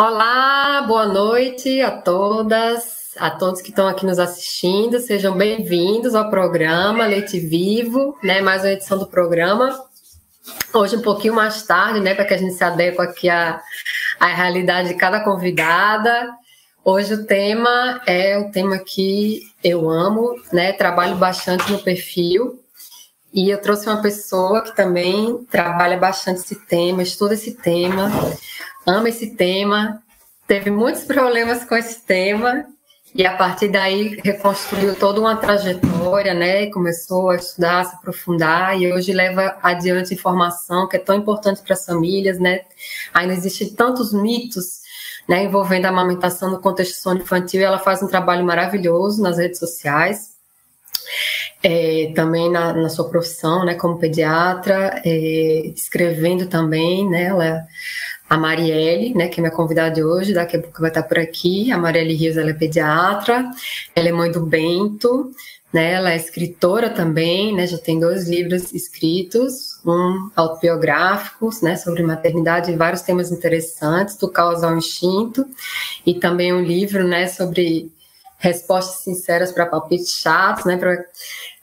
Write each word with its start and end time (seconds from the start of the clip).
Olá, 0.00 0.80
boa 0.88 1.04
noite 1.04 1.82
a 1.82 1.90
todas, 1.90 3.10
a 3.18 3.30
todos 3.30 3.60
que 3.60 3.68
estão 3.68 3.86
aqui 3.86 4.06
nos 4.06 4.18
assistindo. 4.18 4.98
Sejam 4.98 5.36
bem-vindos 5.36 6.14
ao 6.14 6.30
programa 6.30 7.04
Leite 7.04 7.38
Vivo, 7.38 8.16
né? 8.22 8.40
Mais 8.40 8.62
uma 8.62 8.70
edição 8.70 8.96
do 8.96 9.06
programa. 9.06 9.78
Hoje 10.72 10.96
um 10.96 11.02
pouquinho 11.02 11.34
mais 11.34 11.64
tarde, 11.64 12.00
né? 12.00 12.14
Para 12.14 12.24
que 12.24 12.32
a 12.32 12.38
gente 12.38 12.54
se 12.54 12.64
adeque 12.64 12.98
aqui 12.98 13.28
à, 13.28 13.60
à 14.18 14.28
realidade 14.28 14.88
de 14.88 14.94
cada 14.94 15.20
convidada. 15.20 16.30
Hoje 16.82 17.12
o 17.12 17.26
tema 17.26 18.00
é 18.06 18.38
o 18.38 18.50
tema 18.50 18.78
que 18.78 19.42
eu 19.62 19.90
amo, 19.90 20.34
né? 20.50 20.72
Trabalho 20.72 21.16
bastante 21.16 21.70
no 21.70 21.78
perfil. 21.78 22.58
E 23.34 23.50
eu 23.50 23.60
trouxe 23.60 23.86
uma 23.86 24.00
pessoa 24.00 24.62
que 24.62 24.74
também 24.74 25.44
trabalha 25.50 25.98
bastante 25.98 26.40
esse 26.40 26.56
tema, 26.56 27.02
estuda 27.02 27.34
esse 27.34 27.54
tema 27.54 28.10
ama 28.90 29.08
esse 29.08 29.34
tema, 29.36 30.02
teve 30.46 30.70
muitos 30.70 31.04
problemas 31.04 31.64
com 31.64 31.76
esse 31.76 32.00
tema 32.00 32.66
e 33.14 33.26
a 33.26 33.36
partir 33.36 33.68
daí 33.68 34.20
reconstruiu 34.22 34.94
toda 34.94 35.20
uma 35.20 35.36
trajetória, 35.36 36.32
né? 36.32 36.62
E 36.62 36.70
começou 36.70 37.30
a 37.30 37.36
estudar, 37.36 37.80
a 37.80 37.84
se 37.84 37.96
aprofundar 37.96 38.80
e 38.80 38.92
hoje 38.92 39.12
leva 39.12 39.58
adiante 39.62 40.14
informação 40.14 40.88
que 40.88 40.96
é 40.96 40.98
tão 40.98 41.16
importante 41.16 41.60
para 41.62 41.74
as 41.74 41.84
famílias, 41.84 42.38
né? 42.38 42.60
Ainda 43.12 43.32
existem 43.34 43.70
tantos 43.70 44.12
mitos, 44.12 44.80
né, 45.28 45.44
envolvendo 45.44 45.86
a 45.86 45.88
amamentação 45.88 46.50
no 46.50 46.60
contexto 46.60 47.02
sono 47.02 47.20
infantil. 47.20 47.60
E 47.60 47.64
ela 47.64 47.78
faz 47.78 48.02
um 48.02 48.06
trabalho 48.08 48.44
maravilhoso 48.44 49.20
nas 49.22 49.38
redes 49.38 49.58
sociais. 49.58 50.30
É, 51.62 52.12
também 52.14 52.50
na, 52.50 52.72
na, 52.72 52.88
sua 52.88 53.08
profissão, 53.08 53.64
né, 53.64 53.74
como 53.74 53.98
pediatra, 53.98 55.02
é, 55.04 55.66
escrevendo 55.74 56.46
também, 56.46 57.08
né, 57.10 57.24
ela 57.24 57.66
a 58.30 58.38
Marielle, 58.38 59.12
né, 59.12 59.26
que 59.26 59.40
é 59.40 59.42
minha 59.42 59.52
convidada 59.52 59.92
de 59.92 60.04
hoje, 60.04 60.32
daqui 60.32 60.56
a 60.56 60.62
pouco 60.62 60.80
vai 60.80 60.88
estar 60.88 61.02
por 61.02 61.18
aqui. 61.18 61.72
A 61.72 61.76
Marielle 61.76 62.14
Rios, 62.14 62.36
ela 62.36 62.50
é 62.50 62.54
pediatra, 62.54 63.50
ela 63.92 64.08
é 64.08 64.12
mãe 64.12 64.30
do 64.30 64.46
Bento, 64.46 65.32
né, 65.72 65.94
ela 65.94 66.12
é 66.12 66.16
escritora 66.16 66.88
também, 66.90 67.52
né, 67.52 67.66
já 67.66 67.76
tem 67.76 67.98
dois 67.98 68.28
livros 68.28 68.72
escritos, 68.72 69.80
um 69.84 70.30
autobiográficos, 70.36 71.60
né, 71.60 71.74
sobre 71.74 72.04
maternidade 72.04 72.70
e 72.70 72.76
vários 72.76 73.02
temas 73.02 73.32
interessantes, 73.32 74.16
do 74.16 74.28
caos 74.28 74.62
ao 74.62 74.76
instinto, 74.76 75.44
e 76.06 76.14
também 76.14 76.52
um 76.52 76.62
livro, 76.62 77.02
né, 77.02 77.26
sobre 77.26 77.90
respostas 78.38 79.02
sinceras 79.02 79.50
para 79.50 79.66
palpites 79.66 80.12
chatos, 80.12 80.64
né, 80.64 80.76
para 80.76 81.04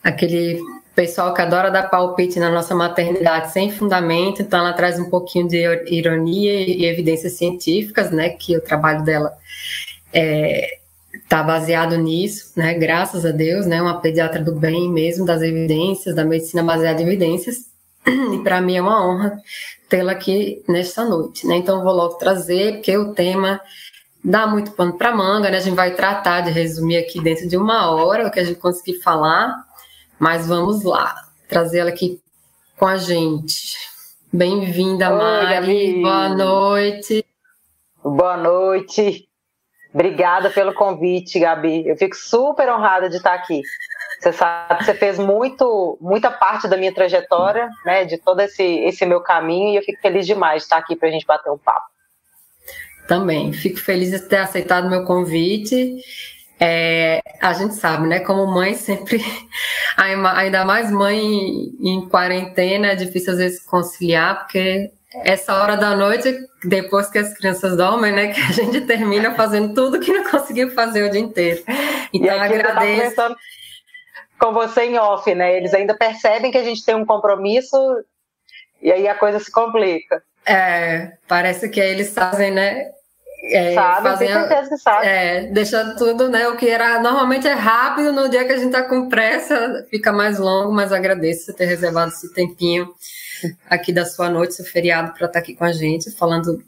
aquele 0.04 0.62
pessoal 0.98 1.32
que 1.32 1.44
adora 1.44 1.70
dar 1.70 1.92
palpite 1.92 2.40
na 2.40 2.50
nossa 2.50 2.74
maternidade 2.74 3.52
sem 3.52 3.72
fundamento, 3.72 4.42
então 4.42 4.58
ela 4.58 4.74
traz 4.74 5.00
um 5.00 5.12
pouquinho 5.12 5.48
de 5.48 5.64
ironia 5.94 6.60
e 6.60 6.86
evidências 6.86 7.34
científicas, 7.34 8.10
né, 8.10 8.30
que 8.30 8.58
o 8.58 8.62
trabalho 8.62 9.04
dela 9.04 9.32
está 10.12 11.40
é, 11.40 11.44
baseado 11.44 11.96
nisso, 11.98 12.52
né, 12.56 12.74
graças 12.74 13.28
a 13.28 13.32
Deus, 13.32 13.68
né, 13.68 13.80
uma 13.80 14.02
pediatra 14.02 14.44
do 14.44 14.56
bem 14.56 14.90
mesmo, 14.90 15.24
das 15.24 15.44
evidências, 15.44 16.16
da 16.16 16.26
medicina 16.26 16.64
baseada 16.64 17.00
em 17.00 17.06
evidências, 17.06 17.68
e 18.34 18.40
para 18.40 18.60
mim 18.60 18.78
é 18.78 18.82
uma 18.82 19.08
honra 19.08 19.40
tê-la 19.88 20.14
aqui 20.14 20.64
nesta 20.68 21.06
noite, 21.06 21.46
né, 21.46 21.58
então 21.58 21.84
vou 21.84 21.94
logo 21.94 22.16
trazer, 22.16 22.78
porque 22.78 22.98
o 22.98 23.14
tema 23.14 23.62
dá 24.24 24.48
muito 24.48 24.72
pano 24.72 24.98
para 24.98 25.16
manga, 25.16 25.52
né, 25.52 25.58
a 25.58 25.62
gente 25.62 25.76
vai 25.76 25.94
tratar 25.94 26.42
de 26.42 26.50
resumir 26.50 26.98
aqui 26.98 27.22
dentro 27.22 27.48
de 27.48 27.56
uma 27.56 27.92
hora 27.92 28.26
o 28.26 28.32
que 28.32 28.40
a 28.40 28.44
gente 28.44 28.60
conseguir 28.60 29.00
falar, 29.00 29.67
mas 30.20 30.48
vamos 30.48 30.84
lá, 30.84 31.16
trazer 31.48 31.80
ela 31.80 31.90
aqui 31.90 32.20
com 32.78 32.86
a 32.86 32.98
gente. 32.98 33.78
Bem-vinda, 34.32 35.10
Mari. 35.10 35.54
Gabi. 35.54 36.02
Boa 36.02 36.30
noite. 36.30 37.26
Boa 38.04 38.38
noite. 38.38 39.28
Obrigada 39.94 40.50
pelo 40.50 40.74
convite, 40.74 41.40
Gabi. 41.40 41.88
Eu 41.88 41.96
fico 41.96 42.16
super 42.16 42.70
honrada 42.70 43.10
de 43.10 43.18
estar 43.18 43.34
aqui. 43.34 43.62
Você 44.20 44.34
sabe 44.34 44.80
que 44.80 44.86
você 44.86 44.94
fez 44.94 45.20
muito, 45.20 45.98
muita 46.02 46.32
parte 46.32 46.68
da 46.68 46.78
minha 46.78 46.94
trajetória, 46.94 47.70
né, 47.86 48.04
de 48.04 48.18
todo 48.18 48.40
esse, 48.42 48.64
esse 48.64 49.06
meu 49.06 49.22
caminho, 49.22 49.70
e 49.70 49.76
eu 49.76 49.84
fico 49.84 50.02
feliz 50.02 50.26
demais 50.26 50.64
de 50.64 50.64
estar 50.64 50.78
aqui 50.78 50.96
para 50.96 51.08
a 51.08 51.12
gente 51.12 51.26
bater 51.26 51.52
um 51.52 51.58
papo. 51.58 51.88
Também, 53.08 53.54
fico 53.54 53.80
feliz 53.80 54.12
de 54.12 54.20
ter 54.20 54.38
aceitado 54.38 54.86
o 54.86 54.90
meu 54.90 55.06
convite 55.06 55.98
é, 56.60 57.22
a 57.42 57.54
gente 57.54 57.76
sabe, 57.76 58.08
né? 58.08 58.20
Como 58.20 58.46
mãe, 58.48 58.74
sempre, 58.74 59.24
ainda 59.96 60.66
mais 60.66 60.92
mãe 60.92 61.20
em 61.80 62.08
quarentena, 62.10 62.88
é 62.88 62.96
difícil 62.96 63.34
às 63.34 63.40
vezes 63.40 63.64
conciliar, 63.64 64.40
porque 64.40 64.92
essa 65.24 65.56
hora 65.56 65.78
da 65.78 65.96
noite, 65.96 66.36
depois 66.64 67.10
que 67.10 67.18
as 67.18 67.34
crianças 67.38 67.78
dormem, 67.78 68.12
né? 68.12 68.28
Que 68.34 68.42
a 68.42 68.52
gente 68.52 68.82
termina 68.82 69.36
fazendo 69.36 69.74
tudo 69.74 70.00
que 70.00 70.12
não 70.12 70.30
conseguiu 70.30 70.72
fazer 70.72 71.04
o 71.04 71.12
dia 71.12 71.22
inteiro. 71.22 71.64
Então, 72.14 72.36
e 72.36 72.40
agradeço. 72.40 73.16
Tá 73.16 73.36
com 74.40 74.54
você 74.54 74.84
em 74.84 74.98
off, 74.98 75.34
né? 75.34 75.58
Eles 75.58 75.74
ainda 75.74 75.96
percebem 75.96 76.52
que 76.52 76.58
a 76.58 76.64
gente 76.64 76.86
tem 76.86 76.96
um 76.96 77.06
compromisso 77.06 77.78
e 78.82 78.92
aí 78.92 79.08
a 79.08 79.16
coisa 79.16 79.40
se 79.40 79.52
complica. 79.52 80.22
É, 80.46 81.14
parece 81.28 81.70
que 81.70 81.80
eles 81.80 82.14
fazem, 82.14 82.52
né? 82.52 82.92
É, 83.44 83.74
sabe, 83.74 84.10
fazem, 84.10 84.28
tenho 84.28 84.40
certeza 84.40 84.70
que 84.70 84.78
sabe. 84.78 85.08
É, 85.08 85.44
deixando 85.52 85.96
tudo, 85.96 86.28
né? 86.30 86.48
O 86.48 86.58
que 86.58 86.68
era 86.68 87.00
normalmente 87.00 87.48
é 87.48 87.54
rápido, 87.54 88.12
no 88.12 88.28
dia 88.28 88.46
que 88.46 88.54
a 88.54 88.58
gente 88.58 88.72
tá 88.72 88.84
com 88.84 89.08
pressa, 89.08 89.86
fica 89.90 90.12
mais 90.12 90.40
longo, 90.40 90.72
mas 90.74 90.92
agradeço 90.92 91.46
você 91.46 91.54
ter 91.54 91.66
reservado 91.66 92.12
esse 92.12 92.34
tempinho 92.34 92.90
aqui 93.70 93.94
da 93.94 94.06
sua 94.06 94.30
noite, 94.30 94.56
seu 94.56 94.66
feriado, 94.66 95.14
para 95.14 95.28
estar 95.28 95.34
tá 95.34 95.40
aqui 95.40 95.56
com 95.56 95.64
a 95.64 95.72
gente, 95.72 96.12
falando 96.12 96.64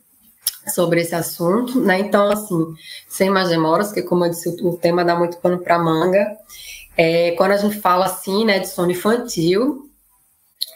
sobre 0.68 1.02
esse 1.02 1.16
assunto, 1.16 1.80
né? 1.81 2.00
Então, 2.00 2.30
assim, 2.30 2.74
sem 3.07 3.30
mais 3.30 3.50
demoras, 3.50 3.91
que 3.91 4.03
como 4.03 4.25
eu 4.25 4.30
disse, 4.30 4.50
o 4.62 4.78
tema 4.78 5.03
dá 5.03 5.16
muito 5.16 5.38
pano 5.38 5.59
para 5.59 5.80
manga. 5.80 6.38
É, 6.96 7.31
quando 7.31 7.51
a 7.51 7.57
gente 7.57 7.80
fala 7.80 8.06
assim, 8.06 8.46
né, 8.46 8.59
de 8.59 8.68
sono 8.68 8.91
infantil, 8.91 9.89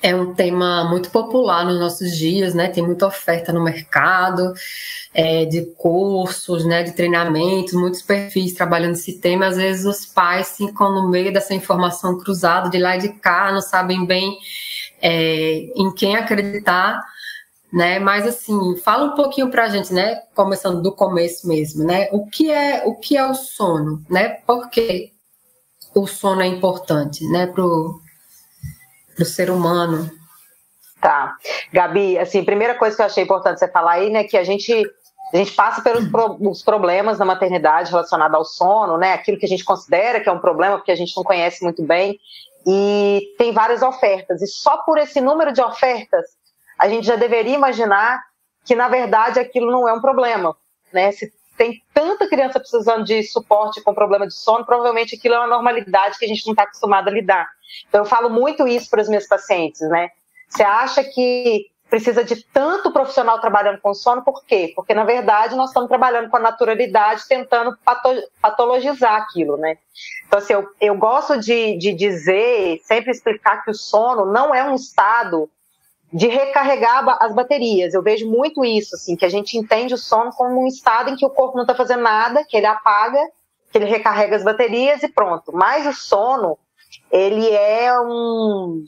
é 0.04 0.14
um 0.14 0.34
tema 0.36 0.84
muito 0.90 1.10
popular 1.10 1.66
nos 1.66 1.80
nossos 1.80 2.12
dias, 2.18 2.54
né? 2.54 2.68
Tem 2.68 2.86
muita 2.86 3.08
oferta 3.08 3.54
no 3.54 3.64
mercado 3.64 4.54
é, 5.14 5.46
de 5.46 5.62
cursos, 5.78 6.66
né? 6.66 6.84
De 6.84 6.92
treinamentos, 6.92 7.74
muitos 7.74 8.02
perfis 8.02 8.54
trabalhando 8.54 8.96
esse 8.96 9.20
tema. 9.20 9.48
Às 9.48 9.56
vezes 9.56 9.86
os 9.86 10.06
pais 10.06 10.58
ficam 10.58 10.94
no 10.94 11.10
meio 11.10 11.32
dessa 11.32 11.54
informação 11.54 12.20
cruzada 12.20 12.70
de 12.70 12.78
lá 12.78 12.98
e 12.98 13.00
de 13.00 13.10
cá, 13.14 13.50
não 13.54 13.62
sabem 13.62 14.06
bem 14.06 14.38
é, 15.02 15.72
em 15.74 15.90
quem 15.96 16.18
acreditar, 16.18 17.02
né? 17.72 17.98
Mas 17.98 18.28
assim, 18.28 18.76
fala 18.84 19.06
um 19.06 19.16
pouquinho 19.16 19.50
para 19.50 19.64
a 19.64 19.70
gente, 19.70 19.94
né? 19.94 20.16
Começando 20.36 20.82
do 20.82 20.92
começo 20.92 21.48
mesmo, 21.48 21.86
né? 21.86 22.10
O 22.12 22.28
que 22.28 22.52
é 22.52 22.84
o 22.86 22.96
que 22.96 23.16
é 23.16 23.26
o 23.26 23.34
sono, 23.34 24.04
né? 24.10 24.28
Por 24.46 24.70
que 24.70 25.14
o 25.96 26.06
sono 26.08 26.42
é 26.42 26.48
importante, 26.48 27.26
né? 27.30 27.48
Pro 27.48 28.03
para 29.16 29.24
o 29.24 29.26
ser 29.26 29.50
humano. 29.50 30.10
Tá. 31.02 31.36
Gabi, 31.72 32.18
assim, 32.18 32.46
primeira 32.46 32.76
coisa 32.76 32.96
que 32.96 33.02
eu 33.02 33.06
achei 33.06 33.24
importante 33.24 33.60
você 33.60 33.68
falar 33.68 33.94
aí, 33.94 34.10
né, 34.10 34.24
que 34.24 34.38
a 34.38 34.44
gente 34.44 34.86
a 35.34 35.38
gente 35.38 35.52
passa 35.54 35.82
pelos 35.82 36.08
pro, 36.10 36.38
problemas 36.64 37.18
da 37.18 37.26
maternidade 37.26 37.90
relacionados 37.90 38.36
ao 38.36 38.46
sono, 38.46 38.98
né? 39.00 39.14
Aquilo 39.14 39.40
que 39.40 39.48
a 39.48 39.50
gente 39.50 39.66
considera 39.66 40.20
que 40.20 40.30
é 40.30 40.32
um 40.32 40.38
problema, 40.38 40.78
porque 40.78 40.92
a 40.92 40.96
gente 40.96 41.16
não 41.18 41.24
conhece 41.24 41.64
muito 41.64 41.82
bem. 41.82 42.20
E 42.68 43.34
tem 43.36 43.52
várias 43.52 43.82
ofertas. 43.82 44.44
E 44.44 44.48
só 44.48 44.78
por 44.84 45.00
esse 45.00 45.20
número 45.20 45.52
de 45.52 45.60
ofertas, 45.60 46.24
a 46.78 46.88
gente 46.88 47.08
já 47.08 47.16
deveria 47.16 47.56
imaginar 47.56 48.24
que, 48.64 48.76
na 48.76 48.88
verdade, 48.88 49.40
aquilo 49.40 49.72
não 49.72 49.90
é 49.90 49.94
um 49.94 50.02
problema. 50.02 50.56
Né? 50.94 51.12
Se 51.12 51.34
tem 51.58 51.82
tanta 51.94 52.28
criança 52.28 52.60
precisando 52.60 53.04
de 53.04 53.24
suporte 53.24 53.82
com 53.82 53.94
problema 53.94 54.28
de 54.28 54.34
sono, 54.34 54.66
provavelmente 54.66 55.16
aquilo 55.16 55.36
é 55.36 55.40
uma 55.40 55.48
normalidade 55.48 56.18
que 56.18 56.26
a 56.26 56.28
gente 56.28 56.46
não 56.46 56.54
está 56.54 56.64
acostumado 56.64 57.08
a 57.08 57.12
lidar. 57.12 57.48
Então, 57.88 58.02
eu 58.02 58.06
falo 58.06 58.30
muito 58.30 58.68
isso 58.68 58.90
para 58.90 59.02
os 59.02 59.10
meus 59.10 59.28
pacientes, 59.28 59.82
né? 59.90 60.10
Você 60.50 60.64
acha 60.64 61.04
que 61.04 61.68
precisa 61.90 62.24
de 62.24 62.44
tanto 62.46 62.92
profissional 62.92 63.40
trabalhando 63.40 63.80
com 63.80 63.94
sono, 63.94 64.24
por 64.24 64.44
quê? 64.46 64.74
Porque, 64.76 64.96
na 64.96 65.04
verdade, 65.04 65.56
nós 65.56 65.70
estamos 65.70 65.88
trabalhando 65.88 66.28
com 66.28 66.38
a 66.38 66.40
naturalidade, 66.40 67.28
tentando 67.28 67.78
patologizar 68.42 69.16
aquilo, 69.16 69.58
né? 69.58 69.78
Então, 70.26 70.40
assim, 70.40 70.54
eu, 70.54 70.68
eu 70.82 70.96
gosto 70.96 71.38
de, 71.40 71.78
de 71.78 71.94
dizer, 71.94 72.80
sempre 72.84 73.12
explicar 73.12 73.64
que 73.64 73.70
o 73.70 73.76
sono 73.76 74.26
não 74.26 74.56
é 74.56 74.64
um 74.64 74.74
estado 74.74 75.48
de 76.14 76.28
recarregar 76.28 77.18
as 77.20 77.34
baterias. 77.34 77.94
Eu 77.94 78.04
vejo 78.04 78.30
muito 78.30 78.64
isso, 78.64 78.96
assim, 78.96 79.16
que 79.16 79.26
a 79.26 79.30
gente 79.30 79.58
entende 79.58 79.96
o 79.96 79.98
sono 79.98 80.32
como 80.32 80.62
um 80.62 80.68
estado 80.68 81.10
em 81.10 81.16
que 81.16 81.26
o 81.26 81.30
corpo 81.30 81.56
não 81.56 81.64
está 81.64 81.74
fazendo 81.74 82.04
nada, 82.04 82.46
que 82.46 82.56
ele 82.56 82.68
apaga, 82.68 83.20
que 83.72 83.80
ele 83.80 83.86
recarrega 83.86 84.36
as 84.36 84.44
baterias 84.44 85.02
e 85.02 85.08
pronto. 85.08 85.52
Mas 85.52 85.88
o 85.88 85.94
sono, 85.94 86.58
ele 87.12 87.50
é 87.50 88.00
um 88.00 88.86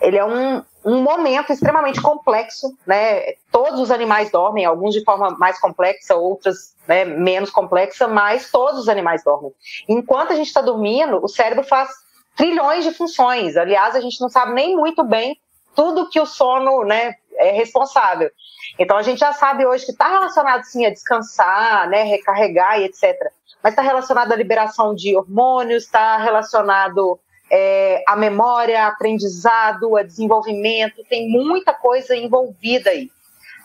ele 0.00 0.18
é 0.18 0.24
um, 0.24 0.62
um 0.84 1.02
momento 1.02 1.52
extremamente 1.52 2.02
complexo, 2.02 2.76
né? 2.84 3.34
Todos 3.50 3.78
os 3.80 3.90
animais 3.92 4.30
dormem, 4.30 4.64
alguns 4.64 4.92
de 4.92 5.04
forma 5.04 5.30
mais 5.38 5.58
complexa, 5.58 6.16
outras 6.16 6.74
né, 6.86 7.04
menos 7.04 7.48
complexa, 7.48 8.08
mas 8.08 8.50
todos 8.50 8.80
os 8.80 8.88
animais 8.88 9.22
dormem. 9.22 9.52
Enquanto 9.88 10.32
a 10.32 10.36
gente 10.36 10.48
está 10.48 10.60
dormindo, 10.60 11.24
o 11.24 11.28
cérebro 11.28 11.64
faz 11.64 11.88
trilhões 12.36 12.84
de 12.84 12.90
funções. 12.90 13.56
Aliás, 13.56 13.94
a 13.94 14.00
gente 14.00 14.20
não 14.20 14.28
sabe 14.28 14.52
nem 14.52 14.76
muito 14.76 15.04
bem 15.04 15.38
tudo 15.74 16.08
que 16.08 16.20
o 16.20 16.26
sono, 16.26 16.84
né, 16.84 17.14
é 17.36 17.52
responsável. 17.52 18.30
Então 18.78 18.96
a 18.96 19.02
gente 19.02 19.18
já 19.18 19.32
sabe 19.32 19.66
hoje 19.66 19.84
que 19.84 19.92
está 19.92 20.08
relacionado 20.08 20.64
sim 20.64 20.86
a 20.86 20.90
descansar, 20.90 21.88
né, 21.88 22.02
recarregar 22.02 22.80
e 22.80 22.84
etc. 22.84 23.14
Mas 23.62 23.72
está 23.72 23.82
relacionado 23.82 24.32
à 24.32 24.36
liberação 24.36 24.94
de 24.94 25.16
hormônios, 25.16 25.84
está 25.84 26.16
relacionado 26.18 27.18
é, 27.50 28.02
à 28.06 28.16
memória, 28.16 28.86
aprendizado, 28.86 29.96
a 29.96 30.02
desenvolvimento, 30.02 31.04
tem 31.08 31.28
muita 31.28 31.72
coisa 31.72 32.16
envolvida 32.16 32.90
aí. 32.90 33.10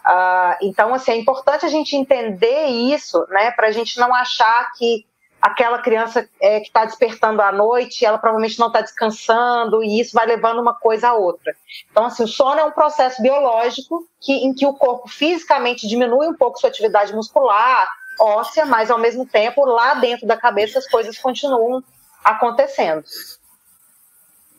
Uh, 0.06 0.56
então, 0.62 0.94
assim, 0.94 1.12
é 1.12 1.16
importante 1.18 1.66
a 1.66 1.70
gente 1.70 1.96
entender 1.96 2.66
isso, 2.66 3.26
né, 3.30 3.52
para 3.52 3.68
a 3.68 3.72
gente 3.72 4.00
não 4.00 4.14
achar 4.14 4.72
que 4.78 5.06
aquela 5.42 5.80
criança 5.80 6.28
é, 6.40 6.60
que 6.60 6.68
está 6.68 6.86
despertando 6.86 7.42
à 7.42 7.52
noite, 7.52 8.06
ela 8.06 8.18
provavelmente 8.18 8.60
não 8.60 8.68
está 8.68 8.82
descansando, 8.82 9.84
e 9.84 10.00
isso 10.00 10.14
vai 10.14 10.26
levando 10.26 10.60
uma 10.60 10.74
coisa 10.74 11.10
a 11.10 11.14
outra. 11.14 11.56
Então, 11.90 12.06
assim, 12.06 12.24
o 12.24 12.28
sono 12.28 12.60
é 12.60 12.64
um 12.64 12.72
processo 12.72 13.22
biológico 13.22 14.08
que, 14.20 14.34
em 14.34 14.54
que 14.54 14.66
o 14.66 14.74
corpo 14.74 15.08
fisicamente 15.08 15.88
diminui 15.88 16.28
um 16.28 16.36
pouco 16.36 16.60
sua 16.60 16.70
atividade 16.70 17.14
muscular, 17.14 17.88
óssea, 18.20 18.66
mas 18.66 18.92
ao 18.92 19.00
mesmo 19.00 19.26
tempo, 19.26 19.64
lá 19.66 19.94
dentro 19.96 20.28
da 20.28 20.36
cabeça, 20.36 20.80
as 20.80 20.88
coisas 20.88 21.18
continuam 21.18 21.82
acontecendo. 22.24 23.04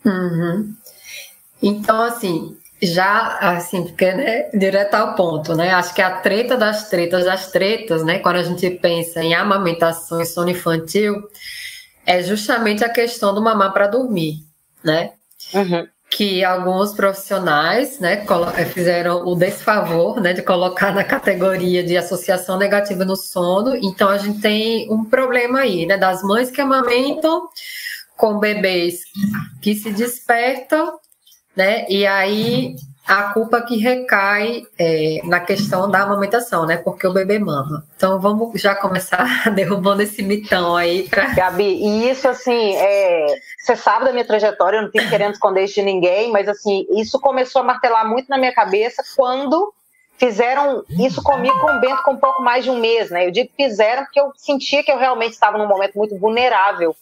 Uhum. 0.05 0.75
Então, 1.62 2.00
assim, 2.00 2.56
já, 2.82 3.38
assim, 3.41 3.85
porque, 3.85 4.12
né, 4.12 4.49
direto 4.55 4.94
ao 4.94 5.15
ponto, 5.15 5.55
né? 5.55 5.73
Acho 5.73 5.94
que 5.94 6.00
a 6.00 6.19
treta 6.21 6.56
das 6.56 6.88
tretas 6.88 7.25
das 7.25 7.50
tretas, 7.50 8.03
né? 8.03 8.19
Quando 8.21 8.37
a 8.37 8.43
gente 8.43 8.71
pensa 8.71 9.23
em 9.23 9.35
amamentação 9.35 10.21
e 10.21 10.27
sono 10.27 10.50
infantil, 10.50 11.23
é 12.06 12.23
justamente 12.23 12.82
a 12.85 12.88
questão 12.88 13.35
do 13.35 13.43
mamar 13.43 13.73
para 13.73 13.87
dormir, 13.87 14.38
né? 14.82 15.12
Uhum. 15.53 15.87
Que 16.09 16.43
alguns 16.43 16.93
profissionais, 16.93 18.00
né, 18.00 18.27
eh, 18.56 18.65
fizeram 18.65 19.25
o 19.27 19.37
desfavor, 19.37 20.21
né, 20.21 20.32
de 20.32 20.43
colocar 20.43 20.93
na 20.93 21.05
categoria 21.05 21.85
de 21.85 21.97
associação 21.97 22.59
negativa 22.59 23.05
no 23.05 23.15
sono. 23.15 23.77
Então 23.77 24.09
a 24.09 24.19
gente 24.19 24.41
tem 24.41 24.91
um 24.93 25.05
problema 25.05 25.61
aí, 25.61 25.87
né, 25.87 25.97
das 25.97 26.23
mães 26.23 26.50
que 26.50 26.61
amamentam 26.61 27.49
com 28.17 28.38
bebês 28.38 29.03
que 29.62 29.75
se 29.75 29.93
despertam 29.93 31.00
né? 31.60 31.84
E 31.90 32.06
aí 32.06 32.74
a 33.06 33.34
culpa 33.34 33.60
que 33.60 33.76
recai 33.76 34.62
é, 34.78 35.20
na 35.24 35.40
questão 35.40 35.90
da 35.90 36.02
amamentação, 36.02 36.64
né? 36.64 36.78
Porque 36.78 37.06
o 37.06 37.12
bebê 37.12 37.38
mama. 37.38 37.84
Então 37.96 38.18
vamos 38.18 38.58
já 38.58 38.74
começar 38.74 39.50
derrubando 39.54 40.00
esse 40.00 40.22
mitão 40.22 40.74
aí. 40.74 41.06
Pra... 41.08 41.26
Gabi, 41.34 41.64
e 41.64 42.08
isso 42.08 42.26
assim, 42.26 42.76
é... 42.76 43.26
você 43.58 43.76
sabe 43.76 44.06
da 44.06 44.12
minha 44.12 44.24
trajetória, 44.24 44.78
eu 44.78 44.82
não 44.82 44.88
estou 44.88 45.06
querendo 45.10 45.32
esconder 45.32 45.64
isso 45.64 45.74
de 45.74 45.82
ninguém, 45.82 46.30
mas 46.30 46.48
assim, 46.48 46.86
isso 46.92 47.20
começou 47.20 47.60
a 47.60 47.64
martelar 47.64 48.08
muito 48.08 48.28
na 48.28 48.38
minha 48.38 48.54
cabeça 48.54 49.02
quando 49.14 49.70
fizeram 50.16 50.82
isso 50.90 51.22
comigo 51.22 51.58
com 51.60 51.72
o 51.72 51.80
Bento 51.80 52.02
com 52.02 52.12
um 52.12 52.18
pouco 52.18 52.42
mais 52.42 52.64
de 52.64 52.70
um 52.70 52.78
mês, 52.78 53.10
né? 53.10 53.26
Eu 53.26 53.30
digo 53.30 53.50
fizeram 53.54 54.04
porque 54.04 54.20
eu 54.20 54.32
sentia 54.36 54.82
que 54.82 54.90
eu 54.90 54.98
realmente 54.98 55.32
estava 55.32 55.58
num 55.58 55.68
momento 55.68 55.94
muito 55.94 56.16
vulnerável 56.16 56.96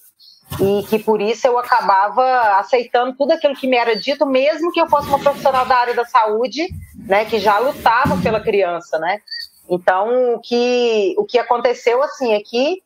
e 0.61 0.83
que 0.89 0.99
por 0.99 1.21
isso 1.21 1.47
eu 1.47 1.59
acabava 1.59 2.59
aceitando 2.59 3.15
tudo 3.17 3.33
aquilo 3.33 3.55
que 3.55 3.67
me 3.67 3.77
era 3.77 3.95
dito, 3.95 4.27
mesmo 4.27 4.73
que 4.73 4.81
eu 4.81 4.89
fosse 4.89 5.09
uma 5.09 5.19
profissional 5.19 5.67
da 5.67 5.77
área 5.77 5.95
da 5.95 6.05
saúde, 6.05 6.69
né, 6.97 7.25
que 7.25 7.39
já 7.39 7.59
lutava 7.59 8.17
pela 8.23 8.41
criança, 8.41 8.99
né? 8.99 9.21
Então, 9.69 10.35
o 10.35 10.41
que, 10.41 11.15
o 11.19 11.25
que 11.25 11.39
aconteceu, 11.39 12.03
assim, 12.03 12.33
é 12.33 12.41
que 12.41 12.83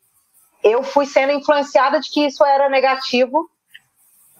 eu 0.62 0.82
fui 0.82 1.06
sendo 1.06 1.32
influenciada 1.32 2.00
de 2.00 2.10
que 2.10 2.26
isso 2.26 2.44
era 2.44 2.68
negativo. 2.68 3.48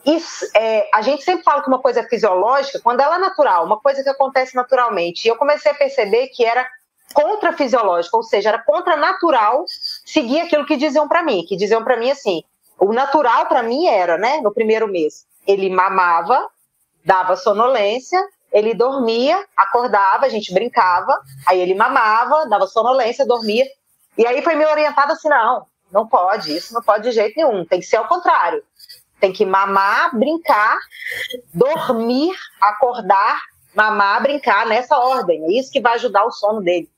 Isso, 0.05 0.45
é, 0.57 0.89
a 0.93 1.01
gente 1.03 1.23
sempre 1.23 1.45
fala 1.45 1.63
que 1.63 1.69
uma 1.69 1.81
coisa 1.81 2.01
é 2.01 2.09
fisiológica 2.09 2.81
quando 2.81 3.01
ela 3.01 3.17
é 3.17 3.19
natural, 3.19 3.65
uma 3.65 3.79
coisa 3.79 4.03
que 4.03 4.09
acontece 4.09 4.55
naturalmente. 4.57 5.25
E 5.25 5.29
eu 5.29 5.37
comecei 5.37 5.71
a 5.71 5.75
perceber 5.75 6.29
que 6.29 6.45
era 6.45 6.67
contra-fisiológico, 7.15 8.17
ou 8.17 8.23
seja, 8.23 8.49
era 8.49 8.59
contra-natural 8.63 9.65
seguir 10.05 10.41
aquilo 10.41 10.67
que 10.67 10.77
diziam 10.77 11.07
para 11.09 11.23
mim, 11.23 11.45
que 11.47 11.57
diziam 11.57 11.85
para 11.85 11.97
mim 11.97 12.11
assim, 12.11 12.43
o 12.79 12.93
natural 12.93 13.47
para 13.47 13.63
mim 13.63 13.87
era, 13.87 14.19
né, 14.19 14.41
no 14.41 14.53
primeiro 14.53 14.89
mês, 14.89 15.25
ele 15.47 15.71
mamava, 15.71 16.49
dava 17.05 17.37
sonolência, 17.37 18.21
ele 18.53 18.75
dormia, 18.75 19.43
acordava, 19.57 20.27
a 20.27 20.29
gente 20.29 20.53
brincava, 20.53 21.19
aí 21.47 21.59
ele 21.59 21.75
mamava, 21.75 22.47
dava 22.49 22.67
sonolência, 22.67 23.27
dormia. 23.27 23.65
E 24.17 24.27
aí 24.27 24.43
foi 24.43 24.55
me 24.55 24.67
orientado 24.67 25.13
assim: 25.13 25.29
não, 25.29 25.67
não 25.91 26.07
pode, 26.07 26.55
isso 26.55 26.75
não 26.75 26.83
pode 26.83 27.05
de 27.05 27.13
jeito 27.13 27.35
nenhum, 27.37 27.65
tem 27.65 27.81
que 27.81 27.87
ser 27.87 27.97
ao 27.97 28.09
contrário. 28.09 28.63
Tem 29.19 29.33
que 29.33 29.47
mamar, 29.47 30.17
brincar, 30.19 30.77
dormir, 31.55 32.35
acordar, 32.61 33.41
mamar, 33.73 34.21
brincar 34.21 34.67
nessa 34.67 34.99
ordem. 34.99 35.45
É 35.45 35.59
isso 35.61 35.71
que 35.71 35.81
vai 35.81 35.95
ajudar 35.95 36.25
o 36.25 36.33
sono 36.33 36.61
dele. 36.61 36.91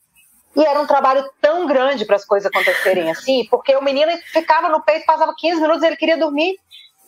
E 0.57 0.65
era 0.65 0.81
um 0.81 0.87
trabalho 0.87 1.29
tão 1.41 1.67
grande 1.67 2.05
para 2.05 2.17
as 2.17 2.25
coisas 2.25 2.51
acontecerem 2.51 3.11
assim, 3.11 3.47
porque 3.51 3.75
o 3.75 3.83
menino 3.83 4.13
ficava 4.33 4.69
no 4.69 4.83
peito, 4.83 5.05
passava 5.05 5.35
15 5.37 5.61
minutos, 5.61 5.83
ele 5.83 5.97
queria 5.97 6.17
dormir. 6.17 6.57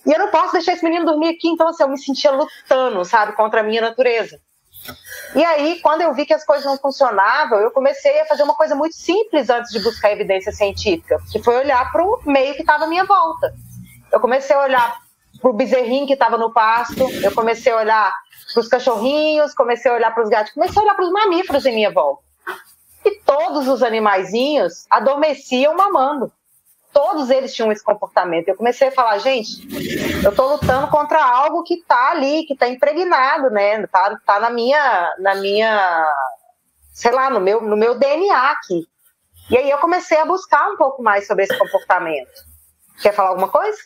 E 0.04 0.12
eu 0.12 0.18
não 0.18 0.30
posso 0.30 0.52
deixar 0.52 0.72
esse 0.72 0.84
menino 0.84 1.04
dormir 1.04 1.28
aqui, 1.28 1.48
então 1.48 1.68
assim, 1.68 1.82
eu 1.82 1.88
me 1.88 1.98
sentia 1.98 2.30
lutando, 2.30 3.04
sabe, 3.04 3.32
contra 3.32 3.60
a 3.60 3.62
minha 3.62 3.80
natureza. 3.80 4.40
E 5.34 5.44
aí, 5.44 5.80
quando 5.80 6.02
eu 6.02 6.14
vi 6.14 6.24
que 6.24 6.34
as 6.34 6.44
coisas 6.44 6.64
não 6.64 6.78
funcionavam, 6.78 7.58
eu 7.58 7.70
comecei 7.70 8.20
a 8.20 8.26
fazer 8.26 8.42
uma 8.42 8.54
coisa 8.54 8.74
muito 8.74 8.94
simples 8.94 9.50
antes 9.50 9.72
de 9.72 9.80
buscar 9.80 10.12
evidência 10.12 10.52
científica, 10.52 11.18
que 11.30 11.42
foi 11.42 11.56
olhar 11.56 11.90
para 11.90 12.04
o 12.04 12.20
meio 12.24 12.54
que 12.54 12.60
estava 12.60 12.84
à 12.84 12.86
minha 12.86 13.04
volta. 13.04 13.52
Eu 14.12 14.20
comecei 14.20 14.54
a 14.54 14.60
olhar 14.60 14.96
para 15.40 15.50
o 15.50 15.52
bezerrinho 15.52 16.06
que 16.06 16.12
estava 16.12 16.38
no 16.38 16.52
pasto, 16.52 17.02
eu 17.22 17.32
comecei 17.32 17.72
a 17.72 17.76
olhar 17.76 18.12
para 18.52 18.60
os 18.60 18.68
cachorrinhos, 18.68 19.54
comecei 19.54 19.90
a 19.90 19.94
olhar 19.94 20.14
para 20.14 20.22
os 20.22 20.28
gatos, 20.28 20.52
comecei 20.52 20.80
a 20.80 20.84
olhar 20.84 20.94
para 20.94 21.04
os 21.04 21.12
mamíferos 21.12 21.66
em 21.66 21.74
minha 21.74 21.90
volta. 21.90 22.25
E 23.06 23.20
todos 23.20 23.68
os 23.68 23.84
animaizinhos 23.84 24.84
adormeciam 24.90 25.76
mamando. 25.76 26.32
Todos 26.92 27.30
eles 27.30 27.54
tinham 27.54 27.70
esse 27.70 27.84
comportamento. 27.84 28.48
Eu 28.48 28.56
comecei 28.56 28.88
a 28.88 28.92
falar, 28.92 29.18
gente, 29.18 29.64
eu 30.24 30.30
estou 30.30 30.52
lutando 30.52 30.88
contra 30.88 31.24
algo 31.24 31.62
que 31.62 31.74
está 31.74 32.10
ali, 32.10 32.44
que 32.46 32.54
está 32.54 32.66
impregnado, 32.66 33.48
né? 33.50 33.80
Está 33.80 34.18
tá 34.26 34.40
na 34.40 34.50
minha, 34.50 35.14
na 35.20 35.36
minha, 35.36 36.04
sei 36.92 37.12
lá, 37.12 37.30
no 37.30 37.38
meu, 37.38 37.60
no 37.60 37.76
meu 37.76 37.96
DNA 37.96 38.50
aqui. 38.50 38.88
E 39.48 39.56
aí 39.56 39.70
eu 39.70 39.78
comecei 39.78 40.18
a 40.18 40.24
buscar 40.24 40.68
um 40.68 40.76
pouco 40.76 41.00
mais 41.00 41.28
sobre 41.28 41.44
esse 41.44 41.56
comportamento. 41.56 42.32
Quer 43.00 43.12
falar 43.12 43.28
alguma 43.28 43.48
coisa? 43.48 43.78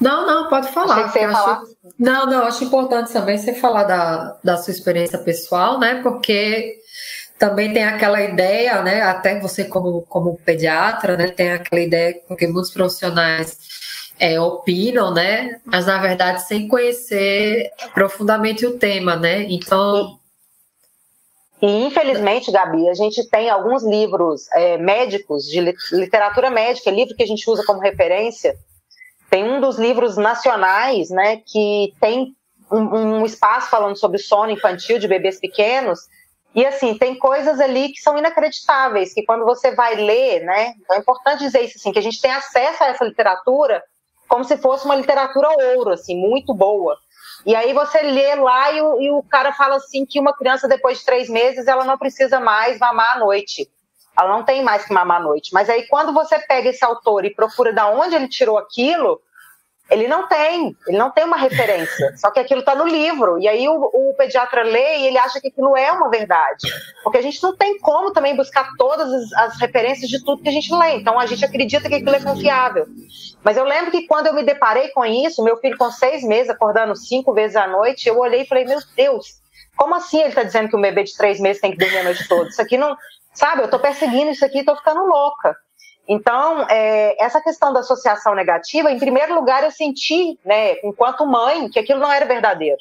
Não, 0.00 0.26
não, 0.26 0.48
pode 0.48 0.68
falar. 0.68 1.04
Achei 1.04 1.26
que 1.26 1.32
falar. 1.32 1.62
Não, 1.98 2.24
não, 2.24 2.46
acho 2.46 2.64
importante 2.64 3.12
também 3.12 3.36
você 3.36 3.52
falar 3.52 3.84
da, 3.84 4.38
da 4.42 4.56
sua 4.56 4.72
experiência 4.72 5.18
pessoal, 5.18 5.78
né? 5.78 6.02
Porque 6.02 6.80
também 7.42 7.72
tem 7.72 7.82
aquela 7.82 8.22
ideia, 8.22 8.82
né? 8.82 9.02
Até 9.02 9.40
você 9.40 9.64
como, 9.64 10.02
como 10.02 10.38
pediatra, 10.44 11.16
né? 11.16 11.26
Tem 11.26 11.50
aquela 11.50 11.82
ideia 11.82 12.20
porque 12.28 12.46
muitos 12.46 12.70
profissionais 12.70 13.58
é, 14.16 14.40
opinam, 14.40 15.12
né? 15.12 15.60
Mas 15.64 15.86
na 15.86 16.00
verdade 16.00 16.46
sem 16.46 16.68
conhecer 16.68 17.72
profundamente 17.92 18.64
o 18.64 18.78
tema, 18.78 19.16
né? 19.16 19.42
Então 19.50 20.20
e 21.60 21.66
infelizmente, 21.66 22.52
Gabi, 22.52 22.88
a 22.88 22.94
gente 22.94 23.28
tem 23.28 23.50
alguns 23.50 23.82
livros 23.84 24.48
é, 24.52 24.78
médicos, 24.78 25.44
de 25.44 25.60
literatura 25.92 26.48
médica, 26.48 26.92
livro 26.92 27.16
que 27.16 27.24
a 27.24 27.26
gente 27.26 27.48
usa 27.50 27.64
como 27.64 27.80
referência. 27.80 28.54
Tem 29.28 29.42
um 29.42 29.60
dos 29.60 29.78
livros 29.78 30.16
nacionais, 30.16 31.10
né, 31.10 31.40
que 31.44 31.92
tem 32.00 32.34
um, 32.70 33.20
um 33.20 33.26
espaço 33.26 33.70
falando 33.70 33.96
sobre 33.96 34.18
sono 34.18 34.50
infantil 34.50 34.98
de 34.98 35.06
bebês 35.06 35.38
pequenos, 35.40 36.00
e 36.54 36.66
assim, 36.66 36.96
tem 36.98 37.18
coisas 37.18 37.58
ali 37.60 37.90
que 37.90 38.00
são 38.00 38.18
inacreditáveis, 38.18 39.14
que 39.14 39.24
quando 39.24 39.44
você 39.44 39.74
vai 39.74 39.94
ler, 39.96 40.44
né? 40.44 40.74
Então 40.80 40.96
é 40.96 40.98
importante 40.98 41.40
dizer 41.40 41.60
isso 41.62 41.78
assim, 41.78 41.92
que 41.92 41.98
a 41.98 42.02
gente 42.02 42.20
tem 42.20 42.30
acesso 42.30 42.84
a 42.84 42.88
essa 42.88 43.04
literatura 43.04 43.82
como 44.28 44.44
se 44.44 44.56
fosse 44.56 44.84
uma 44.84 44.94
literatura 44.94 45.48
ouro, 45.74 45.90
assim, 45.90 46.16
muito 46.16 46.54
boa. 46.54 46.96
E 47.44 47.54
aí 47.54 47.72
você 47.72 48.00
lê 48.02 48.34
lá 48.36 48.72
e 48.72 48.80
o, 48.80 49.00
e 49.00 49.10
o 49.10 49.22
cara 49.24 49.52
fala 49.52 49.76
assim 49.76 50.06
que 50.06 50.20
uma 50.20 50.32
criança 50.32 50.68
depois 50.68 50.98
de 50.98 51.04
três 51.04 51.28
meses 51.28 51.66
ela 51.66 51.84
não 51.84 51.98
precisa 51.98 52.40
mais 52.40 52.78
mamar 52.78 53.16
à 53.16 53.18
noite. 53.18 53.68
Ela 54.18 54.28
não 54.28 54.44
tem 54.44 54.62
mais 54.62 54.84
que 54.84 54.92
mamar 54.92 55.20
à 55.20 55.24
noite. 55.24 55.52
Mas 55.52 55.68
aí 55.68 55.86
quando 55.86 56.12
você 56.12 56.38
pega 56.38 56.68
esse 56.68 56.84
autor 56.84 57.24
e 57.24 57.34
procura 57.34 57.72
da 57.72 57.88
onde 57.88 58.14
ele 58.14 58.28
tirou 58.28 58.56
aquilo, 58.56 59.20
ele 59.92 60.08
não 60.08 60.26
tem, 60.26 60.74
ele 60.86 60.96
não 60.96 61.10
tem 61.10 61.24
uma 61.24 61.36
referência. 61.36 62.16
Só 62.16 62.30
que 62.30 62.40
aquilo 62.40 62.60
está 62.60 62.74
no 62.74 62.86
livro. 62.86 63.38
E 63.38 63.46
aí 63.46 63.68
o, 63.68 63.74
o, 63.74 64.14
pediatra 64.16 64.62
lê 64.62 64.98
e 64.98 65.06
ele 65.06 65.18
acha 65.18 65.38
que 65.38 65.48
aquilo 65.48 65.76
é 65.76 65.92
uma 65.92 66.08
verdade. 66.08 66.72
Porque 67.04 67.18
a 67.18 67.22
gente 67.22 67.42
não 67.42 67.54
tem 67.54 67.78
como 67.78 68.10
também 68.10 68.34
buscar 68.34 68.70
todas 68.78 69.12
as, 69.12 69.32
as, 69.34 69.60
referências 69.60 70.08
de 70.08 70.24
tudo 70.24 70.42
que 70.42 70.48
a 70.48 70.52
gente 70.52 70.74
lê. 70.74 70.96
Então 70.96 71.18
a 71.18 71.26
gente 71.26 71.44
acredita 71.44 71.88
que 71.90 71.96
aquilo 71.96 72.16
é 72.16 72.20
confiável. 72.20 72.86
Mas 73.44 73.58
eu 73.58 73.64
lembro 73.64 73.90
que 73.90 74.06
quando 74.06 74.28
eu 74.28 74.34
me 74.34 74.42
deparei 74.42 74.88
com 74.88 75.04
isso, 75.04 75.44
meu 75.44 75.58
filho 75.58 75.76
com 75.76 75.90
seis 75.90 76.24
meses, 76.24 76.48
acordando 76.48 76.96
cinco 76.96 77.34
vezes 77.34 77.56
à 77.56 77.66
noite, 77.66 78.08
eu 78.08 78.18
olhei 78.18 78.42
e 78.42 78.46
falei, 78.46 78.64
meu 78.64 78.78
Deus, 78.96 79.42
como 79.76 79.94
assim 79.94 80.20
ele 80.20 80.28
está 80.28 80.42
dizendo 80.42 80.70
que 80.70 80.76
um 80.76 80.80
bebê 80.80 81.04
de 81.04 81.14
três 81.14 81.38
meses 81.38 81.60
tem 81.60 81.72
que 81.72 81.78
dormir 81.78 81.98
a 81.98 82.04
noite 82.04 82.26
toda? 82.26 82.48
Isso 82.48 82.62
aqui 82.62 82.78
não. 82.78 82.96
Sabe, 83.34 83.62
eu 83.62 83.66
estou 83.66 83.80
perseguindo 83.80 84.30
isso 84.30 84.44
aqui 84.44 84.58
e 84.58 84.60
estou 84.60 84.76
ficando 84.76 85.04
louca. 85.04 85.56
Então, 86.08 86.66
é, 86.68 87.16
essa 87.22 87.40
questão 87.40 87.72
da 87.72 87.80
associação 87.80 88.34
negativa, 88.34 88.90
em 88.90 88.98
primeiro 88.98 89.34
lugar, 89.34 89.62
eu 89.62 89.70
senti, 89.70 90.38
né, 90.44 90.74
enquanto 90.82 91.26
mãe, 91.26 91.68
que 91.68 91.78
aquilo 91.78 92.00
não 92.00 92.12
era 92.12 92.26
verdadeiro. 92.26 92.78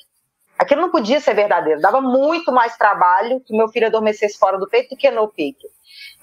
Aquilo 0.57 0.81
não 0.81 0.91
podia 0.91 1.19
ser 1.19 1.33
verdadeiro. 1.33 1.81
Dava 1.81 2.01
muito 2.01 2.51
mais 2.51 2.77
trabalho 2.77 3.39
que 3.41 3.55
meu 3.55 3.67
filho 3.69 3.87
adormecesse 3.87 4.37
fora 4.37 4.57
do 4.59 4.67
peito 4.67 4.89
do 4.89 4.97
que 4.97 5.09
no 5.09 5.27
peito. 5.27 5.67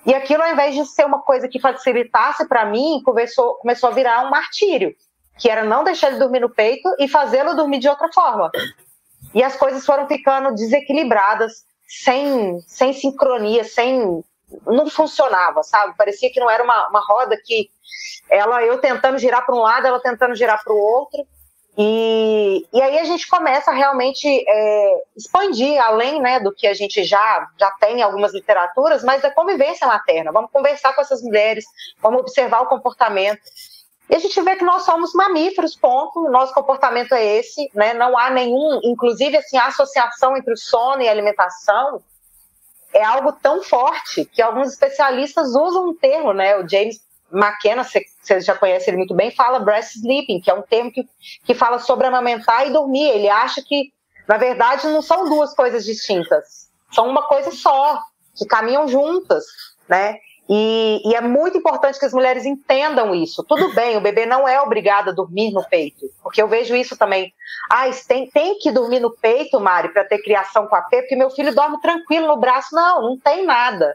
E 0.06 0.14
aquilo, 0.14 0.42
ao 0.42 0.52
invés 0.52 0.74
de 0.74 0.86
ser 0.86 1.04
uma 1.04 1.20
coisa 1.20 1.48
que 1.48 1.60
facilitasse 1.60 2.46
para 2.46 2.64
mim, 2.64 3.02
começou, 3.04 3.54
começou 3.56 3.90
a 3.90 3.92
virar 3.92 4.26
um 4.26 4.30
martírio, 4.30 4.94
que 5.38 5.50
era 5.50 5.64
não 5.64 5.84
deixar 5.84 6.08
ele 6.08 6.18
dormir 6.18 6.40
no 6.40 6.50
peito 6.50 6.88
e 6.98 7.08
fazê-lo 7.08 7.54
dormir 7.54 7.78
de 7.78 7.88
outra 7.88 8.08
forma. 8.12 8.50
E 9.34 9.42
as 9.42 9.56
coisas 9.56 9.84
foram 9.84 10.06
ficando 10.06 10.54
desequilibradas, 10.54 11.64
sem, 11.86 12.60
sem 12.60 12.92
sincronia, 12.92 13.64
sem 13.64 14.22
não 14.66 14.88
funcionava, 14.88 15.62
sabe? 15.62 15.96
Parecia 15.96 16.30
que 16.30 16.40
não 16.40 16.50
era 16.50 16.62
uma, 16.62 16.88
uma 16.88 17.00
roda 17.00 17.36
que 17.44 17.70
ela 18.30 18.62
eu 18.62 18.78
tentando 18.78 19.18
girar 19.18 19.44
para 19.44 19.54
um 19.54 19.60
lado, 19.60 19.86
ela 19.86 20.00
tentando 20.00 20.34
girar 20.34 20.62
para 20.62 20.72
o 20.72 20.78
outro. 20.78 21.26
E, 21.80 22.66
e 22.72 22.82
aí 22.82 22.98
a 22.98 23.04
gente 23.04 23.28
começa 23.28 23.70
realmente 23.70 24.26
é, 24.26 25.02
expandir 25.16 25.80
além 25.80 26.20
né, 26.20 26.40
do 26.40 26.52
que 26.52 26.66
a 26.66 26.74
gente 26.74 27.04
já, 27.04 27.48
já 27.56 27.70
tem 27.72 27.98
em 27.98 28.02
algumas 28.02 28.34
literaturas, 28.34 29.04
mas 29.04 29.22
da 29.22 29.30
convivência 29.30 29.86
materna. 29.86 30.32
Vamos 30.32 30.50
conversar 30.50 30.92
com 30.94 31.00
essas 31.00 31.22
mulheres, 31.22 31.64
vamos 32.02 32.20
observar 32.20 32.62
o 32.62 32.66
comportamento. 32.66 33.40
E 34.10 34.16
a 34.16 34.18
gente 34.18 34.40
vê 34.40 34.56
que 34.56 34.64
nós 34.64 34.82
somos 34.82 35.12
mamíferos, 35.12 35.76
ponto. 35.76 36.28
Nosso 36.30 36.52
comportamento 36.52 37.12
é 37.12 37.24
esse, 37.24 37.70
né? 37.74 37.94
Não 37.94 38.18
há 38.18 38.30
nenhum, 38.30 38.80
inclusive 38.82 39.36
assim, 39.36 39.56
a 39.56 39.66
associação 39.66 40.36
entre 40.36 40.54
o 40.54 40.56
sono 40.56 41.02
e 41.02 41.08
a 41.08 41.12
alimentação 41.12 42.02
é 42.92 43.04
algo 43.04 43.32
tão 43.32 43.62
forte 43.62 44.24
que 44.24 44.42
alguns 44.42 44.72
especialistas 44.72 45.48
usam 45.54 45.88
um 45.88 45.94
termo, 45.94 46.32
né? 46.32 46.56
O 46.56 46.68
James 46.68 47.00
McKenna, 47.32 47.84
você 47.84 48.40
já 48.40 48.54
conhece 48.54 48.88
ele 48.88 48.96
muito 48.96 49.14
bem, 49.14 49.30
fala 49.30 49.58
breast 49.58 49.96
sleeping, 49.96 50.40
que 50.40 50.50
é 50.50 50.54
um 50.54 50.62
termo 50.62 50.90
que, 50.90 51.06
que 51.44 51.54
fala 51.54 51.78
sobre 51.78 52.06
amamentar 52.06 52.66
e 52.66 52.72
dormir. 52.72 53.08
Ele 53.10 53.28
acha 53.28 53.62
que, 53.62 53.92
na 54.26 54.36
verdade, 54.36 54.86
não 54.86 55.02
são 55.02 55.28
duas 55.28 55.54
coisas 55.54 55.84
distintas, 55.84 56.70
são 56.92 57.08
uma 57.08 57.22
coisa 57.28 57.50
só, 57.50 58.00
que 58.34 58.46
caminham 58.46 58.88
juntas, 58.88 59.44
né? 59.88 60.16
E, 60.48 61.02
e, 61.04 61.14
é 61.14 61.20
muito 61.20 61.58
importante 61.58 61.98
que 61.98 62.06
as 62.06 62.12
mulheres 62.12 62.46
entendam 62.46 63.14
isso. 63.14 63.44
Tudo 63.44 63.74
bem, 63.74 63.98
o 63.98 64.00
bebê 64.00 64.24
não 64.24 64.48
é 64.48 64.58
obrigado 64.60 65.10
a 65.10 65.12
dormir 65.12 65.52
no 65.52 65.62
peito, 65.68 66.06
porque 66.22 66.40
eu 66.40 66.48
vejo 66.48 66.74
isso 66.74 66.96
também. 66.96 67.34
Ah, 67.70 67.84
tem, 68.06 68.30
tem 68.30 68.58
que 68.58 68.72
dormir 68.72 69.00
no 69.00 69.10
peito, 69.10 69.60
Mari, 69.60 69.90
para 69.90 70.04
ter 70.04 70.22
criação 70.22 70.66
com 70.66 70.74
a 70.74 70.80
P, 70.80 71.02
porque 71.02 71.16
meu 71.16 71.30
filho 71.30 71.54
dorme 71.54 71.78
tranquilo 71.82 72.26
no 72.26 72.36
braço. 72.38 72.74
Não, 72.74 73.02
não 73.02 73.18
tem 73.18 73.44
nada. 73.44 73.94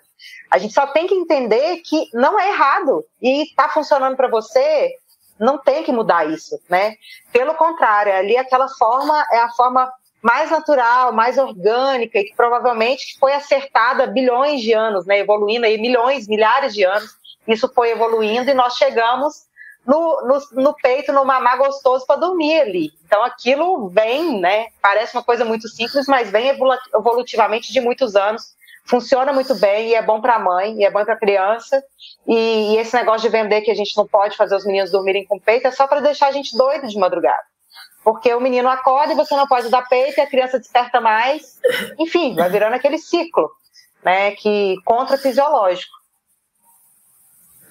A 0.52 0.60
gente 0.60 0.76
só 0.76 0.86
tem 0.88 1.08
que 1.08 1.16
entender 1.16 1.78
que 1.78 2.08
não 2.14 2.40
é 2.40 2.50
errado 2.50 3.04
e 3.20 3.44
está 3.44 3.68
funcionando 3.70 4.16
para 4.16 4.28
você, 4.28 4.92
não 5.40 5.58
tem 5.58 5.84
que 5.84 5.92
mudar 5.92 6.30
isso, 6.30 6.60
né? 6.70 6.96
Pelo 7.32 7.56
contrário, 7.56 8.14
ali 8.14 8.38
aquela 8.38 8.68
forma 8.70 9.26
é 9.32 9.40
a 9.40 9.50
forma 9.50 9.92
mais 10.24 10.50
natural, 10.50 11.12
mais 11.12 11.38
orgânica 11.38 12.18
e 12.18 12.24
que 12.24 12.36
provavelmente 12.36 13.18
foi 13.20 13.34
acertada 13.34 14.08
bilhões 14.08 14.62
de 14.62 14.72
anos, 14.72 15.06
né? 15.06 15.20
Evoluindo 15.20 15.66
aí 15.66 15.78
milhões, 15.78 16.28
milhares 16.28 16.74
de 16.74 16.84
anos. 16.84 17.12
Isso 17.46 17.70
foi 17.74 17.92
evoluindo 17.92 18.50
e 18.50 18.54
nós 18.54 18.78
chegamos 18.78 19.44
no, 19.86 20.22
no, 20.22 20.64
no 20.64 20.74
peito, 20.76 21.12
no 21.12 21.26
mamar 21.26 21.58
gostoso 21.58 22.06
para 22.08 22.22
dormir 22.22 22.62
ali. 22.62 22.92
Então 23.06 23.22
aquilo 23.22 23.90
vem, 23.90 24.40
né? 24.40 24.68
Parece 24.82 25.14
uma 25.14 25.24
coisa 25.24 25.44
muito 25.44 25.68
simples, 25.68 26.08
mas 26.08 26.32
vem 26.32 26.48
evolutivamente 26.94 27.74
de 27.74 27.82
muitos 27.82 28.16
anos 28.16 28.54
funciona 28.86 29.32
muito 29.32 29.56
bem 29.56 29.90
e 29.90 29.96
é 29.96 30.02
bom 30.02 30.20
para 30.20 30.36
a 30.36 30.40
mãe 30.40 30.78
e 30.78 30.84
é 30.84 30.92
bom 30.92 31.04
para 31.04 31.14
a 31.14 31.20
criança. 31.20 31.84
E, 32.28 32.74
e, 32.74 32.78
esse 32.78 32.94
negócio 32.96 33.22
de 33.22 33.30
vender 33.30 33.62
que 33.62 33.72
a 33.72 33.76
gente 33.76 33.96
não 33.96 34.08
pode 34.08 34.36
fazer 34.38 34.56
os 34.56 34.66
meninos 34.66 34.92
dormirem 34.92 35.26
com 35.26 35.40
peito 35.40 35.68
é 35.68 35.72
só 35.72 35.88
para 35.88 36.02
deixar 36.02 36.28
a 36.28 36.32
gente 36.32 36.56
doido 36.58 36.88
de 36.88 36.98
madrugada. 36.98 37.44
Porque 38.04 38.34
o 38.34 38.42
menino 38.42 38.68
acorda 38.68 39.14
e 39.14 39.16
você 39.16 39.36
não 39.36 39.48
pode 39.48 39.70
dar 39.70 39.88
peito 39.88 40.18
e 40.18 40.22
a 40.22 40.28
criança 40.28 40.60
desperta 40.60 41.00
mais. 41.00 41.60
Enfim, 41.98 42.36
vai 42.36 42.50
virando 42.50 42.76
aquele 42.76 42.98
ciclo, 42.98 43.50
né? 44.04 44.32
Que 44.32 44.76
contra 44.84 45.18
fisiológico. 45.18 45.94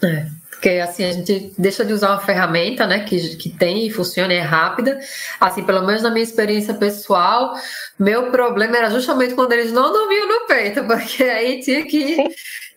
É. 0.02 0.26
Porque 0.62 0.78
assim, 0.78 1.04
a 1.04 1.10
gente 1.10 1.52
deixa 1.58 1.84
de 1.84 1.92
usar 1.92 2.10
uma 2.10 2.20
ferramenta, 2.20 2.86
né, 2.86 3.00
que, 3.00 3.36
que 3.36 3.50
tem 3.50 3.84
e 3.84 3.90
funciona 3.90 4.32
e 4.32 4.36
é 4.36 4.42
rápida. 4.42 4.96
Assim, 5.40 5.64
pelo 5.64 5.84
menos 5.84 6.02
na 6.02 6.10
minha 6.10 6.22
experiência 6.22 6.72
pessoal, 6.72 7.52
meu 7.98 8.30
problema 8.30 8.76
era 8.76 8.88
justamente 8.88 9.34
quando 9.34 9.50
eles 9.52 9.72
não 9.72 9.92
dormiam 9.92 10.28
no 10.28 10.46
peito, 10.46 10.84
porque 10.86 11.24
aí 11.24 11.60
tinha 11.60 11.84
que. 11.84 12.16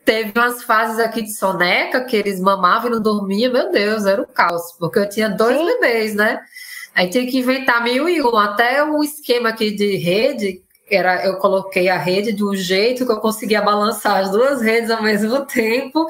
Teve 0.04 0.32
umas 0.36 0.64
fases 0.64 1.00
aqui 1.00 1.24
de 1.24 1.34
soneca 1.34 2.04
que 2.04 2.16
eles 2.16 2.40
mamavam 2.40 2.90
e 2.90 2.94
não 2.94 3.02
dormiam, 3.02 3.52
meu 3.52 3.72
Deus, 3.72 4.06
era 4.06 4.22
o 4.22 4.24
um 4.24 4.28
caos, 4.28 4.76
porque 4.80 5.00
eu 5.00 5.10
tinha 5.10 5.30
dois 5.30 5.58
Sim. 5.58 5.66
bebês, 5.66 6.16
né? 6.16 6.40
Aí 6.96 7.10
tinha 7.10 7.26
que 7.28 7.38
inventar 7.38 7.84
mil 7.84 8.08
e 8.08 8.22
um. 8.22 8.38
Até 8.38 8.84
o 8.84 9.04
esquema 9.04 9.50
aqui 9.50 9.72
de 9.72 9.98
rede, 9.98 10.62
era, 10.90 11.26
eu 11.26 11.38
coloquei 11.38 11.90
a 11.90 11.98
rede 11.98 12.32
de 12.32 12.44
um 12.44 12.56
jeito 12.56 13.06
que 13.06 13.12
eu 13.12 13.20
conseguia 13.20 13.62
balançar 13.62 14.18
as 14.18 14.32
duas 14.32 14.62
redes 14.62 14.90
ao 14.90 15.04
mesmo 15.04 15.44
tempo 15.46 16.08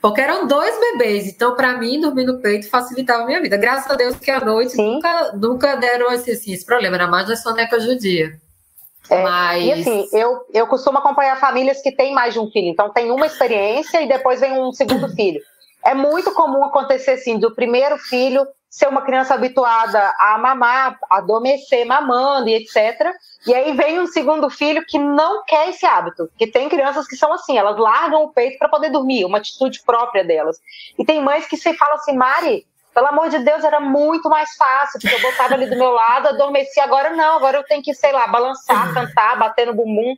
porque 0.00 0.20
eram 0.20 0.46
dois 0.46 0.78
bebês, 0.78 1.26
então 1.26 1.56
para 1.56 1.78
mim 1.78 2.00
dormir 2.00 2.24
no 2.24 2.38
peito 2.38 2.68
facilitava 2.68 3.24
a 3.24 3.26
minha 3.26 3.40
vida. 3.40 3.56
Graças 3.56 3.90
a 3.90 3.94
Deus 3.94 4.16
que 4.16 4.30
à 4.30 4.38
noite 4.38 4.76
nunca, 4.76 5.32
nunca 5.32 5.74
deram 5.76 6.12
esse, 6.12 6.30
assim, 6.30 6.52
esse 6.52 6.64
problema, 6.64 6.96
era 6.96 7.08
mais 7.08 7.26
da 7.26 7.34
soneca 7.34 7.80
judia. 7.80 8.38
É, 9.10 9.22
Mas... 9.22 9.64
E 9.64 9.72
assim, 9.72 10.08
eu, 10.12 10.44
eu 10.52 10.66
costumo 10.66 10.98
acompanhar 10.98 11.40
famílias 11.40 11.80
que 11.80 11.90
têm 11.90 12.14
mais 12.14 12.34
de 12.34 12.40
um 12.40 12.50
filho, 12.50 12.68
então 12.68 12.92
tem 12.92 13.10
uma 13.10 13.26
experiência 13.26 14.00
e 14.02 14.08
depois 14.08 14.40
vem 14.40 14.52
um 14.52 14.70
segundo 14.72 15.08
filho. 15.14 15.40
É 15.84 15.94
muito 15.94 16.32
comum 16.34 16.62
acontecer 16.62 17.12
assim, 17.12 17.38
do 17.38 17.54
primeiro 17.54 17.96
filho 17.98 18.46
ser 18.76 18.88
uma 18.88 19.00
criança 19.00 19.32
habituada 19.32 20.14
a 20.18 20.36
mamar, 20.36 20.98
a 21.08 21.16
adormecer 21.16 21.86
mamando 21.86 22.50
e 22.50 22.54
etc. 22.56 23.10
E 23.46 23.54
aí 23.54 23.74
vem 23.74 23.98
um 23.98 24.06
segundo 24.06 24.50
filho 24.50 24.84
que 24.86 24.98
não 24.98 25.42
quer 25.46 25.70
esse 25.70 25.86
hábito. 25.86 26.28
Que 26.36 26.46
tem 26.46 26.68
crianças 26.68 27.08
que 27.08 27.16
são 27.16 27.32
assim, 27.32 27.56
elas 27.56 27.78
largam 27.78 28.24
o 28.24 28.34
peito 28.34 28.58
para 28.58 28.68
poder 28.68 28.90
dormir, 28.90 29.24
uma 29.24 29.38
atitude 29.38 29.82
própria 29.82 30.22
delas. 30.22 30.60
E 30.98 31.06
tem 31.06 31.22
mães 31.22 31.46
que 31.46 31.56
se 31.56 31.72
falam 31.72 31.94
assim, 31.94 32.14
Mari, 32.14 32.66
pelo 32.92 33.06
amor 33.06 33.30
de 33.30 33.38
Deus, 33.38 33.64
era 33.64 33.80
muito 33.80 34.28
mais 34.28 34.54
fácil, 34.56 35.00
porque 35.00 35.16
eu 35.16 35.22
botava 35.22 35.54
ali 35.54 35.70
do 35.70 35.76
meu 35.78 35.92
lado, 35.92 36.28
adormecia. 36.28 36.84
Agora 36.84 37.16
não, 37.16 37.36
agora 37.36 37.56
eu 37.56 37.64
tenho 37.64 37.82
que, 37.82 37.94
sei 37.94 38.12
lá, 38.12 38.26
balançar, 38.26 38.92
cantar, 38.92 39.38
bater 39.38 39.66
no 39.66 39.74
bumbum. 39.74 40.14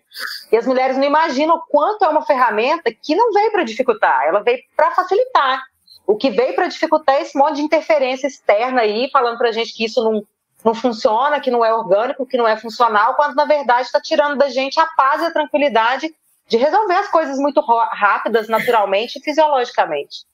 E 0.51 0.57
as 0.57 0.67
mulheres 0.67 0.97
não 0.97 1.05
imaginam 1.05 1.55
o 1.55 1.63
quanto 1.69 2.05
é 2.05 2.09
uma 2.09 2.27
ferramenta 2.27 2.93
que 2.93 3.15
não 3.15 3.33
veio 3.33 3.53
para 3.53 3.63
dificultar, 3.63 4.25
ela 4.25 4.41
veio 4.43 4.59
para 4.77 4.91
facilitar. 4.91 5.63
O 6.09 6.17
que 6.17 6.31
veio 6.31 6.55
para 6.55 6.69
dificultar 6.69 7.17
é 7.17 7.21
esse 7.21 7.37
monte 7.37 7.57
de 7.57 7.63
interferência 7.63 8.27
externa 8.27 8.81
aí, 8.81 9.11
falando 9.13 9.37
para 9.37 9.51
a 9.51 9.53
gente 9.53 9.75
que 9.75 9.85
isso 9.85 10.03
não, 10.03 10.25
não 10.65 10.75
funciona, 10.75 11.39
que 11.39 11.51
não 11.51 11.63
é 11.63 11.71
orgânico, 11.71 12.25
que 12.25 12.39
não 12.39 12.49
é 12.49 12.57
funcional, 12.57 13.15
quando 13.15 13.35
na 13.35 13.45
verdade 13.45 13.83
está 13.83 14.01
tirando 14.01 14.39
da 14.39 14.49
gente 14.49 14.81
a 14.81 14.87
paz 14.87 15.21
e 15.21 15.27
a 15.27 15.31
tranquilidade 15.31 16.11
de 16.49 16.57
resolver 16.57 16.95
as 16.95 17.11
coisas 17.11 17.37
muito 17.37 17.61
rápidas, 17.61 18.49
naturalmente 18.49 19.19
e 19.19 19.23
fisiologicamente. 19.23 20.25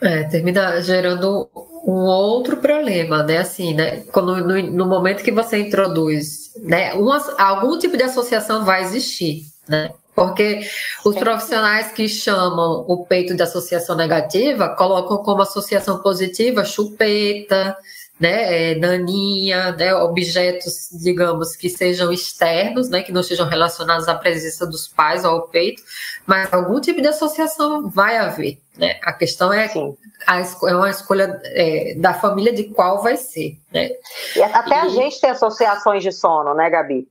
É, 0.00 0.24
termina 0.24 0.80
gerando 0.80 1.50
um 1.84 2.06
outro 2.06 2.56
problema, 2.56 3.22
né? 3.22 3.36
Assim, 3.36 3.74
né? 3.74 4.04
Quando, 4.10 4.36
no, 4.38 4.62
no 4.62 4.86
momento 4.86 5.22
que 5.22 5.30
você 5.30 5.58
introduz, 5.58 6.54
né? 6.62 6.92
Algum 7.36 7.78
tipo 7.78 7.94
de 7.94 8.04
associação 8.04 8.64
vai 8.64 8.80
existir, 8.82 9.42
né? 9.68 9.90
Porque 10.16 10.66
os 11.04 11.14
profissionais 11.14 11.92
que 11.92 12.08
chamam 12.08 12.86
o 12.88 13.04
peito 13.04 13.36
de 13.36 13.42
associação 13.42 13.94
negativa 13.94 14.70
colocam 14.70 15.18
como 15.18 15.42
associação 15.42 15.98
positiva 15.98 16.64
chupeta, 16.64 17.76
né, 18.18 18.72
é, 18.72 18.74
naninha, 18.76 19.72
né, 19.72 19.94
objetos, 19.94 20.88
digamos, 20.90 21.54
que 21.54 21.68
sejam 21.68 22.10
externos, 22.10 22.88
né, 22.88 23.02
que 23.02 23.12
não 23.12 23.20
estejam 23.20 23.46
relacionados 23.46 24.08
à 24.08 24.14
presença 24.14 24.66
dos 24.66 24.88
pais 24.88 25.22
ou 25.22 25.32
ao 25.32 25.48
peito, 25.48 25.82
mas 26.24 26.50
algum 26.50 26.80
tipo 26.80 27.02
de 27.02 27.08
associação 27.08 27.90
vai 27.90 28.16
haver. 28.16 28.58
Né? 28.78 28.98
A 29.02 29.12
questão 29.12 29.52
é, 29.52 29.70
a, 30.26 30.40
é 30.40 30.74
uma 30.74 30.88
escolha 30.88 31.38
é, 31.44 31.94
da 31.98 32.14
família 32.14 32.54
de 32.54 32.64
qual 32.64 33.02
vai 33.02 33.18
ser. 33.18 33.58
Né? 33.70 33.90
E 34.34 34.42
até 34.42 34.76
e... 34.76 34.78
a 34.78 34.88
gente 34.88 35.20
tem 35.20 35.28
associações 35.28 36.02
de 36.02 36.10
sono, 36.10 36.54
né, 36.54 36.70
Gabi? 36.70 37.06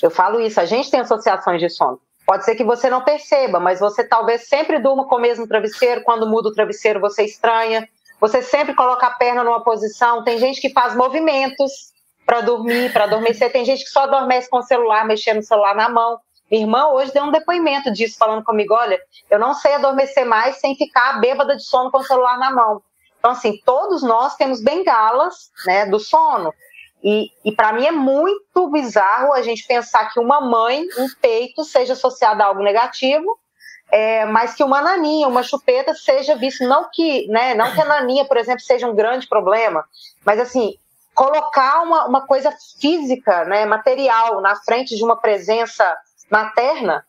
Eu 0.00 0.10
falo 0.10 0.40
isso, 0.40 0.60
a 0.60 0.64
gente 0.64 0.88
tem 0.88 1.00
associações 1.00 1.60
de 1.60 1.68
sono. 1.68 2.00
Pode 2.26 2.44
ser 2.44 2.54
que 2.54 2.64
você 2.64 2.88
não 2.88 3.02
perceba, 3.02 3.60
mas 3.60 3.80
você 3.80 4.02
talvez 4.02 4.48
sempre 4.48 4.78
durma 4.78 5.06
com 5.06 5.16
o 5.16 5.20
mesmo 5.20 5.46
travesseiro. 5.46 6.02
Quando 6.02 6.26
muda 6.26 6.48
o 6.48 6.52
travesseiro, 6.52 7.00
você 7.00 7.24
estranha. 7.24 7.88
Você 8.20 8.40
sempre 8.40 8.74
coloca 8.74 9.06
a 9.06 9.10
perna 9.10 9.44
numa 9.44 9.62
posição. 9.62 10.24
Tem 10.24 10.38
gente 10.38 10.60
que 10.60 10.70
faz 10.70 10.94
movimentos 10.94 11.92
para 12.24 12.40
dormir, 12.40 12.92
para 12.92 13.04
adormecer. 13.04 13.52
Tem 13.52 13.64
gente 13.64 13.84
que 13.84 13.90
só 13.90 14.04
adormece 14.04 14.48
com 14.48 14.58
o 14.58 14.62
celular, 14.62 15.06
mexendo 15.06 15.36
no 15.36 15.42
celular 15.42 15.74
na 15.74 15.88
mão. 15.88 16.18
Minha 16.50 16.62
irmã 16.62 16.86
hoje 16.88 17.12
deu 17.12 17.24
um 17.24 17.30
depoimento 17.30 17.92
disso, 17.92 18.16
falando 18.18 18.44
comigo: 18.44 18.74
olha, 18.74 18.98
eu 19.30 19.38
não 19.38 19.52
sei 19.54 19.74
adormecer 19.74 20.24
mais 20.24 20.56
sem 20.56 20.74
ficar 20.76 21.20
bêbada 21.20 21.56
de 21.56 21.62
sono 21.62 21.90
com 21.90 21.98
o 21.98 22.04
celular 22.04 22.38
na 22.38 22.50
mão. 22.50 22.82
Então, 23.18 23.32
assim, 23.32 23.58
todos 23.64 24.02
nós 24.02 24.36
temos 24.36 24.62
bengalas 24.62 25.50
né, 25.66 25.86
do 25.86 25.98
sono. 25.98 26.52
E, 27.04 27.30
e 27.44 27.52
para 27.52 27.74
mim 27.74 27.86
é 27.86 27.92
muito 27.92 28.70
bizarro 28.70 29.34
a 29.34 29.42
gente 29.42 29.66
pensar 29.66 30.10
que 30.10 30.18
uma 30.18 30.40
mãe, 30.40 30.86
um 30.96 31.06
peito, 31.20 31.62
seja 31.62 31.92
associado 31.92 32.42
a 32.42 32.46
algo 32.46 32.62
negativo, 32.62 33.38
é, 33.92 34.24
mas 34.24 34.54
que 34.54 34.64
uma 34.64 34.80
naninha, 34.80 35.28
uma 35.28 35.42
chupeta 35.42 35.92
seja 35.94 36.34
visto, 36.34 36.66
não 36.66 36.88
que, 36.90 37.28
né, 37.28 37.54
não 37.54 37.74
que 37.74 37.80
a 37.82 37.84
naninha, 37.84 38.24
por 38.24 38.38
exemplo, 38.38 38.62
seja 38.62 38.88
um 38.88 38.94
grande 38.94 39.28
problema, 39.28 39.84
mas 40.24 40.40
assim, 40.40 40.78
colocar 41.14 41.82
uma, 41.82 42.06
uma 42.06 42.26
coisa 42.26 42.50
física, 42.80 43.44
né, 43.44 43.66
material, 43.66 44.40
na 44.40 44.56
frente 44.56 44.96
de 44.96 45.04
uma 45.04 45.20
presença 45.20 45.84
materna, 46.30 47.04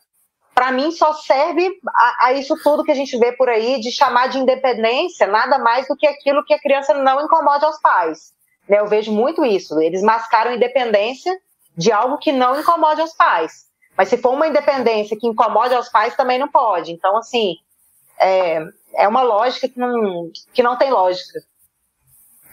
para 0.53 0.73
mim 0.73 0.91
só 0.91 1.13
serve 1.13 1.71
a, 1.87 2.25
a, 2.25 2.33
isso 2.33 2.55
tudo 2.61 2.83
que 2.83 2.91
a 2.91 2.95
gente 2.95 3.17
vê 3.17 3.31
por 3.31 3.47
aí 3.47 3.79
de 3.79 3.91
chamar 3.91 4.27
de 4.27 4.39
independência, 4.39 5.25
nada 5.25 5.57
mais 5.57 5.87
do 5.87 5.95
que 5.95 6.05
aquilo 6.05 6.43
que 6.43 6.53
a 6.53 6.59
criança 6.59 6.93
não 6.93 7.23
incomode 7.23 7.63
aos 7.63 7.79
pais. 7.79 8.35
Né? 8.67 8.79
Eu 8.79 8.87
vejo 8.87 9.11
muito 9.11 9.45
isso. 9.45 9.79
Eles 9.79 10.01
mascaram 10.01 10.53
independência 10.53 11.35
de 11.77 11.91
algo 11.91 12.17
que 12.17 12.31
não 12.31 12.59
incomode 12.59 13.01
aos 13.01 13.13
pais. 13.13 13.65
Mas 13.97 14.09
se 14.09 14.17
for 14.17 14.33
uma 14.33 14.47
independência 14.47 15.17
que 15.17 15.27
incomode 15.27 15.73
aos 15.73 15.89
pais, 15.89 16.15
também 16.15 16.37
não 16.37 16.49
pode. 16.49 16.91
Então, 16.91 17.17
assim, 17.17 17.55
é, 18.19 18.61
é 18.95 19.07
uma 19.07 19.21
lógica 19.21 19.69
que 19.69 19.79
não, 19.79 20.29
que 20.53 20.63
não 20.63 20.77
tem 20.77 20.91
lógica. 20.91 21.39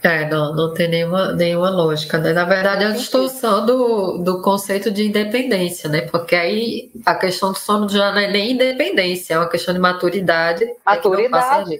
É, 0.03 0.27
não, 0.27 0.53
não 0.53 0.73
tem 0.73 0.89
nenhuma, 0.89 1.31
nenhuma 1.31 1.69
lógica, 1.69 2.17
né? 2.17 2.33
Na 2.33 2.43
verdade, 2.43 2.83
é 2.83 2.87
a 2.87 2.91
distorção 2.91 3.65
do, 3.65 4.17
do 4.17 4.41
conceito 4.41 4.91
de 4.91 5.07
independência, 5.07 5.89
né? 5.89 6.01
Porque 6.01 6.35
aí 6.35 6.91
a 7.05 7.15
questão 7.15 7.53
do 7.53 7.57
sono 7.57 7.87
já 7.87 8.11
não 8.11 8.19
é 8.19 8.29
nem 8.29 8.51
independência, 8.51 9.35
é 9.35 9.37
uma 9.37 9.47
questão 9.47 9.73
de 9.73 9.79
maturidade. 9.79 10.65
Maturidade. 10.85 11.75
É 11.75 11.79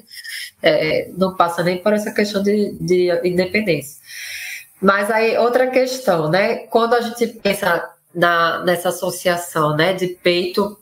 é, 0.63 1.11
não, 1.17 1.35
passa, 1.35 1.61
nem 1.61 1.77
por 1.77 1.93
essa 1.93 2.11
questão 2.11 2.41
de, 2.41 2.71
de 2.79 3.21
independência. 3.23 4.01
Mas 4.81 5.11
aí, 5.11 5.37
outra 5.37 5.67
questão, 5.67 6.29
né? 6.29 6.57
Quando 6.67 6.93
a 6.93 7.01
gente 7.01 7.27
pensa 7.27 7.89
na, 8.15 8.63
nessa 8.63 8.89
associação, 8.89 9.75
né, 9.75 9.93
de 9.93 10.07
peito 10.07 10.77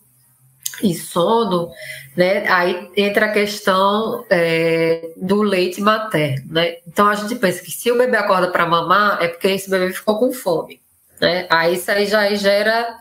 e 0.83 0.93
sono, 0.93 1.71
né? 2.15 2.47
Aí 2.47 2.89
entra 2.95 3.27
a 3.27 3.31
questão 3.31 4.25
é, 4.29 5.11
do 5.17 5.41
leite 5.41 5.81
materno, 5.81 6.53
né? 6.53 6.77
Então 6.87 7.07
a 7.07 7.15
gente 7.15 7.35
pensa 7.35 7.61
que 7.61 7.71
se 7.71 7.91
o 7.91 7.97
bebê 7.97 8.17
acorda 8.17 8.49
para 8.49 8.65
mamar 8.65 9.21
é 9.21 9.27
porque 9.27 9.47
esse 9.47 9.69
bebê 9.69 9.93
ficou 9.93 10.17
com 10.17 10.31
fome, 10.31 10.81
né? 11.19 11.47
Aí 11.49 11.75
isso 11.75 11.91
aí 11.91 12.05
já 12.05 12.33
gera 12.35 12.95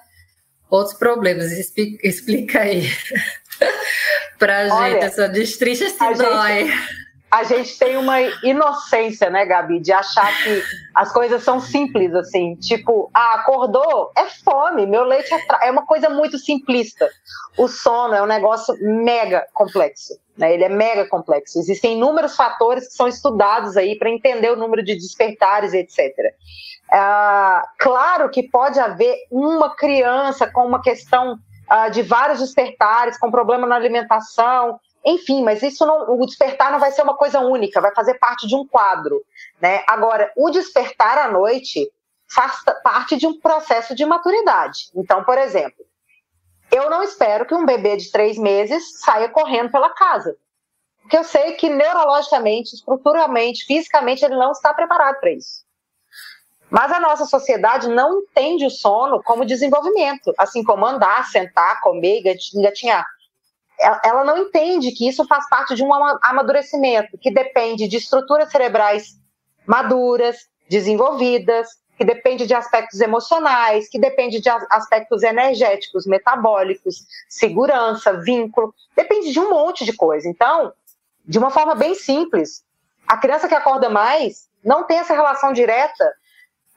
outros 0.69 0.97
problemas. 0.97 1.51
Explica, 1.53 2.07
explica 2.07 2.61
aí 2.61 2.91
para 4.39 4.69
gente 4.69 5.05
essa 5.05 5.29
destrincha 5.29 5.85
esse 5.85 5.99
dói. 5.99 6.67
Gente 6.67 7.01
a 7.31 7.45
gente 7.45 7.79
tem 7.79 7.97
uma 7.97 8.21
inocência, 8.43 9.31
né, 9.31 9.47
Gabi, 9.47 9.79
de 9.79 9.93
achar 9.93 10.27
que 10.43 10.63
as 10.95 11.13
coisas 11.13 11.43
são 11.45 11.61
simples, 11.61 12.13
assim, 12.13 12.57
tipo, 12.57 13.09
ah, 13.15 13.35
acordou, 13.37 14.11
é 14.17 14.25
fome, 14.45 14.85
meu 14.85 15.05
leite 15.05 15.33
é, 15.33 15.69
é 15.69 15.71
uma 15.71 15.87
coisa 15.87 16.11
muito 16.11 16.39
simplista. 16.39 17.09
O 17.57 17.69
sono 17.69 18.15
é 18.15 18.23
um 18.23 18.27
negócio 18.27 18.75
mega 18.81 19.47
complexo, 19.55 20.19
né, 20.37 20.53
ele 20.53 20.65
é 20.65 20.69
mega 20.69 21.07
complexo. 21.07 21.61
Existem 21.61 21.97
inúmeros 21.97 22.35
fatores 22.35 22.89
que 22.89 22.95
são 22.95 23.07
estudados 23.07 23.77
aí 23.77 23.97
para 23.97 24.11
entender 24.11 24.51
o 24.51 24.57
número 24.57 24.83
de 24.83 24.97
despertares, 24.97 25.73
etc. 25.73 26.13
Ah, 26.91 27.63
claro 27.79 28.29
que 28.29 28.43
pode 28.43 28.81
haver 28.81 29.17
uma 29.31 29.77
criança 29.77 30.49
com 30.49 30.67
uma 30.67 30.83
questão 30.83 31.39
ah, 31.71 31.89
de 31.89 32.03
vários 32.03 32.41
despertares, 32.41 33.17
com 33.17 33.31
problema 33.31 33.65
na 33.65 33.77
alimentação, 33.77 34.81
enfim, 35.05 35.43
mas 35.43 35.63
isso 35.63 35.87
não, 35.87 36.21
o 36.21 36.27
despertar 36.27 36.73
não 36.73 36.81
vai 36.81 36.91
ser 36.91 37.03
uma 37.03 37.17
coisa 37.17 37.39
única, 37.39 37.81
vai 37.81 37.95
fazer 37.95 38.15
parte 38.15 38.49
de 38.49 38.57
um 38.57 38.67
quadro, 38.67 39.25
né? 39.61 39.85
Agora, 39.87 40.33
o 40.37 40.51
despertar 40.51 41.17
à 41.17 41.31
noite 41.31 41.89
faz 42.29 42.61
parte 42.83 43.17
de 43.17 43.27
um 43.27 43.39
processo 43.39 43.95
de 43.95 44.05
maturidade. 44.05 44.91
Então, 44.97 45.23
por 45.23 45.39
exemplo, 45.39 45.85
eu 46.73 46.91
não 46.91 47.05
espero 47.05 47.47
que 47.47 47.55
um 47.55 47.65
bebê 47.65 47.97
de 47.97 48.11
três 48.11 48.37
meses 48.37 49.01
saia 49.01 49.29
correndo 49.29 49.71
pela 49.71 49.91
casa, 49.91 50.37
porque 51.03 51.17
eu 51.17 51.25
sei 51.25 51.53
que 51.53 51.69
neurologicamente, 51.69 52.75
estruturalmente, 52.75 53.65
fisicamente, 53.65 54.25
ele 54.25 54.37
não 54.37 54.51
está 54.51 54.75
preparado 54.75 55.21
para 55.21 55.31
isso. 55.31 55.65
Mas 56.71 56.93
a 56.93 57.01
nossa 57.01 57.25
sociedade 57.25 57.89
não 57.89 58.21
entende 58.21 58.65
o 58.65 58.71
sono 58.71 59.23
como 59.23 59.45
desenvolvimento, 59.45 60.33
assim 60.39 60.63
como 60.63 60.87
andar, 60.87 61.27
sentar, 61.27 61.81
comer, 61.81 62.23
engatinhar. 62.55 63.05
Ela 64.05 64.25
não 64.25 64.39
entende 64.39 64.93
que 64.93 65.09
isso 65.09 65.27
faz 65.27 65.49
parte 65.49 65.75
de 65.75 65.83
um 65.83 65.93
amadurecimento 66.23 67.19
que 67.19 67.31
depende 67.31 67.89
de 67.89 67.97
estruturas 67.97 68.51
cerebrais 68.51 69.19
maduras, 69.67 70.49
desenvolvidas, 70.69 71.69
que 71.97 72.05
depende 72.05 72.47
de 72.47 72.55
aspectos 72.55 73.01
emocionais, 73.01 73.89
que 73.89 73.99
depende 73.99 74.41
de 74.41 74.49
aspectos 74.71 75.23
energéticos, 75.23 76.07
metabólicos, 76.07 77.05
segurança, 77.29 78.15
vínculo, 78.23 78.75
depende 78.97 79.33
de 79.33 79.39
um 79.39 79.51
monte 79.51 79.85
de 79.85 79.93
coisa. 79.95 80.27
Então, 80.29 80.73
de 81.27 81.39
uma 81.39 81.51
forma 81.51 81.75
bem 81.75 81.95
simples, 81.95 82.65
a 83.07 83.17
criança 83.17 83.49
que 83.49 83.55
acorda 83.55 83.91
mais 83.91 84.49
não 84.65 84.85
tem 84.85 84.99
essa 84.99 85.15
relação 85.15 85.53
direta 85.53 86.11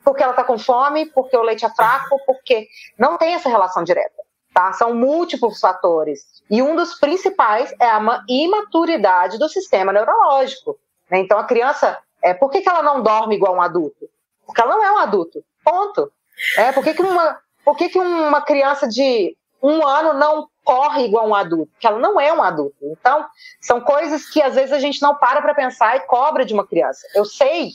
porque 0.03 0.21
ela 0.21 0.31
está 0.31 0.43
com 0.43 0.57
fome, 0.57 1.05
porque 1.07 1.35
o 1.35 1.41
leite 1.41 1.65
é 1.65 1.69
fraco, 1.69 2.19
porque 2.25 2.67
não 2.97 3.17
tem 3.17 3.33
essa 3.33 3.49
relação 3.49 3.83
direta. 3.83 4.21
Tá? 4.53 4.71
São 4.73 4.93
múltiplos 4.93 5.59
fatores. 5.59 6.43
E 6.49 6.61
um 6.61 6.75
dos 6.75 6.99
principais 6.99 7.73
é 7.79 7.87
a 7.87 8.23
imaturidade 8.27 9.39
do 9.39 9.49
sistema 9.49 9.91
neurológico. 9.91 10.77
Né? 11.09 11.19
Então, 11.19 11.39
a 11.39 11.45
criança, 11.45 11.97
é, 12.21 12.33
por 12.33 12.51
que, 12.51 12.61
que 12.61 12.69
ela 12.69 12.83
não 12.83 13.01
dorme 13.01 13.35
igual 13.35 13.55
um 13.55 13.61
adulto? 13.61 14.07
Porque 14.45 14.61
ela 14.61 14.75
não 14.75 14.83
é 14.83 14.91
um 14.91 14.97
adulto. 14.97 15.43
Ponto. 15.63 16.11
É, 16.57 16.71
por 16.71 16.83
que, 16.83 16.93
que, 16.93 17.01
uma, 17.01 17.39
por 17.63 17.75
que, 17.75 17.89
que 17.89 17.99
uma 17.99 18.41
criança 18.41 18.87
de 18.87 19.35
um 19.61 19.85
ano 19.87 20.13
não 20.13 20.47
corre 20.63 21.05
igual 21.05 21.27
um 21.27 21.33
adulto? 21.33 21.71
Porque 21.71 21.87
ela 21.87 21.99
não 21.99 22.19
é 22.19 22.31
um 22.31 22.43
adulto. 22.43 22.75
Então, 22.83 23.25
são 23.59 23.81
coisas 23.81 24.29
que 24.29 24.41
às 24.41 24.53
vezes 24.53 24.71
a 24.71 24.79
gente 24.79 25.01
não 25.01 25.15
para 25.15 25.41
para 25.41 25.55
pensar 25.55 25.95
e 25.95 26.01
cobra 26.01 26.45
de 26.45 26.53
uma 26.53 26.67
criança. 26.67 27.07
Eu 27.15 27.25
sei 27.25 27.71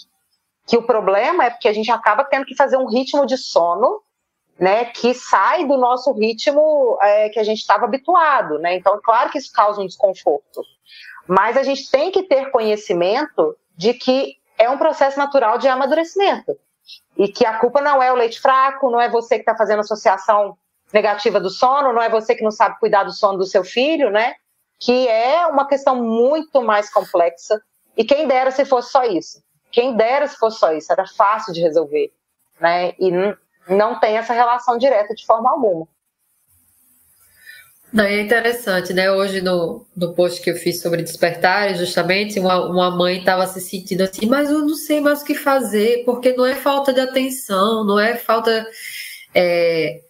que 0.68 0.76
o 0.76 0.82
problema 0.82 1.46
é 1.46 1.50
porque 1.50 1.66
a 1.66 1.72
gente 1.72 1.90
acaba 1.90 2.22
tendo 2.24 2.44
que 2.44 2.54
fazer 2.54 2.76
um 2.76 2.86
ritmo 2.86 3.24
de 3.24 3.38
sono 3.38 4.02
né, 4.58 4.84
que 4.84 5.14
sai 5.14 5.64
do 5.66 5.78
nosso 5.78 6.12
ritmo 6.12 6.98
é, 7.00 7.30
que 7.30 7.38
a 7.38 7.44
gente 7.44 7.60
estava 7.60 7.84
habituado, 7.84 8.58
né? 8.58 8.74
Então, 8.74 9.00
claro 9.02 9.30
que 9.30 9.38
isso 9.38 9.50
causa 9.52 9.80
um 9.80 9.86
desconforto, 9.86 10.62
mas 11.26 11.56
a 11.56 11.62
gente 11.62 11.90
tem 11.90 12.10
que 12.10 12.24
ter 12.24 12.50
conhecimento 12.50 13.56
de 13.76 13.94
que 13.94 14.36
é 14.58 14.68
um 14.68 14.76
processo 14.76 15.16
natural 15.16 15.56
de 15.58 15.68
amadurecimento 15.68 16.56
e 17.16 17.28
que 17.28 17.46
a 17.46 17.58
culpa 17.58 17.80
não 17.80 18.02
é 18.02 18.12
o 18.12 18.16
leite 18.16 18.40
fraco, 18.40 18.90
não 18.90 19.00
é 19.00 19.08
você 19.08 19.36
que 19.36 19.42
está 19.42 19.56
fazendo 19.56 19.80
associação 19.80 20.58
negativa 20.92 21.40
do 21.40 21.48
sono, 21.48 21.92
não 21.92 22.02
é 22.02 22.10
você 22.10 22.34
que 22.34 22.42
não 22.42 22.50
sabe 22.50 22.78
cuidar 22.78 23.04
do 23.04 23.12
sono 23.12 23.38
do 23.38 23.46
seu 23.46 23.64
filho, 23.64 24.10
né? 24.10 24.34
Que 24.80 25.08
é 25.08 25.46
uma 25.46 25.66
questão 25.66 25.94
muito 25.94 26.60
mais 26.62 26.92
complexa. 26.92 27.60
E 27.96 28.04
quem 28.04 28.26
dera 28.26 28.50
se 28.50 28.64
fosse 28.64 28.90
só 28.90 29.04
isso. 29.04 29.42
Quem 29.70 29.96
dera 29.96 30.26
se 30.26 30.36
fosse 30.36 30.58
só 30.58 30.72
isso, 30.72 30.92
era 30.92 31.06
fácil 31.06 31.52
de 31.52 31.60
resolver, 31.60 32.12
né? 32.60 32.92
E 32.98 33.10
não 33.68 33.98
tem 34.00 34.16
essa 34.16 34.32
relação 34.32 34.78
direta 34.78 35.14
de 35.14 35.24
forma 35.26 35.50
alguma. 35.50 35.86
Não, 37.92 38.04
é 38.04 38.20
interessante, 38.20 38.92
né? 38.92 39.10
Hoje 39.10 39.40
no, 39.40 39.86
no 39.96 40.12
post 40.14 40.42
que 40.42 40.50
eu 40.50 40.56
fiz 40.56 40.82
sobre 40.82 41.02
despertar, 41.02 41.74
justamente 41.74 42.38
uma, 42.38 42.66
uma 42.66 42.90
mãe 42.90 43.18
estava 43.18 43.46
se 43.46 43.60
sentindo 43.62 44.02
assim, 44.02 44.26
mas 44.26 44.50
eu 44.50 44.60
não 44.60 44.74
sei 44.74 45.00
mais 45.00 45.22
o 45.22 45.24
que 45.24 45.34
fazer, 45.34 46.04
porque 46.04 46.34
não 46.34 46.44
é 46.44 46.54
falta 46.54 46.92
de 46.92 47.00
atenção, 47.00 47.84
não 47.84 47.98
é 47.98 48.14
falta. 48.16 48.66
É, 49.34 50.02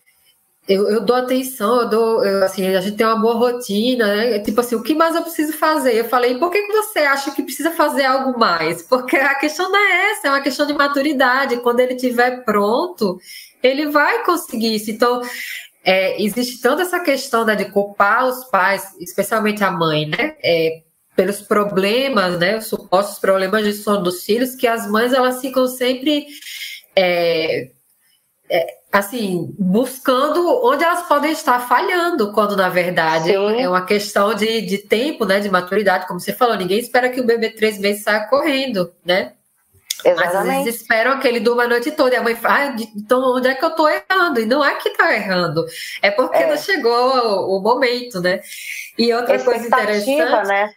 eu, 0.68 0.86
eu 0.86 1.00
dou 1.00 1.16
atenção, 1.16 1.80
eu 1.80 1.88
dou, 1.88 2.24
eu, 2.24 2.44
assim, 2.44 2.66
a 2.76 2.80
gente 2.82 2.98
tem 2.98 3.06
uma 3.06 3.18
boa 3.18 3.34
rotina, 3.34 4.06
né? 4.06 4.38
Tipo 4.40 4.60
assim, 4.60 4.76
o 4.76 4.82
que 4.82 4.94
mais 4.94 5.16
eu 5.16 5.22
preciso 5.22 5.54
fazer? 5.54 5.94
Eu 5.94 6.04
falei, 6.04 6.38
por 6.38 6.50
que, 6.50 6.60
que 6.60 6.72
você 6.72 6.98
acha 6.98 7.30
que 7.30 7.42
precisa 7.42 7.70
fazer 7.70 8.04
algo 8.04 8.38
mais? 8.38 8.82
Porque 8.82 9.16
a 9.16 9.34
questão 9.36 9.70
não 9.70 9.78
é 9.78 10.10
essa, 10.10 10.28
é 10.28 10.30
uma 10.30 10.42
questão 10.42 10.66
de 10.66 10.74
maturidade. 10.74 11.56
Quando 11.62 11.80
ele 11.80 11.94
estiver 11.94 12.44
pronto, 12.44 13.18
ele 13.62 13.86
vai 13.86 14.22
conseguir 14.24 14.74
isso. 14.74 14.90
Então, 14.90 15.22
é, 15.82 16.22
existe 16.22 16.60
tanto 16.60 16.82
essa 16.82 17.00
questão 17.00 17.46
né, 17.46 17.56
de 17.56 17.64
culpar 17.66 18.26
os 18.26 18.44
pais, 18.44 18.94
especialmente 19.00 19.64
a 19.64 19.70
mãe, 19.70 20.06
né? 20.06 20.36
É, 20.44 20.82
pelos 21.16 21.40
problemas, 21.40 22.38
né? 22.38 22.58
Os 22.58 22.66
supostos 22.66 23.18
problemas 23.18 23.64
de 23.64 23.72
sono 23.72 24.02
dos 24.02 24.22
filhos, 24.22 24.54
que 24.54 24.66
as 24.66 24.86
mães 24.86 25.14
elas 25.14 25.40
ficam 25.40 25.66
sempre 25.66 26.26
é, 26.94 27.62
é 27.64 27.70
assim, 28.90 29.54
buscando 29.58 30.64
onde 30.64 30.82
elas 30.82 31.02
podem 31.06 31.32
estar 31.32 31.60
falhando, 31.60 32.32
quando 32.32 32.56
na 32.56 32.68
verdade 32.68 33.30
Sim. 33.30 33.60
é 33.60 33.68
uma 33.68 33.84
questão 33.84 34.34
de, 34.34 34.62
de 34.62 34.78
tempo, 34.78 35.24
né? 35.24 35.40
De 35.40 35.50
maturidade, 35.50 36.06
como 36.06 36.18
você 36.18 36.32
falou, 36.32 36.56
ninguém 36.56 36.78
espera 36.78 37.10
que 37.10 37.20
o 37.20 37.26
bebê 37.26 37.50
três 37.50 37.78
meses 37.78 38.02
saia 38.02 38.26
correndo, 38.26 38.92
né? 39.04 39.32
Exatamente. 40.04 40.16
Mas 40.16 40.34
às 40.34 40.64
vezes 40.64 40.80
esperam 40.80 41.18
que 41.18 41.26
ele 41.26 41.40
durma 41.40 41.64
a 41.64 41.68
noite 41.68 41.90
toda. 41.90 42.14
E 42.14 42.16
a 42.16 42.22
mãe 42.22 42.34
fala, 42.36 42.70
ah, 42.70 42.76
então 42.96 43.20
onde 43.36 43.48
é 43.48 43.54
que 43.54 43.64
eu 43.64 43.70
tô 43.70 43.88
errando? 43.88 44.40
E 44.40 44.46
não 44.46 44.64
é 44.64 44.76
que 44.76 44.90
tá 44.90 45.12
errando, 45.12 45.64
é 46.00 46.10
porque 46.10 46.38
é. 46.38 46.46
não 46.46 46.56
chegou 46.56 46.92
o, 46.92 47.58
o, 47.58 47.60
momento, 47.60 48.20
né? 48.20 48.40
E 48.96 49.12
outra 49.12 49.42
coisa 49.42 49.66
interessante. 49.66 50.46
né? 50.46 50.72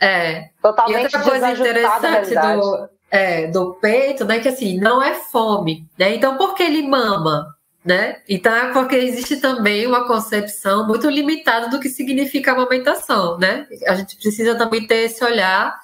É. 0.00 0.50
Totalmente 0.62 1.00
e 1.00 1.04
outra 1.04 1.20
coisa 1.20 1.50
interessante 1.50 2.34
do, 2.34 2.88
é, 3.14 3.46
do 3.46 3.74
peito, 3.74 4.24
né? 4.24 4.40
Que 4.40 4.48
assim, 4.48 4.76
não 4.76 5.00
é 5.00 5.14
fome, 5.14 5.86
né? 5.96 6.16
Então 6.16 6.36
por 6.36 6.54
que 6.54 6.64
ele 6.64 6.82
mama? 6.82 7.54
Né? 7.84 8.22
Então 8.26 8.54
é 8.54 8.72
porque 8.72 8.96
existe 8.96 9.36
também 9.36 9.86
uma 9.86 10.06
concepção 10.06 10.86
muito 10.86 11.06
limitada 11.08 11.68
do 11.68 11.78
que 11.78 11.90
significa 11.90 12.52
amamentação, 12.52 13.38
né? 13.38 13.66
A 13.86 13.94
gente 13.94 14.16
precisa 14.16 14.54
também 14.54 14.86
ter 14.86 15.02
esse 15.04 15.22
olhar 15.22 15.78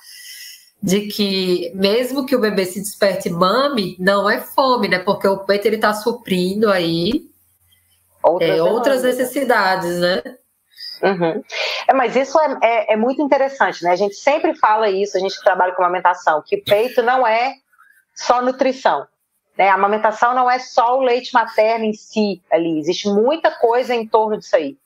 de 0.82 1.02
que 1.02 1.70
mesmo 1.74 2.24
que 2.24 2.34
o 2.34 2.40
bebê 2.40 2.64
se 2.64 2.80
desperte 2.80 3.28
mame, 3.28 3.96
não 4.00 4.28
é 4.30 4.40
fome, 4.40 4.88
né? 4.88 4.98
Porque 4.98 5.28
o 5.28 5.44
peito 5.44 5.66
ele 5.66 5.76
está 5.76 5.92
suprindo 5.92 6.70
aí 6.70 7.26
outras, 8.22 8.50
é, 8.50 8.62
outras 8.62 9.02
necessidades, 9.02 9.98
né? 9.98 10.22
Uhum. 11.02 11.42
É, 11.88 11.94
mas 11.94 12.14
isso 12.14 12.38
é, 12.38 12.58
é, 12.62 12.92
é, 12.92 12.96
muito 12.96 13.22
interessante, 13.22 13.82
né? 13.82 13.90
A 13.90 13.96
gente 13.96 14.14
sempre 14.14 14.54
fala 14.54 14.88
isso, 14.88 15.16
a 15.16 15.20
gente 15.20 15.40
trabalha 15.42 15.72
com 15.72 15.82
amamentação, 15.82 16.42
que 16.44 16.58
peito 16.58 17.02
não 17.02 17.26
é 17.26 17.54
só 18.14 18.42
nutrição. 18.42 19.06
Né? 19.56 19.68
A 19.68 19.74
amamentação 19.74 20.34
não 20.34 20.50
é 20.50 20.58
só 20.58 20.98
o 20.98 21.02
leite 21.02 21.32
materno 21.32 21.84
em 21.84 21.92
si 21.92 22.42
ali, 22.50 22.78
existe 22.78 23.08
muita 23.08 23.50
coisa 23.50 23.94
em 23.94 24.06
torno 24.06 24.38
disso 24.38 24.56
aí. 24.56 24.76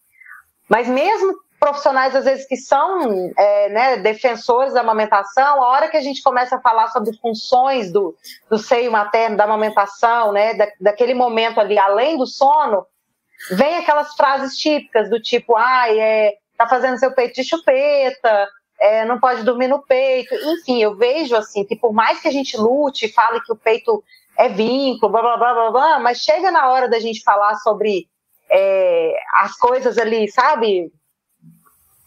Mas 0.68 0.88
mesmo 0.88 1.34
profissionais, 1.64 2.14
às 2.14 2.26
vezes, 2.26 2.46
que 2.46 2.56
são 2.58 3.32
é, 3.38 3.68
né, 3.70 3.96
defensores 3.96 4.74
da 4.74 4.80
amamentação, 4.80 5.62
a 5.62 5.68
hora 5.68 5.88
que 5.88 5.96
a 5.96 6.02
gente 6.02 6.22
começa 6.22 6.56
a 6.56 6.60
falar 6.60 6.88
sobre 6.88 7.16
funções 7.16 7.90
do, 7.90 8.14
do 8.50 8.58
seio 8.58 8.92
materno, 8.92 9.36
da 9.36 9.44
amamentação, 9.44 10.30
né, 10.30 10.52
da, 10.52 10.68
daquele 10.78 11.14
momento 11.14 11.58
ali, 11.58 11.78
além 11.78 12.18
do 12.18 12.26
sono, 12.26 12.86
vem 13.52 13.76
aquelas 13.76 14.14
frases 14.14 14.56
típicas 14.56 15.10
do 15.10 15.20
tipo, 15.20 15.56
ai, 15.56 15.98
é, 15.98 16.34
tá 16.56 16.66
fazendo 16.66 16.98
seu 16.98 17.12
peito 17.12 17.34
de 17.34 17.44
chupeta, 17.44 18.48
é, 18.80 19.04
não 19.04 19.18
pode 19.18 19.42
dormir 19.42 19.68
no 19.68 19.82
peito. 19.82 20.34
Enfim, 20.34 20.82
eu 20.82 20.96
vejo 20.96 21.36
assim 21.36 21.64
que 21.64 21.76
por 21.76 21.92
mais 21.92 22.20
que 22.20 22.28
a 22.28 22.32
gente 22.32 22.56
lute, 22.56 23.12
fale 23.12 23.40
que 23.40 23.52
o 23.52 23.56
peito 23.56 24.02
é 24.36 24.48
vínculo, 24.48 25.12
blá 25.12 25.22
blá 25.22 25.36
blá 25.36 25.54
blá, 25.54 25.70
blá 25.70 25.98
mas 26.00 26.18
chega 26.18 26.50
na 26.50 26.68
hora 26.68 26.88
da 26.88 26.98
gente 26.98 27.22
falar 27.22 27.54
sobre 27.56 28.08
é, 28.50 29.14
as 29.34 29.56
coisas 29.56 29.96
ali, 29.98 30.30
sabe? 30.30 30.92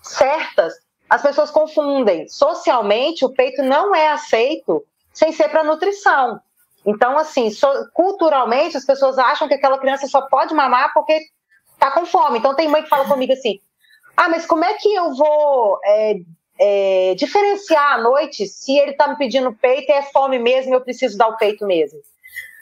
certas, 0.08 0.74
as 1.10 1.22
pessoas 1.22 1.52
confundem. 1.52 2.28
Socialmente, 2.28 3.26
o 3.26 3.34
peito 3.34 3.62
não 3.64 3.94
é 3.94 4.10
aceito 4.10 4.86
sem 5.14 5.32
ser 5.32 5.50
para 5.50 5.64
nutrição. 5.64 6.40
Então, 6.88 7.18
assim, 7.18 7.52
so, 7.52 7.68
culturalmente, 7.94 8.78
as 8.78 8.86
pessoas 8.86 9.18
acham 9.18 9.46
que 9.46 9.54
aquela 9.54 9.78
criança 9.78 10.08
só 10.08 10.22
pode 10.22 10.54
mamar 10.54 10.94
porque 10.94 11.20
está 11.74 11.92
com 11.92 12.06
fome. 12.06 12.40
Então, 12.40 12.56
tem 12.56 12.70
mãe 12.70 12.82
que 12.82 12.88
fala 12.88 13.06
comigo 13.06 13.34
assim: 13.34 13.60
ah, 14.16 14.30
mas 14.30 14.46
como 14.46 14.64
é 14.64 14.74
que 14.76 14.96
eu 14.96 15.14
vou 15.14 15.80
é, 15.84 16.16
é, 16.58 17.16
diferenciar 17.16 17.96
à 17.96 17.98
noite 17.98 18.48
se 18.48 18.72
ele 18.80 18.92
está 18.92 19.10
me 19.10 19.18
pedindo 19.18 19.54
peito 19.54 19.92
e 19.92 19.96
é 19.96 20.02
fome 20.02 20.40
mesmo 20.40 20.72
e 20.72 20.76
eu 20.76 20.82
preciso 20.82 21.18
dar 21.18 21.28
o 21.28 21.36
peito 21.36 21.68
mesmo? 21.68 22.00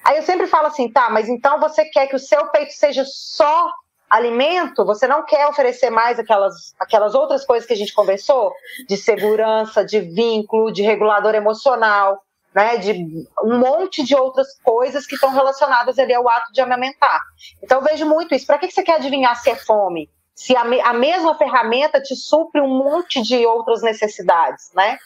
Aí 0.03 0.17
eu 0.17 0.23
sempre 0.23 0.47
falo 0.47 0.67
assim: 0.67 0.91
tá, 0.91 1.07
mas 1.07 1.29
então 1.29 1.59
você 1.59 1.85
quer 1.85 2.07
que 2.07 2.15
o 2.15 2.19
seu 2.19 2.47
peito 2.47 2.73
seja 2.73 3.03
só 3.05 3.71
alimento, 4.09 4.85
você 4.85 5.07
não 5.07 5.23
quer 5.23 5.45
oferecer 5.47 5.91
mais 5.91 6.17
aquelas, 6.17 6.73
aquelas 6.79 7.13
outras 7.13 7.45
coisas 7.45 7.67
que 7.67 7.73
a 7.73 7.77
gente 7.77 7.93
conversou, 7.93 8.51
de 8.87 8.97
segurança, 8.97 9.85
de 9.85 9.99
vínculo, 9.99 10.71
de 10.71 10.81
regulador 10.81 11.35
emocional, 11.35 12.23
né, 12.55 12.77
de 12.77 13.27
um 13.43 13.59
monte 13.59 14.01
de 14.01 14.15
outras 14.15 14.47
coisas 14.63 15.05
que 15.05 15.15
estão 15.15 15.31
relacionadas 15.31 15.99
ali 15.99 16.13
ao 16.13 16.27
ato 16.29 16.53
de 16.53 16.61
amamentar. 16.61 17.21
Então 17.61 17.81
vejo 17.81 18.05
muito 18.05 18.33
isso. 18.33 18.47
Para 18.47 18.57
que 18.57 18.71
você 18.71 18.81
quer 18.81 18.95
adivinhar 18.95 19.35
se 19.35 19.49
é 19.49 19.55
fome? 19.57 20.09
Se 20.33 20.55
a, 20.55 20.63
me, 20.63 20.79
a 20.79 20.93
mesma 20.93 21.37
ferramenta 21.37 22.01
te 22.01 22.15
supre 22.15 22.61
um 22.61 22.77
monte 22.77 23.21
de 23.21 23.45
outras 23.45 23.81
necessidades, 23.81 24.71
né? 24.73 24.97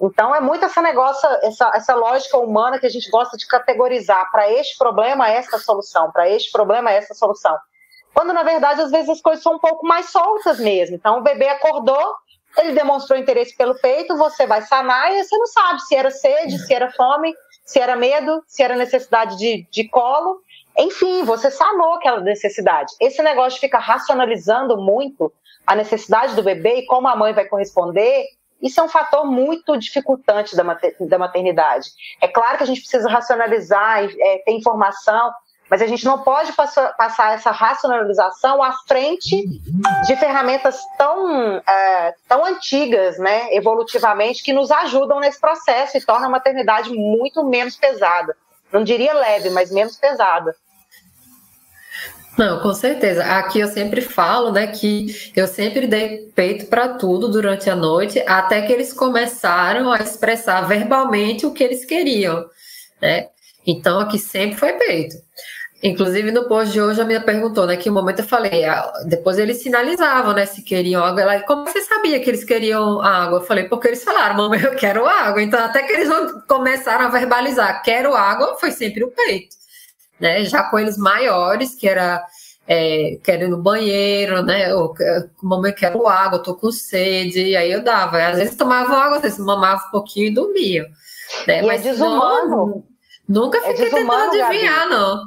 Então 0.00 0.34
é 0.34 0.40
muito 0.40 0.64
essa 0.64 0.82
negócio, 0.82 1.28
essa, 1.42 1.70
essa 1.74 1.94
lógica 1.94 2.36
humana 2.38 2.78
que 2.78 2.86
a 2.86 2.90
gente 2.90 3.08
gosta 3.10 3.36
de 3.36 3.46
categorizar. 3.46 4.30
Para 4.32 4.50
este 4.50 4.76
problema, 4.76 5.28
essa 5.28 5.58
solução. 5.58 6.10
Para 6.10 6.28
este 6.28 6.50
problema, 6.50 6.90
essa 6.90 7.14
solução. 7.14 7.56
Quando, 8.12 8.32
na 8.32 8.42
verdade, 8.42 8.80
às 8.80 8.90
vezes 8.90 9.08
as 9.08 9.20
coisas 9.20 9.42
são 9.42 9.54
um 9.54 9.58
pouco 9.58 9.86
mais 9.86 10.10
soltas 10.10 10.58
mesmo. 10.58 10.96
Então, 10.96 11.18
o 11.18 11.22
bebê 11.22 11.48
acordou, 11.48 12.14
ele 12.56 12.72
demonstrou 12.72 13.18
interesse 13.18 13.56
pelo 13.56 13.74
peito, 13.78 14.16
você 14.16 14.46
vai 14.46 14.62
sanar 14.62 15.12
e 15.12 15.22
você 15.22 15.36
não 15.36 15.46
sabe 15.46 15.80
se 15.82 15.94
era 15.94 16.10
sede, 16.10 16.58
se 16.58 16.72
era 16.72 16.90
fome, 16.92 17.34
se 17.64 17.78
era 17.78 17.96
medo, 17.96 18.42
se 18.46 18.62
era 18.62 18.74
necessidade 18.74 19.36
de, 19.36 19.66
de 19.70 19.88
colo. 19.88 20.40
Enfim, 20.76 21.24
você 21.24 21.50
sanou 21.50 21.94
aquela 21.94 22.20
necessidade. 22.20 22.94
Esse 23.00 23.22
negócio 23.22 23.54
de 23.54 23.60
ficar 23.60 23.80
racionalizando 23.80 24.76
muito 24.76 25.32
a 25.66 25.74
necessidade 25.74 26.34
do 26.34 26.42
bebê 26.42 26.78
e 26.78 26.86
como 26.86 27.08
a 27.08 27.16
mãe 27.16 27.32
vai 27.34 27.44
corresponder, 27.44 28.24
isso 28.60 28.80
é 28.80 28.82
um 28.82 28.88
fator 28.88 29.24
muito 29.24 29.76
dificultante 29.76 30.56
da 30.56 31.18
maternidade. 31.18 31.90
É 32.20 32.26
claro 32.26 32.56
que 32.56 32.64
a 32.64 32.66
gente 32.66 32.80
precisa 32.80 33.08
racionalizar, 33.08 34.04
é, 34.04 34.38
ter 34.38 34.52
informação, 34.52 35.32
mas 35.70 35.82
a 35.82 35.86
gente 35.86 36.04
não 36.04 36.18
pode 36.22 36.52
passar, 36.52 37.34
essa 37.34 37.50
racionalização 37.50 38.62
à 38.62 38.72
frente 38.86 39.46
de 40.06 40.16
ferramentas 40.16 40.80
tão, 40.96 41.56
é, 41.56 42.14
tão 42.28 42.44
antigas, 42.44 43.18
né, 43.18 43.54
evolutivamente, 43.54 44.42
que 44.42 44.52
nos 44.52 44.70
ajudam 44.70 45.20
nesse 45.20 45.40
processo 45.40 45.96
e 45.96 46.04
tornam 46.04 46.28
a 46.28 46.32
maternidade 46.32 46.90
muito 46.90 47.44
menos 47.44 47.76
pesada. 47.76 48.36
Não 48.72 48.82
diria 48.82 49.12
leve, 49.12 49.50
mas 49.50 49.70
menos 49.70 49.96
pesada. 49.96 50.54
Não, 52.38 52.60
com 52.60 52.72
certeza. 52.72 53.24
Aqui 53.24 53.58
eu 53.58 53.66
sempre 53.66 54.00
falo, 54.00 54.52
né, 54.52 54.68
que 54.68 55.32
eu 55.34 55.48
sempre 55.48 55.88
dei 55.88 56.30
peito 56.34 56.66
para 56.66 56.90
tudo 56.90 57.28
durante 57.28 57.68
a 57.68 57.74
noite, 57.74 58.22
até 58.26 58.62
que 58.62 58.72
eles 58.72 58.92
começaram 58.92 59.90
a 59.90 59.98
expressar 59.98 60.60
verbalmente 60.62 61.44
o 61.44 61.52
que 61.52 61.64
eles 61.64 61.84
queriam, 61.84 62.48
né? 63.02 63.28
Então 63.66 63.98
aqui 63.98 64.18
sempre 64.18 64.56
foi 64.56 64.72
peito. 64.74 65.16
Inclusive, 65.80 66.32
no 66.32 66.48
post 66.48 66.72
de 66.72 66.80
hoje, 66.80 67.00
a 67.00 67.04
minha 67.04 67.20
perguntou, 67.20 67.64
né? 67.64 67.76
Que 67.76 67.88
momento 67.88 68.20
eu 68.20 68.26
falei, 68.26 68.64
ah, 68.64 68.92
depois 69.06 69.38
eles 69.38 69.62
sinalizavam, 69.62 70.34
né? 70.34 70.44
Se 70.44 70.62
queriam 70.62 71.04
água. 71.04 71.22
Ela, 71.22 71.40
como 71.40 71.64
você 71.64 71.80
sabia 71.82 72.18
que 72.18 72.28
eles 72.28 72.42
queriam 72.42 73.00
água? 73.00 73.38
Eu 73.38 73.44
falei, 73.44 73.64
porque 73.64 73.88
eles 73.88 74.02
falaram, 74.02 74.36
mamãe, 74.36 74.60
eu 74.60 74.74
quero 74.74 75.06
água. 75.06 75.40
Então, 75.40 75.60
até 75.60 75.84
que 75.84 75.92
eles 75.92 76.08
começaram 76.48 77.06
a 77.06 77.08
verbalizar, 77.08 77.82
quero 77.82 78.14
água, 78.14 78.56
foi 78.58 78.72
sempre 78.72 79.04
o 79.04 79.10
peito. 79.10 79.56
Né? 80.18 80.44
Já 80.44 80.64
com 80.64 80.80
eles 80.80 80.98
maiores, 80.98 81.76
que 81.76 81.88
era 81.88 82.24
é, 82.66 83.18
quero 83.22 83.44
ir 83.44 83.48
no 83.48 83.62
banheiro, 83.62 84.42
né? 84.42 84.74
Ou, 84.74 84.92
mamãe, 85.42 85.72
quero 85.72 86.06
água, 86.06 86.42
tô 86.42 86.54
com 86.54 86.70
sede. 86.70 87.40
E 87.40 87.56
aí 87.56 87.72
eu 87.72 87.82
dava. 87.82 88.18
Às 88.18 88.36
vezes 88.36 88.56
tomavam 88.56 88.96
água, 88.96 89.16
às 89.16 89.22
vezes 89.22 89.38
mamavam 89.38 89.86
um 89.88 89.90
pouquinho 89.90 90.26
e 90.26 90.34
dormiam. 90.34 90.86
Né? 91.46 91.56
E 91.56 91.58
é 91.60 91.62
Mas 91.62 91.86
é 91.86 91.90
desumano. 91.92 92.84
Não, 93.26 93.42
nunca 93.42 93.60
fiquei 93.62 93.86
é 93.86 93.90
tentando 93.90 94.12
adivinhar, 94.12 94.80
Gabi. 94.80 94.90
não. 94.90 95.22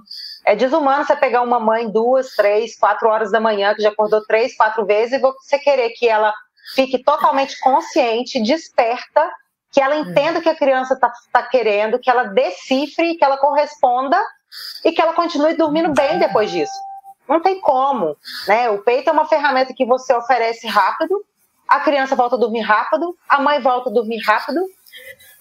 É 0.45 0.55
desumano 0.55 1.05
você 1.05 1.15
pegar 1.15 1.41
uma 1.41 1.59
mãe 1.59 1.89
duas, 1.89 2.31
três, 2.31 2.77
quatro 2.77 3.07
horas 3.07 3.31
da 3.31 3.39
manhã, 3.39 3.75
que 3.75 3.81
já 3.81 3.89
acordou 3.89 4.23
três, 4.25 4.55
quatro 4.55 4.85
vezes, 4.85 5.13
e 5.13 5.19
você 5.19 5.59
querer 5.59 5.89
que 5.91 6.07
ela 6.07 6.33
fique 6.75 7.03
totalmente 7.03 7.59
consciente, 7.59 8.41
desperta, 8.41 9.29
que 9.71 9.81
ela 9.81 9.95
entenda 9.95 10.39
o 10.39 10.41
que 10.41 10.49
a 10.49 10.55
criança 10.55 10.95
está 10.95 11.11
tá 11.31 11.43
querendo, 11.43 11.99
que 11.99 12.09
ela 12.09 12.25
decifre, 12.25 13.15
que 13.15 13.23
ela 13.23 13.37
corresponda 13.37 14.19
e 14.83 14.91
que 14.91 15.01
ela 15.01 15.13
continue 15.13 15.53
dormindo 15.53 15.93
bem 15.93 16.19
depois 16.19 16.51
disso. 16.51 16.73
Não 17.27 17.39
tem 17.39 17.61
como, 17.61 18.17
né? 18.47 18.69
O 18.69 18.79
peito 18.79 19.09
é 19.09 19.13
uma 19.13 19.25
ferramenta 19.25 19.73
que 19.73 19.85
você 19.85 20.13
oferece 20.13 20.67
rápido, 20.67 21.23
a 21.67 21.79
criança 21.79 22.15
volta 22.15 22.35
a 22.35 22.39
dormir 22.39 22.61
rápido, 22.61 23.15
a 23.29 23.39
mãe 23.39 23.61
volta 23.61 23.89
a 23.89 23.93
dormir 23.93 24.21
rápido, 24.25 24.59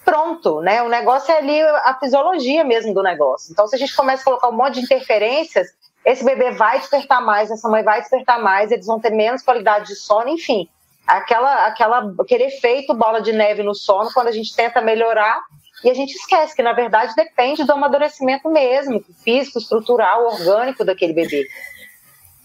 pronto, 0.03 0.61
né? 0.61 0.81
O 0.83 0.89
negócio 0.89 1.31
é 1.31 1.37
ali 1.37 1.61
a 1.61 1.97
fisiologia 1.99 2.63
mesmo 2.63 2.93
do 2.93 3.03
negócio. 3.03 3.51
Então, 3.51 3.67
se 3.67 3.75
a 3.75 3.79
gente 3.79 3.95
começa 3.95 4.21
a 4.21 4.25
colocar 4.25 4.49
um 4.49 4.55
monte 4.55 4.75
de 4.75 4.81
interferências, 4.81 5.67
esse 6.05 6.23
bebê 6.23 6.51
vai 6.51 6.79
despertar 6.79 7.21
mais, 7.21 7.51
essa 7.51 7.69
mãe 7.69 7.83
vai 7.83 8.01
despertar 8.01 8.41
mais, 8.41 8.71
eles 8.71 8.85
vão 8.85 8.99
ter 8.99 9.11
menos 9.11 9.43
qualidade 9.43 9.87
de 9.87 9.95
sono, 9.95 10.29
enfim. 10.29 10.67
Aquela, 11.05 11.67
aquela, 11.67 12.13
aquele 12.19 12.45
efeito 12.45 12.93
bola 12.93 13.21
de 13.21 13.31
neve 13.31 13.63
no 13.63 13.75
sono, 13.75 14.11
quando 14.13 14.27
a 14.27 14.31
gente 14.31 14.55
tenta 14.55 14.81
melhorar, 14.81 15.41
e 15.83 15.89
a 15.89 15.93
gente 15.93 16.11
esquece 16.11 16.55
que, 16.55 16.61
na 16.61 16.73
verdade, 16.73 17.15
depende 17.15 17.63
do 17.63 17.73
amadurecimento 17.73 18.49
mesmo, 18.49 19.03
físico, 19.23 19.57
estrutural, 19.57 20.25
orgânico 20.25 20.85
daquele 20.85 21.13
bebê. 21.13 21.47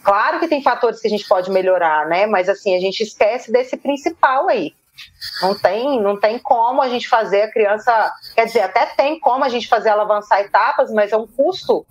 Claro 0.02 0.38
que 0.38 0.48
tem 0.48 0.62
fatores 0.62 1.00
que 1.00 1.08
a 1.08 1.10
gente 1.10 1.26
pode 1.26 1.50
melhorar, 1.50 2.06
né? 2.06 2.26
Mas 2.26 2.48
assim, 2.48 2.76
a 2.76 2.80
gente 2.80 3.02
esquece 3.02 3.50
desse 3.50 3.76
principal 3.76 4.48
aí. 4.48 4.72
Não 5.42 5.54
tem, 5.54 6.00
não 6.00 6.18
tem 6.18 6.38
como 6.38 6.82
a 6.82 6.88
gente 6.88 7.08
fazer 7.08 7.42
a 7.42 7.50
criança. 7.50 8.12
Quer 8.34 8.46
dizer, 8.46 8.60
até 8.60 8.86
tem 8.86 9.20
como 9.20 9.44
a 9.44 9.48
gente 9.48 9.68
fazer 9.68 9.90
ela 9.90 10.02
avançar 10.02 10.40
etapas, 10.40 10.90
mas 10.92 11.12
é 11.12 11.16
um 11.16 11.26
custo 11.26 11.86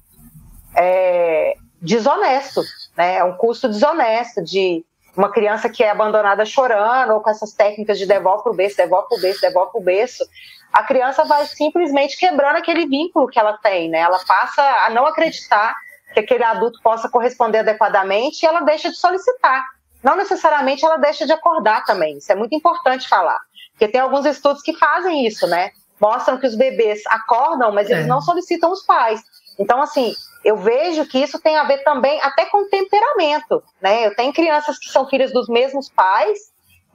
é, 0.75 1.55
desonesto, 1.81 2.61
né? 2.97 3.17
É 3.17 3.23
um 3.23 3.33
custo 3.33 3.67
desonesto 3.67 4.43
de 4.43 4.83
uma 5.15 5.31
criança 5.31 5.69
que 5.69 5.83
é 5.83 5.89
abandonada 5.89 6.45
chorando, 6.45 7.13
ou 7.13 7.21
com 7.21 7.29
essas 7.29 7.53
técnicas 7.53 7.97
de 7.97 8.05
devolve 8.05 8.43
pro 8.43 8.53
berço, 8.53 8.77
devolve 8.77 9.07
pro 9.07 9.21
berço, 9.21 9.41
devolve 9.41 9.71
pro 9.71 9.81
berço. 9.81 10.25
A 10.73 10.83
criança 10.83 11.23
vai 11.23 11.45
simplesmente 11.45 12.17
quebrando 12.17 12.57
aquele 12.57 12.85
vínculo 12.85 13.27
que 13.27 13.39
ela 13.39 13.57
tem, 13.57 13.89
né? 13.89 13.99
Ela 13.99 14.19
passa 14.27 14.61
a 14.61 14.89
não 14.89 15.05
acreditar 15.05 15.73
que 16.13 16.19
aquele 16.19 16.43
adulto 16.43 16.79
possa 16.81 17.07
corresponder 17.09 17.59
adequadamente 17.59 18.43
e 18.43 18.45
ela 18.45 18.61
deixa 18.61 18.89
de 18.89 18.97
solicitar 18.97 19.74
não 20.05 20.15
necessariamente 20.15 20.85
ela 20.85 20.97
deixa 20.97 21.25
de 21.25 21.33
acordar 21.33 21.83
também. 21.83 22.19
Isso 22.19 22.31
é 22.31 22.35
muito 22.35 22.53
importante 22.53 23.09
falar. 23.09 23.39
Porque 23.71 23.87
tem 23.87 23.99
alguns 23.99 24.23
estudos 24.23 24.61
que 24.61 24.77
fazem 24.77 25.25
isso, 25.25 25.47
né? 25.47 25.71
Mostram 25.99 26.37
que 26.37 26.45
os 26.45 26.55
bebês 26.55 27.01
acordam, 27.07 27.71
mas 27.71 27.89
eles 27.89 28.05
é. 28.05 28.07
não 28.07 28.21
solicitam 28.21 28.71
os 28.71 28.85
pais. 28.85 29.19
Então, 29.57 29.81
assim, 29.81 30.13
eu 30.43 30.57
vejo 30.57 31.07
que 31.07 31.17
isso 31.17 31.41
tem 31.41 31.57
a 31.57 31.63
ver 31.63 31.79
também 31.83 32.21
até 32.21 32.45
com 32.45 32.69
temperamento, 32.69 33.63
né? 33.81 34.05
Eu 34.05 34.15
tenho 34.15 34.31
crianças 34.31 34.77
que 34.77 34.89
são 34.89 35.09
filhas 35.09 35.33
dos 35.33 35.49
mesmos 35.49 35.89
pais 35.89 36.37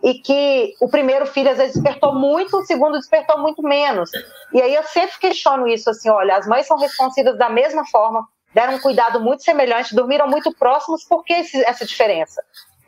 e 0.04 0.14
que 0.14 0.74
o 0.80 0.88
primeiro 0.88 1.26
filho 1.26 1.50
às 1.50 1.58
vezes 1.58 1.74
despertou 1.74 2.14
muito, 2.14 2.58
o 2.58 2.64
segundo 2.64 2.96
despertou 2.96 3.40
muito 3.40 3.60
menos. 3.60 4.08
E 4.52 4.62
aí 4.62 4.72
eu 4.72 4.84
sempre 4.84 5.18
questiono 5.18 5.66
isso 5.66 5.90
assim, 5.90 6.08
olha, 6.08 6.36
as 6.36 6.46
mães 6.46 6.64
são 6.64 6.78
responsivas 6.78 7.36
da 7.36 7.50
mesma 7.50 7.84
forma, 7.86 8.24
deram 8.54 8.74
um 8.74 8.80
cuidado 8.80 9.20
muito 9.20 9.42
semelhante, 9.42 9.96
dormiram 9.96 10.28
muito 10.28 10.54
próximos, 10.54 11.02
por 11.04 11.24
que 11.24 11.34
essa 11.66 11.84
diferença? 11.84 12.40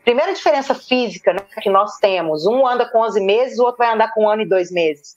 Primeira 0.04 0.32
diferença 0.32 0.74
física 0.74 1.32
né, 1.32 1.40
que 1.60 1.70
nós 1.70 1.98
temos, 1.98 2.46
um 2.46 2.66
anda 2.66 2.88
com 2.88 2.98
11 3.00 3.20
meses, 3.20 3.58
o 3.58 3.64
outro 3.64 3.78
vai 3.78 3.92
andar 3.92 4.12
com 4.12 4.24
um 4.24 4.28
ano 4.28 4.42
e 4.42 4.48
dois 4.48 4.70
meses. 4.70 5.16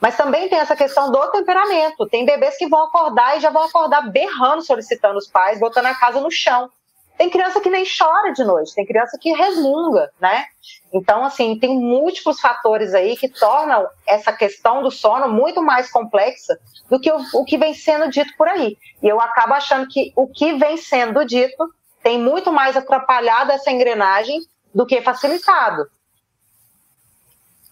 Mas 0.00 0.16
também 0.16 0.48
tem 0.48 0.58
essa 0.58 0.76
questão 0.76 1.10
do 1.10 1.30
temperamento. 1.30 2.06
Tem 2.06 2.24
bebês 2.24 2.56
que 2.56 2.68
vão 2.68 2.84
acordar 2.84 3.36
e 3.36 3.40
já 3.40 3.50
vão 3.50 3.62
acordar 3.62 4.10
berrando, 4.10 4.62
solicitando 4.62 5.18
os 5.18 5.26
pais, 5.26 5.58
botando 5.58 5.86
a 5.86 5.94
casa 5.94 6.20
no 6.20 6.30
chão. 6.30 6.68
Tem 7.16 7.30
criança 7.30 7.60
que 7.60 7.70
nem 7.70 7.84
chora 7.86 8.32
de 8.32 8.42
noite, 8.42 8.74
tem 8.74 8.84
criança 8.84 9.16
que 9.20 9.32
resmunga, 9.32 10.10
né? 10.20 10.46
Então, 10.92 11.24
assim, 11.24 11.56
tem 11.58 11.78
múltiplos 11.78 12.40
fatores 12.40 12.92
aí 12.92 13.16
que 13.16 13.28
tornam 13.28 13.86
essa 14.06 14.32
questão 14.32 14.82
do 14.82 14.90
sono 14.90 15.28
muito 15.28 15.62
mais 15.62 15.90
complexa 15.90 16.58
do 16.90 16.98
que 16.98 17.10
o, 17.10 17.16
o 17.34 17.44
que 17.44 17.56
vem 17.56 17.72
sendo 17.72 18.10
dito 18.10 18.36
por 18.36 18.48
aí. 18.48 18.76
E 19.00 19.08
eu 19.08 19.20
acabo 19.20 19.54
achando 19.54 19.86
que 19.88 20.12
o 20.16 20.26
que 20.26 20.54
vem 20.54 20.76
sendo 20.76 21.24
dito 21.24 21.72
tem 22.04 22.20
muito 22.20 22.52
mais 22.52 22.76
atrapalhado 22.76 23.50
essa 23.50 23.72
engrenagem 23.72 24.42
do 24.74 24.84
que 24.84 25.00
facilitado. 25.00 25.86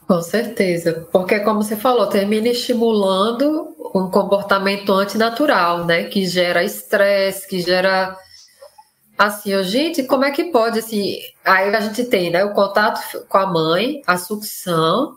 Com 0.09 0.23
certeza, 0.23 1.07
porque 1.13 1.39
como 1.41 1.63
você 1.63 1.77
falou, 1.77 2.07
termina 2.07 2.49
estimulando 2.49 3.77
um 3.95 4.11
comportamento 4.11 4.93
antinatural, 4.93 5.85
né? 5.85 6.05
Que 6.05 6.27
gera 6.27 6.65
estresse, 6.65 7.47
que 7.47 7.61
gera 7.61 8.17
assim, 9.17 9.63
gente, 9.63 10.03
como 10.05 10.25
é 10.25 10.31
que 10.31 10.45
pode 10.45 10.79
assim? 10.79 11.19
Aí 11.45 11.73
a 11.75 11.81
gente 11.81 12.05
tem, 12.05 12.31
né, 12.31 12.45
o 12.45 12.55
contato 12.55 13.25
com 13.29 13.39
a 13.39 13.47
mãe, 13.47 14.03
a 14.07 14.17
sucção, 14.17 15.17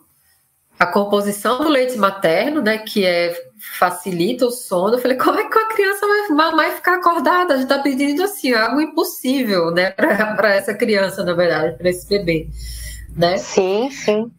a 0.77 0.85
composição 0.85 1.59
do 1.59 1.69
leite 1.69 1.97
materno, 1.97 2.61
né, 2.61 2.77
que 2.77 3.05
é 3.05 3.33
facilita 3.79 4.45
o 4.45 4.51
sono. 4.51 4.95
Eu 4.95 4.99
falei, 4.99 5.17
como 5.17 5.39
é 5.39 5.49
que 5.49 5.57
a 5.57 5.67
criança 5.67 6.05
vai, 6.35 6.51
vai 6.51 6.71
ficar 6.75 6.95
acordada? 6.95 7.53
A 7.53 7.57
gente 7.57 7.71
está 7.71 7.81
pedindo 7.81 8.23
assim, 8.23 8.53
algo 8.53 8.81
impossível, 8.81 9.71
né, 9.71 9.91
para 10.35 10.55
essa 10.55 10.73
criança, 10.73 11.23
na 11.23 11.33
verdade, 11.33 11.77
para 11.77 11.89
esse 11.89 12.07
bebê, 12.07 12.47
né? 13.15 13.37
Sim, 13.37 13.89
sim. 13.89 14.31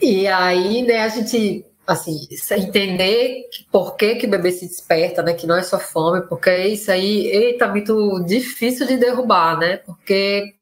E 0.00 0.26
aí, 0.26 0.82
né, 0.82 1.02
a 1.02 1.08
gente 1.08 1.64
assim, 1.86 2.28
entender 2.50 3.44
por 3.72 3.96
que, 3.96 4.16
que 4.16 4.26
o 4.26 4.30
bebê 4.30 4.52
se 4.52 4.66
desperta, 4.66 5.22
né? 5.22 5.32
Que 5.32 5.46
não 5.46 5.56
é 5.56 5.62
só 5.62 5.78
fome, 5.78 6.20
porque 6.28 6.54
isso 6.66 6.92
aí, 6.92 7.26
eita, 7.28 7.66
muito 7.66 8.22
difícil 8.26 8.86
de 8.86 8.98
derrubar, 8.98 9.58
né? 9.58 9.78
Porque 9.78 10.57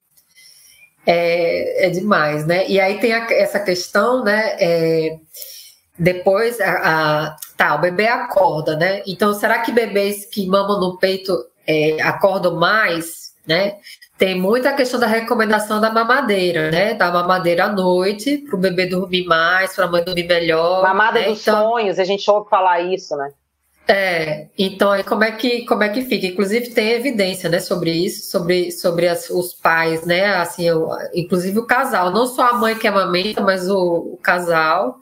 é, 1.07 1.87
é 1.87 1.91
demais, 1.91 2.45
né? 2.45 2.69
E 2.69 2.81
aí 2.81 2.99
tem 2.99 3.13
a, 3.13 3.27
essa 3.33 3.61
questão, 3.61 4.25
né? 4.25 4.57
É, 4.59 5.17
depois, 5.99 6.61
a, 6.61 6.73
a, 6.73 7.37
tá, 7.57 7.77
o 7.77 7.81
bebê 7.81 8.09
acorda, 8.09 8.77
né? 8.77 9.03
Então, 9.07 9.33
será 9.33 9.61
que 9.61 9.73
bebês 9.73 10.27
que 10.27 10.47
mamam 10.47 10.81
no 10.81 10.99
peito 10.99 11.33
é, 11.67 12.03
acordam 12.03 12.57
mais, 12.57 13.33
né? 13.47 13.77
Tem 14.19 14.39
muita 14.39 14.73
questão 14.73 14.99
da 14.99 15.07
recomendação 15.07 15.81
da 15.81 15.91
mamadeira, 15.91 16.71
né? 16.71 16.95
Da 16.95 17.11
mamadeira 17.11 17.67
à 17.67 17.69
noite, 17.69 18.39
para 18.39 18.57
o 18.57 18.59
bebê 18.59 18.87
dormir 18.87 19.25
mais, 19.27 19.75
para 19.75 19.85
a 19.85 19.89
mãe 19.89 20.03
dormir 20.03 20.27
melhor. 20.27 20.83
Mamada 20.83 21.21
né? 21.21 21.29
dos 21.29 21.43
então, 21.43 21.71
sonhos, 21.71 21.99
a 21.99 22.05
gente 22.05 22.29
ouve 22.31 22.51
falar 22.51 22.81
isso, 22.81 23.17
né? 23.17 23.31
É, 23.89 24.49
então 24.59 24.91
aí 24.91 25.05
como 25.05 25.23
é 25.23 25.31
que 25.31 25.65
como 25.65 25.85
é 25.85 25.89
que 25.89 26.03
fica? 26.03 26.27
Inclusive 26.27 26.71
tem 26.71 26.91
evidência, 26.91 27.49
né, 27.49 27.61
sobre 27.61 27.93
isso, 27.93 28.29
sobre, 28.29 28.73
sobre 28.73 29.07
as, 29.07 29.31
os 29.31 29.55
pais, 29.55 30.05
né, 30.05 30.27
assim, 30.37 30.65
eu, 30.65 30.89
inclusive 31.15 31.59
o 31.61 31.67
casal, 31.67 32.11
não 32.11 32.27
só 32.27 32.49
a 32.49 32.53
mãe 32.55 32.77
que 32.77 32.89
amamenta, 32.89 33.41
mas 33.43 33.71
o, 33.71 34.15
o 34.15 34.17
casal, 34.17 34.97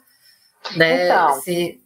né, 0.76 1.06
então. 1.06 1.40
se, 1.40 1.80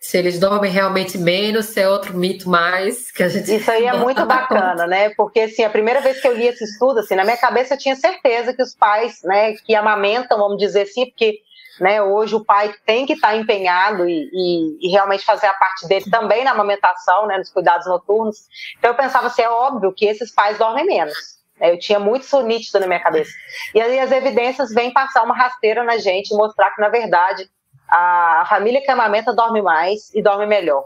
se 0.00 0.16
eles 0.16 0.38
dormem 0.38 0.72
realmente 0.72 1.18
menos, 1.18 1.66
se 1.66 1.80
é 1.80 1.86
outro 1.86 2.16
mito 2.16 2.48
mais 2.48 3.10
que 3.12 3.22
a 3.22 3.28
gente. 3.28 3.54
Isso 3.54 3.70
aí 3.70 3.84
é 3.84 3.92
muito 3.98 4.24
bacana, 4.24 4.86
né? 4.86 5.10
Porque 5.10 5.40
assim, 5.40 5.62
a 5.62 5.68
primeira 5.68 6.00
vez 6.00 6.22
que 6.22 6.26
eu 6.26 6.34
li 6.34 6.46
esse 6.46 6.64
estudo, 6.64 7.00
assim, 7.00 7.14
na 7.14 7.24
minha 7.24 7.36
cabeça 7.36 7.74
eu 7.74 7.78
tinha 7.78 7.94
certeza 7.94 8.54
que 8.54 8.62
os 8.62 8.74
pais, 8.74 9.20
né, 9.24 9.52
que 9.66 9.74
amamentam, 9.74 10.38
vamos 10.38 10.56
dizer 10.56 10.82
assim, 10.82 11.04
porque 11.04 11.40
né, 11.80 12.02
hoje 12.02 12.34
o 12.34 12.44
pai 12.44 12.74
tem 12.84 13.06
que 13.06 13.14
estar 13.14 13.28
tá 13.28 13.36
empenhado 13.36 14.06
e, 14.06 14.28
e, 14.32 14.86
e, 14.86 14.90
realmente 14.90 15.24
fazer 15.24 15.46
a 15.46 15.54
parte 15.54 15.88
dele 15.88 16.04
também 16.10 16.44
na 16.44 16.50
amamentação, 16.50 17.26
né, 17.26 17.38
nos 17.38 17.50
cuidados 17.50 17.86
noturnos. 17.86 18.46
Então 18.78 18.90
eu 18.90 18.94
pensava 18.94 19.28
assim, 19.28 19.42
é 19.42 19.48
óbvio 19.48 19.92
que 19.92 20.04
esses 20.04 20.30
pais 20.30 20.58
dormem 20.58 20.84
menos. 20.84 21.40
Né? 21.58 21.72
Eu 21.72 21.78
tinha 21.78 21.98
muito 21.98 22.24
isso 22.24 22.40
nítido 22.42 22.80
na 22.80 22.86
minha 22.86 23.00
cabeça. 23.00 23.32
E 23.74 23.80
aí 23.80 23.98
as 23.98 24.12
evidências 24.12 24.74
vêm 24.74 24.92
passar 24.92 25.22
uma 25.22 25.34
rasteira 25.34 25.82
na 25.82 25.96
gente, 25.96 26.34
mostrar 26.34 26.70
que, 26.72 26.80
na 26.82 26.90
verdade, 26.90 27.48
a 27.88 28.44
família 28.48 28.82
que 28.82 28.90
amamenta 28.90 29.32
dorme 29.32 29.62
mais 29.62 30.14
e 30.14 30.22
dorme 30.22 30.46
melhor. 30.46 30.84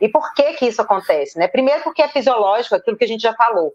E 0.00 0.08
por 0.08 0.32
que 0.32 0.54
que 0.54 0.66
isso 0.66 0.80
acontece? 0.80 1.38
Né? 1.38 1.48
Primeiro 1.48 1.82
porque 1.82 2.02
é 2.02 2.08
fisiológico, 2.08 2.76
aquilo 2.76 2.96
que 2.96 3.04
a 3.04 3.08
gente 3.08 3.20
já 3.20 3.34
falou. 3.34 3.74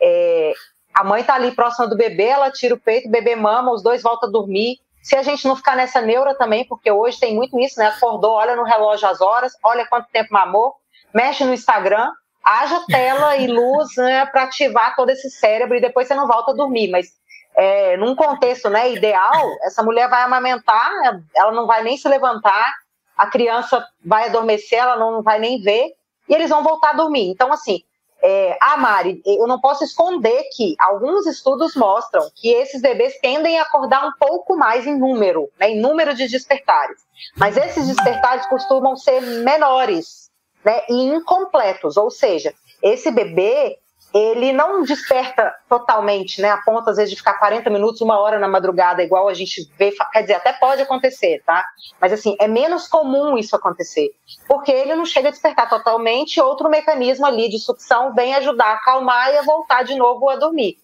É, 0.00 0.52
a 0.92 1.04
mãe 1.04 1.20
está 1.20 1.34
ali 1.34 1.52
próxima 1.52 1.86
do 1.86 1.96
bebê, 1.96 2.24
ela 2.24 2.50
tira 2.50 2.74
o 2.74 2.80
peito, 2.80 3.08
o 3.08 3.10
bebê 3.10 3.34
mama, 3.36 3.72
os 3.72 3.82
dois 3.82 4.02
voltam 4.02 4.28
a 4.28 4.32
dormir. 4.32 4.78
Se 5.02 5.16
a 5.16 5.22
gente 5.22 5.46
não 5.46 5.56
ficar 5.56 5.76
nessa 5.76 6.00
neura 6.00 6.34
também, 6.34 6.64
porque 6.66 6.90
hoje 6.90 7.18
tem 7.18 7.34
muito 7.34 7.58
isso, 7.58 7.78
né? 7.78 7.88
Acordou, 7.88 8.32
olha 8.32 8.54
no 8.54 8.62
relógio 8.62 9.08
as 9.08 9.20
horas, 9.20 9.52
olha 9.62 9.86
quanto 9.86 10.08
tempo 10.12 10.32
mamou, 10.32 10.74
mexe 11.12 11.44
no 11.44 11.52
Instagram, 11.52 12.10
haja 12.44 12.84
tela 12.86 13.36
e 13.36 13.46
luz 13.48 13.96
né, 13.96 14.24
para 14.26 14.44
ativar 14.44 14.94
todo 14.94 15.10
esse 15.10 15.28
cérebro 15.30 15.76
e 15.76 15.80
depois 15.80 16.06
você 16.06 16.14
não 16.14 16.26
volta 16.26 16.52
a 16.52 16.54
dormir. 16.54 16.88
Mas 16.90 17.08
é, 17.56 17.96
num 17.96 18.14
contexto 18.14 18.70
né, 18.70 18.92
ideal, 18.92 19.50
essa 19.64 19.82
mulher 19.82 20.08
vai 20.08 20.22
amamentar, 20.22 20.90
ela 21.36 21.52
não 21.52 21.66
vai 21.66 21.82
nem 21.82 21.96
se 21.96 22.08
levantar, 22.08 22.72
a 23.16 23.26
criança 23.26 23.84
vai 24.04 24.28
adormecer, 24.28 24.78
ela 24.78 24.96
não 24.96 25.22
vai 25.22 25.38
nem 25.38 25.60
ver, 25.60 25.92
e 26.28 26.34
eles 26.34 26.48
vão 26.48 26.62
voltar 26.62 26.90
a 26.90 26.94
dormir. 26.94 27.28
Então, 27.28 27.52
assim, 27.52 27.82
é, 28.22 28.56
a 28.60 28.76
Mari, 28.76 29.20
eu 29.26 29.46
não 29.48 29.60
posso 29.60 29.82
esconder 29.82 30.44
que 30.54 30.76
alguns 30.78 31.26
estudos 31.26 31.74
mostram 31.74 32.30
que 32.34 32.48
esses 32.48 32.80
bebês 32.80 33.18
tendem 33.20 33.58
a 33.58 33.62
acordar 33.62 34.06
um 34.06 34.12
pouco 34.18 34.56
mais 34.56 34.86
em 34.86 34.96
número, 34.96 35.50
né, 35.58 35.70
em 35.70 35.80
número 35.80 36.14
de 36.14 36.28
despertares. 36.28 36.98
Mas 37.36 37.56
esses 37.56 37.86
despertares 37.88 38.46
costumam 38.46 38.96
ser 38.96 39.20
menores 39.20 40.30
né, 40.64 40.82
e 40.88 41.02
incompletos, 41.02 41.96
ou 41.96 42.10
seja, 42.10 42.54
esse 42.80 43.10
bebê 43.10 43.78
ele 44.14 44.52
não 44.52 44.82
desperta 44.82 45.54
totalmente, 45.68 46.40
né? 46.40 46.50
A 46.50 46.58
ponto, 46.58 46.88
às 46.90 46.96
vezes, 46.96 47.10
de 47.10 47.16
ficar 47.16 47.34
40 47.34 47.70
minutos, 47.70 48.00
uma 48.00 48.18
hora 48.18 48.38
na 48.38 48.46
madrugada, 48.46 49.02
igual 49.02 49.28
a 49.28 49.34
gente 49.34 49.70
vê. 49.78 49.92
Quer 50.12 50.20
dizer, 50.20 50.34
até 50.34 50.52
pode 50.52 50.82
acontecer, 50.82 51.42
tá? 51.46 51.64
Mas, 52.00 52.12
assim, 52.12 52.36
é 52.38 52.46
menos 52.46 52.86
comum 52.86 53.38
isso 53.38 53.56
acontecer. 53.56 54.10
Porque 54.46 54.70
ele 54.70 54.94
não 54.94 55.06
chega 55.06 55.28
a 55.28 55.30
despertar 55.30 55.68
totalmente, 55.68 56.40
outro 56.40 56.68
mecanismo 56.68 57.24
ali 57.24 57.48
de 57.48 57.58
sucção 57.58 58.14
vem 58.14 58.34
ajudar 58.34 58.66
a 58.66 58.74
acalmar 58.74 59.32
e 59.32 59.38
a 59.38 59.42
voltar 59.42 59.82
de 59.82 59.94
novo 59.96 60.28
a 60.28 60.36
dormir. 60.36 60.76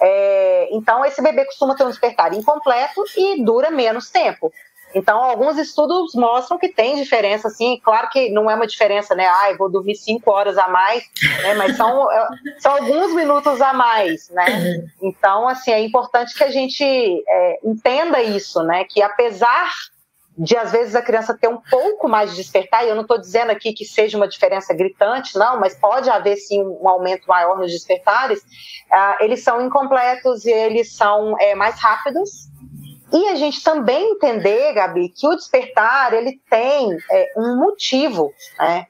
É, 0.00 0.68
então, 0.72 1.04
esse 1.04 1.22
bebê 1.22 1.44
costuma 1.46 1.74
ter 1.74 1.84
um 1.84 1.90
despertar 1.90 2.34
incompleto 2.34 3.02
e 3.16 3.42
dura 3.42 3.70
menos 3.70 4.10
tempo. 4.10 4.52
Então, 4.96 5.22
alguns 5.22 5.58
estudos 5.58 6.14
mostram 6.14 6.56
que 6.56 6.70
tem 6.70 6.96
diferença, 6.96 7.50
sim. 7.50 7.78
Claro 7.84 8.08
que 8.08 8.30
não 8.30 8.50
é 8.50 8.54
uma 8.54 8.66
diferença, 8.66 9.14
né? 9.14 9.28
Eu 9.50 9.58
vou 9.58 9.70
dormir 9.70 9.94
cinco 9.94 10.30
horas 10.30 10.56
a 10.56 10.68
mais, 10.68 11.04
né? 11.42 11.52
Mas 11.52 11.76
são, 11.76 12.08
é, 12.10 12.28
são 12.58 12.72
alguns 12.72 13.14
minutos 13.14 13.60
a 13.60 13.74
mais, 13.74 14.30
né? 14.30 14.88
Então, 15.02 15.46
assim, 15.46 15.70
é 15.70 15.80
importante 15.80 16.34
que 16.34 16.42
a 16.42 16.50
gente 16.50 16.82
é, 16.82 17.60
entenda 17.62 18.22
isso, 18.22 18.62
né? 18.62 18.84
Que 18.84 19.02
apesar 19.02 19.70
de 20.38 20.56
às 20.56 20.72
vezes 20.72 20.94
a 20.94 21.02
criança 21.02 21.36
ter 21.36 21.48
um 21.48 21.60
pouco 21.70 22.08
mais 22.08 22.30
de 22.30 22.36
despertar, 22.36 22.84
e 22.84 22.88
eu 22.88 22.94
não 22.94 23.02
estou 23.02 23.18
dizendo 23.18 23.50
aqui 23.50 23.74
que 23.74 23.84
seja 23.84 24.16
uma 24.16 24.28
diferença 24.28 24.74
gritante, 24.74 25.36
não, 25.38 25.58
mas 25.60 25.74
pode 25.74 26.10
haver 26.10 26.36
sim 26.36 26.62
um 26.62 26.88
aumento 26.88 27.26
maior 27.26 27.58
nos 27.58 27.72
despertares, 27.72 28.40
uh, 28.40 29.22
eles 29.22 29.42
são 29.42 29.60
incompletos 29.60 30.44
e 30.44 30.50
eles 30.50 30.92
são 30.94 31.36
é, 31.40 31.54
mais 31.54 31.78
rápidos, 31.80 32.50
e 33.12 33.28
a 33.28 33.34
gente 33.36 33.62
também 33.62 34.12
entender, 34.12 34.72
Gabi, 34.72 35.08
que 35.08 35.26
o 35.26 35.36
despertar 35.36 36.12
ele 36.12 36.40
tem 36.50 36.96
é, 37.10 37.32
um 37.36 37.56
motivo, 37.56 38.32
né? 38.58 38.86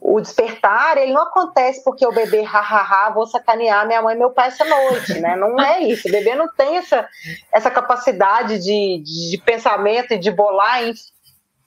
O 0.00 0.18
despertar, 0.18 0.96
ele 0.96 1.12
não 1.12 1.24
acontece 1.24 1.84
porque 1.84 2.06
o 2.06 2.12
bebê, 2.12 2.40
hahaha, 2.40 3.10
vou 3.10 3.26
sacanear 3.26 3.86
minha 3.86 4.00
mãe 4.00 4.14
e 4.16 4.18
meu 4.18 4.30
pai 4.30 4.48
essa 4.48 4.64
noite, 4.64 5.20
né? 5.20 5.36
Não 5.36 5.60
é 5.60 5.80
isso. 5.82 6.08
O 6.08 6.10
bebê 6.10 6.34
não 6.34 6.48
tem 6.54 6.78
essa, 6.78 7.06
essa 7.52 7.70
capacidade 7.70 8.58
de, 8.60 9.02
de 9.04 9.42
pensamento 9.44 10.14
e 10.14 10.18
de 10.18 10.30
bolar. 10.30 10.82
Enfim. 10.84 11.02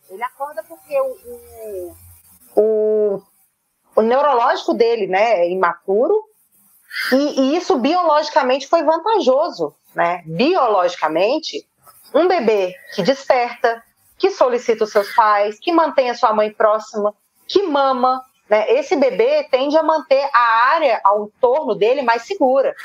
Ele 0.10 0.24
acorda 0.24 0.64
porque 0.68 1.00
o, 1.00 1.16
o, 1.26 1.96
o, 2.56 3.22
o 3.98 4.02
neurológico 4.02 4.74
dele, 4.74 5.06
né, 5.06 5.42
é 5.42 5.50
imaturo, 5.52 6.24
e, 7.12 7.40
e 7.40 7.56
isso 7.58 7.78
biologicamente 7.78 8.68
foi 8.68 8.84
vantajoso, 8.84 9.76
né? 9.96 10.24
Biologicamente, 10.26 11.68
um 12.14 12.28
bebê 12.28 12.76
que 12.94 13.02
desperta, 13.02 13.84
que 14.18 14.30
solicita 14.32 14.84
os 14.84 14.92
seus 14.92 15.14
pais, 15.14 15.60
que 15.60 15.72
mantém 15.72 16.10
a 16.10 16.16
sua 16.16 16.34
mãe 16.34 16.52
próxima, 16.52 17.14
que 17.48 17.64
mama, 17.64 18.24
né, 18.50 18.72
esse 18.72 18.96
bebê 18.96 19.48
tende 19.50 19.76
a 19.78 19.84
manter 19.84 20.30
a 20.34 20.68
área 20.74 21.02
ao 21.04 21.30
torno 21.42 21.76
dele 21.76 22.02
mais 22.02 22.24
segura. 22.24 22.76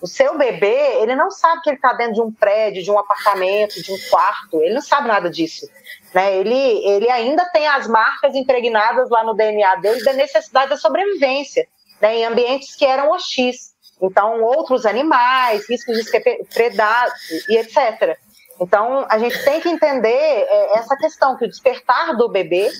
O 0.00 0.06
seu 0.06 0.38
bebê, 0.38 1.00
ele 1.02 1.14
não 1.14 1.30
sabe 1.30 1.62
que 1.62 1.70
ele 1.70 1.76
está 1.76 1.92
dentro 1.92 2.14
de 2.14 2.22
um 2.22 2.32
prédio, 2.32 2.82
de 2.82 2.90
um 2.90 2.98
apartamento, 2.98 3.82
de 3.82 3.92
um 3.92 3.98
quarto, 4.10 4.62
ele 4.62 4.74
não 4.74 4.82
sabe 4.82 5.08
nada 5.08 5.28
disso. 5.28 5.68
Né? 6.14 6.36
Ele, 6.36 6.54
ele 6.86 7.10
ainda 7.10 7.44
tem 7.46 7.66
as 7.66 7.86
marcas 7.86 8.34
impregnadas 8.34 9.10
lá 9.10 9.22
no 9.22 9.34
DNA 9.34 9.76
dele 9.76 10.02
da 10.02 10.12
necessidade 10.12 10.70
da 10.70 10.76
sobrevivência, 10.76 11.66
né, 12.00 12.18
em 12.18 12.24
ambientes 12.24 12.74
que 12.74 12.84
eram 12.84 13.10
hostis. 13.10 13.76
Então, 14.00 14.40
outros 14.42 14.86
animais, 14.86 15.68
riscos 15.68 15.96
de 15.96 16.04
ser 16.04 16.20
predado 16.54 17.12
e 17.48 17.56
etc. 17.58 18.16
Então, 18.60 19.06
a 19.08 19.18
gente 19.18 19.42
tem 19.44 19.60
que 19.60 19.68
entender 19.68 20.08
é, 20.08 20.78
essa 20.78 20.96
questão, 20.96 21.36
que 21.36 21.44
o 21.44 21.48
despertar 21.48 22.16
do 22.16 22.28
bebê 22.28 22.70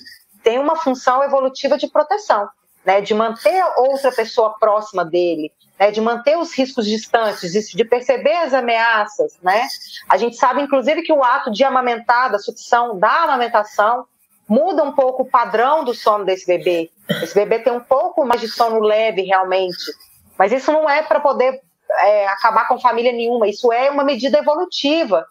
tem 0.43 0.59
uma 0.59 0.77
função 0.77 1.23
evolutiva 1.23 1.77
de 1.77 1.89
proteção, 1.89 2.49
né, 2.85 3.01
de 3.01 3.15
manter 3.15 3.63
outra 3.77 4.11
pessoa 4.13 4.57
próxima 4.59 5.05
dele, 5.05 5.53
né, 5.79 5.91
de 5.91 6.01
manter 6.01 6.37
os 6.37 6.53
riscos 6.53 6.87
distantes, 6.87 7.53
de 7.53 7.85
perceber 7.85 8.35
as 8.37 8.53
ameaças, 8.53 9.39
né? 9.43 9.69
A 10.09 10.17
gente 10.17 10.37
sabe, 10.37 10.63
inclusive, 10.63 11.03
que 11.03 11.13
o 11.13 11.23
ato 11.23 11.51
de 11.51 11.63
amamentar, 11.65 12.31
da 12.31 12.39
sucção 12.39 12.99
da 12.99 13.25
amamentação, 13.25 14.07
muda 14.49 14.83
um 14.83 14.93
pouco 14.93 15.23
o 15.23 15.31
padrão 15.31 15.85
do 15.85 15.95
sono 15.95 16.25
desse 16.25 16.47
bebê. 16.47 16.91
Esse 17.23 17.35
bebê 17.35 17.59
tem 17.59 17.73
um 17.73 17.81
pouco 17.81 18.25
mais 18.25 18.41
de 18.41 18.49
sono 18.49 18.81
leve, 18.81 19.23
realmente. 19.23 19.93
Mas 20.39 20.53
isso 20.53 20.73
não 20.73 20.89
é 20.89 21.03
para 21.03 21.21
poder 21.21 21.61
é, 22.01 22.29
acabar 22.29 22.69
com 22.69 22.81
família 22.81 23.13
nenhuma, 23.13 23.49
isso 23.49 23.73
é 23.73 23.91
uma 23.91 24.05
medida 24.05 24.39
evolutiva. 24.39 25.27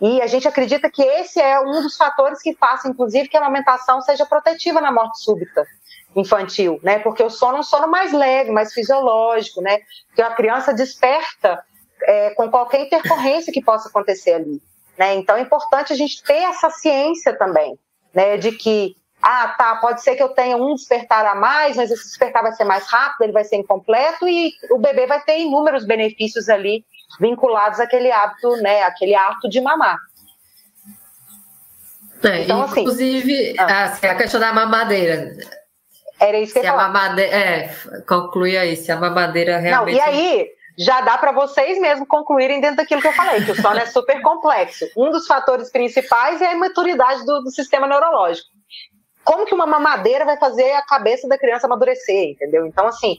E 0.00 0.20
a 0.20 0.26
gente 0.26 0.48
acredita 0.48 0.90
que 0.90 1.02
esse 1.02 1.40
é 1.40 1.60
um 1.60 1.82
dos 1.82 1.96
fatores 1.96 2.42
que 2.42 2.54
faça, 2.54 2.88
inclusive, 2.88 3.28
que 3.28 3.36
a 3.36 3.40
amamentação 3.40 4.00
seja 4.00 4.26
protetiva 4.26 4.80
na 4.80 4.92
morte 4.92 5.22
súbita 5.22 5.64
infantil, 6.14 6.80
né? 6.82 6.98
Porque 6.98 7.22
o 7.22 7.30
sono 7.30 7.58
é 7.58 7.60
um 7.60 7.62
sono 7.62 7.88
mais 7.88 8.12
leve, 8.12 8.50
mais 8.50 8.72
fisiológico, 8.72 9.60
né? 9.60 9.78
Que 10.14 10.22
a 10.22 10.34
criança 10.34 10.72
desperta 10.72 11.62
é, 12.02 12.30
com 12.30 12.50
qualquer 12.50 12.80
intercorrência 12.80 13.52
que 13.52 13.62
possa 13.62 13.88
acontecer 13.88 14.32
ali, 14.32 14.60
né? 14.98 15.14
Então 15.14 15.36
é 15.36 15.40
importante 15.40 15.92
a 15.92 15.96
gente 15.96 16.22
ter 16.24 16.42
essa 16.42 16.70
ciência 16.70 17.36
também, 17.36 17.78
né? 18.12 18.36
De 18.36 18.52
que 18.52 18.96
ah, 19.22 19.54
tá, 19.56 19.76
pode 19.76 20.02
ser 20.02 20.16
que 20.16 20.22
eu 20.22 20.30
tenha 20.30 20.56
um 20.56 20.74
despertar 20.74 21.26
a 21.26 21.34
mais, 21.34 21.76
mas 21.76 21.90
esse 21.90 22.04
despertar 22.04 22.42
vai 22.42 22.52
ser 22.52 22.64
mais 22.64 22.86
rápido, 22.86 23.22
ele 23.22 23.32
vai 23.32 23.44
ser 23.44 23.56
incompleto 23.56 24.26
e 24.26 24.52
o 24.70 24.78
bebê 24.78 25.06
vai 25.06 25.20
ter 25.20 25.38
inúmeros 25.38 25.84
benefícios 25.84 26.48
ali 26.48 26.84
vinculados 27.18 27.80
àquele 27.80 28.10
hábito, 28.10 28.56
né, 28.56 28.82
aquele 28.82 29.14
ato 29.14 29.48
de 29.48 29.60
mamar. 29.60 29.98
É, 32.22 32.42
então, 32.42 32.62
assim, 32.62 32.80
inclusive, 32.80 33.54
ah. 33.58 33.84
assim, 33.84 34.06
a 34.06 34.14
questão 34.14 34.40
da 34.40 34.52
mamadeira. 34.52 35.36
Era 36.18 36.38
isso 36.38 36.52
que 36.52 36.60
se 36.60 36.66
eu 36.66 36.70
ia 36.70 36.70
falar. 36.72 36.88
Mamadeira, 36.88 37.34
é, 37.34 37.74
conclui 38.06 38.56
aí, 38.56 38.76
se 38.76 38.92
a 38.92 38.96
mamadeira 38.96 39.58
realmente... 39.58 39.96
Não, 39.96 40.06
e 40.06 40.08
aí, 40.08 40.48
já 40.78 41.00
dá 41.00 41.16
para 41.16 41.32
vocês 41.32 41.78
mesmos 41.80 42.06
concluírem 42.06 42.60
dentro 42.60 42.76
daquilo 42.76 43.00
que 43.00 43.08
eu 43.08 43.12
falei, 43.12 43.42
que 43.42 43.52
o 43.52 43.60
sono 43.60 43.78
é 43.78 43.86
super 43.86 44.20
complexo. 44.20 44.86
Um 44.96 45.10
dos 45.10 45.26
fatores 45.26 45.70
principais 45.70 46.42
é 46.42 46.48
a 46.48 46.52
imaturidade 46.52 47.24
do, 47.24 47.40
do 47.40 47.50
sistema 47.50 47.86
neurológico 47.86 48.49
como 49.30 49.46
que 49.46 49.54
uma 49.54 49.64
mamadeira 49.64 50.24
vai 50.24 50.36
fazer 50.36 50.72
a 50.72 50.82
cabeça 50.82 51.28
da 51.28 51.38
criança 51.38 51.68
amadurecer, 51.68 52.30
entendeu? 52.30 52.66
Então, 52.66 52.88
assim, 52.88 53.16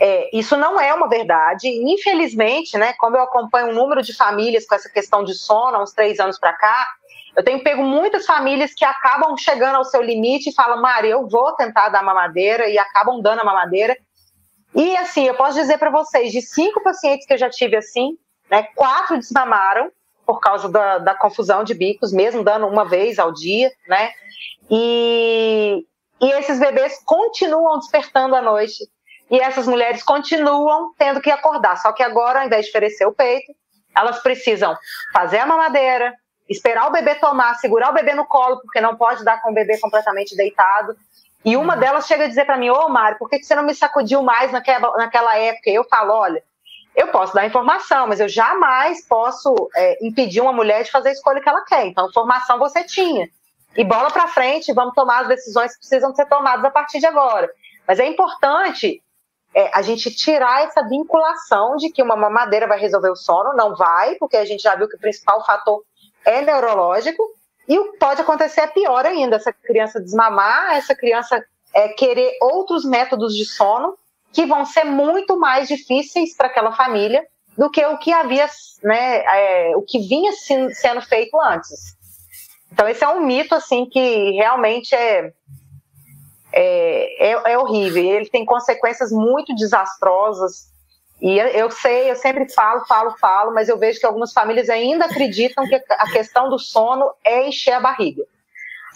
é, 0.00 0.34
isso 0.34 0.56
não 0.56 0.80
é 0.80 0.94
uma 0.94 1.06
verdade. 1.06 1.68
Infelizmente, 1.68 2.78
né, 2.78 2.94
como 2.94 3.18
eu 3.18 3.24
acompanho 3.24 3.68
um 3.68 3.74
número 3.74 4.00
de 4.00 4.16
famílias 4.16 4.66
com 4.66 4.74
essa 4.74 4.88
questão 4.88 5.22
de 5.22 5.34
sono 5.34 5.76
há 5.76 5.82
uns 5.82 5.92
três 5.92 6.18
anos 6.18 6.38
para 6.38 6.54
cá, 6.54 6.86
eu 7.36 7.44
tenho 7.44 7.62
pego 7.62 7.82
muitas 7.82 8.24
famílias 8.24 8.72
que 8.72 8.86
acabam 8.86 9.36
chegando 9.36 9.74
ao 9.76 9.84
seu 9.84 10.00
limite 10.00 10.48
e 10.48 10.54
falam, 10.54 10.80
Maria, 10.80 11.10
eu 11.10 11.28
vou 11.28 11.52
tentar 11.56 11.90
dar 11.90 12.02
mamadeira 12.02 12.66
e 12.70 12.78
acabam 12.78 13.20
dando 13.20 13.40
a 13.40 13.44
mamadeira. 13.44 13.94
E 14.74 14.96
assim, 14.96 15.26
eu 15.26 15.34
posso 15.34 15.60
dizer 15.60 15.76
para 15.76 15.90
vocês, 15.90 16.32
de 16.32 16.40
cinco 16.40 16.82
pacientes 16.82 17.26
que 17.26 17.34
eu 17.34 17.38
já 17.38 17.50
tive 17.50 17.76
assim, 17.76 18.16
né, 18.50 18.62
quatro 18.74 19.18
desmamaram 19.18 19.92
por 20.24 20.40
causa 20.40 20.70
da, 20.70 20.96
da 20.96 21.14
confusão 21.14 21.62
de 21.64 21.74
bicos, 21.74 22.12
mesmo 22.12 22.42
dando 22.42 22.66
uma 22.66 22.88
vez 22.88 23.18
ao 23.18 23.30
dia, 23.30 23.70
né? 23.86 24.10
E, 24.70 25.84
e 26.20 26.30
esses 26.32 26.58
bebês 26.58 27.02
continuam 27.04 27.78
despertando 27.78 28.34
à 28.34 28.42
noite. 28.42 28.84
E 29.30 29.40
essas 29.40 29.66
mulheres 29.66 30.02
continuam 30.02 30.92
tendo 30.98 31.20
que 31.20 31.30
acordar. 31.30 31.76
Só 31.76 31.92
que 31.92 32.02
agora, 32.02 32.40
ao 32.40 32.46
invés 32.46 32.64
de 32.64 32.70
oferecer 32.70 33.06
o 33.06 33.14
peito, 33.14 33.52
elas 33.96 34.20
precisam 34.20 34.76
fazer 35.12 35.38
a 35.38 35.46
mamadeira, 35.46 36.12
esperar 36.48 36.88
o 36.88 36.92
bebê 36.92 37.14
tomar, 37.14 37.54
segurar 37.54 37.90
o 37.90 37.94
bebê 37.94 38.14
no 38.14 38.26
colo, 38.26 38.60
porque 38.60 38.80
não 38.80 38.96
pode 38.96 39.24
dar 39.24 39.40
com 39.40 39.50
o 39.50 39.54
bebê 39.54 39.78
completamente 39.78 40.36
deitado. 40.36 40.96
E 41.44 41.56
uma 41.56 41.76
delas 41.76 42.06
chega 42.06 42.24
a 42.24 42.28
dizer 42.28 42.44
para 42.44 42.56
mim: 42.56 42.70
Ô, 42.70 42.88
Mário, 42.88 43.18
por 43.18 43.28
que 43.28 43.42
você 43.42 43.54
não 43.54 43.62
me 43.62 43.74
sacudiu 43.74 44.22
mais 44.22 44.50
naquela, 44.50 45.36
época? 45.36 45.70
E 45.70 45.74
eu 45.74 45.84
falo: 45.84 46.12
olha, 46.12 46.42
eu 46.96 47.08
posso 47.08 47.34
dar 47.34 47.46
informação, 47.46 48.06
mas 48.06 48.20
eu 48.20 48.28
jamais 48.28 49.06
posso 49.06 49.54
é, 49.76 50.06
impedir 50.06 50.40
uma 50.40 50.52
mulher 50.52 50.84
de 50.84 50.90
fazer 50.90 51.10
a 51.10 51.12
escolha 51.12 51.40
que 51.40 51.48
ela 51.48 51.64
quer. 51.64 51.86
Então, 51.86 52.08
informação 52.08 52.58
você 52.58 52.84
tinha 52.84 53.28
e 53.76 53.84
bola 53.84 54.10
para 54.10 54.28
frente, 54.28 54.72
vamos 54.72 54.94
tomar 54.94 55.22
as 55.22 55.28
decisões 55.28 55.72
que 55.72 55.80
precisam 55.80 56.14
ser 56.14 56.26
tomadas 56.26 56.64
a 56.64 56.70
partir 56.70 57.00
de 57.00 57.06
agora. 57.06 57.50
Mas 57.86 57.98
é 57.98 58.06
importante 58.06 59.02
é, 59.54 59.70
a 59.72 59.82
gente 59.82 60.14
tirar 60.14 60.64
essa 60.64 60.82
vinculação 60.82 61.76
de 61.76 61.90
que 61.90 62.02
uma 62.02 62.16
mamadeira 62.16 62.66
vai 62.66 62.78
resolver 62.78 63.10
o 63.10 63.16
sono, 63.16 63.54
não 63.54 63.76
vai, 63.76 64.16
porque 64.16 64.36
a 64.36 64.44
gente 64.44 64.62
já 64.62 64.74
viu 64.74 64.88
que 64.88 64.96
o 64.96 65.00
principal 65.00 65.44
fator 65.44 65.82
é 66.24 66.40
neurológico, 66.40 67.22
e 67.68 67.78
o 67.78 67.92
que 67.92 67.98
pode 67.98 68.20
acontecer 68.20 68.60
é 68.62 68.66
pior 68.66 69.06
ainda, 69.06 69.36
essa 69.36 69.52
criança 69.52 70.00
desmamar, 70.00 70.76
essa 70.76 70.94
criança 70.94 71.42
é, 71.72 71.88
querer 71.88 72.36
outros 72.40 72.84
métodos 72.84 73.34
de 73.34 73.44
sono 73.44 73.96
que 74.32 74.44
vão 74.44 74.64
ser 74.64 74.84
muito 74.84 75.38
mais 75.38 75.68
difíceis 75.68 76.36
para 76.36 76.48
aquela 76.48 76.72
família 76.72 77.24
do 77.56 77.70
que 77.70 77.84
o 77.86 77.98
que 77.98 78.12
havia, 78.12 78.48
né, 78.82 79.22
é, 79.24 79.76
o 79.76 79.82
que 79.82 79.98
vinha 80.00 80.32
sendo 80.32 81.00
feito 81.02 81.40
antes. 81.40 81.96
Então, 82.74 82.88
esse 82.88 83.04
é 83.04 83.08
um 83.08 83.24
mito, 83.24 83.54
assim, 83.54 83.86
que 83.86 84.32
realmente 84.32 84.96
é, 84.96 85.32
é, 86.52 87.30
é, 87.30 87.52
é 87.52 87.58
horrível. 87.58 88.02
Ele 88.02 88.28
tem 88.28 88.44
consequências 88.44 89.12
muito 89.12 89.54
desastrosas. 89.54 90.72
E 91.22 91.38
eu 91.38 91.70
sei, 91.70 92.10
eu 92.10 92.16
sempre 92.16 92.52
falo, 92.52 92.84
falo, 92.84 93.16
falo, 93.18 93.54
mas 93.54 93.68
eu 93.68 93.78
vejo 93.78 94.00
que 94.00 94.06
algumas 94.06 94.32
famílias 94.32 94.68
ainda 94.68 95.04
acreditam 95.04 95.64
que 95.68 95.76
a 95.76 96.10
questão 96.10 96.50
do 96.50 96.58
sono 96.58 97.12
é 97.24 97.46
encher 97.46 97.74
a 97.74 97.80
barriga. 97.80 98.24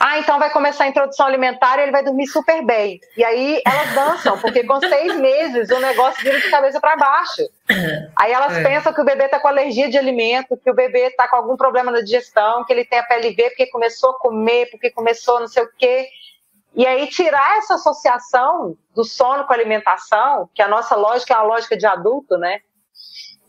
Ah, 0.01 0.19
então 0.19 0.39
vai 0.39 0.51
começar 0.51 0.85
a 0.85 0.89
introdução 0.89 1.27
alimentar 1.27 1.79
e 1.79 1.83
ele 1.83 1.91
vai 1.91 2.05
dormir 2.05 2.27
super 2.29 2.65
bem. 2.65 3.01
E 3.17 3.25
aí 3.25 3.61
elas 3.67 3.95
dançam, 3.95 4.39
porque 4.39 4.63
com 4.65 4.79
seis 4.79 5.17
meses 5.17 5.71
o 5.71 5.81
negócio 5.81 6.23
vira 6.23 6.41
de 6.41 6.51
cabeça 6.51 6.81
para 6.81 6.97
baixo. 6.97 7.43
Aí 8.17 8.33
elas 8.33 8.57
é. 8.57 8.63
pensam 8.63 8.93
que 8.93 9.01
o 9.01 9.05
bebê 9.05 9.25
está 9.25 9.41
com 9.41 9.49
alergia 9.49 9.91
de 9.91 9.99
alimento, 9.99 10.57
que 10.57 10.71
o 10.71 10.75
bebê 10.75 11.09
está 11.09 11.27
com 11.27 11.37
algum 11.37 11.57
problema 11.57 11.91
na 11.91 12.01
digestão, 12.01 12.65
que 12.65 12.73
ele 12.73 12.85
tem 12.85 13.01
a 13.01 13.03
PLV 13.03 13.51
porque 13.51 13.67
começou 13.67 14.11
a 14.11 14.19
comer, 14.19 14.71
porque 14.71 14.91
começou 14.91 15.41
não 15.41 15.49
sei 15.49 15.65
o 15.65 15.71
quê. 15.77 16.09
E 16.75 16.87
aí 16.87 17.09
tirar 17.09 17.59
essa 17.59 17.75
associação 17.75 18.77
do 18.95 19.03
sono 19.05 19.45
com 19.45 19.53
a 19.53 19.57
alimentação, 19.57 20.49
que 20.55 20.63
a 20.63 20.69
nossa 20.69 20.95
lógica 20.95 21.35
é 21.35 21.37
uma 21.37 21.43
lógica 21.43 21.77
de 21.77 21.87
adulto, 21.87 22.39
né? 22.39 22.61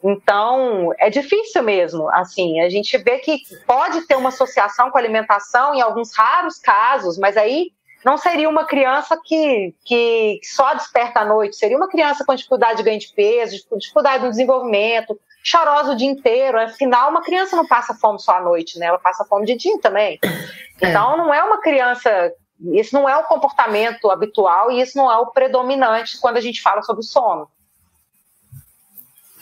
Então, 0.04 0.94
é 0.98 1.10
difícil 1.10 1.62
mesmo. 1.64 2.10
Assim, 2.10 2.62
a 2.62 2.70
gente 2.70 2.98
vê 2.98 3.20
que 3.20 3.40
pode 3.66 4.08
ter 4.08 4.16
uma 4.16 4.30
associação 4.30 4.90
com 4.90 4.98
a 4.98 5.02
alimentação 5.02 5.76
em 5.76 5.82
alguns 5.82 6.16
raros 6.16 6.58
casos, 6.58 7.18
mas 7.18 7.36
aí 7.36 7.72
não 8.04 8.18
seria 8.18 8.50
uma 8.50 8.66
criança 8.66 9.20
que, 9.24 9.76
que 9.84 10.40
só 10.44 10.74
desperta 10.74 11.20
à 11.20 11.26
noite, 11.26 11.58
seria 11.58 11.76
uma 11.76 11.90
criança 11.90 12.24
com 12.26 12.34
dificuldade 12.34 12.78
de 12.78 12.84
ganho 12.84 13.00
de 13.00 13.12
peso, 13.14 13.58
dificuldade 13.78 14.24
no 14.24 14.30
desenvolvimento, 14.30 15.20
chorosa 15.44 15.92
o 15.92 15.96
dia 15.96 16.10
inteiro. 16.10 16.60
Afinal, 16.60 17.10
uma 17.10 17.22
criança 17.22 17.56
não 17.56 17.68
passa 17.68 17.94
fome 17.94 18.20
só 18.20 18.38
à 18.38 18.42
noite, 18.42 18.80
né? 18.80 18.86
Ela 18.86 19.00
passa 19.00 19.26
fome 19.26 19.46
de 19.46 19.56
dia 19.56 19.80
também. 19.82 20.18
É. 20.24 20.90
Então, 20.90 21.18
não 21.18 21.34
é 21.34 21.44
uma 21.44 21.60
criança. 21.60 22.32
Isso 22.74 22.94
não 22.94 23.08
é 23.08 23.18
o 23.18 23.24
comportamento 23.24 24.10
habitual 24.10 24.72
e 24.72 24.82
isso 24.82 24.98
não 24.98 25.12
é 25.12 25.18
o 25.18 25.28
predominante 25.28 26.20
quando 26.20 26.38
a 26.38 26.42
gente 26.42 26.62
fala 26.62 26.82
sobre 26.82 27.04
sono. 27.04 27.50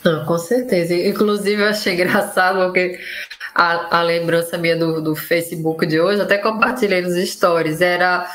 Não, 0.04 0.24
com 0.24 0.38
certeza. 0.38 0.94
Inclusive, 0.94 1.62
eu 1.62 1.68
achei 1.68 1.94
engraçado 1.94 2.64
porque 2.64 2.98
a, 3.54 3.98
a 3.98 4.02
lembrança 4.02 4.56
minha 4.56 4.76
do, 4.76 5.02
do 5.02 5.16
Facebook 5.16 5.86
de 5.86 6.00
hoje, 6.00 6.22
até 6.22 6.38
compartilhei 6.38 7.02
nos 7.02 7.16
stories, 7.28 7.80
era 7.80 8.28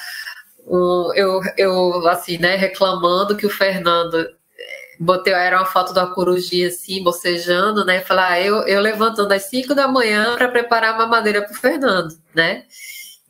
um, 0.68 1.12
eu, 1.16 1.42
eu, 1.58 2.08
assim, 2.08 2.38
né, 2.38 2.56
reclamando 2.56 3.36
que 3.36 3.46
o 3.46 3.50
Fernando 3.50 4.16
eh, 4.18 4.96
botei, 5.00 5.34
era 5.34 5.58
uma 5.58 5.66
foto 5.66 5.94
da 5.94 6.08
corujinha 6.08 6.68
assim, 6.68 7.04
bocejando, 7.04 7.86
né? 7.86 8.02
Falar, 8.02 8.32
ah, 8.32 8.42
eu, 8.42 8.58
eu 8.68 8.82
levantando 8.82 9.32
às 9.32 9.44
5 9.44 9.74
da 9.76 9.88
manhã 9.88 10.36
para 10.36 10.50
preparar 10.50 10.96
uma 10.96 11.08
madeira 11.08 11.42
para 11.42 11.52
o 11.52 11.56
Fernando, 11.60 12.16
né? 12.34 12.66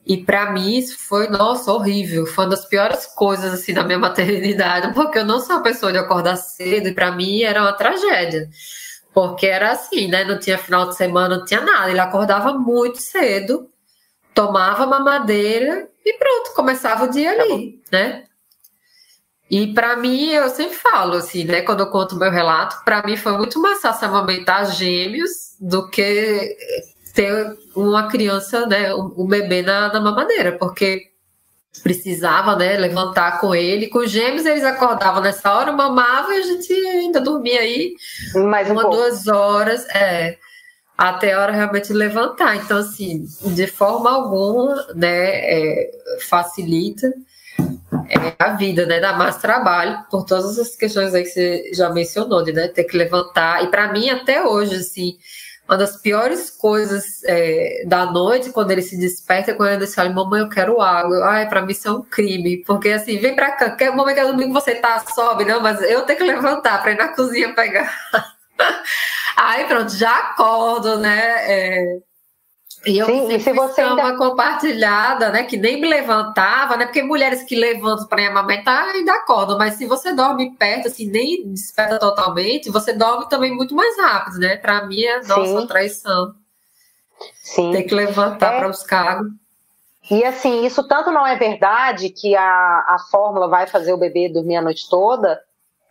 E 0.06 0.18
para 0.18 0.51
mim 0.51 0.78
isso 0.78 0.97
foi, 0.99 1.30
nossa, 1.30 1.72
horrível. 1.72 2.26
Foi 2.26 2.43
uma 2.45 2.51
das 2.51 2.66
piores 2.66 3.06
coisas 3.06 3.54
assim 3.54 3.74
da 3.74 3.84
minha 3.84 3.99
maternidade, 3.99 4.91
porque 4.95 5.20
eu 5.20 5.26
não 5.26 5.39
sou 5.39 5.56
uma 5.56 5.64
pessoa 5.64 5.91
de 5.91 5.97
acordar 5.97 6.36
cedo 6.36 6.89
e 6.89 6.93
para 6.93 7.12
mim 7.12 7.41
era 7.43 7.62
uma 7.62 7.74
tragédia. 7.74 8.49
Porque 9.14 9.45
era 9.45 9.72
assim, 9.72 10.08
né? 10.08 10.24
Não 10.26 10.39
tinha 10.39 10.58
final 10.58 10.89
de 10.89 10.95
semana, 10.95 11.38
não 11.38 11.45
tinha 11.45 11.62
nada. 11.62 11.89
Ele 11.89 11.99
acordava 11.99 12.54
muito 12.54 12.97
cedo, 12.99 13.70
tomava 14.34 14.86
mamadeira 14.86 15.88
e 16.06 16.14
pronto, 16.18 16.54
começava 16.56 17.06
o 17.06 17.10
dia 17.10 17.32
ali, 17.32 17.82
né? 17.91 18.26
E 19.49 19.72
para 19.74 19.95
mim, 19.95 20.32
eu 20.32 20.49
sempre 20.49 20.76
falo 20.76 21.14
assim, 21.14 21.43
né? 21.43 21.62
Quando 21.62 21.82
eu 21.82 21.91
conto 21.91 22.16
meu 22.16 22.32
relato, 22.32 22.84
para 22.84 23.04
mim 23.06 23.16
foi 23.16 23.38
muito 23.38 23.62
mais 23.62 23.82
fácil 23.82 24.08
amamentar 24.08 24.72
gêmeos 24.72 25.56
do 25.60 25.89
que 25.89 26.58
ter 27.14 27.57
uma 27.76 28.07
criança, 28.07 28.66
né? 28.66 28.93
Um 28.93 29.28
bebê 29.28 29.61
na, 29.61 29.93
na 29.93 30.01
mamadeira, 30.01 30.53
porque 30.53 31.11
precisava, 31.82 32.55
né? 32.55 32.78
Levantar 32.78 33.39
com 33.39 33.53
ele. 33.53 33.88
Com 33.88 33.99
os 33.99 34.11
gêmeos, 34.11 34.45
eles 34.45 34.64
acordavam 34.64 35.22
nessa 35.22 35.53
hora, 35.53 35.72
mamavam 35.72 36.34
e 36.34 36.38
a 36.38 36.41
gente 36.41 36.74
ainda 36.74 37.22
dormia 37.22 37.59
aí 37.59 37.93
Mais 38.36 38.70
um 38.70 38.74
uma, 38.74 38.82
pouco. 38.82 38.97
duas 38.97 39.28
horas. 39.28 39.86
É 39.89 40.38
até 40.97 41.34
a 41.34 41.41
hora 41.41 41.51
realmente 41.51 41.91
levantar. 41.91 42.55
Então, 42.55 42.78
assim, 42.78 43.26
de 43.45 43.68
forma 43.68 44.11
alguma, 44.11 44.88
né, 44.95 45.09
é, 45.09 45.91
facilita 46.30 47.11
é, 48.09 48.34
a 48.38 48.53
vida, 48.53 48.86
né, 48.86 48.99
dá 48.99 49.14
mais 49.14 49.38
trabalho 49.38 50.03
por 50.09 50.24
todas 50.24 50.57
as 50.57 50.76
questões 50.76 51.14
aí 51.14 51.24
que 51.24 51.30
você 51.30 51.72
já 51.74 51.89
mencionou, 51.89 52.43
de 52.43 52.53
né, 52.53 52.68
ter 52.68 52.84
que 52.84 52.97
levantar. 52.97 53.64
E 53.64 53.68
para 53.68 53.91
mim, 53.91 54.09
até 54.09 54.45
hoje, 54.45 54.76
assim, 54.76 55.18
uma 55.68 55.78
das 55.78 55.95
piores 55.97 56.49
coisas 56.49 57.24
é, 57.24 57.84
da 57.88 58.05
noite, 58.05 58.51
quando 58.51 58.72
ele 58.72 58.82
se 58.82 58.97
desperta, 58.97 59.51
é 59.51 59.53
quando 59.53 59.70
ele 59.70 59.86
diz, 59.86 59.95
mamãe, 59.95 60.41
eu 60.41 60.49
quero 60.49 60.82
água. 60.82 61.26
Ai, 61.26 61.47
para 61.47 61.61
mim 61.61 61.72
isso 61.72 61.88
é 61.88 61.91
um 61.91 62.01
crime, 62.01 62.57
porque 62.66 62.89
assim, 62.89 63.18
vem 63.18 63.36
para 63.36 63.51
cá, 63.53 63.72
quer 63.72 63.95
momento 63.95 64.16
que 64.16 64.26
domingo 64.26 64.53
você 64.53 64.76
tá, 64.76 65.03
sobe, 65.14 65.45
não, 65.45 65.61
mas 65.61 65.82
eu 65.82 66.01
tenho 66.01 66.20
que 66.20 66.26
levantar 66.26 66.82
para 66.82 66.91
ir 66.91 66.97
na 66.97 67.09
cozinha 67.09 67.53
pegar. 67.53 67.93
Aí 69.38 69.66
pronto, 69.66 69.91
já 69.95 70.16
acordo, 70.16 70.99
né? 70.99 71.18
É... 71.51 71.97
E 72.86 72.98
eu 72.98 73.06
Sim, 73.06 73.34
e 73.34 73.40
se 73.40 73.54
você 73.54 73.82
ainda... 73.82 74.02
uma 74.02 74.18
compartilhada, 74.18 75.30
né? 75.30 75.44
Que 75.44 75.56
nem 75.56 75.80
me 75.80 75.88
levantava, 75.88 76.76
né? 76.76 76.86
Porque 76.86 77.02
mulheres 77.02 77.44
que 77.44 77.56
levantam 77.56 78.08
para 78.08 78.28
amamentar 78.28 78.90
ainda 78.90 79.14
acordam, 79.14 79.58
mas 79.58 79.76
se 79.76 79.86
você 79.86 80.12
dorme 80.12 80.52
perto, 80.58 80.90
assim, 80.90 81.08
nem 81.08 81.48
desperta 81.50 81.98
totalmente, 81.98 82.70
você 82.70 82.92
dorme 82.92 83.30
também 83.30 83.56
muito 83.56 83.74
mais 83.74 83.98
rápido, 83.98 84.40
né? 84.40 84.58
Para 84.58 84.86
mim 84.86 85.02
é 85.02 85.24
nossa 85.24 85.62
Sim. 85.62 85.68
traição. 85.68 86.36
Sim. 87.42 87.72
Tem 87.72 87.88
que 87.88 87.96
levantar 87.96 88.54
é... 88.54 88.60
para 88.60 88.74
cargos. 88.86 89.32
E 90.12 90.24
assim, 90.26 90.66
isso 90.66 90.86
tanto 90.86 91.12
não 91.12 91.26
é 91.26 91.38
verdade 91.38 92.10
que 92.10 92.36
a, 92.36 92.44
a 92.44 92.98
fórmula 93.10 93.48
vai 93.48 93.66
fazer 93.66 93.94
o 93.94 93.98
bebê 93.98 94.28
dormir 94.28 94.58
a 94.58 94.62
noite 94.62 94.90
toda, 94.90 95.40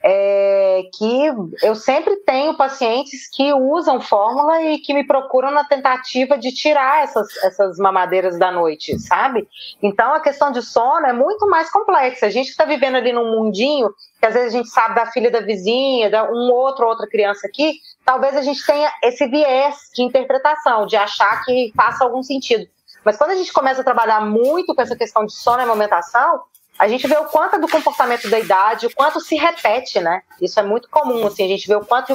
é 0.02 0.82
que 0.92 1.30
eu 1.62 1.74
sempre 1.74 2.16
tenho 2.16 2.56
pacientes 2.56 3.28
que 3.30 3.52
usam 3.52 4.00
fórmula 4.00 4.62
e 4.62 4.78
que 4.78 4.92
me 4.92 5.06
procuram 5.06 5.50
na 5.50 5.64
tentativa 5.64 6.36
de 6.36 6.52
tirar 6.52 7.04
essas, 7.04 7.28
essas 7.44 7.78
mamadeiras 7.78 8.38
da 8.38 8.50
noite, 8.50 8.98
sabe? 8.98 9.48
Então 9.82 10.12
a 10.12 10.20
questão 10.20 10.50
de 10.50 10.62
sono 10.62 11.06
é 11.06 11.12
muito 11.12 11.48
mais 11.48 11.70
complexa. 11.70 12.26
A 12.26 12.30
gente 12.30 12.48
está 12.48 12.64
vivendo 12.64 12.96
ali 12.96 13.12
num 13.12 13.36
mundinho 13.36 13.90
que 14.18 14.26
às 14.26 14.34
vezes 14.34 14.54
a 14.54 14.56
gente 14.56 14.68
sabe 14.68 14.94
da 14.94 15.06
filha 15.06 15.30
da 15.30 15.40
vizinha, 15.40 16.10
da 16.10 16.30
um 16.30 16.50
outro 16.52 16.86
outra 16.86 17.08
criança 17.08 17.46
aqui, 17.46 17.74
talvez 18.04 18.36
a 18.36 18.42
gente 18.42 18.64
tenha 18.64 18.90
esse 19.02 19.26
viés 19.26 19.76
de 19.94 20.02
interpretação, 20.02 20.86
de 20.86 20.96
achar 20.96 21.44
que 21.44 21.72
faça 21.74 22.04
algum 22.04 22.22
sentido. 22.22 22.66
Mas 23.04 23.16
quando 23.16 23.30
a 23.30 23.34
gente 23.34 23.52
começa 23.52 23.80
a 23.80 23.84
trabalhar 23.84 24.20
muito 24.20 24.74
com 24.74 24.82
essa 24.82 24.96
questão 24.96 25.26
de 25.26 25.32
sono 25.32 25.60
e 25.60 25.64
amamentação, 25.64 26.42
a 26.82 26.88
gente 26.88 27.06
vê 27.06 27.16
o 27.16 27.26
quanto 27.26 27.54
é 27.54 27.58
do 27.60 27.68
comportamento 27.68 28.28
da 28.28 28.40
idade, 28.40 28.86
o 28.86 28.92
quanto 28.92 29.20
se 29.20 29.36
repete, 29.36 30.00
né? 30.00 30.20
Isso 30.40 30.58
é 30.58 30.64
muito 30.64 30.90
comum, 30.90 31.24
assim, 31.24 31.44
a 31.44 31.48
gente 31.48 31.68
vê 31.68 31.76
o 31.76 31.84
quanto 31.84 32.12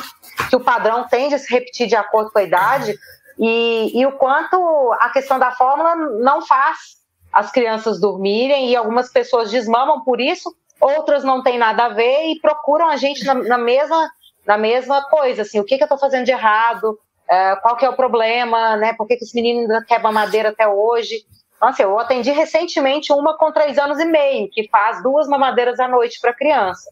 que 0.50 0.56
o 0.58 0.60
padrão 0.60 1.08
tende 1.08 1.36
a 1.36 1.40
se 1.40 1.50
repetir 1.50 1.88
de 1.88 1.96
acordo 1.96 2.30
com 2.30 2.40
a 2.40 2.44
idade 2.44 2.94
e, 3.40 3.98
e 3.98 4.06
o 4.06 4.12
quanto 4.18 4.58
a 5.00 5.10
questão 5.10 5.40
da 5.40 5.52
fórmula 5.52 5.96
não 5.96 6.42
faz 6.42 6.98
as 7.32 7.50
crianças 7.50 8.02
dormirem 8.02 8.70
e 8.70 8.76
algumas 8.76 9.10
pessoas 9.10 9.50
desmamam 9.52 10.04
por 10.04 10.20
isso, 10.20 10.54
outras 10.82 11.24
não 11.24 11.42
têm 11.42 11.58
nada 11.58 11.86
a 11.86 11.90
ver 11.94 12.26
e 12.26 12.42
procuram 12.42 12.90
a 12.90 12.98
gente 12.98 13.24
na, 13.24 13.36
na 13.36 13.58
mesma, 13.58 14.12
na 14.46 14.58
mesma 14.58 15.02
coisa, 15.04 15.44
assim, 15.44 15.62
o 15.62 15.64
que, 15.64 15.78
que 15.78 15.84
eu 15.84 15.86
estou 15.86 15.98
fazendo 15.98 16.26
de 16.26 16.32
errado, 16.32 17.00
é, 17.30 17.56
qual 17.56 17.78
que 17.78 17.86
é 17.86 17.90
o 17.90 17.96
problema, 17.96 18.76
né? 18.76 18.92
Por 18.98 19.08
que, 19.08 19.16
que 19.16 19.24
esse 19.24 19.34
menino 19.34 19.62
ainda 19.62 19.86
quebra 19.86 20.12
madeira 20.12 20.50
até 20.50 20.68
hoje? 20.68 21.26
Nossa, 21.62 21.82
eu 21.82 21.98
atendi 21.98 22.32
recentemente 22.32 23.12
uma 23.12 23.38
com 23.38 23.52
três 23.52 23.78
anos 23.78 24.00
e 24.00 24.06
meio, 24.06 24.50
que 24.52 24.68
faz 24.70 25.02
duas 25.02 25.28
mamadeiras 25.28 25.80
à 25.80 25.88
noite 25.88 26.20
para 26.22 26.34
criança. 26.34 26.90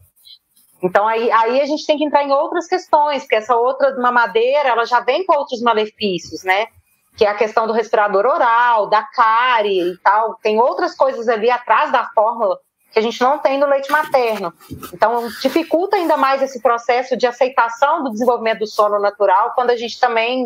Então 0.82 1.07
aí, 1.07 1.32
aí 1.32 1.61
a 1.61 1.66
gente 1.66 1.86
tem 1.86 1.97
que 1.97 2.03
entrar 2.03 2.24
em 2.24 2.32
outras 2.32 2.68
questões, 2.68 3.24
porque 3.24 3.36
essa 3.36 3.55
outra 3.55 3.95
mamadeira 3.97 4.70
ela 4.70 4.86
já 4.86 4.99
vem 4.99 5.26
com 5.26 5.38
outros 5.38 5.61
malefícios, 5.61 6.43
né? 6.43 6.68
Que 7.16 7.26
é 7.26 7.30
a 7.30 7.36
questão 7.36 7.66
do 7.66 7.74
respirador 7.74 8.26
oral, 8.26 8.88
da 8.88 9.03
cárie 9.03 9.93
e 9.93 9.97
tal. 9.99 10.36
Tem 10.36 10.59
outras 10.59 10.95
coisas 10.95 11.30
ali 11.30 11.49
atrás 11.49 11.91
da 11.91 12.09
fórmula 12.13 12.59
que 12.91 12.99
a 12.99 13.01
gente 13.01 13.22
não 13.22 13.39
tem 13.39 13.57
no 13.57 13.68
leite 13.68 13.91
materno. 13.91 14.53
Então 14.93 15.28
dificulta 15.41 15.95
ainda 15.95 16.18
mais 16.18 16.41
esse 16.41 16.61
processo 16.61 17.16
de 17.16 17.28
aceitação 17.28 18.03
do 18.03 18.11
desenvolvimento 18.11 18.59
do 18.59 18.68
sono 18.68 18.99
natural 18.99 19.53
quando 19.53 19.70
a 19.70 19.76
gente 19.76 19.99
também 19.99 20.45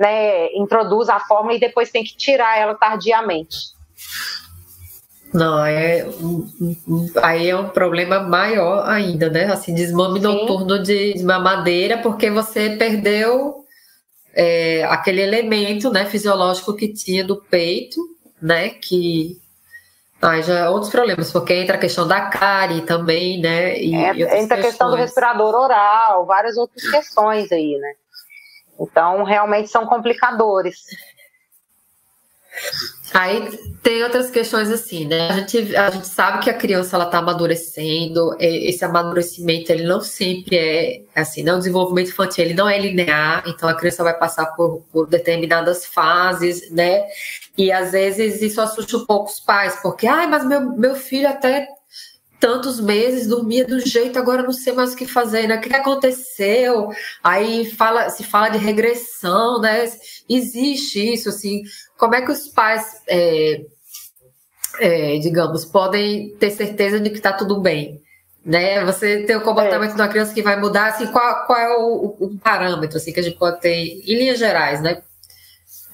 né, 0.00 0.50
introduz 0.54 1.10
a 1.10 1.20
fórmula 1.20 1.54
e 1.54 1.60
depois 1.60 1.90
tem 1.90 2.02
que 2.02 2.16
tirar 2.16 2.58
ela 2.58 2.74
tardiamente. 2.74 3.56
Não, 5.32 5.64
é 5.64 6.04
aí 7.22 7.50
é 7.50 7.56
um 7.56 7.68
problema 7.68 8.18
maior 8.18 8.88
ainda, 8.88 9.28
né? 9.28 9.44
Assim, 9.44 9.74
desmame 9.74 10.18
Sim. 10.18 10.26
noturno 10.26 10.82
de 10.82 11.22
mamadeira, 11.22 11.98
porque 11.98 12.30
você 12.30 12.70
perdeu 12.70 13.64
é, 14.34 14.84
aquele 14.84 15.20
elemento, 15.20 15.90
né, 15.90 16.06
fisiológico 16.06 16.74
que 16.74 16.88
tinha 16.88 17.22
do 17.22 17.36
peito, 17.36 18.00
né? 18.42 18.70
Que 18.70 19.36
aí 20.20 20.42
já 20.42 20.60
é 20.60 20.68
outros 20.68 20.90
problemas, 20.90 21.30
porque 21.30 21.54
entra 21.54 21.76
a 21.76 21.80
questão 21.80 22.08
da 22.08 22.22
cárie 22.22 22.80
também, 22.80 23.40
né? 23.40 23.78
E, 23.78 23.94
é, 23.94 24.14
e 24.14 24.22
entra 24.22 24.58
a 24.58 24.62
questão 24.62 24.90
do 24.90 24.96
respirador 24.96 25.54
oral, 25.54 26.26
várias 26.26 26.56
outras 26.56 26.90
questões 26.90 27.52
aí, 27.52 27.76
né? 27.78 27.92
Então, 28.80 29.22
realmente 29.24 29.68
são 29.68 29.86
complicadores. 29.86 30.84
Aí 33.12 33.58
tem 33.82 34.02
outras 34.04 34.30
questões 34.30 34.70
assim, 34.70 35.06
né? 35.06 35.28
A 35.28 35.32
gente, 35.34 35.76
a 35.76 35.90
gente 35.90 36.06
sabe 36.06 36.42
que 36.42 36.50
a 36.50 36.54
criança 36.54 36.96
ela 36.96 37.06
está 37.06 37.18
amadurecendo, 37.18 38.36
esse 38.38 38.84
amadurecimento 38.84 39.72
ele 39.72 39.84
não 39.84 40.00
sempre 40.00 40.56
é 40.56 41.02
assim, 41.14 41.42
né? 41.42 41.52
O 41.52 41.58
desenvolvimento 41.58 42.08
infantil 42.08 42.44
ele 42.44 42.54
não 42.54 42.68
é 42.68 42.78
linear, 42.78 43.42
então 43.46 43.68
a 43.68 43.74
criança 43.74 44.04
vai 44.04 44.16
passar 44.16 44.46
por, 44.54 44.82
por 44.92 45.08
determinadas 45.08 45.86
fases, 45.86 46.70
né? 46.70 47.02
E 47.58 47.72
às 47.72 47.92
vezes 47.92 48.40
isso 48.42 48.60
assusta 48.60 48.96
um 48.96 49.06
pouco 49.06 49.30
os 49.30 49.40
pais, 49.40 49.78
porque, 49.82 50.06
ai, 50.06 50.26
mas 50.26 50.44
meu, 50.44 50.60
meu 50.60 50.94
filho 50.94 51.28
até 51.28 51.68
tantos 52.40 52.80
meses, 52.80 53.28
dormia 53.28 53.66
do 53.66 53.78
jeito, 53.78 54.18
agora 54.18 54.42
não 54.42 54.52
sei 54.52 54.72
mais 54.72 54.94
o 54.94 54.96
que 54.96 55.06
fazer, 55.06 55.46
né? 55.46 55.56
O 55.56 55.60
que 55.60 55.72
aconteceu? 55.72 56.88
Aí 57.22 57.66
fala, 57.66 58.08
se 58.08 58.24
fala 58.24 58.48
de 58.48 58.56
regressão, 58.56 59.60
né? 59.60 59.84
Existe 60.26 61.12
isso, 61.12 61.28
assim. 61.28 61.62
Como 61.98 62.14
é 62.14 62.22
que 62.22 62.32
os 62.32 62.48
pais, 62.48 63.02
é, 63.06 63.60
é, 64.80 65.18
digamos, 65.18 65.66
podem 65.66 66.34
ter 66.36 66.50
certeza 66.50 66.98
de 66.98 67.10
que 67.10 67.16
está 67.16 67.32
tudo 67.32 67.60
bem? 67.60 68.00
Né? 68.42 68.82
Você 68.86 69.24
tem 69.24 69.36
o 69.36 69.42
comportamento 69.42 69.90
é. 69.90 69.94
de 69.94 70.00
uma 70.00 70.08
criança 70.08 70.32
que 70.32 70.42
vai 70.42 70.58
mudar, 70.58 70.86
assim, 70.86 71.08
qual, 71.08 71.44
qual 71.44 71.58
é 71.58 71.76
o, 71.76 72.16
o, 72.18 72.38
parâmetro 72.38 72.96
assim, 72.96 73.12
que 73.12 73.20
a 73.20 73.22
gente 73.22 73.36
pode 73.36 73.60
ter 73.60 73.74
em 73.74 74.16
linhas 74.16 74.38
gerais, 74.38 74.80
né? 74.80 75.02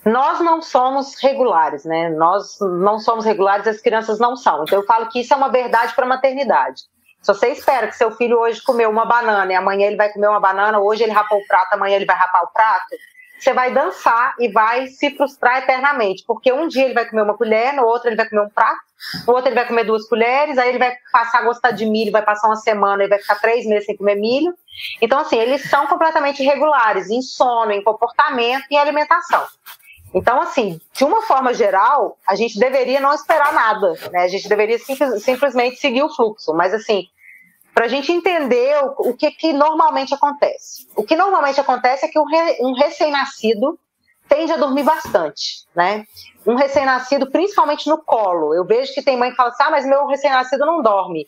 Nós 0.06 0.38
não 0.38 0.62
somos 0.62 1.20
regulares, 1.20 1.84
né? 1.84 2.08
Nós 2.10 2.58
não 2.60 3.00
somos 3.00 3.24
regulares, 3.24 3.66
as 3.66 3.80
crianças 3.80 4.20
não 4.20 4.36
são. 4.36 4.62
Então 4.62 4.78
eu 4.78 4.86
falo 4.86 5.08
que 5.08 5.20
isso 5.20 5.34
é 5.34 5.36
uma 5.36 5.48
verdade 5.48 5.94
para 5.94 6.04
a 6.04 6.08
maternidade. 6.08 6.82
Se 7.20 7.34
você 7.34 7.48
espera 7.48 7.88
que 7.88 7.96
seu 7.96 8.12
filho 8.12 8.38
hoje 8.38 8.62
comeu 8.62 8.88
uma 8.88 9.04
banana 9.04 9.52
e 9.52 9.56
amanhã 9.56 9.88
ele 9.88 9.96
vai 9.96 10.12
comer 10.12 10.28
uma 10.28 10.38
banana, 10.38 10.78
hoje 10.78 11.02
ele 11.02 11.10
rapou 11.10 11.38
o 11.38 11.46
prato, 11.48 11.72
amanhã 11.72 11.96
ele 11.96 12.04
vai 12.04 12.14
rapar 12.14 12.44
o 12.44 12.52
prato, 12.52 12.94
você 13.36 13.52
vai 13.52 13.72
dançar 13.72 14.36
e 14.38 14.48
vai 14.48 14.86
se 14.86 15.10
frustrar 15.16 15.58
eternamente, 15.58 16.22
porque 16.24 16.52
um 16.52 16.68
dia 16.68 16.84
ele 16.84 16.94
vai 16.94 17.04
comer 17.04 17.22
uma 17.22 17.36
colher, 17.36 17.74
no 17.74 17.84
outro 17.84 18.08
ele 18.08 18.16
vai 18.16 18.28
comer 18.28 18.42
um 18.42 18.48
prato, 18.48 18.78
no 19.26 19.34
outro 19.34 19.48
ele 19.48 19.56
vai 19.56 19.66
comer 19.66 19.82
duas 19.82 20.08
colheres, 20.08 20.56
aí 20.56 20.68
ele 20.68 20.78
vai 20.78 20.94
passar 21.10 21.40
a 21.40 21.42
gostar 21.42 21.72
de 21.72 21.84
milho, 21.84 22.12
vai 22.12 22.22
passar 22.22 22.46
uma 22.46 22.56
semana 22.56 23.02
e 23.02 23.08
vai 23.08 23.18
ficar 23.18 23.40
três 23.40 23.66
meses 23.66 23.86
sem 23.86 23.96
comer 23.96 24.14
milho. 24.14 24.54
Então, 25.02 25.18
assim, 25.18 25.36
eles 25.36 25.68
são 25.68 25.88
completamente 25.88 26.44
irregulares 26.44 27.10
em 27.10 27.20
sono, 27.20 27.72
em 27.72 27.82
comportamento 27.82 28.66
e 28.70 28.76
alimentação. 28.76 29.44
Então, 30.14 30.40
assim, 30.40 30.80
de 30.92 31.04
uma 31.04 31.22
forma 31.22 31.52
geral, 31.52 32.16
a 32.26 32.34
gente 32.34 32.58
deveria 32.58 33.00
não 33.00 33.12
esperar 33.12 33.52
nada, 33.52 33.94
né? 34.10 34.22
A 34.22 34.28
gente 34.28 34.48
deveria 34.48 34.78
simples, 34.78 35.22
simplesmente 35.22 35.76
seguir 35.76 36.02
o 36.02 36.14
fluxo. 36.14 36.54
Mas, 36.54 36.72
assim, 36.72 37.06
para 37.74 37.84
a 37.84 37.88
gente 37.88 38.10
entender 38.10 38.74
o, 38.82 39.10
o, 39.10 39.16
que, 39.16 39.30
que 39.32 39.52
normalmente 39.52 40.14
acontece. 40.14 40.88
O 40.96 41.02
que 41.02 41.14
normalmente 41.14 41.60
acontece 41.60 42.06
é 42.06 42.08
que 42.08 42.18
um, 42.18 42.24
re, 42.24 42.56
um 42.60 42.72
recém-nascido 42.72 43.78
tende 44.26 44.52
a 44.52 44.56
dormir 44.56 44.82
bastante, 44.82 45.66
né? 45.74 46.04
Um 46.46 46.54
recém-nascido, 46.54 47.30
principalmente 47.30 47.88
no 47.88 47.98
colo. 47.98 48.54
Eu 48.54 48.64
vejo 48.64 48.94
que 48.94 49.02
tem 49.02 49.16
mãe 49.16 49.30
que 49.30 49.36
fala 49.36 49.50
assim, 49.50 49.62
ah, 49.64 49.70
mas 49.70 49.86
meu 49.86 50.06
recém-nascido 50.06 50.64
não 50.64 50.82
dorme. 50.82 51.26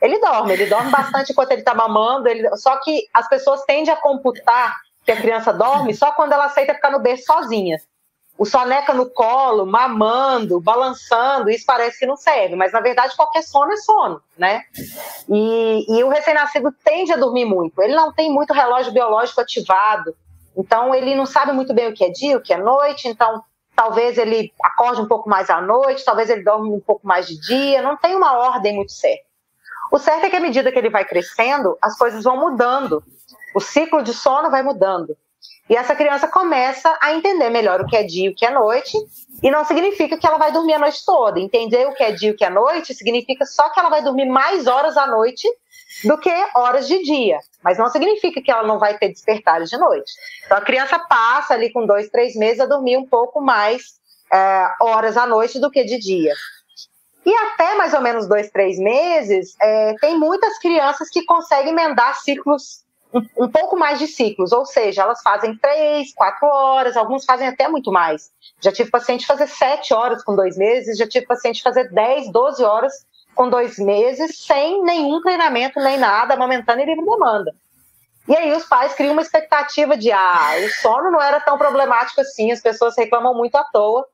Ele 0.00 0.18
dorme, 0.18 0.54
ele 0.54 0.66
dorme 0.66 0.90
bastante 0.90 1.32
enquanto 1.32 1.50
ele 1.50 1.60
está 1.60 1.74
mamando, 1.74 2.28
ele... 2.28 2.48
só 2.56 2.78
que 2.78 3.06
as 3.12 3.28
pessoas 3.28 3.62
tendem 3.64 3.92
a 3.92 3.96
computar 3.96 4.74
que 5.04 5.12
a 5.12 5.20
criança 5.20 5.52
dorme 5.52 5.94
só 5.94 6.12
quando 6.12 6.32
ela 6.32 6.46
aceita 6.46 6.74
ficar 6.74 6.90
no 6.90 7.00
berço 7.00 7.24
sozinha. 7.24 7.78
O 8.40 8.46
soneca 8.46 8.94
no 8.94 9.04
colo, 9.04 9.66
mamando, 9.66 10.58
balançando, 10.62 11.50
isso 11.50 11.66
parece 11.66 11.98
que 11.98 12.06
não 12.06 12.16
serve, 12.16 12.56
mas 12.56 12.72
na 12.72 12.80
verdade 12.80 13.14
qualquer 13.14 13.42
sono 13.42 13.70
é 13.70 13.76
sono, 13.76 14.22
né? 14.38 14.62
E, 15.28 15.84
e 15.86 16.02
o 16.02 16.08
recém-nascido 16.08 16.74
tende 16.82 17.12
a 17.12 17.18
dormir 17.18 17.44
muito, 17.44 17.82
ele 17.82 17.94
não 17.94 18.10
tem 18.14 18.32
muito 18.32 18.54
relógio 18.54 18.94
biológico 18.94 19.42
ativado, 19.42 20.16
então 20.56 20.94
ele 20.94 21.14
não 21.14 21.26
sabe 21.26 21.52
muito 21.52 21.74
bem 21.74 21.88
o 21.88 21.92
que 21.92 22.02
é 22.02 22.08
dia, 22.08 22.38
o 22.38 22.40
que 22.40 22.54
é 22.54 22.56
noite, 22.56 23.08
então 23.08 23.44
talvez 23.76 24.16
ele 24.16 24.50
acorde 24.62 25.02
um 25.02 25.06
pouco 25.06 25.28
mais 25.28 25.50
à 25.50 25.60
noite, 25.60 26.02
talvez 26.02 26.30
ele 26.30 26.42
dorme 26.42 26.70
um 26.70 26.80
pouco 26.80 27.06
mais 27.06 27.26
de 27.26 27.38
dia, 27.38 27.82
não 27.82 27.98
tem 27.98 28.16
uma 28.16 28.38
ordem 28.38 28.74
muito 28.74 28.92
certa. 28.92 29.22
O 29.92 29.98
certo 29.98 30.24
é 30.24 30.30
que 30.30 30.36
à 30.36 30.40
medida 30.40 30.72
que 30.72 30.78
ele 30.78 30.88
vai 30.88 31.04
crescendo, 31.04 31.76
as 31.82 31.94
coisas 31.98 32.24
vão 32.24 32.38
mudando, 32.38 33.04
o 33.54 33.60
ciclo 33.60 34.02
de 34.02 34.14
sono 34.14 34.50
vai 34.50 34.62
mudando. 34.62 35.14
E 35.68 35.76
essa 35.76 35.94
criança 35.94 36.26
começa 36.26 36.98
a 37.00 37.12
entender 37.12 37.48
melhor 37.48 37.80
o 37.80 37.86
que 37.86 37.96
é 37.96 38.02
dia 38.02 38.26
e 38.26 38.28
o 38.28 38.34
que 38.34 38.44
é 38.44 38.50
noite, 38.50 38.98
e 39.40 39.50
não 39.50 39.64
significa 39.64 40.18
que 40.18 40.26
ela 40.26 40.36
vai 40.36 40.50
dormir 40.50 40.74
a 40.74 40.78
noite 40.78 41.04
toda. 41.04 41.38
Entender 41.38 41.86
o 41.86 41.94
que 41.94 42.02
é 42.02 42.10
dia 42.10 42.30
e 42.30 42.32
o 42.32 42.36
que 42.36 42.44
é 42.44 42.50
noite 42.50 42.92
significa 42.92 43.46
só 43.46 43.68
que 43.70 43.78
ela 43.78 43.88
vai 43.88 44.02
dormir 44.02 44.26
mais 44.26 44.66
horas 44.66 44.96
à 44.96 45.06
noite 45.06 45.48
do 46.04 46.18
que 46.18 46.32
horas 46.56 46.88
de 46.88 47.02
dia. 47.02 47.38
Mas 47.62 47.78
não 47.78 47.88
significa 47.88 48.42
que 48.42 48.50
ela 48.50 48.66
não 48.66 48.78
vai 48.78 48.98
ter 48.98 49.08
despertares 49.08 49.70
de 49.70 49.78
noite. 49.78 50.10
Então 50.44 50.58
a 50.58 50.62
criança 50.62 50.98
passa 50.98 51.54
ali 51.54 51.72
com 51.72 51.86
dois, 51.86 52.08
três 52.08 52.34
meses 52.34 52.60
a 52.60 52.66
dormir 52.66 52.96
um 52.96 53.06
pouco 53.06 53.40
mais 53.40 54.00
é, 54.32 54.74
horas 54.80 55.16
à 55.16 55.26
noite 55.26 55.58
do 55.58 55.70
que 55.70 55.84
de 55.84 55.98
dia. 55.98 56.34
E 57.24 57.32
até 57.32 57.76
mais 57.76 57.92
ou 57.92 58.00
menos 58.00 58.26
dois, 58.26 58.50
três 58.50 58.78
meses, 58.78 59.54
é, 59.60 59.94
tem 60.00 60.18
muitas 60.18 60.58
crianças 60.58 61.08
que 61.10 61.24
conseguem 61.24 61.72
emendar 61.72 62.18
ciclos 62.20 62.82
um, 63.12 63.44
um, 63.44 63.48
pouco 63.48 63.76
mais 63.76 63.98
de 63.98 64.06
ciclos, 64.06 64.52
ou 64.52 64.64
seja, 64.64 65.02
elas 65.02 65.20
fazem 65.22 65.56
três, 65.56 66.14
quatro 66.14 66.46
horas, 66.46 66.96
alguns 66.96 67.24
fazem 67.24 67.48
até 67.48 67.68
muito 67.68 67.90
mais. 67.90 68.30
Já 68.60 68.70
tive 68.72 68.90
paciente 68.90 69.26
fazer 69.26 69.46
sete 69.46 69.92
horas 69.92 70.22
com 70.22 70.36
dois 70.36 70.56
meses, 70.56 70.96
já 70.96 71.08
tive 71.08 71.26
paciente 71.26 71.62
fazer 71.62 71.90
dez, 71.92 72.30
doze 72.30 72.62
horas 72.62 72.92
com 73.34 73.48
dois 73.48 73.78
meses, 73.78 74.38
sem 74.38 74.82
nenhum 74.82 75.20
treinamento 75.22 75.80
nem 75.80 75.98
nada, 75.98 76.34
amamentando 76.34 76.80
e 76.80 76.86
livre 76.86 77.04
demanda. 77.04 77.54
E 78.28 78.36
aí 78.36 78.52
os 78.52 78.64
pais 78.64 78.94
criam 78.94 79.12
uma 79.12 79.22
expectativa 79.22 79.96
de, 79.96 80.12
ah, 80.12 80.52
o 80.64 80.68
sono 80.80 81.10
não 81.10 81.20
era 81.20 81.40
tão 81.40 81.58
problemático 81.58 82.20
assim, 82.20 82.52
as 82.52 82.60
pessoas 82.60 82.96
reclamam 82.96 83.34
muito 83.34 83.56
à 83.56 83.64
toa. 83.64 84.06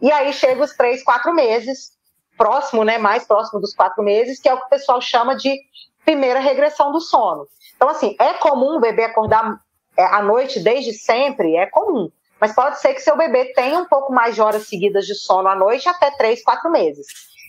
E 0.00 0.10
aí 0.10 0.32
chega 0.32 0.64
os 0.64 0.72
três, 0.72 1.04
quatro 1.04 1.32
meses, 1.32 1.92
próximo, 2.36 2.84
né, 2.84 2.96
mais 2.96 3.26
próximo 3.26 3.60
dos 3.60 3.74
quatro 3.74 4.02
meses, 4.02 4.40
que 4.40 4.48
é 4.48 4.54
o 4.54 4.58
que 4.58 4.64
o 4.64 4.70
pessoal 4.70 5.00
chama 5.00 5.36
de 5.36 5.56
primeira 6.04 6.40
regressão 6.40 6.90
do 6.90 7.00
sono. 7.00 7.46
Então, 7.80 7.88
assim, 7.88 8.14
é 8.20 8.34
comum 8.34 8.76
o 8.76 8.80
bebê 8.80 9.04
acordar 9.04 9.58
é, 9.96 10.04
à 10.04 10.20
noite 10.20 10.60
desde 10.60 10.92
sempre? 10.92 11.56
É 11.56 11.64
comum. 11.64 12.12
Mas 12.38 12.54
pode 12.54 12.78
ser 12.78 12.92
que 12.92 13.00
seu 13.00 13.16
bebê 13.16 13.54
tenha 13.54 13.78
um 13.78 13.86
pouco 13.86 14.12
mais 14.12 14.34
de 14.34 14.42
horas 14.42 14.68
seguidas 14.68 15.06
de 15.06 15.14
sono 15.14 15.48
à 15.48 15.54
noite, 15.54 15.88
até 15.88 16.10
três, 16.10 16.42
quatro 16.44 16.70
meses. 16.70 17.06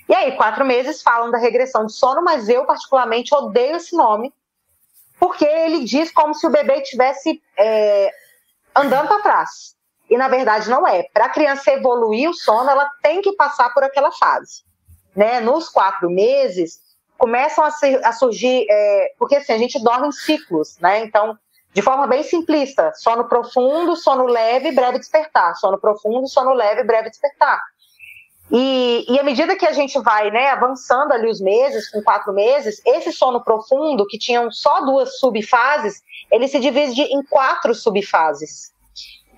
E 0.07 0.15
aí, 0.15 0.31
quatro 0.37 0.63
meses 0.63 1.01
falam 1.01 1.29
da 1.29 1.37
regressão 1.37 1.85
de 1.85 1.91
sono, 1.91 2.23
mas 2.23 2.47
eu, 2.47 2.63
particularmente, 2.63 3.35
odeio 3.35 3.75
esse 3.75 3.93
nome, 3.93 4.33
porque 5.19 5.43
ele 5.45 5.83
diz 5.83 6.09
como 6.11 6.33
se 6.33 6.47
o 6.47 6.49
bebê 6.49 6.77
estivesse 6.77 7.41
é, 7.57 8.09
andando 8.73 9.09
para 9.09 9.21
trás. 9.21 9.75
E, 10.09 10.17
na 10.17 10.29
verdade, 10.29 10.69
não 10.69 10.87
é. 10.87 11.03
Para 11.13 11.25
a 11.25 11.29
criança 11.29 11.71
evoluir 11.71 12.29
o 12.29 12.33
sono, 12.33 12.69
ela 12.69 12.89
tem 13.03 13.21
que 13.21 13.33
passar 13.33 13.73
por 13.73 13.83
aquela 13.83 14.13
fase. 14.13 14.63
Né? 15.13 15.41
Nos 15.41 15.67
quatro 15.67 16.09
meses, 16.09 16.79
começam 17.21 17.63
a, 17.63 17.69
ser, 17.69 18.03
a 18.03 18.11
surgir, 18.11 18.65
é, 18.67 19.13
porque 19.19 19.35
assim, 19.35 19.53
a 19.53 19.57
gente 19.59 19.81
dorme 19.83 20.07
em 20.07 20.11
ciclos, 20.11 20.75
né? 20.79 21.03
Então, 21.05 21.37
de 21.71 21.79
forma 21.79 22.07
bem 22.07 22.23
simplista, 22.23 22.91
sono 22.95 23.29
profundo, 23.29 23.95
sono 23.95 24.25
leve, 24.25 24.71
breve 24.71 24.97
despertar, 24.97 25.55
sono 25.55 25.77
profundo, 25.77 26.27
sono 26.27 26.51
leve, 26.51 26.83
breve 26.83 27.11
despertar. 27.11 27.61
E, 28.51 29.05
e 29.07 29.19
à 29.19 29.23
medida 29.23 29.55
que 29.55 29.67
a 29.67 29.71
gente 29.71 29.99
vai 29.99 30.31
né, 30.31 30.49
avançando 30.49 31.11
ali 31.11 31.29
os 31.29 31.39
meses, 31.39 31.91
com 31.91 32.01
quatro 32.01 32.33
meses, 32.33 32.81
esse 32.83 33.11
sono 33.11 33.43
profundo, 33.43 34.07
que 34.07 34.17
tinham 34.17 34.51
só 34.51 34.81
duas 34.81 35.19
subfases, 35.19 36.01
ele 36.31 36.47
se 36.47 36.59
divide 36.59 37.03
em 37.03 37.23
quatro 37.23 37.75
subfases. 37.75 38.73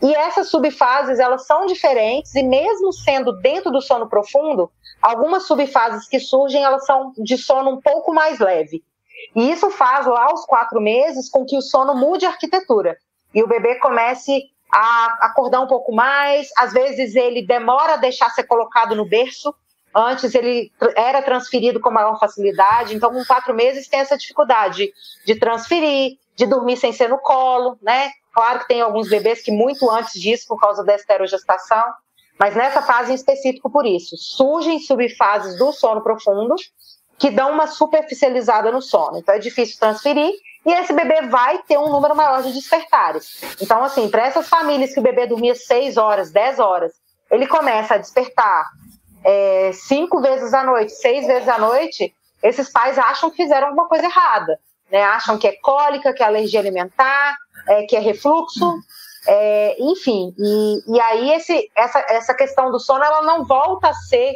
E 0.03 0.13
essas 0.13 0.49
subfases, 0.49 1.17
elas 1.17 1.45
são 1.47 1.65
diferentes, 1.65 2.35
e 2.35 2.43
mesmo 2.43 2.91
sendo 2.91 3.31
dentro 3.39 3.71
do 3.71 3.81
sono 3.81 4.09
profundo, 4.09 4.69
algumas 5.01 5.43
subfases 5.43 6.09
que 6.09 6.19
surgem, 6.19 6.61
elas 6.61 6.85
são 6.85 7.13
de 7.17 7.37
sono 7.37 7.71
um 7.71 7.81
pouco 7.81 8.13
mais 8.13 8.37
leve. 8.37 8.83
E 9.33 9.49
isso 9.49 9.69
faz 9.69 10.05
lá 10.05 10.25
aos 10.25 10.45
quatro 10.45 10.81
meses 10.81 11.29
com 11.29 11.45
que 11.45 11.57
o 11.57 11.61
sono 11.61 11.95
mude 11.95 12.25
a 12.25 12.31
arquitetura. 12.31 12.97
E 13.33 13.41
o 13.41 13.47
bebê 13.47 13.75
comece 13.75 14.43
a 14.69 15.17
acordar 15.21 15.61
um 15.61 15.67
pouco 15.67 15.93
mais, 15.93 16.49
às 16.57 16.73
vezes 16.73 17.15
ele 17.15 17.45
demora 17.45 17.93
a 17.93 17.97
deixar 17.97 18.29
ser 18.31 18.43
colocado 18.43 18.95
no 18.95 19.07
berço, 19.07 19.55
antes 19.95 20.35
ele 20.35 20.69
era 20.97 21.21
transferido 21.21 21.79
com 21.79 21.91
maior 21.91 22.19
facilidade, 22.19 22.93
então 22.93 23.13
com 23.13 23.23
quatro 23.23 23.53
meses 23.53 23.87
tem 23.87 24.01
essa 24.01 24.17
dificuldade 24.17 24.91
de 25.25 25.35
transferir, 25.39 26.17
de 26.35 26.45
dormir 26.45 26.75
sem 26.75 26.91
ser 26.91 27.07
no 27.07 27.19
colo, 27.19 27.77
né? 27.81 28.11
Claro 28.33 28.59
que 28.59 28.67
tem 28.67 28.81
alguns 28.81 29.09
bebês 29.09 29.41
que 29.41 29.51
muito 29.51 29.89
antes 29.89 30.19
disso, 30.19 30.47
por 30.47 30.59
causa 30.59 30.83
da 30.83 30.95
esterogestação, 30.95 31.83
mas 32.39 32.55
nessa 32.55 32.81
fase 32.81 33.11
em 33.11 33.15
específico 33.15 33.69
por 33.69 33.85
isso. 33.85 34.17
Surgem 34.17 34.79
subfases 34.79 35.57
do 35.57 35.71
sono 35.71 36.01
profundo 36.01 36.55
que 37.19 37.29
dão 37.29 37.51
uma 37.51 37.67
superficializada 37.67 38.71
no 38.71 38.81
sono. 38.81 39.19
Então 39.19 39.35
é 39.35 39.39
difícil 39.39 39.77
transferir 39.79 40.33
e 40.65 40.73
esse 40.73 40.91
bebê 40.91 41.21
vai 41.27 41.59
ter 41.59 41.77
um 41.77 41.89
número 41.89 42.15
maior 42.15 42.41
de 42.41 42.51
despertares. 42.51 43.39
Então, 43.61 43.83
assim, 43.83 44.09
para 44.09 44.25
essas 44.25 44.49
famílias 44.49 44.93
que 44.93 44.99
o 44.99 45.03
bebê 45.03 45.27
dormia 45.27 45.53
6 45.53 45.97
horas, 45.97 46.31
10 46.31 46.59
horas, 46.59 46.93
ele 47.29 47.47
começa 47.47 47.95
a 47.95 47.97
despertar 47.97 48.65
é, 49.23 49.71
cinco 49.73 50.21
vezes 50.21 50.53
à 50.53 50.63
noite, 50.63 50.91
seis 50.91 51.25
vezes 51.25 51.47
à 51.47 51.57
noite, 51.57 52.13
esses 52.41 52.69
pais 52.69 52.99
acham 52.99 53.29
que 53.29 53.37
fizeram 53.37 53.67
alguma 53.67 53.87
coisa 53.87 54.05
errada. 54.05 54.59
Né? 54.91 55.01
Acham 55.01 55.37
que 55.37 55.47
é 55.47 55.53
cólica, 55.61 56.13
que 56.13 56.21
é 56.21 56.25
alergia 56.25 56.59
alimentar, 56.59 57.35
é, 57.67 57.83
que 57.83 57.95
é 57.95 57.99
refluxo. 57.99 58.79
É, 59.25 59.77
enfim, 59.81 60.33
e, 60.37 60.95
e 60.95 60.99
aí 60.99 61.31
esse, 61.31 61.71
essa, 61.77 62.05
essa 62.09 62.33
questão 62.33 62.69
do 62.71 62.79
sono 62.79 63.03
ela 63.03 63.21
não 63.21 63.45
volta 63.45 63.87
a 63.87 63.93
ser 63.93 64.33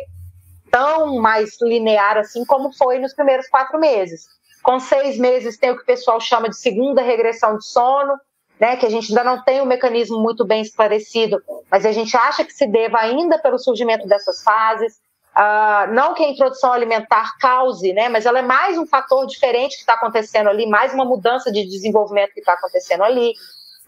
tão 0.72 1.18
mais 1.18 1.62
linear 1.62 2.18
assim 2.18 2.46
como 2.46 2.72
foi 2.74 2.98
nos 3.00 3.14
primeiros 3.14 3.50
quatro 3.50 3.78
meses. 3.80 4.28
Com 4.64 4.80
seis 4.80 5.18
meses 5.18 5.58
tem 5.58 5.72
o 5.72 5.76
que 5.76 5.84
o 5.84 5.86
pessoal 5.86 6.22
chama 6.22 6.50
de 6.50 6.58
segunda 6.58 7.02
regressão 7.02 7.58
de 7.58 7.66
sono, 7.66 8.14
né, 8.60 8.76
que 8.76 8.86
a 8.86 8.90
gente 8.90 9.10
ainda 9.10 9.24
não 9.24 9.44
tem 9.44 9.62
um 9.62 9.66
mecanismo 9.66 10.20
muito 10.20 10.46
bem 10.46 10.62
esclarecido, 10.62 11.42
mas 11.70 11.86
a 11.86 11.92
gente 11.92 12.16
acha 12.16 12.44
que 12.44 12.54
se 12.54 12.66
deva 12.66 12.98
ainda 13.00 13.38
pelo 13.40 13.60
surgimento 13.60 14.08
dessas 14.08 14.42
fases. 14.42 15.00
Uh, 15.38 15.94
não 15.94 16.16
que 16.16 16.24
a 16.24 16.30
introdução 16.30 16.74
alimentar 16.74 17.38
cause, 17.40 17.94
né, 17.94 18.10
mas 18.10 18.26
ela 18.26 18.40
é 18.40 18.42
mais 18.42 18.76
um 18.76 18.88
fator 18.88 19.28
diferente 19.28 19.76
que 19.76 19.82
está 19.82 19.94
acontecendo 19.94 20.50
ali, 20.50 20.66
mais 20.66 20.96
uma 20.96 21.06
mudança 21.06 21.52
de 21.52 21.64
desenvolvimento 21.64 22.34
que 22.34 22.40
está 22.40 22.54
acontecendo 22.54 23.04
ali. 23.04 23.34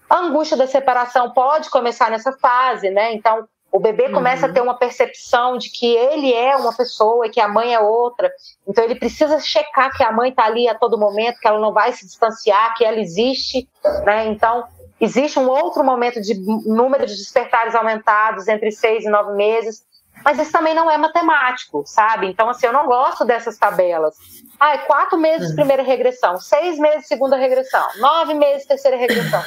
A 0.08 0.18
angústia 0.18 0.56
da 0.56 0.68
separação 0.68 1.32
pode 1.32 1.68
começar 1.68 2.08
nessa 2.08 2.32
fase, 2.38 2.90
né? 2.90 3.12
Então, 3.14 3.48
o 3.72 3.78
bebê 3.78 4.08
começa 4.10 4.46
uhum. 4.46 4.50
a 4.50 4.54
ter 4.54 4.60
uma 4.60 4.74
percepção 4.76 5.56
de 5.56 5.70
que 5.70 5.86
ele 5.86 6.32
é 6.32 6.56
uma 6.56 6.72
pessoa 6.72 7.26
e 7.26 7.30
que 7.30 7.40
a 7.40 7.46
mãe 7.46 7.72
é 7.72 7.78
outra. 7.78 8.30
Então 8.66 8.82
ele 8.82 8.96
precisa 8.96 9.38
checar 9.38 9.96
que 9.96 10.02
a 10.02 10.10
mãe 10.10 10.30
está 10.30 10.44
ali 10.44 10.68
a 10.68 10.74
todo 10.74 10.98
momento, 10.98 11.38
que 11.38 11.46
ela 11.46 11.60
não 11.60 11.72
vai 11.72 11.92
se 11.92 12.04
distanciar, 12.04 12.74
que 12.76 12.84
ela 12.84 12.98
existe. 12.98 13.68
Né? 14.04 14.26
Então 14.26 14.64
existe 15.00 15.38
um 15.38 15.48
outro 15.48 15.84
momento 15.84 16.20
de 16.20 16.34
número 16.66 17.06
de 17.06 17.14
despertares 17.14 17.74
aumentados 17.74 18.48
entre 18.48 18.72
seis 18.72 19.04
e 19.04 19.08
nove 19.08 19.34
meses. 19.34 19.84
Mas 20.24 20.38
isso 20.38 20.52
também 20.52 20.74
não 20.74 20.90
é 20.90 20.98
matemático, 20.98 21.82
sabe? 21.86 22.26
Então, 22.26 22.48
assim, 22.48 22.66
eu 22.66 22.72
não 22.72 22.86
gosto 22.86 23.24
dessas 23.24 23.56
tabelas. 23.56 24.14
Ah, 24.58 24.74
é 24.74 24.78
quatro 24.78 25.16
meses 25.16 25.50
uhum. 25.50 25.56
primeira 25.56 25.82
regressão, 25.82 26.38
seis 26.38 26.78
meses 26.78 27.08
segunda 27.08 27.36
regressão, 27.36 27.86
nove 27.96 28.34
meses 28.34 28.66
terceira 28.66 28.96
regressão. 28.96 29.42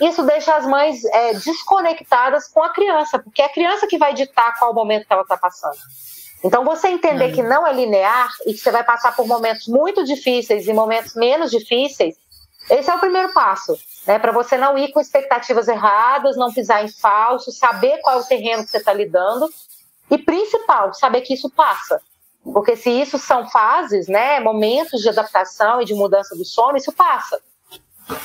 Isso 0.00 0.22
deixa 0.22 0.54
as 0.54 0.66
mães 0.66 1.04
é, 1.04 1.34
desconectadas 1.34 2.48
com 2.48 2.62
a 2.62 2.70
criança, 2.70 3.18
porque 3.18 3.42
é 3.42 3.44
a 3.44 3.52
criança 3.52 3.86
que 3.86 3.98
vai 3.98 4.14
ditar 4.14 4.58
qual 4.58 4.72
momento 4.72 5.06
que 5.06 5.12
ela 5.12 5.22
está 5.22 5.36
passando. 5.36 5.76
Então, 6.42 6.64
você 6.64 6.88
entender 6.88 7.32
que 7.32 7.42
não 7.42 7.66
é 7.66 7.72
linear 7.72 8.28
e 8.46 8.52
que 8.52 8.60
você 8.60 8.70
vai 8.70 8.84
passar 8.84 9.14
por 9.14 9.26
momentos 9.26 9.66
muito 9.66 10.04
difíceis 10.04 10.66
e 10.66 10.72
momentos 10.72 11.14
menos 11.14 11.50
difíceis, 11.50 12.16
esse 12.70 12.90
é 12.90 12.94
o 12.94 12.98
primeiro 12.98 13.32
passo, 13.34 13.78
né? 14.06 14.18
Para 14.18 14.32
você 14.32 14.56
não 14.56 14.76
ir 14.78 14.90
com 14.92 15.00
expectativas 15.00 15.68
erradas, 15.68 16.36
não 16.36 16.52
pisar 16.52 16.82
em 16.82 16.88
falso, 16.88 17.52
saber 17.52 17.98
qual 18.00 18.18
é 18.18 18.20
o 18.22 18.24
terreno 18.24 18.64
que 18.64 18.70
você 18.70 18.78
está 18.78 18.92
lidando 18.92 19.50
e 20.14 20.18
principal, 20.18 20.94
saber 20.94 21.22
que 21.22 21.34
isso 21.34 21.50
passa. 21.50 22.00
Porque 22.42 22.76
se 22.76 22.90
isso 22.90 23.18
são 23.18 23.48
fases, 23.48 24.06
né, 24.06 24.38
momentos 24.40 25.00
de 25.00 25.08
adaptação 25.08 25.80
e 25.80 25.84
de 25.84 25.94
mudança 25.94 26.36
do 26.36 26.44
sono, 26.44 26.76
isso 26.76 26.92
passa. 26.92 27.40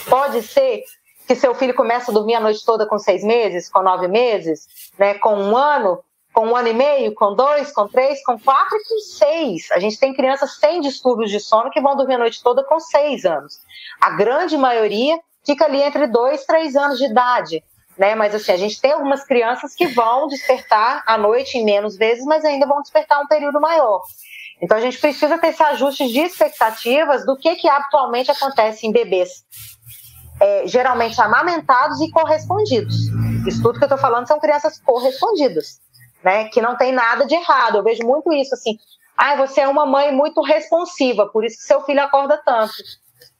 Pode 0.10 0.42
ser 0.44 0.84
que 1.26 1.36
seu 1.36 1.56
filho 1.56 1.74
comece 1.74 2.12
a 2.12 2.14
dormir 2.14 2.36
a 2.36 2.40
noite 2.40 2.66
toda 2.66 2.86
com 2.86 3.00
seis 3.00 3.24
meses, 3.24 3.70
com 3.70 3.82
nove 3.82 4.08
meses, 4.08 4.68
né, 4.98 5.14
com 5.16 5.36
um 5.36 5.56
ano, 5.56 6.04
com 6.34 6.48
um 6.48 6.56
ano 6.56 6.68
e 6.68 6.74
meio, 6.74 7.14
com 7.16 7.34
dois, 7.34 7.72
com 7.72 7.88
três, 7.88 8.24
com 8.24 8.38
quatro 8.38 8.78
e 8.78 8.84
com 8.84 9.00
seis. 9.00 9.72
A 9.72 9.80
gente 9.80 10.00
tem 10.00 10.14
crianças 10.14 10.58
sem 10.58 10.82
distúrbios 10.82 11.32
de 11.32 11.40
sono 11.40 11.72
que 11.72 11.82
vão 11.82 11.96
dormir 11.96 12.16
a 12.16 12.20
noite 12.20 12.44
toda 12.44 12.64
com 12.64 12.80
seis 12.80 13.26
anos. 13.26 13.60
A 14.02 14.12
grande 14.12 14.58
maioria 14.58 15.20
fica 15.46 15.66
ali 15.66 15.82
entre 15.82 16.08
dois, 16.08 16.46
três 16.46 16.76
anos 16.76 16.98
de 16.98 17.06
idade. 17.06 17.64
Né? 18.00 18.16
Mas 18.16 18.34
assim, 18.34 18.54
a 18.54 18.58
gente 18.58 18.80
tem 18.80 18.93
algumas 18.93 19.26
crianças 19.26 19.76
que 19.76 19.86
vão 19.88 20.28
despertar 20.28 21.04
à 21.06 21.18
noite 21.18 21.58
em 21.58 21.66
menos 21.66 21.97
vezes, 21.97 22.24
mas 22.24 22.45
ainda 22.45 22.66
vão 22.66 22.82
despertar 22.82 23.20
um 23.20 23.28
período 23.28 23.60
maior. 23.60 24.02
Então 24.62 24.78
a 24.78 24.82
gente 24.82 24.97
precisa 24.97 25.38
ter 25.38 25.47
esse 25.47 25.62
ajuste 25.62 26.08
de 26.08 26.22
expectativas 26.22 27.26
do 27.26 27.36
que, 27.36 27.56
que 27.56 27.68
atualmente 27.68 28.32
acontece 28.32 28.88
em 28.88 28.91
bebês. 28.91 29.43
É, 30.41 30.66
geralmente 30.66 31.20
amamentados 31.20 32.00
e 32.00 32.10
correspondidos. 32.10 32.95
Isso 33.45 33.62
tudo 33.62 33.78
que 33.78 33.84
eu 33.84 33.88
estou 33.88 33.97
falando 33.97 34.26
são 34.26 34.39
crianças 34.39 34.80
correspondidas, 34.80 35.82
né? 36.24 36.45
Que 36.45 36.62
não 36.62 36.78
tem 36.78 36.93
nada 36.93 37.26
de 37.26 37.36
errado. 37.36 37.78
Eu 37.78 37.84
vejo 37.84 38.04
muito 38.04 38.32
isso 38.32 38.54
assim. 38.54 38.78
Ah, 39.18 39.36
você 39.36 39.60
é 39.60 39.68
uma 39.68 39.86
mãe 39.86 40.14
muito 40.14 40.41
responsiva, 40.41 41.28
por 41.28 41.43
isso 41.43 41.58
que 41.58 41.64
seu 41.64 41.82
filho 41.82 42.02
acorda 42.02 42.41
tanto. 42.45 42.74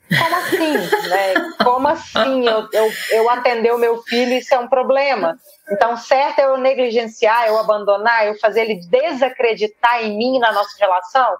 Como 0.10 0.36
assim? 0.36 0.78
Né? 1.08 1.34
Como 1.64 1.88
assim 1.88 2.48
eu, 2.48 2.68
eu, 2.74 2.92
eu 3.12 3.30
atender 3.30 3.74
o 3.74 3.78
meu 3.78 4.02
filho, 4.04 4.34
isso 4.34 4.54
é 4.54 4.60
um 4.60 4.68
problema? 4.68 5.38
Então, 5.72 5.96
certo 5.96 6.40
é 6.40 6.46
eu 6.46 6.58
negligenciar, 6.58 7.48
eu 7.48 7.58
abandonar, 7.60 8.26
eu 8.26 8.38
fazer 8.40 8.62
ele 8.62 8.82
desacreditar 8.88 10.04
em 10.04 10.18
mim, 10.18 10.40
na 10.40 10.52
nossa 10.52 10.76
relação? 10.80 11.38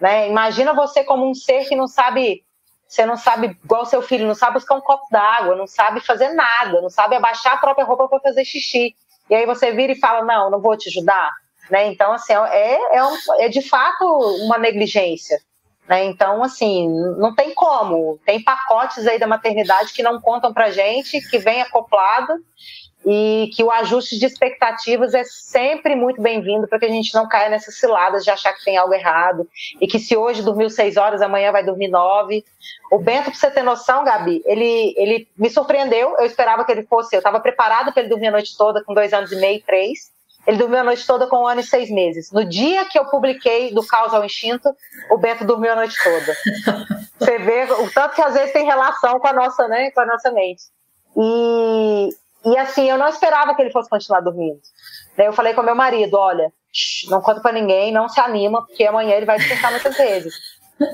Né? 0.00 0.28
Imagina 0.28 0.72
você 0.72 1.04
como 1.04 1.28
um 1.28 1.34
ser 1.34 1.66
que 1.66 1.76
não 1.76 1.86
sabe, 1.86 2.42
você 2.88 3.04
não 3.04 3.16
sabe, 3.16 3.58
igual 3.62 3.84
seu 3.84 4.00
filho, 4.00 4.26
não 4.26 4.34
sabe 4.34 4.54
buscar 4.54 4.76
um 4.76 4.80
copo 4.80 5.06
d'água, 5.10 5.54
não 5.54 5.66
sabe 5.66 6.00
fazer 6.00 6.30
nada, 6.30 6.80
não 6.80 6.90
sabe 6.90 7.16
abaixar 7.16 7.54
a 7.54 7.58
própria 7.58 7.84
roupa 7.84 8.08
para 8.08 8.20
fazer 8.20 8.44
xixi. 8.44 8.94
E 9.28 9.34
aí 9.34 9.44
você 9.44 9.72
vira 9.72 9.92
e 9.92 9.98
fala, 9.98 10.24
não, 10.24 10.50
não 10.50 10.60
vou 10.60 10.76
te 10.76 10.88
ajudar. 10.88 11.30
Né? 11.70 11.88
Então, 11.88 12.12
assim, 12.12 12.32
é, 12.32 12.96
é, 12.96 13.04
um, 13.04 13.16
é 13.40 13.48
de 13.48 13.60
fato 13.60 14.04
uma 14.44 14.56
negligência. 14.56 15.38
Né? 15.88 16.04
Então, 16.04 16.42
assim, 16.42 16.88
não 17.16 17.34
tem 17.34 17.54
como. 17.54 18.18
Tem 18.24 18.42
pacotes 18.42 19.06
aí 19.06 19.18
da 19.18 19.26
maternidade 19.26 19.92
que 19.92 20.02
não 20.02 20.20
contam 20.20 20.52
para 20.52 20.70
gente, 20.70 21.20
que 21.28 21.38
vem 21.38 21.62
acoplado 21.62 22.32
e 23.08 23.50
que 23.54 23.62
o 23.62 23.70
ajuste 23.70 24.18
de 24.18 24.26
expectativas 24.26 25.14
é 25.14 25.22
sempre 25.22 25.94
muito 25.94 26.20
bem-vindo 26.20 26.66
para 26.66 26.80
que 26.80 26.86
a 26.86 26.90
gente 26.90 27.14
não 27.14 27.28
caia 27.28 27.48
nessas 27.48 27.78
ciladas 27.78 28.24
de 28.24 28.30
achar 28.30 28.52
que 28.52 28.64
tem 28.64 28.76
algo 28.76 28.92
errado 28.92 29.48
e 29.80 29.86
que 29.86 30.00
se 30.00 30.16
hoje 30.16 30.42
dormiu 30.42 30.68
seis 30.68 30.96
horas, 30.96 31.22
amanhã 31.22 31.52
vai 31.52 31.64
dormir 31.64 31.86
nove. 31.86 32.44
O 32.90 32.98
Bento, 32.98 33.30
para 33.30 33.34
você 33.34 33.48
ter 33.48 33.62
noção, 33.62 34.02
Gabi, 34.02 34.42
ele, 34.44 34.92
ele 34.96 35.28
me 35.38 35.48
surpreendeu. 35.48 36.16
Eu 36.18 36.26
esperava 36.26 36.64
que 36.64 36.72
ele 36.72 36.82
fosse, 36.82 37.14
eu 37.14 37.20
estava 37.20 37.38
preparada 37.38 37.92
para 37.92 38.02
ele 38.02 38.10
dormir 38.10 38.26
a 38.26 38.32
noite 38.32 38.56
toda 38.56 38.82
com 38.82 38.92
dois 38.92 39.12
anos 39.12 39.30
e 39.30 39.36
meio, 39.36 39.62
três. 39.64 40.10
Ele 40.46 40.58
dormiu 40.58 40.78
a 40.78 40.84
noite 40.84 41.06
toda 41.06 41.26
com 41.26 41.42
um 41.42 41.46
ano 41.46 41.60
e 41.60 41.64
seis 41.64 41.90
meses. 41.90 42.30
No 42.30 42.44
dia 42.44 42.84
que 42.84 42.98
eu 42.98 43.06
publiquei 43.06 43.74
do 43.74 43.84
Caos 43.86 44.14
ao 44.14 44.24
Instinto, 44.24 44.74
o 45.10 45.18
Bento 45.18 45.44
dormiu 45.44 45.72
a 45.72 45.76
noite 45.76 45.96
toda. 46.02 46.36
Você 47.18 47.38
vê 47.38 47.64
o 47.64 47.90
tanto 47.90 48.14
que 48.14 48.22
às 48.22 48.34
vezes 48.34 48.52
tem 48.52 48.64
relação 48.64 49.18
com 49.18 49.26
a 49.26 49.32
nossa, 49.32 49.66
né, 49.66 49.90
com 49.90 50.00
a 50.00 50.06
nossa 50.06 50.30
mente. 50.30 50.62
E, 51.16 52.10
e 52.44 52.58
assim, 52.58 52.88
eu 52.88 52.98
não 52.98 53.08
esperava 53.08 53.54
que 53.54 53.62
ele 53.62 53.72
fosse 53.72 53.90
continuar 53.90 54.20
dormindo. 54.20 54.60
Daí 55.16 55.26
eu 55.26 55.32
falei 55.32 55.54
com 55.54 55.62
meu 55.62 55.74
marido, 55.74 56.14
olha, 56.16 56.52
não 57.08 57.20
conta 57.20 57.40
para 57.40 57.52
ninguém, 57.52 57.92
não 57.92 58.08
se 58.08 58.20
anima, 58.20 58.64
porque 58.66 58.84
amanhã 58.84 59.16
ele 59.16 59.26
vai 59.26 59.38
despertar 59.38 59.70
muitas 59.70 59.96
vezes. 59.96 60.34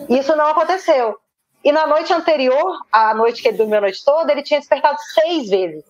Isso 0.08 0.34
não 0.36 0.46
aconteceu. 0.46 1.18
E 1.64 1.70
na 1.70 1.86
noite 1.86 2.12
anterior, 2.12 2.86
a 2.90 3.14
noite 3.14 3.42
que 3.42 3.48
ele 3.48 3.58
dormiu 3.58 3.78
a 3.78 3.82
noite 3.82 4.04
toda, 4.04 4.32
ele 4.32 4.42
tinha 4.42 4.60
despertado 4.60 4.96
seis 5.14 5.48
vezes. 5.48 5.84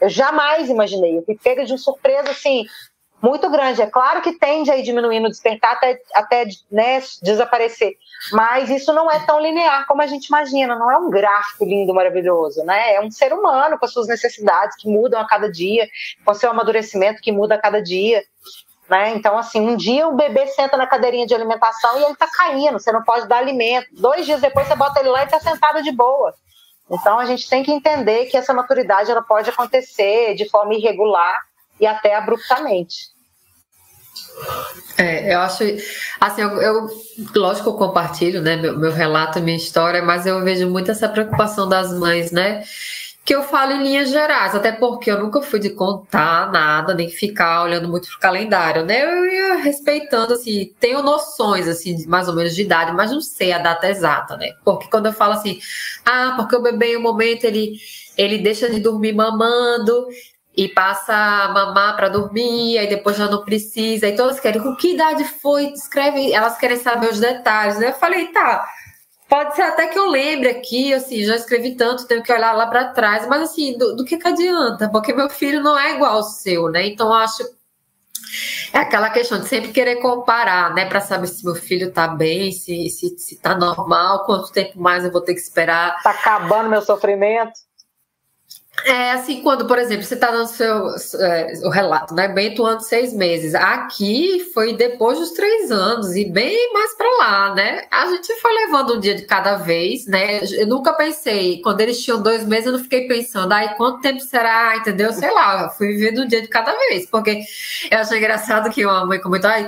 Eu 0.00 0.08
jamais 0.08 0.68
imaginei. 0.68 1.18
Eu 1.18 1.22
fui 1.24 1.36
pega 1.36 1.64
de 1.64 1.72
uma 1.72 1.78
surpresa 1.78 2.30
assim 2.30 2.64
muito 3.20 3.48
grande. 3.50 3.82
É 3.82 3.86
claro 3.86 4.20
que 4.20 4.38
tende 4.38 4.70
a 4.70 4.76
ir 4.76 4.82
diminuindo 4.82 5.28
despertar 5.28 5.72
até, 5.72 5.98
até 6.14 6.44
né, 6.70 7.02
desaparecer. 7.22 7.94
Mas 8.32 8.70
isso 8.70 8.92
não 8.92 9.10
é 9.10 9.24
tão 9.24 9.40
linear 9.40 9.86
como 9.86 10.02
a 10.02 10.06
gente 10.06 10.26
imagina. 10.26 10.76
Não 10.76 10.90
é 10.90 10.98
um 10.98 11.10
gráfico 11.10 11.64
lindo, 11.64 11.94
maravilhoso. 11.94 12.62
Né? 12.64 12.94
É 12.94 13.00
um 13.00 13.10
ser 13.10 13.32
humano 13.32 13.78
com 13.78 13.84
as 13.84 13.92
suas 13.92 14.06
necessidades 14.06 14.76
que 14.76 14.88
mudam 14.88 15.20
a 15.20 15.26
cada 15.26 15.50
dia, 15.50 15.88
com 16.24 16.34
seu 16.34 16.50
amadurecimento 16.50 17.22
que 17.22 17.32
muda 17.32 17.54
a 17.54 17.60
cada 17.60 17.82
dia. 17.82 18.22
Né? 18.88 19.14
Então, 19.16 19.36
assim, 19.36 19.60
um 19.60 19.76
dia 19.76 20.06
o 20.06 20.14
bebê 20.14 20.46
senta 20.48 20.76
na 20.76 20.86
cadeirinha 20.86 21.26
de 21.26 21.34
alimentação 21.34 21.98
e 21.98 22.04
ele 22.04 22.12
está 22.12 22.28
caindo, 22.28 22.78
você 22.78 22.92
não 22.92 23.02
pode 23.02 23.26
dar 23.26 23.38
alimento. 23.38 23.88
Dois 23.92 24.24
dias 24.24 24.40
depois 24.40 24.68
você 24.68 24.76
bota 24.76 25.00
ele 25.00 25.08
lá 25.08 25.22
e 25.22 25.24
está 25.24 25.40
sentado 25.40 25.82
de 25.82 25.90
boa. 25.90 26.32
Então 26.90 27.18
a 27.18 27.26
gente 27.26 27.48
tem 27.48 27.62
que 27.62 27.72
entender 27.72 28.26
que 28.26 28.36
essa 28.36 28.54
maturidade 28.54 29.10
ela 29.10 29.22
pode 29.22 29.50
acontecer 29.50 30.34
de 30.34 30.48
forma 30.48 30.74
irregular 30.74 31.40
e 31.80 31.86
até 31.86 32.14
abruptamente. 32.14 33.16
É, 34.96 35.34
eu 35.34 35.40
acho, 35.40 35.64
assim, 36.20 36.42
eu, 36.42 36.60
eu 36.62 36.88
lógico, 37.34 37.70
eu 37.70 37.74
compartilho, 37.74 38.40
né, 38.40 38.56
meu, 38.56 38.78
meu 38.78 38.92
relato, 38.92 39.40
minha 39.40 39.56
história, 39.56 40.02
mas 40.02 40.26
eu 40.26 40.42
vejo 40.42 40.68
muito 40.68 40.90
essa 40.90 41.08
preocupação 41.08 41.68
das 41.68 41.92
mães, 41.92 42.30
né, 42.32 42.64
que 43.26 43.34
eu 43.34 43.42
falo 43.42 43.72
em 43.72 43.82
linhas 43.82 44.08
gerais, 44.08 44.54
até 44.54 44.70
porque 44.70 45.10
eu 45.10 45.18
nunca 45.18 45.42
fui 45.42 45.58
de 45.58 45.70
contar 45.70 46.48
nada, 46.52 46.94
nem 46.94 47.10
ficar 47.10 47.64
olhando 47.64 47.88
muito 47.88 48.06
pro 48.06 48.20
calendário, 48.20 48.84
né? 48.84 49.02
Eu 49.02 49.26
ia 49.26 49.56
respeitando, 49.56 50.34
assim, 50.34 50.72
tenho 50.78 51.02
noções, 51.02 51.66
assim, 51.66 52.06
mais 52.06 52.28
ou 52.28 52.36
menos 52.36 52.54
de 52.54 52.62
idade, 52.62 52.92
mas 52.92 53.10
não 53.10 53.20
sei 53.20 53.52
a 53.52 53.58
data 53.58 53.88
exata, 53.88 54.36
né? 54.36 54.52
Porque 54.64 54.86
quando 54.88 55.06
eu 55.06 55.12
falo 55.12 55.32
assim, 55.32 55.58
ah, 56.04 56.34
porque 56.36 56.54
o 56.54 56.62
bebê 56.62 56.92
em 56.92 56.98
um 56.98 57.02
momento 57.02 57.42
ele, 57.42 57.72
ele 58.16 58.38
deixa 58.38 58.70
de 58.70 58.78
dormir 58.78 59.12
mamando 59.12 60.06
e 60.56 60.68
passa 60.68 61.12
a 61.12 61.48
mamar 61.48 61.96
para 61.96 62.08
dormir, 62.08 62.78
aí 62.78 62.88
depois 62.88 63.16
já 63.16 63.28
não 63.28 63.44
precisa, 63.44 64.06
e 64.06 64.14
todas 64.14 64.38
querem, 64.38 64.62
com 64.62 64.76
que 64.76 64.94
idade 64.94 65.24
foi? 65.24 65.72
Escreve, 65.72 66.32
elas 66.32 66.56
querem 66.58 66.76
saber 66.76 67.10
os 67.10 67.18
detalhes, 67.18 67.76
né? 67.76 67.88
Eu 67.88 67.94
falei, 67.94 68.28
tá 68.28 68.64
Pode 69.28 69.56
ser 69.56 69.62
até 69.62 69.88
que 69.88 69.98
eu 69.98 70.06
lembre 70.08 70.48
aqui, 70.48 70.94
assim, 70.94 71.24
já 71.24 71.34
escrevi 71.34 71.74
tanto, 71.74 72.06
tenho 72.06 72.22
que 72.22 72.32
olhar 72.32 72.52
lá 72.52 72.66
para 72.66 72.92
trás, 72.92 73.26
mas 73.26 73.42
assim, 73.42 73.76
do, 73.76 73.96
do, 73.96 74.04
que, 74.04 74.16
que 74.18 74.28
adianta? 74.28 74.88
Porque 74.88 75.12
meu 75.12 75.28
filho 75.28 75.60
não 75.60 75.76
é 75.76 75.94
igual 75.94 76.16
ao 76.16 76.22
seu, 76.22 76.68
né? 76.68 76.86
Então, 76.86 77.12
acho. 77.12 77.42
É 78.72 78.78
aquela 78.78 79.10
questão 79.10 79.38
de 79.38 79.48
sempre 79.48 79.72
querer 79.72 79.96
comparar, 79.96 80.74
né? 80.74 80.86
Para 80.86 81.00
saber 81.00 81.26
se 81.26 81.44
meu 81.44 81.54
filho 81.54 81.92
tá 81.92 82.06
bem, 82.06 82.52
se, 82.52 82.88
se, 82.88 83.18
se 83.18 83.36
tá 83.36 83.56
normal, 83.56 84.24
quanto 84.24 84.52
tempo 84.52 84.80
mais 84.80 85.04
eu 85.04 85.10
vou 85.10 85.20
ter 85.20 85.34
que 85.34 85.40
esperar. 85.40 86.00
Tá 86.02 86.10
acabando 86.10 86.68
meu 86.68 86.82
sofrimento. 86.82 87.52
É 88.86 89.10
assim, 89.10 89.42
quando, 89.42 89.66
por 89.66 89.80
exemplo, 89.80 90.04
você 90.04 90.14
está 90.14 90.30
dando 90.30 90.46
seu, 90.46 90.94
é, 91.20 91.54
o 91.64 91.68
relato, 91.68 92.14
né? 92.14 92.28
Bento 92.28 92.64
anos 92.64 92.86
seis 92.86 93.12
meses. 93.12 93.52
Aqui 93.52 94.48
foi 94.54 94.76
depois 94.76 95.18
dos 95.18 95.32
três 95.32 95.72
anos 95.72 96.14
e 96.14 96.24
bem 96.24 96.72
mais 96.72 96.94
para 96.94 97.18
lá, 97.18 97.54
né? 97.54 97.82
A 97.90 98.06
gente 98.06 98.32
foi 98.40 98.52
levando 98.52 98.94
um 98.94 99.00
dia 99.00 99.16
de 99.16 99.22
cada 99.22 99.56
vez, 99.56 100.06
né? 100.06 100.38
Eu 100.52 100.68
nunca 100.68 100.92
pensei, 100.92 101.60
quando 101.62 101.80
eles 101.80 102.00
tinham 102.00 102.22
dois 102.22 102.46
meses, 102.46 102.66
eu 102.66 102.72
não 102.74 102.78
fiquei 102.78 103.08
pensando, 103.08 103.52
ai, 103.52 103.74
quanto 103.74 104.00
tempo 104.02 104.20
será? 104.20 104.76
Entendeu? 104.76 105.12
Sei 105.12 105.32
lá, 105.32 105.68
fui 105.70 105.88
vivendo 105.88 106.22
um 106.22 106.28
dia 106.28 106.42
de 106.42 106.48
cada 106.48 106.72
vez, 106.72 107.06
porque 107.10 107.40
eu 107.90 107.98
achei 107.98 108.18
engraçado 108.18 108.70
que 108.70 108.86
uma 108.86 109.04
mãe 109.04 109.20
comentou, 109.20 109.50
ai, 109.50 109.66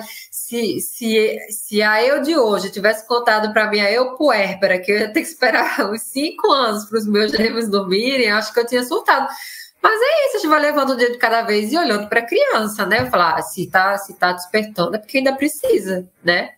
se, 0.49 0.81
se, 0.81 1.39
se 1.51 1.83
a 1.83 2.03
eu 2.03 2.23
de 2.23 2.35
hoje 2.35 2.71
tivesse 2.71 3.07
contado 3.07 3.53
para 3.53 3.69
mim 3.69 3.81
a 3.81 3.93
eu 3.93 4.17
puérpera 4.17 4.79
que 4.79 4.91
eu 4.91 4.99
ia 4.99 5.13
ter 5.13 5.21
que 5.21 5.29
esperar 5.29 5.85
uns 5.93 6.01
cinco 6.03 6.51
anos 6.51 6.87
para 6.87 6.99
os 6.99 7.07
meus 7.07 7.33
gêmeos 7.33 7.69
dormirem, 7.69 8.31
acho 8.31 8.53
que 8.55 8.59
eu 8.59 8.67
tinha 8.67 8.83
surtado. 8.83 9.29
Mas 9.83 10.01
é 10.01 10.27
isso, 10.27 10.37
a 10.37 10.41
gente 10.41 10.49
vai 10.49 10.61
levando 10.61 10.91
o 10.91 10.97
dia 10.97 11.13
de 11.13 11.19
cada 11.19 11.43
vez 11.43 11.71
e 11.71 11.77
olhando 11.77 12.09
para 12.09 12.21
a 12.21 12.27
criança, 12.27 12.87
né? 12.87 13.09
Falar, 13.11 13.35
ah, 13.35 13.43
se 13.43 13.67
tá, 13.67 13.97
se 13.99 14.15
tá 14.15 14.33
despertando 14.33 14.97
é 14.97 14.99
porque 14.99 15.19
ainda 15.19 15.35
precisa, 15.35 16.09
né? 16.25 16.53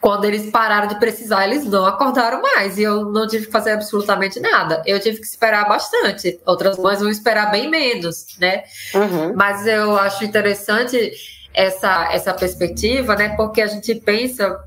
Quando 0.00 0.26
eles 0.26 0.50
pararam 0.50 0.86
de 0.86 0.98
precisar, 0.98 1.46
eles 1.46 1.64
não 1.64 1.86
acordaram 1.86 2.42
mais 2.42 2.76
e 2.76 2.82
eu 2.82 3.06
não 3.06 3.26
tive 3.26 3.46
que 3.46 3.52
fazer 3.52 3.70
absolutamente 3.70 4.38
nada. 4.38 4.82
Eu 4.84 5.00
tive 5.00 5.18
que 5.18 5.26
esperar 5.26 5.66
bastante. 5.66 6.38
Outras 6.44 6.76
mães 6.76 7.00
vão 7.00 7.08
esperar 7.08 7.50
bem 7.50 7.70
menos, 7.70 8.36
né? 8.38 8.64
Uhum. 8.94 9.34
Mas 9.34 9.66
eu 9.66 9.96
acho 9.96 10.22
interessante 10.24 11.10
essa, 11.54 12.12
essa 12.12 12.34
perspectiva, 12.34 13.14
né? 13.14 13.30
Porque 13.36 13.62
a 13.62 13.66
gente 13.66 13.94
pensa 13.94 14.58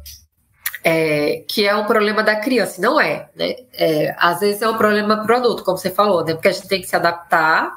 é, 0.83 1.43
que 1.47 1.67
é 1.67 1.75
um 1.75 1.85
problema 1.85 2.23
da 2.23 2.37
criança, 2.37 2.81
não 2.81 2.99
é, 2.99 3.29
né? 3.35 3.55
É, 3.73 4.15
às 4.17 4.39
vezes 4.39 4.61
é 4.61 4.69
um 4.69 4.77
problema 4.77 5.23
para 5.23 5.35
o 5.35 5.37
adulto, 5.37 5.63
como 5.63 5.77
você 5.77 5.91
falou, 5.91 6.23
né? 6.23 6.33
Porque 6.33 6.47
a 6.47 6.51
gente 6.51 6.67
tem 6.67 6.81
que 6.81 6.87
se 6.87 6.95
adaptar, 6.95 7.71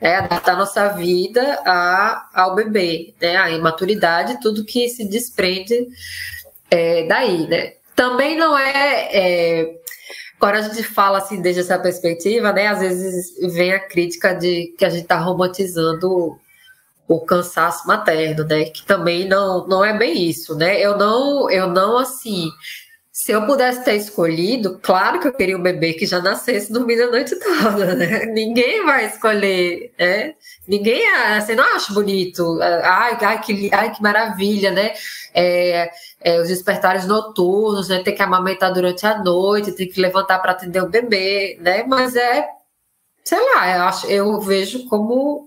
né? 0.00 0.16
adaptar 0.16 0.56
nossa 0.56 0.88
vida 0.88 1.60
a, 1.66 2.28
ao 2.34 2.54
bebê, 2.54 3.14
né? 3.20 3.36
A 3.36 3.50
imaturidade, 3.50 4.40
tudo 4.40 4.64
que 4.64 4.88
se 4.88 5.06
desprende 5.06 5.86
é, 6.70 7.04
daí, 7.06 7.46
né? 7.46 7.74
Também 7.94 8.36
não 8.36 8.58
é, 8.58 9.08
é 9.12 9.76
Agora 10.38 10.58
a 10.58 10.62
gente 10.62 10.82
fala 10.82 11.18
assim 11.18 11.40
desde 11.40 11.62
essa 11.62 11.78
perspectiva, 11.78 12.52
né? 12.52 12.66
Às 12.66 12.80
vezes 12.80 13.54
vem 13.54 13.72
a 13.72 13.80
crítica 13.80 14.34
de 14.34 14.74
que 14.78 14.84
a 14.84 14.90
gente 14.90 15.02
está 15.02 15.18
romantizando 15.18 16.38
o 17.08 17.20
cansaço 17.20 17.86
materno, 17.86 18.44
né? 18.44 18.64
Que 18.64 18.84
também 18.84 19.28
não, 19.28 19.66
não 19.66 19.84
é 19.84 19.96
bem 19.96 20.28
isso, 20.28 20.54
né? 20.56 20.80
Eu 20.80 20.96
não, 20.96 21.50
eu 21.50 21.68
não 21.68 21.98
assim. 21.98 22.50
Se 23.12 23.32
eu 23.32 23.46
pudesse 23.46 23.82
ter 23.82 23.96
escolhido, 23.96 24.78
claro 24.82 25.18
que 25.18 25.26
eu 25.26 25.32
queria 25.32 25.56
um 25.56 25.62
bebê 25.62 25.94
que 25.94 26.04
já 26.04 26.20
nascesse 26.20 26.70
dormindo 26.70 27.04
a 27.04 27.10
noite 27.10 27.34
toda, 27.36 27.94
né? 27.96 28.26
Ninguém 28.26 28.84
vai 28.84 29.06
escolher, 29.06 29.92
né? 29.98 30.34
Ninguém, 30.68 31.08
assim, 31.14 31.54
não 31.54 31.64
acha 31.64 31.94
bonito. 31.94 32.58
Ai, 32.60 33.16
ai, 33.20 33.40
que, 33.40 33.70
ai, 33.72 33.94
que 33.94 34.02
maravilha, 34.02 34.70
né? 34.70 34.92
É, 35.32 35.90
é, 36.20 36.40
os 36.40 36.48
despertares 36.48 37.06
noturnos, 37.06 37.88
né? 37.88 38.02
Ter 38.02 38.12
que 38.12 38.22
amamentar 38.22 38.72
durante 38.72 39.06
a 39.06 39.18
noite, 39.18 39.72
ter 39.72 39.86
que 39.86 40.00
levantar 40.00 40.38
para 40.40 40.52
atender 40.52 40.82
o 40.82 40.88
bebê, 40.88 41.56
né? 41.60 41.84
Mas 41.84 42.16
é 42.16 42.46
sei 43.26 43.40
lá, 43.40 43.76
eu, 43.76 43.82
acho, 43.82 44.06
eu 44.06 44.40
vejo 44.40 44.88
como 44.88 45.45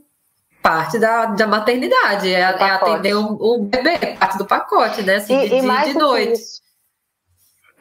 parte 0.62 1.00
da, 1.00 1.26
da 1.28 1.48
maternidade, 1.48 2.34
é, 2.34 2.40
é 2.40 2.64
atender 2.72 3.16
um, 3.16 3.38
um, 3.40 3.66
bebê, 3.66 3.98
parte 4.18 4.38
do 4.38 4.46
pacote, 4.46 5.02
né? 5.02 5.16
Assim, 5.16 5.38
e, 5.38 5.50
de, 5.50 5.56
e 5.56 5.62
mais 5.62 5.94
de, 5.94 5.98
noite. 5.98 6.42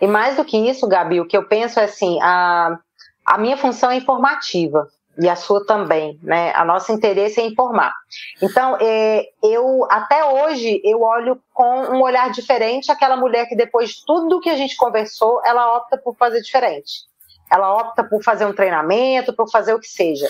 E 0.01 0.07
mais 0.07 0.37
do 0.37 0.45
que 0.45 0.57
isso, 0.57 0.87
Gabi, 0.87 1.21
o 1.21 1.27
que 1.27 1.37
eu 1.37 1.45
penso 1.45 1.81
é 1.81 1.85
assim, 1.85 2.19
a, 2.23 2.79
a 3.27 3.39
minha 3.39 3.57
função 3.57 3.91
é 3.91 3.97
informativa 3.97 4.89
e 5.19 5.29
a 5.29 5.35
sua 5.35 5.67
também, 5.67 6.19
né? 6.23 6.53
A 6.55 6.65
nosso 6.65 6.93
interesse 6.93 7.41
é 7.41 7.47
informar. 7.47 7.93
Então, 8.41 8.79
é, 8.81 9.27
eu 9.43 9.85
até 9.91 10.25
hoje 10.25 10.81
eu 10.85 11.03
olho 11.03 11.41
com 11.53 11.97
um 11.97 12.01
olhar 12.01 12.31
diferente 12.31 12.93
aquela 12.93 13.17
mulher 13.17 13.47
que 13.47 13.57
depois 13.57 13.91
de 13.91 14.05
tudo 14.07 14.41
que 14.41 14.49
a 14.49 14.57
gente 14.57 14.77
conversou, 14.77 15.43
ela 15.45 15.77
opta 15.77 15.99
por 15.99 16.17
fazer 16.17 16.41
diferente. 16.41 17.09
Ela 17.51 17.75
opta 17.75 18.05
por 18.05 18.23
fazer 18.23 18.45
um 18.45 18.53
treinamento, 18.53 19.33
por 19.33 19.51
fazer 19.51 19.75
o 19.75 19.81
que 19.81 19.89
seja. 19.89 20.29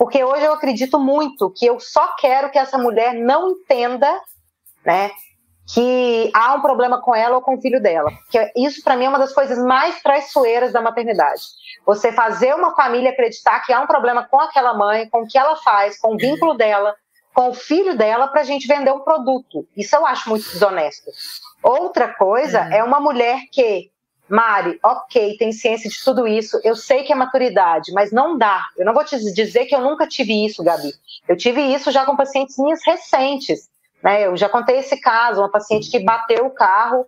Porque 0.00 0.24
hoje 0.24 0.46
eu 0.46 0.54
acredito 0.54 0.98
muito 0.98 1.50
que 1.50 1.66
eu 1.66 1.78
só 1.78 2.16
quero 2.16 2.50
que 2.50 2.58
essa 2.58 2.78
mulher 2.78 3.12
não 3.12 3.50
entenda, 3.50 4.10
né, 4.82 5.10
que 5.74 6.30
há 6.34 6.54
um 6.54 6.62
problema 6.62 7.02
com 7.02 7.14
ela 7.14 7.36
ou 7.36 7.42
com 7.42 7.54
o 7.54 7.60
filho 7.60 7.82
dela. 7.82 8.10
Porque 8.10 8.50
isso, 8.56 8.82
para 8.82 8.96
mim, 8.96 9.04
é 9.04 9.08
uma 9.10 9.18
das 9.18 9.34
coisas 9.34 9.58
mais 9.58 10.00
traiçoeiras 10.02 10.72
da 10.72 10.80
maternidade. 10.80 11.42
Você 11.84 12.10
fazer 12.12 12.54
uma 12.54 12.74
família 12.74 13.10
acreditar 13.10 13.60
que 13.60 13.74
há 13.74 13.80
um 13.82 13.86
problema 13.86 14.26
com 14.26 14.40
aquela 14.40 14.72
mãe, 14.72 15.06
com 15.10 15.20
o 15.20 15.26
que 15.26 15.36
ela 15.36 15.56
faz, 15.56 15.98
com 16.00 16.14
o 16.14 16.16
vínculo 16.16 16.54
dela, 16.54 16.96
com 17.34 17.50
o 17.50 17.54
filho 17.54 17.94
dela, 17.94 18.26
para 18.28 18.40
a 18.40 18.44
gente 18.44 18.66
vender 18.66 18.92
um 18.92 19.00
produto. 19.00 19.68
Isso 19.76 19.94
eu 19.94 20.06
acho 20.06 20.30
muito 20.30 20.50
desonesto. 20.50 21.10
Outra 21.62 22.08
coisa 22.08 22.66
é, 22.72 22.78
é 22.78 22.84
uma 22.84 23.00
mulher 23.00 23.42
que, 23.52 23.89
Mari, 24.30 24.78
ok, 24.82 25.36
tem 25.36 25.52
ciência 25.52 25.90
de 25.90 26.02
tudo 26.02 26.26
isso, 26.26 26.60
eu 26.62 26.76
sei 26.76 27.02
que 27.02 27.12
é 27.12 27.16
maturidade, 27.16 27.92
mas 27.92 28.12
não 28.12 28.38
dá. 28.38 28.62
Eu 28.78 28.86
não 28.86 28.94
vou 28.94 29.04
te 29.04 29.18
dizer 29.32 29.66
que 29.66 29.74
eu 29.74 29.80
nunca 29.80 30.06
tive 30.06 30.46
isso, 30.46 30.62
Gabi. 30.62 30.92
Eu 31.28 31.36
tive 31.36 31.60
isso 31.60 31.90
já 31.90 32.04
com 32.04 32.16
pacientes 32.16 32.56
minhas 32.56 32.80
recentes 32.86 33.68
né? 34.02 34.26
Eu 34.26 34.36
já 34.36 34.48
contei 34.48 34.78
esse 34.78 34.98
caso, 35.00 35.40
uma 35.40 35.50
paciente 35.50 35.90
que 35.90 36.00
bateu 36.00 36.46
o 36.46 36.50
carro, 36.50 37.06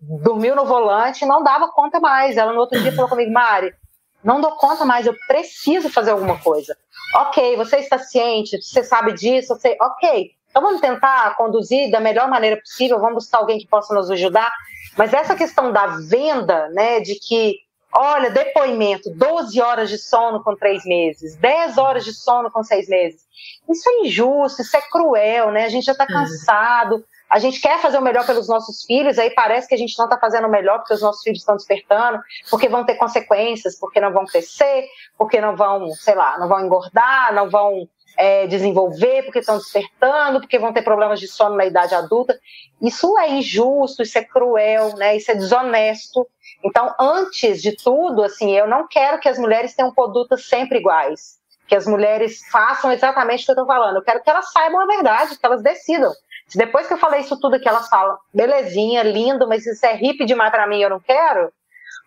dormiu 0.00 0.54
no 0.54 0.64
volante, 0.64 1.24
não 1.24 1.42
dava 1.42 1.68
conta 1.68 1.98
mais. 2.00 2.36
Ela 2.36 2.52
no 2.52 2.60
outro 2.60 2.80
dia 2.80 2.92
falou 2.92 3.08
comigo, 3.08 3.32
Mari, 3.32 3.74
não 4.22 4.40
dou 4.40 4.52
conta 4.52 4.84
mais, 4.84 5.06
eu 5.06 5.14
preciso 5.26 5.88
fazer 5.88 6.10
alguma 6.10 6.38
coisa. 6.38 6.76
Ok, 7.16 7.56
você 7.56 7.76
está 7.76 7.98
ciente, 7.98 8.60
você 8.60 8.82
sabe 8.82 9.12
disso, 9.12 9.54
você, 9.54 9.76
ok. 9.80 10.32
Então 10.50 10.62
vamos 10.62 10.80
tentar 10.80 11.36
conduzir 11.36 11.90
da 11.90 12.00
melhor 12.00 12.28
maneira 12.28 12.56
possível, 12.56 13.00
vamos 13.00 13.24
buscar 13.24 13.38
alguém 13.38 13.58
que 13.58 13.66
possa 13.66 13.94
nos 13.94 14.10
ajudar. 14.10 14.52
Mas 14.96 15.12
essa 15.12 15.34
questão 15.34 15.72
da 15.72 15.98
venda, 16.08 16.68
né, 16.68 17.00
de 17.00 17.14
que 17.16 17.64
Olha, 17.96 18.28
depoimento, 18.28 19.08
12 19.10 19.60
horas 19.60 19.88
de 19.88 19.98
sono 19.98 20.42
com 20.42 20.56
três 20.56 20.84
meses, 20.84 21.36
10 21.36 21.78
horas 21.78 22.04
de 22.04 22.12
sono 22.12 22.50
com 22.50 22.64
seis 22.64 22.88
meses. 22.88 23.22
Isso 23.70 23.88
é 23.88 24.00
injusto, 24.00 24.62
isso 24.62 24.76
é 24.76 24.80
cruel, 24.80 25.52
né? 25.52 25.64
A 25.64 25.68
gente 25.68 25.84
já 25.84 25.92
está 25.92 26.04
cansado, 26.04 27.04
a 27.30 27.38
gente 27.38 27.60
quer 27.60 27.78
fazer 27.80 27.96
o 27.96 28.02
melhor 28.02 28.26
pelos 28.26 28.48
nossos 28.48 28.84
filhos, 28.84 29.16
aí 29.16 29.30
parece 29.30 29.68
que 29.68 29.76
a 29.76 29.78
gente 29.78 29.96
não 29.96 30.06
está 30.06 30.18
fazendo 30.18 30.48
o 30.48 30.50
melhor 30.50 30.78
porque 30.78 30.94
os 30.94 31.02
nossos 31.02 31.22
filhos 31.22 31.38
estão 31.38 31.54
despertando, 31.54 32.20
porque 32.50 32.68
vão 32.68 32.84
ter 32.84 32.96
consequências, 32.96 33.78
porque 33.78 34.00
não 34.00 34.12
vão 34.12 34.24
crescer, 34.24 34.88
porque 35.16 35.40
não 35.40 35.54
vão, 35.54 35.90
sei 35.92 36.16
lá, 36.16 36.36
não 36.36 36.48
vão 36.48 36.66
engordar, 36.66 37.32
não 37.32 37.48
vão 37.48 37.88
é, 38.16 38.46
desenvolver, 38.46 39.22
porque 39.24 39.40
estão 39.40 39.58
despertando, 39.58 40.40
porque 40.40 40.58
vão 40.58 40.72
ter 40.72 40.82
problemas 40.82 41.20
de 41.20 41.28
sono 41.28 41.56
na 41.56 41.64
idade 41.64 41.94
adulta. 41.94 42.38
Isso 42.80 43.18
é 43.18 43.30
injusto, 43.30 44.02
isso 44.02 44.18
é 44.18 44.24
cruel, 44.24 44.96
né? 44.96 45.16
Isso 45.16 45.30
é 45.30 45.34
desonesto. 45.34 46.26
Então, 46.62 46.94
antes 46.98 47.60
de 47.60 47.76
tudo, 47.76 48.22
assim, 48.22 48.52
eu 48.52 48.66
não 48.66 48.86
quero 48.88 49.18
que 49.18 49.28
as 49.28 49.38
mulheres 49.38 49.74
tenham 49.74 49.92
condutas 49.92 50.46
sempre 50.46 50.78
iguais, 50.78 51.38
que 51.66 51.74
as 51.74 51.86
mulheres 51.86 52.40
façam 52.50 52.92
exatamente 52.92 53.42
o 53.42 53.44
que 53.46 53.50
eu 53.50 53.54
estou 53.54 53.66
falando. 53.66 53.96
Eu 53.96 54.02
quero 54.02 54.22
que 54.22 54.30
elas 54.30 54.50
saibam 54.52 54.80
a 54.80 54.86
verdade, 54.86 55.38
que 55.38 55.44
elas 55.46 55.62
decidam. 55.62 56.12
Se 56.46 56.58
depois 56.58 56.86
que 56.86 56.92
eu 56.92 56.98
falei 56.98 57.20
isso 57.20 57.38
tudo 57.40 57.60
que 57.60 57.68
elas 57.68 57.88
falam, 57.88 58.18
belezinha, 58.32 59.02
lindo, 59.02 59.48
mas 59.48 59.66
isso 59.66 59.84
é 59.86 59.94
hippie 59.94 60.26
demais 60.26 60.50
para 60.50 60.66
mim, 60.66 60.80
eu 60.80 60.90
não 60.90 61.00
quero. 61.00 61.52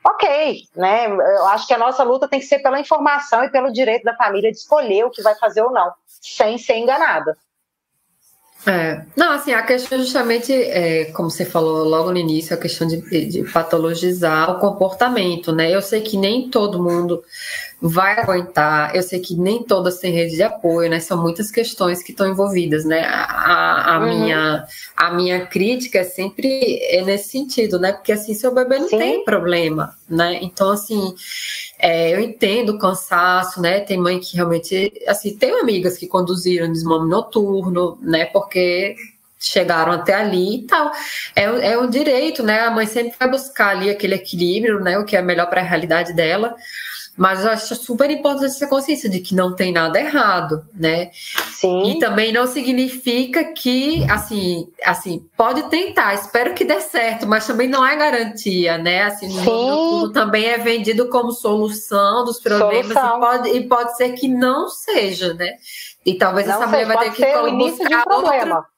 Ok, 0.10 0.70
né? 0.74 1.08
Eu 1.08 1.48
acho 1.48 1.68
que 1.68 1.74
a 1.74 1.78
nossa 1.78 2.02
luta 2.02 2.30
tem 2.30 2.40
que 2.40 2.46
ser 2.46 2.60
pela 2.60 2.80
informação 2.80 3.44
e 3.44 3.50
pelo 3.50 3.74
direito 3.74 4.04
da 4.04 4.16
família 4.16 4.50
de 4.50 4.58
escolher 4.58 5.04
o 5.04 5.10
que 5.10 5.22
vai 5.22 5.36
fazer 5.36 5.62
ou 5.62 5.72
não, 5.72 5.92
sem 6.06 6.58
ser 6.58 6.78
enganada. 6.78 7.38
É. 8.66 9.02
Não, 9.16 9.32
assim, 9.32 9.54
a 9.54 9.62
questão 9.62 9.98
justamente, 9.98 10.52
é, 10.52 11.06
como 11.06 11.30
você 11.30 11.46
falou 11.46 11.88
logo 11.88 12.12
no 12.12 12.18
início, 12.18 12.54
a 12.54 12.60
questão 12.60 12.86
de, 12.86 13.26
de 13.26 13.44
patologizar 13.44 14.52
o 14.52 14.60
comportamento, 14.60 15.54
né? 15.54 15.74
Eu 15.74 15.82
sei 15.82 16.02
que 16.02 16.18
nem 16.18 16.50
todo 16.50 16.84
mundo 16.84 17.24
vai 17.82 18.20
aguentar. 18.20 18.96
Eu 18.96 19.04
sei 19.04 19.20
que 19.20 19.36
nem 19.36 19.64
todas 19.64 20.00
têm 20.00 20.12
rede 20.12 20.36
de 20.36 20.44
apoio, 20.44 20.90
né? 20.90 21.00
São 21.00 21.22
muitas 21.22 21.52
questões 21.52 22.02
que 22.02 22.12
estão 22.12 22.28
envolvidas, 22.28 22.84
né? 22.84 23.02
A, 23.06 23.96
a, 23.96 24.00
uhum. 24.00 24.06
minha, 24.08 24.68
a 24.96 25.12
minha 25.12 25.46
crítica 25.46 26.00
é 26.00 26.04
sempre 26.04 26.80
é 26.90 27.04
nesse 27.04 27.30
sentido, 27.30 27.80
né? 27.80 27.94
Porque 27.94 28.12
assim, 28.12 28.34
seu 28.34 28.54
bebê 28.54 28.80
não 28.80 28.90
Sim. 28.90 28.98
tem 28.98 29.24
problema, 29.24 29.96
né? 30.10 30.40
Então, 30.42 30.72
assim, 30.72 31.14
é, 31.80 32.14
eu 32.14 32.20
entendo 32.20 32.70
o 32.70 32.80
cansaço, 32.80 33.62
né? 33.62 33.80
Tem 33.80 33.98
mãe 33.98 34.20
que 34.20 34.36
realmente, 34.36 34.92
assim, 35.08 35.36
tem 35.38 35.52
amigas 35.60 35.98
que 35.98 36.08
conduziram 36.08 36.72
desmame 36.72 37.10
noturno, 37.10 37.98
né? 38.02 38.26
Porque 38.26 38.96
chegaram 39.40 39.92
até 39.92 40.16
ali 40.16 40.60
e 40.60 40.64
tal. 40.64 40.92
É, 41.36 41.44
é 41.44 41.78
um 41.78 41.90
direito, 41.90 42.42
né? 42.44 42.62
A 42.62 42.72
mãe 42.72 42.88
sempre 42.88 43.16
vai 43.20 43.30
buscar 43.30 43.70
ali 43.70 43.90
aquele 43.90 44.16
equilíbrio, 44.16 44.80
né? 44.80 44.98
O 44.98 45.06
que 45.06 45.16
é 45.16 45.22
melhor 45.22 45.48
para 45.48 45.62
a 45.62 45.64
realidade 45.64 46.14
dela. 46.14 46.56
Mas 47.18 47.44
eu 47.44 47.50
acho 47.50 47.76
super 47.76 48.12
importante 48.12 48.46
essa 48.46 48.68
consciência 48.68 49.10
de 49.10 49.20
que 49.20 49.34
não 49.34 49.56
tem 49.56 49.74
nada 49.74 50.00
errado, 50.00 50.64
né? 50.72 51.10
Sim. 51.50 51.90
E 51.90 52.00
também 52.00 52.32
não 52.32 52.46
significa 52.46 53.44
que, 53.44 54.06
assim, 54.10 54.72
assim, 54.86 55.28
pode 55.36 55.64
tentar, 55.64 56.14
espero 56.14 56.54
que 56.54 56.64
dê 56.64 56.80
certo, 56.80 57.26
mas 57.26 57.48
também 57.48 57.68
não 57.68 57.84
é 57.84 57.96
garantia, 57.96 58.78
né? 58.78 59.04
Assim, 59.06 59.32
Sim. 59.32 59.44
Tudo 59.44 60.14
também 60.14 60.46
é 60.46 60.60
vendido 60.60 61.10
como 61.10 61.32
solução 61.32 62.24
dos 62.24 62.40
problemas 62.40 62.92
e 62.92 63.20
pode, 63.20 63.50
e 63.50 63.68
pode 63.68 63.98
ser 63.98 64.10
que 64.12 64.28
não 64.28 64.70
seja, 64.70 65.34
né? 65.34 65.56
E 66.06 66.14
talvez 66.20 66.46
não 66.48 66.56
essa 66.56 66.68
mulher 66.68 66.86
vai 66.86 67.10
ter 67.10 67.16
que 67.16 67.52
buscar 67.52 68.00
um 68.00 68.04
problema. 68.04 68.56
Outro... 68.58 68.72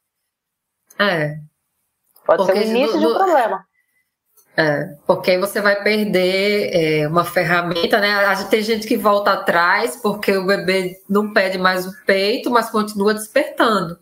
É. 0.97 1.39
Pode 2.25 2.45
Porque 2.45 2.63
ser 2.63 2.67
o 2.67 2.69
início 2.69 2.95
no, 2.95 2.99
de 2.99 3.07
um 3.07 3.13
problema. 3.15 3.65
É, 4.59 4.93
porque 5.07 5.31
aí 5.31 5.37
você 5.37 5.61
vai 5.61 5.81
perder 5.81 6.69
é, 6.73 7.07
uma 7.07 7.23
ferramenta, 7.23 7.97
né? 7.97 8.13
A 8.25 8.33
gente, 8.35 8.49
tem 8.49 8.61
gente 8.61 8.85
que 8.85 8.97
volta 8.97 9.31
atrás 9.31 9.95
porque 9.95 10.35
o 10.35 10.45
bebê 10.45 10.97
não 11.09 11.31
pede 11.31 11.57
mais 11.57 11.87
o 11.87 11.93
peito, 12.05 12.51
mas 12.51 12.69
continua 12.69 13.13
despertando. 13.13 13.97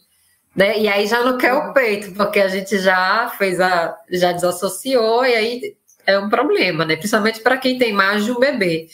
Né? 0.55 0.79
E 0.79 0.87
aí 0.87 1.05
já 1.05 1.23
não 1.23 1.37
quer 1.37 1.53
o 1.53 1.73
peito, 1.73 2.11
porque 2.15 2.39
a 2.39 2.47
gente 2.47 2.79
já 2.79 3.31
fez 3.37 3.59
a. 3.61 3.95
já 4.09 4.31
desassociou, 4.31 5.23
e 5.27 5.35
aí 5.35 5.75
é 6.07 6.17
um 6.17 6.27
problema, 6.27 6.83
né? 6.83 6.95
Principalmente 6.95 7.41
para 7.41 7.57
quem 7.57 7.77
tem 7.77 7.93
mais 7.93 8.25
de 8.25 8.31
um 8.31 8.39
bebê. 8.39 8.87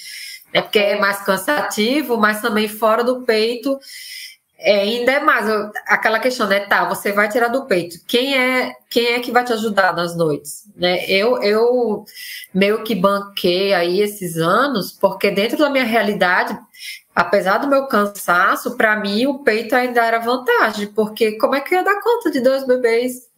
Né? 0.53 0.61
Porque 0.61 0.79
é 0.79 0.99
mais 0.99 1.23
cansativo, 1.23 2.17
mas 2.17 2.41
também 2.41 2.67
fora 2.67 3.05
do 3.05 3.21
peito 3.21 3.79
é, 4.57 4.81
ainda 4.81 5.11
é 5.11 5.19
mais 5.19 5.45
aquela 5.87 6.19
questão, 6.19 6.47
né? 6.47 6.61
Tá, 6.61 6.85
você 6.85 7.11
vai 7.11 7.27
tirar 7.27 7.49
do 7.49 7.65
peito. 7.65 7.97
Quem 8.07 8.37
é 8.37 8.73
quem 8.89 9.07
é 9.13 9.19
que 9.19 9.31
vai 9.31 9.43
te 9.43 9.51
ajudar 9.53 9.93
nas 9.93 10.15
noites? 10.15 10.63
Né? 10.75 11.05
Eu, 11.09 11.41
eu 11.41 12.05
meio 12.53 12.83
que 12.83 12.95
banquei 12.95 13.73
aí 13.73 13.99
esses 13.99 14.37
anos, 14.37 14.91
porque 14.91 15.31
dentro 15.31 15.57
da 15.57 15.69
minha 15.69 15.83
realidade, 15.83 16.57
apesar 17.13 17.57
do 17.57 17.67
meu 17.67 17.87
cansaço, 17.87 18.77
para 18.77 18.95
mim 18.95 19.25
o 19.25 19.39
peito 19.39 19.75
ainda 19.75 20.05
era 20.05 20.19
vantagem, 20.19 20.87
porque 20.87 21.37
como 21.37 21.55
é 21.55 21.61
que 21.61 21.73
eu 21.73 21.79
ia 21.79 21.83
dar 21.83 22.01
conta 22.01 22.31
de 22.31 22.39
dois 22.39 22.65
bebês 22.65 23.33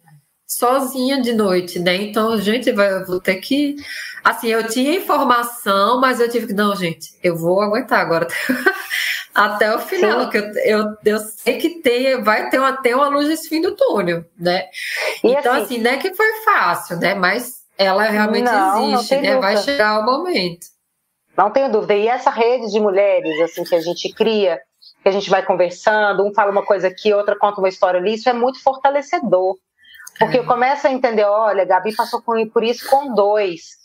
sozinha 0.46 1.20
de 1.20 1.32
noite, 1.32 1.78
né? 1.78 1.96
Então, 1.96 2.38
gente, 2.38 2.70
vai, 2.72 3.04
vou 3.04 3.20
ter 3.20 3.36
que. 3.36 3.76
Assim, 4.22 4.48
eu 4.48 4.66
tinha 4.68 4.94
informação, 4.94 6.00
mas 6.00 6.20
eu 6.20 6.30
tive 6.30 6.48
que. 6.48 6.52
Não, 6.54 6.74
gente, 6.76 7.10
eu 7.22 7.36
vou 7.36 7.60
aguentar 7.60 8.00
agora. 8.00 8.28
até 9.36 9.74
o 9.74 9.78
final, 9.78 10.22
Sim. 10.22 10.30
que 10.30 10.38
eu, 10.38 10.52
eu, 10.64 10.96
eu 11.04 11.18
sei 11.18 11.58
que 11.58 11.82
tem, 11.82 12.22
vai 12.22 12.48
ter 12.48 12.58
uma, 12.58 12.72
ter 12.72 12.94
uma 12.94 13.08
luz 13.08 13.28
nesse 13.28 13.48
fim 13.50 13.60
do 13.60 13.76
túnel, 13.76 14.24
né? 14.38 14.66
E 15.22 15.32
então, 15.32 15.52
assim, 15.52 15.62
assim, 15.74 15.78
não 15.78 15.90
é 15.90 15.96
que 15.98 16.14
foi 16.14 16.32
fácil, 16.42 16.96
né? 16.98 17.14
Mas 17.14 17.56
ela 17.76 18.04
realmente 18.04 18.44
não, 18.44 18.94
existe, 18.94 19.14
não 19.14 19.22
né? 19.22 19.28
Dúvida. 19.28 19.40
Vai 19.40 19.56
chegar 19.58 20.00
o 20.00 20.04
momento. 20.06 20.66
Não 21.36 21.50
tenho 21.50 21.70
dúvida. 21.70 21.94
E 21.94 22.08
essa 22.08 22.30
rede 22.30 22.72
de 22.72 22.80
mulheres, 22.80 23.38
assim, 23.42 23.62
que 23.62 23.74
a 23.74 23.80
gente 23.80 24.10
cria, 24.14 24.58
que 25.02 25.08
a 25.08 25.12
gente 25.12 25.28
vai 25.28 25.44
conversando, 25.44 26.24
um 26.24 26.32
fala 26.32 26.50
uma 26.50 26.64
coisa 26.64 26.88
aqui, 26.88 27.12
outra 27.12 27.38
conta 27.38 27.60
uma 27.60 27.68
história 27.68 28.00
ali, 28.00 28.14
isso 28.14 28.30
é 28.30 28.32
muito 28.32 28.62
fortalecedor. 28.62 29.54
Porque 30.18 30.38
é. 30.38 30.40
eu 30.40 30.46
começo 30.46 30.86
a 30.86 30.90
entender, 30.90 31.24
olha, 31.24 31.66
Gabi 31.66 31.94
passou 31.94 32.22
por 32.22 32.64
isso 32.64 32.88
com 32.88 33.12
dois. 33.14 33.76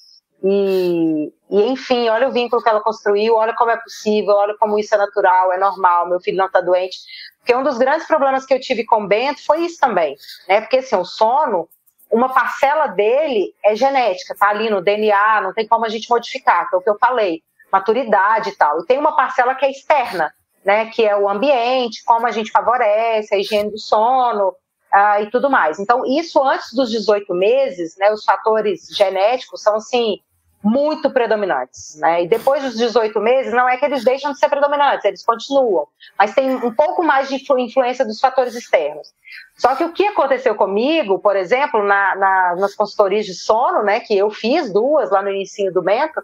E, 0.43 1.31
e, 1.49 1.61
enfim, 1.69 2.09
olha 2.09 2.27
o 2.27 2.31
vínculo 2.31 2.61
que 2.61 2.69
ela 2.69 2.81
construiu, 2.81 3.35
olha 3.35 3.53
como 3.53 3.71
é 3.71 3.77
possível, 3.77 4.35
olha 4.35 4.55
como 4.57 4.79
isso 4.79 4.93
é 4.95 4.97
natural, 4.97 5.53
é 5.53 5.57
normal, 5.57 6.09
meu 6.09 6.19
filho 6.19 6.37
não 6.37 6.47
está 6.47 6.61
doente. 6.61 6.97
Porque 7.39 7.55
um 7.55 7.63
dos 7.63 7.77
grandes 7.77 8.07
problemas 8.07 8.45
que 8.45 8.53
eu 8.53 8.59
tive 8.59 8.83
com 8.83 9.03
o 9.03 9.07
Bento 9.07 9.45
foi 9.45 9.65
isso 9.65 9.79
também, 9.79 10.15
né? 10.47 10.61
Porque 10.61 10.77
assim, 10.77 10.95
o 10.95 11.05
sono, 11.05 11.69
uma 12.11 12.29
parcela 12.29 12.87
dele 12.87 13.53
é 13.63 13.75
genética, 13.75 14.35
tá 14.35 14.49
ali 14.49 14.69
no 14.69 14.81
DNA, 14.81 15.41
não 15.41 15.53
tem 15.53 15.67
como 15.67 15.85
a 15.85 15.89
gente 15.89 16.09
modificar, 16.09 16.69
que 16.69 16.75
é 16.75 16.77
o 16.77 16.81
que 16.81 16.89
eu 16.89 16.97
falei, 16.97 17.41
maturidade 17.71 18.49
e 18.49 18.55
tal. 18.55 18.81
E 18.81 18.85
tem 18.85 18.97
uma 18.97 19.15
parcela 19.15 19.55
que 19.55 19.65
é 19.65 19.71
externa, 19.71 20.33
né, 20.65 20.87
que 20.87 21.05
é 21.05 21.15
o 21.15 21.29
ambiente, 21.29 22.03
como 22.03 22.27
a 22.27 22.31
gente 22.31 22.51
favorece, 22.51 23.33
a 23.33 23.37
higiene 23.37 23.71
do 23.71 23.79
sono 23.79 24.49
uh, 24.49 25.21
e 25.21 25.29
tudo 25.31 25.49
mais. 25.49 25.79
Então, 25.79 26.05
isso 26.05 26.43
antes 26.43 26.73
dos 26.73 26.91
18 26.91 27.33
meses, 27.33 27.95
né, 27.97 28.11
os 28.11 28.23
fatores 28.23 28.87
genéticos 28.91 29.61
são, 29.63 29.75
assim, 29.75 30.19
muito 30.63 31.09
predominantes, 31.09 31.95
né? 31.95 32.23
E 32.23 32.27
depois 32.27 32.61
dos 32.63 32.77
18 32.77 33.19
meses, 33.19 33.51
não 33.53 33.67
é 33.67 33.77
que 33.77 33.85
eles 33.85 34.03
deixam 34.03 34.31
de 34.31 34.39
ser 34.39 34.49
predominantes, 34.49 35.05
eles 35.05 35.23
continuam, 35.23 35.87
mas 36.17 36.33
tem 36.33 36.55
um 36.55 36.73
pouco 36.73 37.03
mais 37.03 37.27
de 37.27 37.35
influência 37.35 38.05
dos 38.05 38.19
fatores 38.19 38.55
externos. 38.55 39.13
Só 39.55 39.75
que 39.75 39.83
o 39.83 39.93
que 39.93 40.05
aconteceu 40.05 40.55
comigo, 40.55 41.19
por 41.19 41.35
exemplo, 41.35 41.83
na, 41.83 42.15
na, 42.15 42.55
nas 42.57 42.75
consultorias 42.75 43.25
de 43.25 43.33
sono, 43.33 43.83
né, 43.83 43.99
que 43.99 44.17
eu 44.17 44.29
fiz 44.29 44.71
duas 44.71 45.09
lá 45.09 45.21
no 45.21 45.29
início 45.29 45.71
do 45.73 45.81
Bento, 45.81 46.21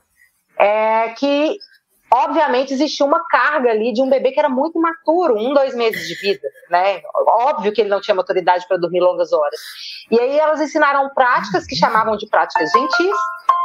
é 0.57 1.09
que 1.09 1.57
obviamente 2.11 2.73
existia 2.73 3.05
uma 3.05 3.23
carga 3.27 3.71
ali 3.71 3.93
de 3.93 4.01
um 4.01 4.09
bebê 4.09 4.31
que 4.31 4.39
era 4.39 4.49
muito 4.49 4.79
maturo, 4.79 5.37
um, 5.37 5.53
dois 5.53 5.75
meses 5.75 6.07
de 6.07 6.15
vida, 6.15 6.47
né? 6.69 7.01
Óbvio 7.27 7.71
que 7.73 7.81
ele 7.81 7.89
não 7.89 8.01
tinha 8.01 8.15
maturidade 8.15 8.67
para 8.67 8.77
dormir 8.77 8.99
longas 8.99 9.33
horas. 9.33 9.59
E 10.09 10.19
aí 10.19 10.39
elas 10.39 10.61
ensinaram 10.61 11.09
práticas 11.13 11.65
que 11.65 11.75
chamavam 11.75 12.15
de 12.17 12.27
práticas 12.27 12.71
gentis, 12.71 13.17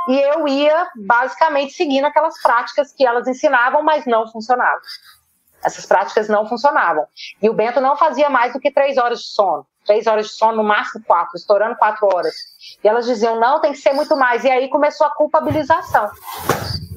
e 0.09 0.21
eu 0.21 0.49
ia 0.49 0.89
basicamente 0.97 1.75
seguindo 1.75 2.05
aquelas 2.07 2.41
práticas 2.43 2.93
que 2.93 3.07
elas 3.07 3.29
ensinavam, 3.29 3.83
mas 3.83 4.05
não 4.07 4.27
funcionavam. 4.27 4.81
Essas 5.65 5.87
práticas 5.87 6.29
não 6.29 6.49
funcionavam. 6.49 7.07
E 7.41 7.49
o 7.49 7.55
Bento 7.55 7.81
não 7.81 7.97
fazia 7.97 8.29
mais 8.29 8.53
do 8.53 8.59
que 8.59 8.73
três 8.73 8.99
horas 8.99 9.21
de 9.21 9.29
sono. 9.29 9.65
Três 9.85 10.07
horas 10.07 10.27
de 10.27 10.33
sono, 10.33 10.59
no 10.59 10.65
máximo 10.65 11.05
quatro, 11.05 11.37
estourando 11.37 11.77
quatro 11.77 12.07
horas. 12.07 12.35
E 12.83 12.89
elas 12.89 13.07
diziam, 13.07 13.41
não, 13.41 13.61
tem 13.61 13.73
que 13.73 13.79
ser 13.79 13.93
muito 13.93 14.17
mais. 14.17 14.45
E 14.45 14.51
aí 14.51 14.69
começou 14.69 15.07
a 15.07 15.11
culpabilização 15.11 16.11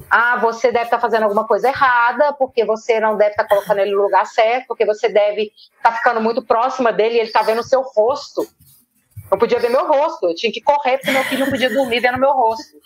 ah, 0.09 0.38
você 0.38 0.71
deve 0.71 0.86
estar 0.86 0.97
tá 0.97 1.01
fazendo 1.01 1.23
alguma 1.23 1.45
coisa 1.45 1.67
errada, 1.67 2.33
porque 2.33 2.63
você 2.63 2.99
não 2.99 3.17
deve 3.17 3.31
estar 3.31 3.43
tá 3.43 3.49
colocando 3.49 3.79
ele 3.79 3.91
no 3.91 4.03
lugar 4.03 4.25
certo, 4.25 4.67
porque 4.67 4.86
você 4.86 5.09
deve 5.09 5.51
estar 5.77 5.91
tá 5.91 5.91
ficando 5.91 6.21
muito 6.21 6.41
próxima 6.41 6.91
dele 6.93 7.15
e 7.15 7.19
ele 7.19 7.27
está 7.27 7.41
vendo 7.41 7.59
o 7.59 7.63
seu 7.63 7.81
rosto. 7.81 8.47
Eu 9.31 9.38
podia 9.38 9.59
ver 9.59 9.69
meu 9.69 9.88
rosto, 9.88 10.27
eu 10.27 10.36
tinha 10.36 10.51
que 10.51 10.61
correr 10.61 10.97
porque 10.97 11.11
meu 11.11 11.23
filho 11.23 11.45
não 11.45 11.51
podia 11.51 11.69
dormir 11.69 11.99
vendo 11.99 12.19
meu 12.19 12.31
rosto. 12.31 12.77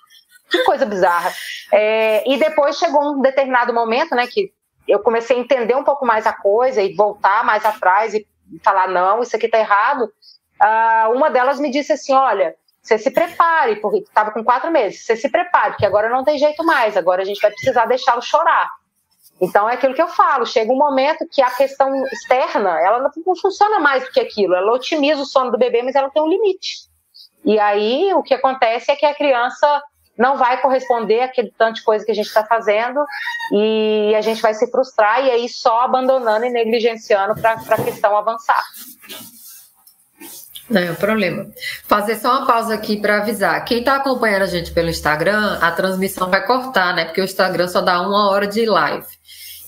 Que 0.49 0.63
coisa 0.63 0.85
bizarra. 0.85 1.31
É, 1.71 2.27
e 2.27 2.39
depois 2.39 2.77
chegou 2.77 3.13
um 3.13 3.21
determinado 3.21 3.71
momento, 3.73 4.15
né, 4.15 4.25
que 4.25 4.51
eu 4.87 4.99
comecei 4.99 5.37
a 5.37 5.39
entender 5.39 5.75
um 5.75 5.83
pouco 5.83 6.05
mais 6.05 6.25
a 6.25 6.33
coisa 6.33 6.81
e 6.81 6.95
voltar 6.95 7.43
mais 7.43 7.63
atrás 7.63 8.13
e 8.15 8.25
falar, 8.63 8.87
não, 8.87 9.21
isso 9.21 9.35
aqui 9.35 9.45
está 9.45 9.59
errado. 9.59 10.11
Ah, 10.59 11.09
uma 11.13 11.29
delas 11.29 11.59
me 11.59 11.71
disse 11.71 11.93
assim, 11.93 12.13
olha, 12.13 12.55
você 12.81 12.97
se 12.97 13.11
prepare, 13.11 13.77
porque 13.77 13.99
estava 13.99 14.31
com 14.31 14.43
quatro 14.43 14.71
meses, 14.71 15.05
você 15.05 15.15
se 15.15 15.29
prepare, 15.29 15.71
porque 15.71 15.85
agora 15.85 16.09
não 16.09 16.23
tem 16.23 16.37
jeito 16.37 16.63
mais, 16.63 16.97
agora 16.97 17.21
a 17.21 17.25
gente 17.25 17.41
vai 17.41 17.51
precisar 17.51 17.85
deixá-lo 17.85 18.21
chorar. 18.21 18.69
Então 19.41 19.69
é 19.69 19.75
aquilo 19.75 19.93
que 19.93 20.01
eu 20.01 20.07
falo, 20.07 20.45
chega 20.45 20.71
um 20.71 20.77
momento 20.77 21.27
que 21.31 21.41
a 21.41 21.51
questão 21.51 22.05
externa, 22.07 22.79
ela 22.81 22.99
não 22.99 23.35
funciona 23.35 23.79
mais 23.79 24.03
do 24.03 24.11
que 24.11 24.19
aquilo, 24.19 24.55
ela 24.55 24.73
otimiza 24.73 25.21
o 25.21 25.25
sono 25.25 25.51
do 25.51 25.57
bebê, 25.57 25.81
mas 25.81 25.95
ela 25.95 26.09
tem 26.09 26.21
um 26.21 26.27
limite. 26.27 26.89
E 27.45 27.57
aí 27.57 28.13
o 28.13 28.21
que 28.21 28.33
acontece 28.33 28.91
é 28.91 28.95
que 28.95 29.05
a 29.05 29.15
criança 29.15 29.81
não 30.19 30.37
vai 30.37 30.61
corresponder 30.61 31.21
àquele 31.21 31.51
tanto 31.57 31.75
de 31.75 31.83
coisa 31.83 32.05
que 32.05 32.11
a 32.11 32.15
gente 32.15 32.27
está 32.27 32.43
fazendo 32.43 33.05
e 33.53 34.13
a 34.13 34.19
gente 34.19 34.41
vai 34.41 34.53
se 34.53 34.69
frustrar 34.69 35.23
e 35.23 35.31
aí 35.31 35.47
só 35.47 35.79
abandonando 35.79 36.45
e 36.45 36.49
negligenciando 36.49 37.39
para 37.39 37.53
a 37.53 37.83
questão 37.83 38.17
avançar. 38.17 38.61
Não 40.69 40.81
é 40.81 40.91
o 40.91 40.95
problema. 40.95 41.49
Fazer 41.87 42.15
só 42.17 42.37
uma 42.37 42.45
pausa 42.45 42.75
aqui 42.75 42.97
para 42.97 43.21
avisar. 43.21 43.63
Quem 43.63 43.79
está 43.79 43.95
acompanhando 43.95 44.43
a 44.43 44.47
gente 44.47 44.71
pelo 44.71 44.89
Instagram, 44.89 45.57
a 45.61 45.71
transmissão 45.71 46.29
vai 46.29 46.45
cortar, 46.45 46.93
né? 46.93 47.05
Porque 47.05 47.21
o 47.21 47.23
Instagram 47.23 47.67
só 47.67 47.81
dá 47.81 48.01
uma 48.01 48.29
hora 48.29 48.45
de 48.45 48.65
live. 48.65 49.07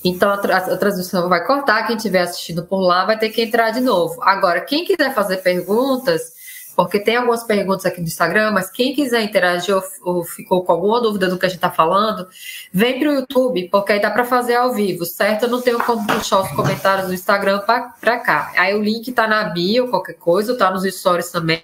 Então 0.04 0.30
a, 0.30 0.36
tra 0.36 0.58
a 0.58 0.76
transmissão 0.76 1.28
vai 1.28 1.44
cortar. 1.44 1.86
Quem 1.86 1.96
estiver 1.96 2.20
assistindo 2.20 2.64
por 2.64 2.80
lá 2.80 3.04
vai 3.04 3.18
ter 3.18 3.30
que 3.30 3.42
entrar 3.42 3.70
de 3.70 3.80
novo. 3.80 4.22
Agora, 4.22 4.60
quem 4.60 4.84
quiser 4.84 5.12
fazer 5.14 5.38
perguntas, 5.38 6.34
porque 6.74 6.98
tem 6.98 7.16
algumas 7.16 7.44
perguntas 7.44 7.86
aqui 7.86 8.00
no 8.00 8.06
Instagram, 8.06 8.50
mas 8.52 8.70
quem 8.70 8.94
quiser 8.94 9.22
interagir 9.22 9.74
ou, 9.74 9.82
ou 10.02 10.24
ficou 10.24 10.64
com 10.64 10.72
alguma 10.72 11.00
dúvida 11.00 11.28
do 11.28 11.38
que 11.38 11.46
a 11.46 11.48
gente 11.48 11.58
está 11.58 11.70
falando, 11.70 12.26
vem 12.72 12.98
para 12.98 13.10
o 13.10 13.14
YouTube, 13.14 13.68
porque 13.70 13.92
aí 13.92 14.00
dá 14.00 14.10
para 14.10 14.24
fazer 14.24 14.54
ao 14.54 14.72
vivo, 14.72 15.04
certo? 15.04 15.44
Eu 15.44 15.50
não 15.50 15.60
tenho 15.60 15.78
como 15.84 16.06
puxar 16.06 16.40
os 16.40 16.50
comentários 16.52 17.08
do 17.08 17.14
Instagram 17.14 17.60
para 18.00 18.18
cá. 18.18 18.52
Aí 18.56 18.74
o 18.74 18.82
link 18.82 19.08
está 19.08 19.26
na 19.26 19.44
bio, 19.44 19.88
qualquer 19.88 20.14
coisa, 20.14 20.52
está 20.52 20.70
nos 20.70 20.84
stories 20.84 21.30
também. 21.30 21.62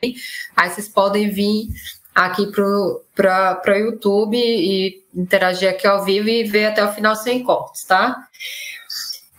Aí 0.56 0.70
vocês 0.70 0.88
podem 0.88 1.30
vir 1.30 1.68
aqui 2.14 2.50
para 2.50 2.64
o 2.64 3.76
YouTube 3.76 4.36
e 4.36 5.02
interagir 5.14 5.70
aqui 5.70 5.86
ao 5.86 6.04
vivo 6.04 6.28
e 6.28 6.44
ver 6.44 6.66
até 6.66 6.84
o 6.84 6.92
final 6.92 7.14
sem 7.14 7.42
cortes, 7.42 7.84
tá? 7.84 8.16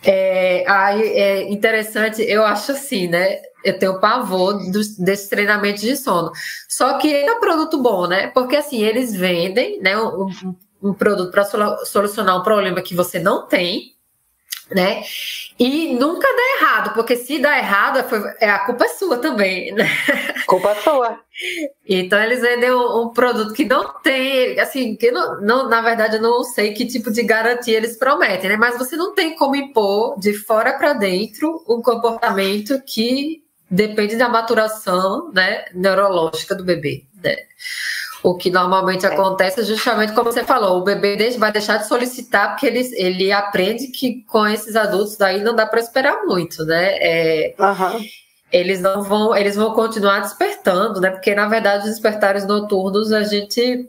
É, 0.04 0.64
aí 0.66 1.02
é 1.02 1.52
interessante, 1.52 2.22
eu 2.22 2.46
acho 2.46 2.72
assim, 2.72 3.08
né? 3.08 3.42
Eu 3.64 3.78
tenho 3.78 4.00
pavor 4.00 4.72
dos, 4.72 4.98
desse 4.98 5.30
treinamento 5.30 5.82
de 5.82 5.96
sono. 5.98 6.32
Só 6.68 6.98
que 6.98 7.14
é 7.14 7.32
um 7.32 7.40
produto 7.40 7.82
bom, 7.82 8.08
né? 8.08 8.28
Porque 8.28 8.56
assim, 8.56 8.82
eles 8.84 9.14
vendem 9.14 9.82
né, 9.82 9.98
um, 9.98 10.30
um 10.82 10.94
produto 10.94 11.32
para 11.32 11.46
solucionar 11.86 12.40
um 12.40 12.44
problema 12.44 12.82
que 12.82 12.96
você 12.96 13.20
não 13.20 13.48
tem, 13.48 13.96
né? 14.72 15.02
E 15.58 15.94
nunca 15.96 16.28
dá 16.28 16.58
errado, 16.58 16.94
porque 16.94 17.16
se 17.16 17.40
dá 17.40 17.58
errado, 17.58 18.08
foi, 18.08 18.22
é, 18.40 18.50
a 18.50 18.60
culpa 18.60 18.86
é 18.86 18.88
sua 18.90 19.18
também, 19.18 19.74
né? 19.74 19.86
Culpa 20.48 20.74
sua. 20.76 21.20
Então 21.88 22.22
eles 22.22 22.42
vendem 22.42 22.72
um, 22.72 23.02
um, 23.02 23.10
produto 23.10 23.54
que 23.54 23.66
não 23.66 23.94
tem, 24.02 24.60
assim, 24.60 24.96
que 24.96 25.12
não, 25.12 25.42
não, 25.42 25.70
na 25.70 25.82
verdade 25.82 26.16
eu 26.16 26.22
não 26.22 26.44
sei 26.44 26.74
que 26.74 26.86
tipo 26.86 27.12
de 27.12 27.24
garantia 27.24 27.78
eles 27.78 27.98
prometem, 27.98 28.50
né? 28.50 28.58
Mas 28.58 28.78
você 28.78 28.96
não 28.96 29.14
tem 29.14 29.36
como 29.36 29.56
impor 29.56 30.20
de 30.20 30.34
fora 30.34 30.74
para 30.74 30.94
dentro 30.94 31.64
um 31.68 31.82
comportamento 31.82 32.82
que 32.86 33.44
depende 33.70 34.16
da 34.16 34.28
maturação, 34.28 35.32
né, 35.32 35.66
neurológica 35.74 36.56
do 36.56 36.64
bebê, 36.64 37.04
né? 37.24 37.38
O 38.22 38.36
que 38.36 38.50
normalmente 38.50 39.06
é. 39.06 39.10
acontece 39.10 39.62
é 39.62 39.64
justamente 39.64 40.14
como 40.14 40.32
você 40.32 40.44
falou, 40.44 40.80
o 40.80 40.84
bebê 40.84 41.30
vai 41.38 41.52
deixar 41.52 41.78
de 41.78 41.88
solicitar 41.88 42.50
porque 42.50 42.68
ele, 42.68 42.90
ele 42.96 43.32
aprende 43.32 43.88
que 43.88 44.24
com 44.24 44.46
esses 44.46 44.76
adultos 44.76 45.16
daí 45.16 45.42
não 45.42 45.56
dá 45.56 45.66
para 45.66 45.80
esperar 45.80 46.26
muito, 46.26 46.66
né? 46.66 46.98
É, 47.00 47.56
uhum. 47.58 48.06
Eles 48.52 48.82
não 48.82 49.04
vão, 49.04 49.36
eles 49.36 49.56
vão 49.56 49.74
continuar 49.74 50.20
despertando, 50.20 51.00
né? 51.00 51.12
Porque 51.12 51.34
na 51.34 51.48
verdade 51.48 51.86
os 51.86 51.92
despertares 51.92 52.46
noturnos 52.46 53.14
a 53.14 53.24
gente 53.24 53.88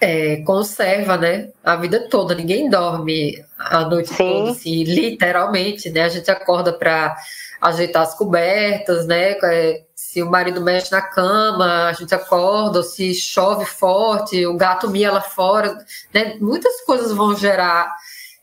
é, 0.00 0.36
conserva, 0.42 1.16
né? 1.18 1.50
A 1.62 1.76
vida 1.76 2.08
toda, 2.08 2.34
ninguém 2.34 2.70
dorme 2.70 3.44
a 3.58 3.84
noite 3.84 4.10
Sim. 4.10 4.16
toda, 4.16 4.50
assim, 4.52 4.84
literalmente, 4.84 5.90
né? 5.90 6.02
A 6.02 6.08
gente 6.08 6.30
acorda 6.30 6.72
para 6.72 7.14
ajeitar 7.64 8.02
as 8.02 8.14
cobertas, 8.14 9.06
né? 9.06 9.32
É, 9.42 9.84
se 9.94 10.22
o 10.22 10.30
marido 10.30 10.60
mexe 10.60 10.92
na 10.92 11.00
cama, 11.00 11.88
a 11.88 11.92
gente 11.94 12.14
acorda, 12.14 12.78
ou 12.78 12.84
se 12.84 13.14
chove 13.14 13.64
forte, 13.64 14.46
o 14.46 14.56
gato 14.56 14.90
mia 14.90 15.10
lá 15.10 15.22
fora, 15.22 15.78
né? 16.12 16.36
Muitas 16.40 16.82
coisas 16.82 17.10
vão 17.10 17.34
gerar 17.34 17.90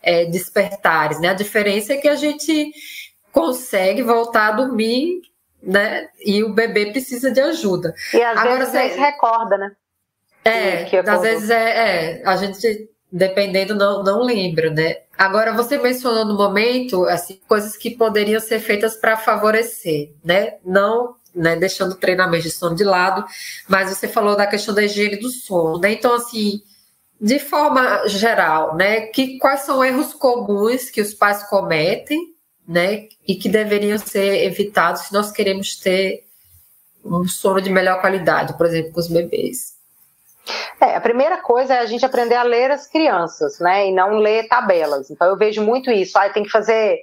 é, 0.01 0.25
despertares, 0.25 1.19
né? 1.19 1.29
A 1.29 1.35
diferença 1.35 1.93
é 1.93 1.97
que 1.97 2.07
a 2.07 2.15
gente 2.15 2.71
consegue 3.31 4.01
voltar 4.01 4.47
a 4.47 4.51
dormir, 4.53 5.21
né? 5.61 6.09
E 6.19 6.43
o 6.43 6.53
bebê 6.53 6.87
precisa 6.87 7.29
de 7.29 7.39
ajuda. 7.39 7.93
E 8.13 8.23
às 8.23 8.37
Agora, 8.37 8.65
vezes 8.65 8.73
você 8.73 8.99
recorda, 8.99 9.57
né? 9.57 9.71
É, 10.43 10.99
às 11.07 11.21
vezes 11.21 11.49
é, 11.51 12.19
é, 12.19 12.23
a 12.25 12.35
gente 12.35 12.89
dependendo 13.11 13.75
não, 13.75 14.03
não 14.03 14.23
lembra, 14.23 14.69
né? 14.69 14.97
Agora 15.17 15.53
você 15.53 15.77
mencionou 15.77 16.25
no 16.25 16.35
momento 16.35 17.05
assim 17.05 17.39
coisas 17.47 17.75
que 17.75 17.91
poderiam 17.91 18.39
ser 18.39 18.59
feitas 18.59 18.95
para 18.95 19.17
favorecer, 19.17 20.11
né? 20.23 20.55
Não 20.63 21.15
né, 21.33 21.55
deixando 21.55 21.93
o 21.93 21.97
treinamento 21.97 22.43
de 22.43 22.51
sono 22.51 22.75
de 22.75 22.83
lado, 22.83 23.25
mas 23.67 23.89
você 23.89 24.07
falou 24.07 24.35
da 24.35 24.47
questão 24.47 24.75
da 24.75 24.83
higiene 24.83 25.17
do 25.17 25.29
sono, 25.29 25.79
né? 25.79 25.93
Então, 25.93 26.13
assim, 26.13 26.61
de 27.19 27.39
forma 27.39 28.07
geral, 28.07 28.75
né, 28.75 29.01
que, 29.01 29.37
quais 29.37 29.61
são 29.61 29.83
erros 29.83 30.13
comuns 30.13 30.89
que 30.89 31.01
os 31.01 31.13
pais 31.13 31.43
cometem, 31.43 32.33
né, 32.67 33.07
e 33.27 33.35
que 33.35 33.49
deveriam 33.49 33.97
ser 33.97 34.45
evitados 34.45 35.03
se 35.03 35.13
nós 35.13 35.31
queremos 35.31 35.75
ter 35.77 36.25
um 37.03 37.27
sono 37.27 37.61
de 37.61 37.69
melhor 37.69 37.99
qualidade, 38.01 38.57
por 38.57 38.65
exemplo, 38.65 38.93
com 38.93 38.99
os 38.99 39.07
bebês? 39.07 39.70
É, 40.79 40.95
a 40.95 41.01
primeira 41.01 41.37
coisa 41.37 41.75
é 41.75 41.79
a 41.79 41.85
gente 41.85 42.05
aprender 42.05 42.35
a 42.35 42.43
ler 42.43 42.71
as 42.71 42.87
crianças, 42.87 43.59
né, 43.59 43.87
e 43.87 43.93
não 43.93 44.17
ler 44.17 44.47
tabelas. 44.47 45.09
Então, 45.09 45.27
eu 45.27 45.37
vejo 45.37 45.61
muito 45.61 45.91
isso. 45.91 46.17
Ah, 46.17 46.29
tem 46.29 46.43
que 46.43 46.49
fazer 46.49 46.99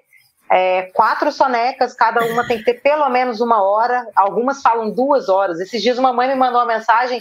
é, 0.50 0.82
quatro 0.94 1.30
sonecas, 1.30 1.94
cada 1.94 2.24
uma 2.24 2.46
tem 2.46 2.58
que 2.58 2.64
ter 2.64 2.80
pelo 2.80 3.08
menos 3.08 3.40
uma 3.40 3.62
hora, 3.62 4.06
algumas 4.16 4.62
falam 4.62 4.90
duas 4.90 5.28
horas. 5.28 5.60
Esses 5.60 5.82
dias 5.82 5.98
uma 5.98 6.12
mãe 6.12 6.28
me 6.28 6.34
mandou 6.34 6.60
uma 6.60 6.66
mensagem 6.66 7.18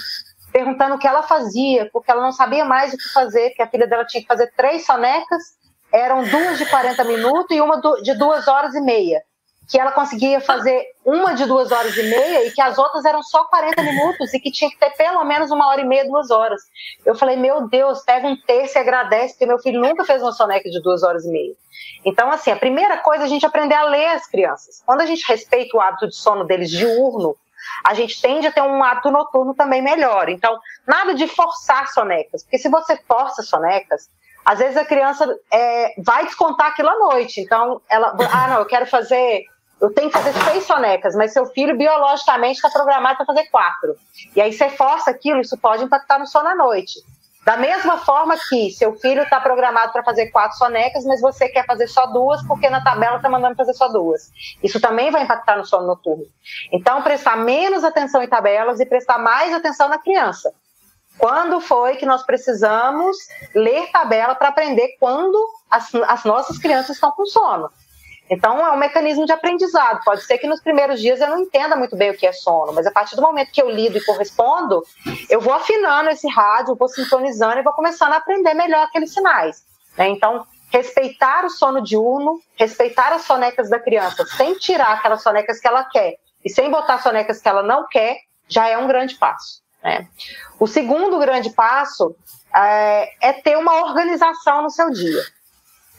perguntando 0.52 0.96
o 0.96 0.98
que 0.98 1.08
ela 1.08 1.24
fazia, 1.24 1.90
porque 1.92 2.10
ela 2.10 2.22
não 2.22 2.32
sabia 2.32 2.64
mais 2.64 2.94
o 2.94 2.98
que 2.98 3.10
fazer, 3.10 3.52
que 3.52 3.62
a 3.62 3.68
filha 3.68 3.86
dela 3.86 4.06
tinha 4.06 4.22
que 4.22 4.28
fazer 4.28 4.52
três 4.56 4.86
sonecas, 4.86 5.44
eram 5.92 6.24
duas 6.24 6.58
de 6.58 6.66
40 6.66 7.04
minutos 7.04 7.56
e 7.56 7.62
uma 7.62 7.80
de 8.02 8.14
duas 8.16 8.48
horas 8.48 8.74
e 8.74 8.82
meia. 8.82 9.22
Que 9.68 9.78
ela 9.78 9.92
conseguia 9.92 10.40
fazer 10.40 10.86
uma 11.06 11.34
de 11.34 11.46
duas 11.46 11.72
horas 11.72 11.96
e 11.98 12.04
meia 12.04 12.48
e 12.48 12.52
que 12.52 12.62
as 12.62 12.78
outras 12.78 13.04
eram 13.04 13.22
só 13.22 13.44
40 13.46 13.82
minutos 13.84 14.34
e 14.34 14.40
que 14.40 14.50
tinha 14.50 14.70
que 14.70 14.80
ter 14.80 14.92
pelo 14.92 15.24
menos 15.26 15.52
uma 15.52 15.68
hora 15.68 15.82
e 15.82 15.86
meia, 15.86 16.06
duas 16.06 16.32
horas. 16.32 16.62
Eu 17.06 17.16
falei, 17.16 17.36
meu 17.36 17.68
Deus, 17.68 18.02
pega 18.02 18.28
um 18.28 18.38
terço 18.38 18.78
e 18.78 18.80
agradece, 18.80 19.34
porque 19.34 19.46
meu 19.46 19.60
filho 19.60 19.82
nunca 19.82 20.06
fez 20.06 20.22
uma 20.22 20.32
soneca 20.32 20.70
de 20.70 20.82
duas 20.82 21.04
horas 21.04 21.26
e 21.26 21.30
meia. 21.30 21.54
Então, 22.06 22.32
assim, 22.32 22.50
a 22.50 22.56
primeira 22.56 22.98
coisa 22.98 23.24
é 23.24 23.26
a 23.26 23.30
gente 23.30 23.46
aprender 23.46 23.76
a 23.76 23.84
ler 23.84 24.08
as 24.08 24.26
crianças. 24.28 24.82
Quando 24.86 25.02
a 25.02 25.06
gente 25.06 25.28
respeita 25.28 25.76
o 25.76 25.82
hábito 25.82 26.08
de 26.08 26.16
sono 26.16 26.46
deles 26.46 26.72
diurno, 26.72 27.36
a 27.84 27.94
gente 27.94 28.22
tende 28.22 28.48
a 28.48 28.52
ter 28.52 28.62
um 28.62 28.82
hábito 28.82 29.12
noturno 29.12 29.54
também 29.54 29.82
melhor. 29.82 30.30
Então, 30.30 30.58
nada 30.88 31.14
de 31.14 31.28
forçar 31.28 31.88
sonecas, 31.90 32.44
porque 32.44 32.58
se 32.58 32.70
você 32.70 32.96
força 33.06 33.44
sonecas, 33.44 34.10
às 34.46 34.60
vezes 34.60 34.78
a 34.78 34.86
criança 34.86 35.28
é, 35.52 35.94
vai 36.02 36.26
descontar 36.26 36.68
aquilo 36.68 36.90
à 36.90 36.98
noite. 36.98 37.42
Então, 37.42 37.82
ela, 37.90 38.16
ah, 38.32 38.48
não, 38.48 38.60
eu 38.60 38.66
quero 38.66 38.86
fazer 38.86 39.44
eu 39.80 39.94
tenho 39.94 40.10
que 40.10 40.18
fazer 40.18 40.34
seis 40.34 40.66
sonecas, 40.66 41.16
mas 41.16 41.34
seu 41.34 41.46
filho 41.48 41.78
biologicamente 41.78 42.56
está 42.56 42.70
programado 42.70 43.18
para 43.18 43.26
fazer 43.26 43.46
quatro. 43.50 43.96
E 44.36 44.42
aí 44.42 44.52
você 44.52 44.70
força 44.70 45.12
aquilo, 45.12 45.42
isso 45.42 45.58
pode 45.58 45.84
impactar 45.84 46.20
no 46.20 46.26
sono 46.26 46.50
à 46.50 46.56
noite. 46.56 47.00
Da 47.46 47.56
mesma 47.56 47.98
forma 48.00 48.36
que 48.50 48.72
seu 48.72 48.96
filho 48.96 49.22
está 49.22 49.40
programado 49.40 49.94
para 49.94 50.04
fazer 50.04 50.32
quatro 50.32 50.58
sonecas, 50.58 51.06
mas 51.06 51.22
você 51.22 51.48
quer 51.48 51.66
fazer 51.66 51.88
só 51.88 52.08
duas 52.08 52.46
porque 52.46 52.70
na 52.70 52.84
tabela 52.84 53.16
está 53.16 53.30
mandando 53.30 53.56
fazer 53.56 53.74
só 53.74 53.88
duas. 53.88 54.30
Isso 54.62 54.82
também 54.82 55.12
vai 55.12 55.24
impactar 55.24 55.58
no 55.58 55.66
sono 55.66 55.88
noturno. 55.88 56.26
Então, 56.74 57.02
prestar 57.02 57.38
menos 57.38 57.86
atenção 57.86 58.22
em 58.22 58.28
tabelas 58.28 58.82
e 58.82 58.86
prestar 58.86 59.18
mais 59.18 59.54
atenção 59.54 59.88
na 59.88 59.98
criança. 59.98 60.52
Quando 61.18 61.62
foi 61.62 61.96
que 61.96 62.06
nós 62.06 62.24
precisamos 62.24 63.16
ler 63.56 63.92
tabela 63.92 64.36
para 64.36 64.50
aprender 64.50 64.98
quando 65.00 65.42
as, 65.72 65.94
as 65.96 66.26
nossas 66.26 66.58
crianças 66.58 66.98
estão 66.98 67.12
com 67.12 67.26
sono? 67.26 67.70
Então, 68.30 68.60
é 68.66 68.72
um 68.72 68.78
mecanismo 68.78 69.26
de 69.26 69.32
aprendizado. 69.32 70.04
Pode 70.04 70.24
ser 70.24 70.38
que 70.38 70.48
nos 70.48 70.62
primeiros 70.62 71.00
dias 71.00 71.22
eu 71.22 71.30
não 71.30 71.40
entenda 71.40 71.76
muito 71.76 71.96
bem 71.96 72.12
o 72.12 72.18
que 72.18 72.28
é 72.28 72.34
sono, 72.34 72.74
mas 72.74 72.86
a 72.86 72.92
partir 72.92 73.16
do 73.16 73.22
momento 73.22 73.52
que 73.52 73.62
eu 73.62 73.70
lido 73.70 73.98
e 73.98 74.04
correspondo, 74.04 74.84
eu 75.30 75.40
vou 75.40 75.54
afinando 75.54 76.10
esse 76.10 76.28
rádio, 76.28 76.76
vou 76.76 76.90
sintonizando 76.90 77.60
e 77.60 77.64
vou 77.64 77.74
começando 77.74 78.14
a 78.14 78.18
aprender 78.18 78.54
melhor 78.54 78.84
aqueles 78.84 79.14
sinais. 79.14 79.64
Né? 79.98 80.10
Então, 80.10 80.46
respeitar 80.72 81.46
o 81.46 81.50
sono 81.50 81.82
diurno, 81.82 82.42
respeitar 82.56 83.14
as 83.14 83.24
sonecas 83.24 83.70
da 83.70 83.80
criança, 83.80 84.26
sem 84.26 84.56
tirar 84.56 84.94
aquelas 84.94 85.24
sonecas 85.24 85.60
que 85.60 85.68
ela 85.68 85.84
quer 85.86 86.16
e 86.44 86.50
sem 86.50 86.70
botar 86.70 87.00
sonecas 87.00 87.42
que 87.42 87.48
ela 87.48 87.64
não 87.64 87.88
quer, 87.88 88.18
já 88.48 88.68
é 88.68 88.78
um 88.78 88.88
grande 88.88 89.16
passo. 89.16 89.62
Né? 89.84 90.08
O 90.60 90.68
segundo 90.68 91.18
grande 91.20 91.50
passo 91.52 92.16
é, 92.54 93.30
é 93.30 93.34
ter 93.34 93.58
uma 93.58 93.86
organização 93.86 94.64
no 94.64 94.70
seu 94.70 94.90
dia. 94.92 95.24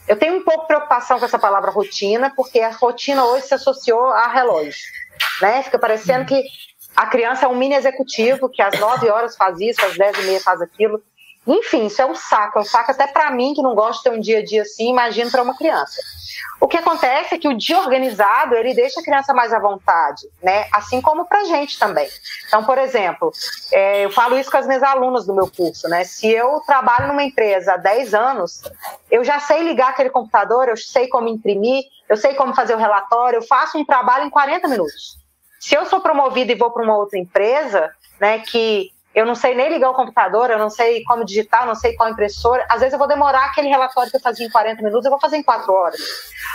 Eu 0.09 0.17
tenho 0.17 0.37
um 0.37 0.43
pouco 0.43 0.61
de 0.61 0.67
preocupação 0.67 1.19
com 1.19 1.25
essa 1.25 1.37
palavra 1.37 1.69
rotina, 1.69 2.33
porque 2.35 2.59
a 2.59 2.71
rotina 2.71 3.23
hoje 3.25 3.45
se 3.45 3.53
associou 3.53 4.07
a 4.07 4.27
relógio. 4.27 4.81
Né? 5.39 5.61
Fica 5.61 5.77
parecendo 5.77 6.25
que 6.25 6.43
a 6.95 7.05
criança 7.05 7.45
é 7.45 7.47
um 7.47 7.55
mini 7.55 7.75
executivo, 7.75 8.49
que 8.49 8.59
às 8.59 8.79
9 8.79 9.07
horas 9.07 9.37
faz 9.37 9.59
isso, 9.59 9.85
às 9.85 9.95
10 9.95 10.17
e 10.17 10.21
meia 10.23 10.41
faz 10.41 10.61
aquilo. 10.61 10.99
Enfim, 11.47 11.87
isso 11.87 12.01
é 12.01 12.05
um 12.05 12.15
saco, 12.15 12.59
é 12.59 12.61
um 12.61 12.65
saco 12.65 12.91
até 12.91 13.07
para 13.07 13.31
mim, 13.31 13.53
que 13.53 13.61
não 13.61 13.73
gosto 13.73 14.03
de 14.03 14.09
ter 14.09 14.15
um 14.15 14.19
dia 14.19 14.39
a 14.39 14.45
dia 14.45 14.61
assim, 14.61 14.89
imagino 14.89 15.31
para 15.31 15.41
uma 15.41 15.55
criança. 15.57 15.99
O 16.61 16.67
que 16.67 16.77
acontece 16.77 17.35
é 17.35 17.37
que 17.37 17.47
o 17.47 17.57
dia 17.57 17.79
organizado, 17.79 18.55
ele 18.55 18.73
deixa 18.73 18.99
a 18.99 19.03
criança 19.03 19.33
mais 19.33 19.53
à 19.53 19.59
vontade, 19.59 20.27
né? 20.43 20.67
Assim 20.73 21.01
como 21.01 21.25
para 21.25 21.45
gente 21.45 21.79
também. 21.79 22.07
Então, 22.47 22.63
por 22.65 22.77
exemplo, 22.77 23.31
é, 23.71 24.05
eu 24.05 24.11
falo 24.11 24.37
isso 24.37 24.51
com 24.51 24.57
as 24.57 24.67
minhas 24.67 24.83
alunas 24.83 25.25
do 25.25 25.33
meu 25.33 25.49
curso, 25.49 25.87
né? 25.87 26.03
Se 26.03 26.29
eu 26.29 26.61
trabalho 26.67 27.07
numa 27.07 27.23
empresa 27.23 27.73
há 27.73 27.77
10 27.77 28.13
anos, 28.13 28.61
eu 29.09 29.23
já 29.23 29.39
sei 29.39 29.63
ligar 29.63 29.89
aquele 29.89 30.09
computador, 30.09 30.67
eu 30.67 30.77
sei 30.77 31.07
como 31.07 31.29
imprimir, 31.29 31.83
eu 32.09 32.17
sei 32.17 32.33
como 32.33 32.53
fazer 32.53 32.75
o 32.75 32.79
relatório, 32.79 33.37
eu 33.37 33.43
faço 33.43 33.77
um 33.77 33.85
trabalho 33.85 34.25
em 34.25 34.29
40 34.29 34.67
minutos. 34.67 35.17
Se 35.59 35.75
eu 35.75 35.85
sou 35.85 36.01
promovida 36.01 36.51
e 36.51 36.55
vou 36.55 36.71
para 36.71 36.83
uma 36.83 36.97
outra 36.97 37.17
empresa, 37.17 37.89
né, 38.19 38.39
que 38.39 38.91
eu 39.13 39.25
não 39.25 39.35
sei 39.35 39.55
nem 39.55 39.69
ligar 39.69 39.89
o 39.89 39.93
computador, 39.93 40.51
eu 40.51 40.59
não 40.59 40.69
sei 40.69 41.03
como 41.03 41.25
digitar, 41.25 41.65
não 41.65 41.75
sei 41.75 41.95
qual 41.95 42.09
impressora. 42.09 42.65
Às 42.69 42.79
vezes 42.79 42.93
eu 42.93 42.99
vou 42.99 43.07
demorar 43.07 43.45
aquele 43.45 43.67
relatório 43.67 44.09
que 44.11 44.17
eu 44.17 44.21
fazia 44.21 44.45
em 44.45 44.49
40 44.49 44.83
minutos, 44.83 45.05
eu 45.05 45.11
vou 45.11 45.19
fazer 45.19 45.37
em 45.37 45.43
4 45.43 45.73
horas. 45.73 45.99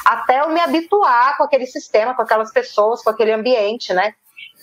Até 0.05 0.41
eu 0.41 0.49
me 0.49 0.61
habituar 0.61 1.37
com 1.37 1.45
aquele 1.45 1.67
sistema, 1.67 2.15
com 2.15 2.23
aquelas 2.23 2.53
pessoas, 2.53 3.03
com 3.03 3.11
aquele 3.11 3.33
ambiente, 3.33 3.93
né? 3.93 4.15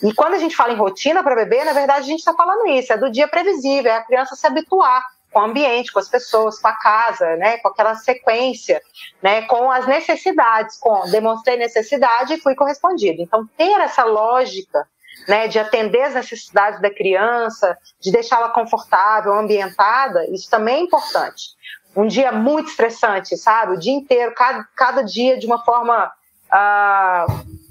E 0.02 0.14
quando 0.14 0.34
a 0.34 0.38
gente 0.38 0.56
fala 0.56 0.74
em 0.74 0.78
rotina 0.78 1.22
para 1.22 1.36
bebê, 1.36 1.64
na 1.64 1.74
verdade 1.74 2.00
a 2.00 2.08
gente 2.08 2.20
está 2.20 2.34
falando 2.34 2.68
isso, 2.68 2.92
é 2.92 2.98
do 2.98 3.12
dia 3.12 3.28
previsível, 3.28 3.92
é 3.92 3.98
a 3.98 4.04
criança 4.04 4.36
se 4.36 4.48
habituar 4.48 5.04
com 5.32 5.40
o 5.40 5.44
ambiente, 5.44 5.92
com 5.92 6.00
as 6.00 6.10
pessoas, 6.10 6.60
com 6.60 6.68
a 6.68 6.76
casa, 6.76 7.36
né, 7.38 7.58
com 7.58 7.68
aquela 7.70 7.96
sequência, 7.96 8.82
né, 9.22 9.44
com 9.44 9.72
as 9.72 9.88
necessidades, 9.88 10.78
com 10.78 11.10
demonstrei 11.10 11.56
necessidade 11.56 12.34
e 12.34 12.42
fui 12.42 12.56
correspondido. 12.56 13.22
Então 13.22 13.48
ter 13.58 13.80
essa 13.80 14.04
lógica 14.04 14.88
né, 15.28 15.48
de 15.48 15.60
atender 15.60 16.02
as 16.02 16.14
necessidades 16.14 16.82
da 16.82 16.90
criança, 16.90 17.78
de 18.00 18.12
deixá-la 18.12 18.50
confortável, 18.50 19.34
ambientada, 19.34 20.26
isso 20.30 20.50
também 20.50 20.78
é 20.78 20.82
importante. 20.82 21.56
Um 21.96 22.08
dia 22.08 22.32
muito 22.32 22.70
estressante, 22.70 23.36
sabe? 23.38 23.74
O 23.74 23.80
dia 23.80 23.94
inteiro, 23.94 24.34
cada, 24.34 24.64
cada 24.76 25.02
dia 25.02 25.38
de 25.38 25.46
uma 25.46 25.64
forma 25.64 26.12
ah, 26.52 27.26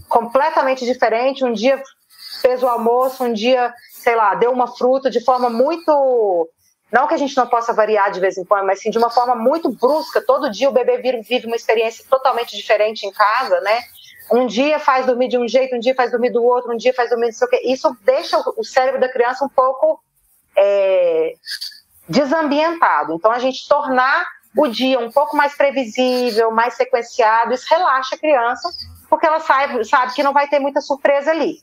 completamente 0.08 0.84
diferente. 0.84 1.44
Um 1.44 1.52
dia 1.52 1.82
fez 2.42 2.62
o 2.62 2.68
almoço, 2.68 3.24
um 3.24 3.32
dia, 3.32 3.72
sei 3.92 4.16
lá, 4.16 4.34
deu 4.34 4.50
uma 4.50 4.66
fruta 4.66 5.10
de 5.10 5.24
forma 5.24 5.48
muito. 5.48 6.50
Não 6.92 7.06
que 7.06 7.14
a 7.14 7.16
gente 7.16 7.36
não 7.36 7.46
possa 7.46 7.72
variar 7.72 8.10
de 8.10 8.18
vez 8.18 8.36
em 8.36 8.44
quando, 8.44 8.66
mas 8.66 8.80
sim 8.80 8.90
de 8.90 8.98
uma 8.98 9.10
forma 9.10 9.36
muito 9.36 9.70
brusca. 9.70 10.20
Todo 10.20 10.50
dia 10.50 10.68
o 10.68 10.72
bebê 10.72 10.98
vive 11.22 11.46
uma 11.46 11.56
experiência 11.56 12.04
totalmente 12.10 12.56
diferente 12.56 13.06
em 13.06 13.12
casa, 13.12 13.60
né? 13.60 13.80
Um 14.32 14.46
dia 14.46 14.78
faz 14.78 15.06
dormir 15.06 15.28
de 15.28 15.38
um 15.38 15.48
jeito, 15.48 15.74
um 15.74 15.80
dia 15.80 15.94
faz 15.94 16.10
dormir 16.10 16.30
do 16.30 16.42
outro, 16.42 16.72
um 16.72 16.76
dia 16.76 16.94
faz 16.94 17.10
dormir 17.10 17.30
de 17.30 17.36
sei 17.36 17.46
o 17.46 17.50
quê. 17.50 17.62
Isso 17.64 17.96
deixa 18.04 18.38
o 18.38 18.64
cérebro 18.64 19.00
da 19.00 19.08
criança 19.08 19.44
um 19.44 19.48
pouco 19.48 20.00
é, 20.56 21.34
desambientado. 22.08 23.14
Então, 23.14 23.30
a 23.30 23.38
gente 23.38 23.68
tornar 23.68 24.26
o 24.56 24.68
dia 24.68 24.98
um 24.98 25.10
pouco 25.10 25.36
mais 25.36 25.56
previsível, 25.56 26.50
mais 26.50 26.74
sequenciado, 26.74 27.54
isso 27.54 27.66
relaxa 27.68 28.14
a 28.14 28.18
criança, 28.18 28.68
porque 29.08 29.26
ela 29.26 29.40
sabe, 29.40 29.84
sabe 29.84 30.14
que 30.14 30.22
não 30.22 30.32
vai 30.32 30.48
ter 30.48 30.58
muita 30.58 30.80
surpresa 30.80 31.30
ali. 31.30 31.58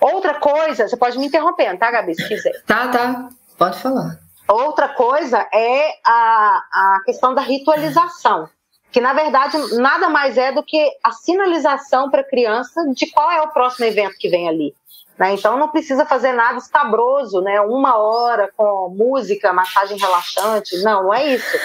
Outra 0.00 0.34
coisa, 0.34 0.88
você 0.88 0.96
pode 0.96 1.18
me 1.18 1.26
interromper, 1.26 1.76
tá, 1.78 1.90
Gabi, 1.90 2.14
se 2.14 2.28
quiser. 2.28 2.62
Tá, 2.64 2.88
tá, 2.88 3.28
pode 3.56 3.78
falar. 3.78 4.18
Outra 4.48 4.90
coisa 4.90 5.38
é 5.52 5.90
a, 6.04 6.62
a 6.72 7.00
questão 7.04 7.34
da 7.34 7.40
ritualização 7.40 8.48
que 8.96 9.00
na 9.02 9.12
verdade 9.12 9.58
nada 9.76 10.08
mais 10.08 10.38
é 10.38 10.50
do 10.50 10.62
que 10.62 10.90
a 11.04 11.12
sinalização 11.12 12.10
para 12.10 12.22
a 12.22 12.26
criança 12.26 12.82
de 12.94 13.06
qual 13.10 13.30
é 13.30 13.42
o 13.42 13.52
próximo 13.52 13.84
evento 13.84 14.16
que 14.16 14.26
vem 14.26 14.48
ali. 14.48 14.74
Né? 15.18 15.34
Então 15.34 15.58
não 15.58 15.68
precisa 15.68 16.06
fazer 16.06 16.32
nada 16.32 16.56
escabroso, 16.56 17.42
né? 17.42 17.60
Uma 17.60 17.98
hora 17.98 18.50
com 18.56 18.88
música, 18.96 19.52
massagem 19.52 19.98
relaxante. 19.98 20.82
Não, 20.82 21.02
não 21.02 21.12
é 21.12 21.34
isso. 21.34 21.58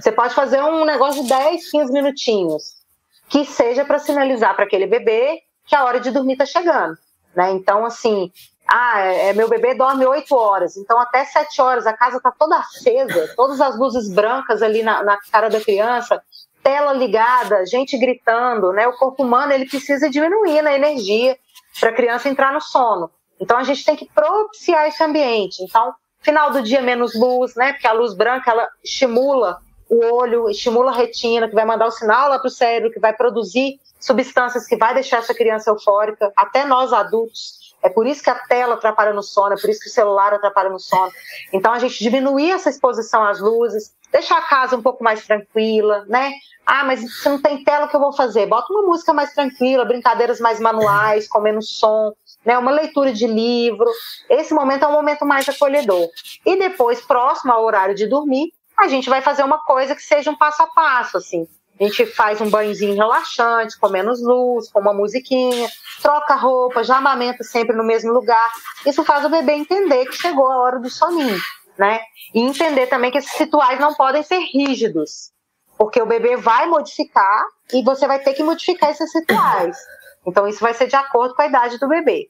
Você 0.00 0.10
pode 0.10 0.34
fazer 0.34 0.62
um 0.62 0.86
negócio 0.86 1.22
de 1.22 1.28
10, 1.28 1.70
15 1.70 1.92
minutinhos, 1.92 2.78
que 3.28 3.44
seja 3.44 3.84
para 3.84 3.98
sinalizar 3.98 4.56
para 4.56 4.64
aquele 4.64 4.86
bebê 4.86 5.42
que 5.66 5.76
a 5.76 5.84
hora 5.84 6.00
de 6.00 6.10
dormir 6.10 6.32
está 6.32 6.46
chegando. 6.46 6.96
Né? 7.36 7.50
Então, 7.50 7.84
assim, 7.84 8.32
ah, 8.66 9.00
é, 9.00 9.28
é, 9.28 9.32
meu 9.34 9.50
bebê 9.50 9.74
dorme 9.74 10.06
8 10.06 10.34
horas, 10.34 10.78
então 10.78 10.98
até 10.98 11.26
7 11.26 11.60
horas 11.60 11.86
a 11.86 11.92
casa 11.92 12.16
está 12.16 12.30
toda 12.30 12.56
acesa, 12.56 13.34
todas 13.36 13.60
as 13.60 13.78
luzes 13.78 14.08
brancas 14.08 14.62
ali 14.62 14.82
na, 14.82 15.02
na 15.02 15.18
cara 15.30 15.50
da 15.50 15.60
criança, 15.60 16.22
tela 16.68 16.92
ligada, 16.92 17.64
gente 17.64 17.96
gritando, 17.96 18.74
né? 18.74 18.86
O 18.86 18.92
corpo 18.92 19.22
humano 19.22 19.52
ele 19.54 19.64
precisa 19.64 20.10
diminuir 20.10 20.60
na 20.60 20.74
energia 20.74 21.34
para 21.80 21.88
a 21.88 21.94
criança 21.94 22.28
entrar 22.28 22.52
no 22.52 22.60
sono. 22.60 23.10
Então 23.40 23.56
a 23.56 23.62
gente 23.62 23.82
tem 23.82 23.96
que 23.96 24.04
propiciar 24.04 24.86
esse 24.86 25.02
ambiente. 25.02 25.62
Então, 25.62 25.94
final 26.20 26.50
do 26.50 26.60
dia 26.60 26.82
menos 26.82 27.18
luz, 27.18 27.54
né? 27.54 27.72
Porque 27.72 27.86
a 27.86 27.92
luz 27.92 28.12
branca 28.12 28.50
ela 28.50 28.68
estimula 28.84 29.60
o 29.88 30.14
olho, 30.14 30.50
estimula 30.50 30.90
a 30.90 30.94
retina, 30.94 31.48
que 31.48 31.54
vai 31.54 31.64
mandar 31.64 31.86
o 31.86 31.90
sinal 31.90 32.28
lá 32.28 32.38
para 32.38 32.48
o 32.48 32.50
cérebro, 32.50 32.92
que 32.92 33.00
vai 33.00 33.14
produzir 33.14 33.80
substâncias 33.98 34.66
que 34.66 34.76
vai 34.76 34.92
deixar 34.92 35.18
essa 35.18 35.32
criança 35.32 35.70
eufórica. 35.70 36.30
Até 36.36 36.66
nós 36.66 36.92
adultos 36.92 37.57
é 37.82 37.88
por 37.88 38.06
isso 38.06 38.22
que 38.22 38.30
a 38.30 38.34
tela 38.34 38.74
atrapalha 38.74 39.12
no 39.12 39.22
sono, 39.22 39.54
é 39.54 39.60
por 39.60 39.70
isso 39.70 39.80
que 39.80 39.88
o 39.88 39.92
celular 39.92 40.34
atrapalha 40.34 40.68
no 40.68 40.80
sono. 40.80 41.12
Então 41.52 41.72
a 41.72 41.78
gente 41.78 42.02
diminuir 42.02 42.50
essa 42.50 42.70
exposição 42.70 43.24
às 43.24 43.40
luzes, 43.40 43.94
deixar 44.10 44.38
a 44.38 44.42
casa 44.42 44.76
um 44.76 44.82
pouco 44.82 45.04
mais 45.04 45.26
tranquila, 45.26 46.04
né? 46.08 46.32
Ah, 46.66 46.84
mas 46.84 47.00
se 47.00 47.28
não 47.28 47.40
tem 47.40 47.64
tela, 47.64 47.86
o 47.86 47.88
que 47.88 47.96
eu 47.96 48.00
vou 48.00 48.12
fazer? 48.12 48.46
Bota 48.46 48.72
uma 48.72 48.82
música 48.82 49.12
mais 49.14 49.32
tranquila, 49.32 49.84
brincadeiras 49.84 50.38
mais 50.38 50.60
manuais, 50.60 51.26
com 51.26 51.40
menos 51.40 51.70
som, 51.78 52.12
né? 52.44 52.58
Uma 52.58 52.70
leitura 52.70 53.12
de 53.12 53.26
livro. 53.26 53.90
Esse 54.28 54.52
momento 54.52 54.84
é 54.84 54.88
um 54.88 54.92
momento 54.92 55.24
mais 55.24 55.48
acolhedor. 55.48 56.08
E 56.44 56.56
depois, 56.56 57.00
próximo 57.00 57.52
ao 57.52 57.64
horário 57.64 57.94
de 57.94 58.06
dormir, 58.06 58.52
a 58.76 58.86
gente 58.86 59.08
vai 59.08 59.22
fazer 59.22 59.42
uma 59.42 59.58
coisa 59.58 59.94
que 59.94 60.02
seja 60.02 60.30
um 60.30 60.36
passo 60.36 60.62
a 60.62 60.66
passo, 60.66 61.16
assim. 61.16 61.48
A 61.80 61.84
gente 61.84 62.06
faz 62.06 62.40
um 62.40 62.50
banhozinho 62.50 62.94
relaxante, 62.94 63.78
com 63.78 63.88
menos 63.88 64.20
luz, 64.20 64.68
com 64.70 64.80
uma 64.80 64.92
musiquinha, 64.92 65.68
troca 66.02 66.34
roupa, 66.34 66.82
já 66.82 66.96
amamenta 66.96 67.44
sempre 67.44 67.76
no 67.76 67.84
mesmo 67.84 68.12
lugar. 68.12 68.50
Isso 68.84 69.04
faz 69.04 69.24
o 69.24 69.28
bebê 69.28 69.52
entender 69.52 70.06
que 70.06 70.16
chegou 70.16 70.48
a 70.48 70.58
hora 70.58 70.80
do 70.80 70.90
soninho, 70.90 71.38
né? 71.78 72.00
E 72.34 72.40
entender 72.40 72.88
também 72.88 73.10
que 73.10 73.18
esses 73.18 73.38
rituais 73.38 73.78
não 73.78 73.94
podem 73.94 74.22
ser 74.22 74.40
rígidos, 74.40 75.30
porque 75.76 76.02
o 76.02 76.06
bebê 76.06 76.36
vai 76.36 76.66
modificar 76.66 77.46
e 77.72 77.82
você 77.84 78.06
vai 78.06 78.18
ter 78.18 78.34
que 78.34 78.42
modificar 78.42 78.90
esses 78.90 79.14
rituais. 79.14 79.76
Então, 80.26 80.48
isso 80.48 80.60
vai 80.60 80.74
ser 80.74 80.88
de 80.88 80.96
acordo 80.96 81.34
com 81.34 81.42
a 81.42 81.46
idade 81.46 81.78
do 81.78 81.88
bebê. 81.88 82.28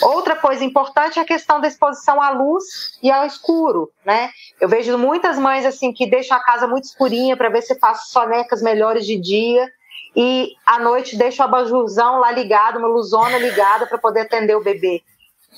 Outra 0.00 0.36
coisa 0.36 0.64
importante 0.64 1.18
é 1.18 1.22
a 1.22 1.26
questão 1.26 1.60
da 1.60 1.68
exposição 1.68 2.20
à 2.20 2.30
luz 2.30 2.64
e 3.02 3.10
ao 3.10 3.26
escuro, 3.26 3.90
né? 4.04 4.30
Eu 4.60 4.68
vejo 4.68 4.96
muitas 4.96 5.38
mães 5.38 5.66
assim 5.66 5.92
que 5.92 6.08
deixam 6.08 6.36
a 6.36 6.40
casa 6.40 6.66
muito 6.66 6.84
escurinha 6.84 7.36
para 7.36 7.50
ver 7.50 7.62
se 7.62 7.78
faz 7.78 8.06
sonecas 8.08 8.62
melhores 8.62 9.04
de 9.04 9.18
dia 9.18 9.70
e 10.16 10.54
à 10.64 10.78
noite 10.78 11.16
deixam 11.16 11.44
o 11.44 11.48
abajurzão 11.48 12.20
lá 12.20 12.30
ligado, 12.30 12.78
uma 12.78 12.88
luzona 12.88 13.36
ligada 13.38 13.86
para 13.86 13.98
poder 13.98 14.20
atender 14.20 14.56
o 14.56 14.62
bebê. 14.62 15.02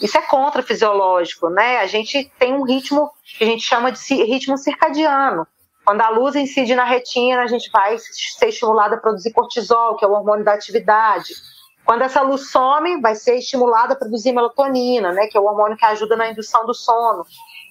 Isso 0.00 0.18
é 0.18 0.22
contra-fisiológico, 0.22 1.48
né? 1.48 1.78
A 1.78 1.86
gente 1.86 2.30
tem 2.38 2.52
um 2.52 2.64
ritmo 2.64 3.12
que 3.38 3.44
a 3.44 3.46
gente 3.46 3.62
chama 3.62 3.92
de 3.92 4.14
ritmo 4.24 4.58
circadiano. 4.58 5.46
Quando 5.84 6.00
a 6.00 6.08
luz 6.08 6.34
incide 6.34 6.74
na 6.74 6.84
retina, 6.84 7.42
a 7.42 7.46
gente 7.46 7.70
vai 7.70 7.96
ser 7.98 8.48
estimulada 8.48 8.96
a 8.96 8.98
produzir 8.98 9.32
cortisol, 9.32 9.96
que 9.96 10.04
é 10.04 10.08
o 10.08 10.12
hormônio 10.12 10.44
da 10.44 10.54
atividade. 10.54 11.34
Quando 11.84 12.02
essa 12.02 12.22
luz 12.22 12.50
some, 12.50 13.00
vai 13.00 13.14
ser 13.14 13.36
estimulada 13.36 13.92
a 13.92 13.96
produzir 13.96 14.32
melatonina, 14.32 15.12
né, 15.12 15.26
que 15.26 15.36
é 15.36 15.40
o 15.40 15.44
hormônio 15.44 15.76
que 15.76 15.84
ajuda 15.84 16.16
na 16.16 16.30
indução 16.30 16.64
do 16.64 16.72
sono. 16.72 17.26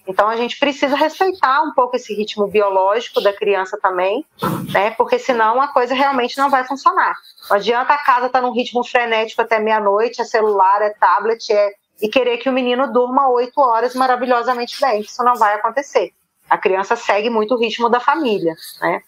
Então 0.06 0.28
a 0.28 0.36
gente 0.36 0.58
precisa 0.58 0.94
respeitar 0.94 1.62
um 1.62 1.72
pouco 1.72 1.96
esse 1.96 2.14
ritmo 2.14 2.46
biológico 2.46 3.20
da 3.20 3.32
criança 3.32 3.78
também, 3.80 4.24
né? 4.70 4.90
Porque 4.92 5.18
senão 5.18 5.60
a 5.60 5.68
coisa 5.68 5.94
realmente 5.94 6.36
não 6.36 6.50
vai 6.50 6.62
funcionar. 6.64 7.14
Não 7.48 7.56
adianta 7.56 7.94
a 7.94 7.98
casa 7.98 8.26
estar 8.26 8.40
tá 8.40 8.46
num 8.46 8.52
ritmo 8.52 8.84
frenético 8.84 9.40
até 9.40 9.58
meia-noite, 9.58 10.20
é 10.20 10.24
celular, 10.24 10.82
é 10.82 10.90
tablet, 10.90 11.50
é 11.50 11.72
e 12.02 12.08
querer 12.08 12.38
que 12.38 12.48
o 12.48 12.52
menino 12.52 12.92
durma 12.92 13.30
oito 13.30 13.60
horas 13.60 13.94
maravilhosamente 13.94 14.80
bem. 14.80 15.00
Isso 15.00 15.22
não 15.22 15.36
vai 15.36 15.54
acontecer. 15.54 16.12
A 16.50 16.58
criança 16.58 16.96
segue 16.96 17.30
muito 17.30 17.54
o 17.54 17.58
ritmo 17.58 17.88
da 17.88 18.00
família, 18.00 18.54
né? 18.80 19.00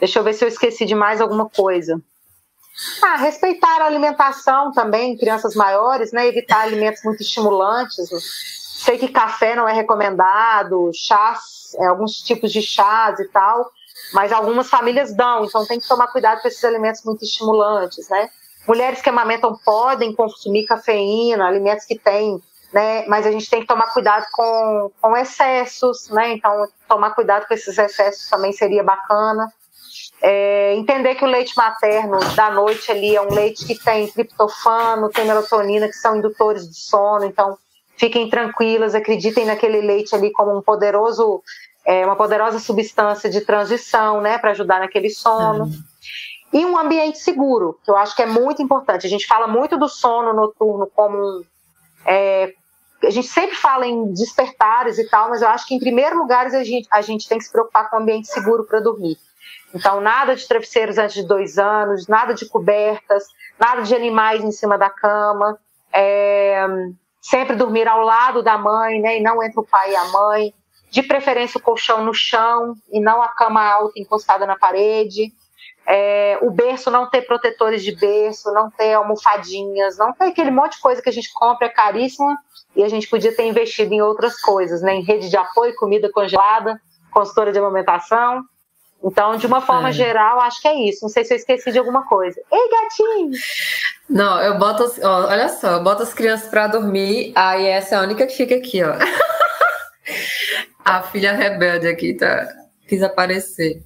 Deixa 0.00 0.18
eu 0.18 0.24
ver 0.24 0.34
se 0.34 0.44
eu 0.44 0.48
esqueci 0.48 0.84
de 0.84 0.94
mais 0.94 1.20
alguma 1.20 1.48
coisa. 1.48 2.00
Ah, 3.02 3.16
respeitar 3.16 3.80
a 3.80 3.86
alimentação 3.86 4.70
também, 4.72 5.16
crianças 5.16 5.54
maiores, 5.54 6.12
né? 6.12 6.26
Evitar 6.26 6.62
alimentos 6.62 7.02
muito 7.04 7.22
estimulantes. 7.22 8.08
Sei 8.84 8.98
que 8.98 9.08
café 9.08 9.54
não 9.56 9.68
é 9.68 9.72
recomendado, 9.72 10.90
chás, 10.94 11.74
é, 11.78 11.86
alguns 11.86 12.20
tipos 12.20 12.52
de 12.52 12.60
chás 12.60 13.18
e 13.18 13.28
tal, 13.28 13.70
mas 14.12 14.30
algumas 14.30 14.68
famílias 14.68 15.14
dão, 15.14 15.44
então 15.44 15.66
tem 15.66 15.80
que 15.80 15.88
tomar 15.88 16.08
cuidado 16.08 16.42
com 16.42 16.48
esses 16.48 16.62
alimentos 16.62 17.02
muito 17.02 17.24
estimulantes, 17.24 18.08
né? 18.08 18.28
Mulheres 18.68 19.00
que 19.00 19.08
amamentam 19.08 19.58
podem 19.64 20.14
consumir 20.14 20.66
cafeína, 20.66 21.46
alimentos 21.46 21.86
que 21.86 21.98
têm, 21.98 22.42
né? 22.72 23.06
Mas 23.06 23.26
a 23.26 23.32
gente 23.32 23.48
tem 23.48 23.60
que 23.60 23.66
tomar 23.66 23.92
cuidado 23.92 24.26
com, 24.32 24.90
com 25.00 25.16
excessos, 25.16 26.08
né? 26.10 26.32
Então, 26.32 26.68
tomar 26.88 27.14
cuidado 27.14 27.46
com 27.46 27.54
esses 27.54 27.78
excessos 27.78 28.28
também 28.28 28.52
seria 28.52 28.82
bacana. 28.82 29.50
É, 30.22 30.74
entender 30.74 31.14
que 31.14 31.24
o 31.24 31.28
leite 31.28 31.56
materno 31.56 32.18
da 32.34 32.50
noite 32.50 32.90
ali 32.90 33.14
é 33.14 33.20
um 33.20 33.32
leite 33.32 33.66
que 33.66 33.78
tem 33.78 34.08
triptofano, 34.08 35.10
tem 35.10 35.26
melatonina, 35.26 35.88
que 35.88 35.94
são 35.94 36.16
indutores 36.16 36.68
de 36.68 36.76
sono, 36.76 37.24
então 37.24 37.58
fiquem 37.96 38.28
tranquilas, 38.28 38.94
acreditem 38.94 39.44
naquele 39.44 39.80
leite 39.80 40.14
ali 40.14 40.32
como 40.32 40.56
um 40.56 40.62
poderoso, 40.62 41.42
é, 41.84 42.04
uma 42.04 42.16
poderosa 42.16 42.58
substância 42.58 43.28
de 43.28 43.42
transição, 43.42 44.20
né, 44.20 44.38
para 44.38 44.52
ajudar 44.52 44.80
naquele 44.80 45.10
sono. 45.10 45.64
Uhum. 45.64 45.82
E 46.52 46.64
um 46.64 46.78
ambiente 46.78 47.18
seguro, 47.18 47.78
que 47.84 47.90
eu 47.90 47.96
acho 47.96 48.16
que 48.16 48.22
é 48.22 48.26
muito 48.26 48.62
importante. 48.62 49.06
A 49.06 49.10
gente 49.10 49.26
fala 49.26 49.46
muito 49.46 49.76
do 49.76 49.88
sono 49.88 50.32
noturno 50.32 50.90
como 50.94 51.44
é, 52.06 52.54
a 53.02 53.10
gente 53.10 53.26
sempre 53.28 53.56
fala 53.56 53.86
em 53.86 54.12
despertares 54.12 54.98
e 54.98 55.08
tal, 55.08 55.28
mas 55.28 55.42
eu 55.42 55.48
acho 55.48 55.66
que 55.66 55.74
em 55.74 55.78
primeiro 55.78 56.16
lugar 56.16 56.46
a 56.46 56.64
gente, 56.64 56.88
a 56.90 57.00
gente 57.02 57.28
tem 57.28 57.38
que 57.38 57.44
se 57.44 57.52
preocupar 57.52 57.90
com 57.90 57.96
um 57.96 58.00
ambiente 58.00 58.28
seguro 58.28 58.64
para 58.64 58.80
dormir. 58.80 59.18
Então, 59.74 60.00
nada 60.00 60.34
de 60.34 60.46
travesseiros 60.46 60.98
antes 60.98 61.14
de 61.14 61.26
dois 61.26 61.58
anos, 61.58 62.06
nada 62.06 62.32
de 62.32 62.46
cobertas, 62.46 63.24
nada 63.58 63.82
de 63.82 63.94
animais 63.94 64.42
em 64.42 64.52
cima 64.52 64.78
da 64.78 64.88
cama. 64.88 65.58
É, 65.92 66.66
sempre 67.20 67.56
dormir 67.56 67.88
ao 67.88 68.00
lado 68.00 68.42
da 68.42 68.56
mãe, 68.56 69.00
né? 69.00 69.18
E 69.18 69.22
não 69.22 69.42
entre 69.42 69.60
o 69.60 69.64
pai 69.64 69.92
e 69.92 69.96
a 69.96 70.04
mãe. 70.06 70.54
De 70.90 71.02
preferência, 71.02 71.58
o 71.58 71.62
colchão 71.62 72.04
no 72.04 72.14
chão 72.14 72.74
e 72.90 73.00
não 73.00 73.20
a 73.20 73.28
cama 73.28 73.62
alta 73.62 74.00
encostada 74.00 74.46
na 74.46 74.56
parede. 74.56 75.32
É, 75.86 76.38
o 76.42 76.50
berço 76.50 76.90
não 76.90 77.08
ter 77.08 77.22
protetores 77.22 77.82
de 77.84 77.94
berço, 77.94 78.52
não 78.52 78.70
ter 78.70 78.94
almofadinhas, 78.94 79.96
não 79.96 80.12
ter 80.12 80.26
aquele 80.26 80.50
monte 80.50 80.76
de 80.76 80.80
coisa 80.80 81.00
que 81.00 81.08
a 81.08 81.12
gente 81.12 81.32
compra, 81.32 81.66
é 81.66 81.70
caríssima, 81.70 82.36
e 82.74 82.82
a 82.82 82.88
gente 82.88 83.08
podia 83.08 83.34
ter 83.34 83.46
investido 83.46 83.94
em 83.94 84.02
outras 84.02 84.40
coisas, 84.40 84.82
né? 84.82 84.94
Em 84.94 85.02
rede 85.02 85.28
de 85.28 85.36
apoio, 85.36 85.76
comida 85.76 86.10
congelada, 86.10 86.80
consultora 87.12 87.52
de 87.52 87.58
amamentação. 87.58 88.42
Então, 89.02 89.36
de 89.36 89.46
uma 89.46 89.60
forma 89.60 89.90
é. 89.90 89.92
geral, 89.92 90.40
acho 90.40 90.60
que 90.60 90.68
é 90.68 90.88
isso. 90.88 91.00
Não 91.02 91.08
sei 91.08 91.24
se 91.24 91.32
eu 91.32 91.36
esqueci 91.36 91.70
de 91.70 91.78
alguma 91.78 92.06
coisa. 92.06 92.40
Ei, 92.52 92.70
gatinho! 92.70 93.30
Não, 94.08 94.40
eu 94.42 94.58
boto. 94.58 94.84
Ó, 95.02 95.26
olha 95.26 95.48
só, 95.48 95.72
eu 95.72 95.82
boto 95.82 96.02
as 96.02 96.14
crianças 96.14 96.48
para 96.48 96.66
dormir, 96.66 97.32
aí 97.34 97.66
essa 97.66 97.94
é 97.94 97.98
a 97.98 98.02
única 98.02 98.26
que 98.26 98.34
fica 98.34 98.54
aqui, 98.54 98.82
ó. 98.82 98.94
a 100.84 101.02
filha 101.02 101.32
rebelde 101.32 101.88
aqui 101.88 102.14
tá, 102.14 102.48
quis 102.88 103.02
aparecer. 103.02 103.82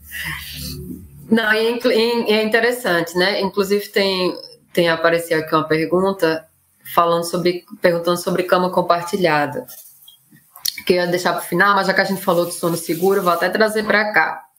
Não, 1.30 1.52
e 1.52 2.32
é 2.32 2.42
interessante, 2.42 3.16
né? 3.16 3.40
Inclusive 3.40 3.88
tem, 3.88 4.36
tem 4.72 4.88
aparecido 4.88 5.40
aqui 5.40 5.54
uma 5.54 5.66
pergunta 5.66 6.46
falando 6.94 7.24
sobre, 7.24 7.64
perguntando 7.80 8.18
sobre 8.18 8.42
cama 8.42 8.70
compartilhada. 8.70 9.66
Que 10.86 10.94
eu 10.94 10.96
ia 10.96 11.06
deixar 11.06 11.32
para 11.32 11.42
o 11.42 11.44
final, 11.44 11.74
mas 11.74 11.86
já 11.86 11.94
que 11.94 12.00
a 12.00 12.04
gente 12.04 12.22
falou 12.22 12.46
de 12.46 12.54
sono 12.54 12.76
seguro, 12.76 13.22
vou 13.22 13.32
até 13.32 13.48
trazer 13.48 13.84
para 13.84 14.12
cá. 14.12 14.49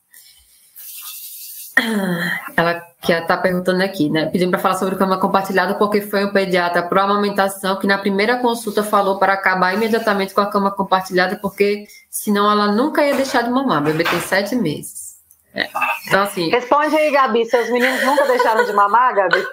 Ela 2.55 2.81
que 3.01 3.11
está 3.11 3.35
perguntando 3.35 3.83
aqui, 3.83 4.09
né? 4.09 4.27
Pedindo 4.27 4.51
para 4.51 4.59
falar 4.59 4.75
sobre 4.75 4.95
cama 4.95 5.17
compartilhada, 5.19 5.73
porque 5.75 6.01
foi 6.01 6.23
um 6.25 6.31
pediatra 6.31 6.83
pro 6.83 7.01
amamentação 7.01 7.77
que 7.77 7.87
na 7.87 7.97
primeira 7.97 8.37
consulta 8.37 8.83
falou 8.83 9.17
para 9.17 9.33
acabar 9.33 9.73
imediatamente 9.73 10.33
com 10.33 10.41
a 10.41 10.49
cama 10.49 10.71
compartilhada, 10.71 11.35
porque 11.37 11.87
senão 12.09 12.49
ela 12.49 12.71
nunca 12.71 13.03
ia 13.03 13.15
deixar 13.15 13.41
de 13.41 13.49
mamar. 13.49 13.81
O 13.81 13.85
bebê 13.85 14.03
tem 14.03 14.19
sete 14.21 14.55
meses. 14.55 15.17
É. 15.53 15.67
Então, 16.07 16.23
assim. 16.23 16.49
Responde 16.49 16.95
aí, 16.95 17.11
Gabi. 17.11 17.45
Seus 17.45 17.69
meninos 17.69 18.03
nunca 18.03 18.25
deixaram 18.25 18.63
de 18.65 18.73
mamar, 18.73 19.15
Gabi? 19.15 19.43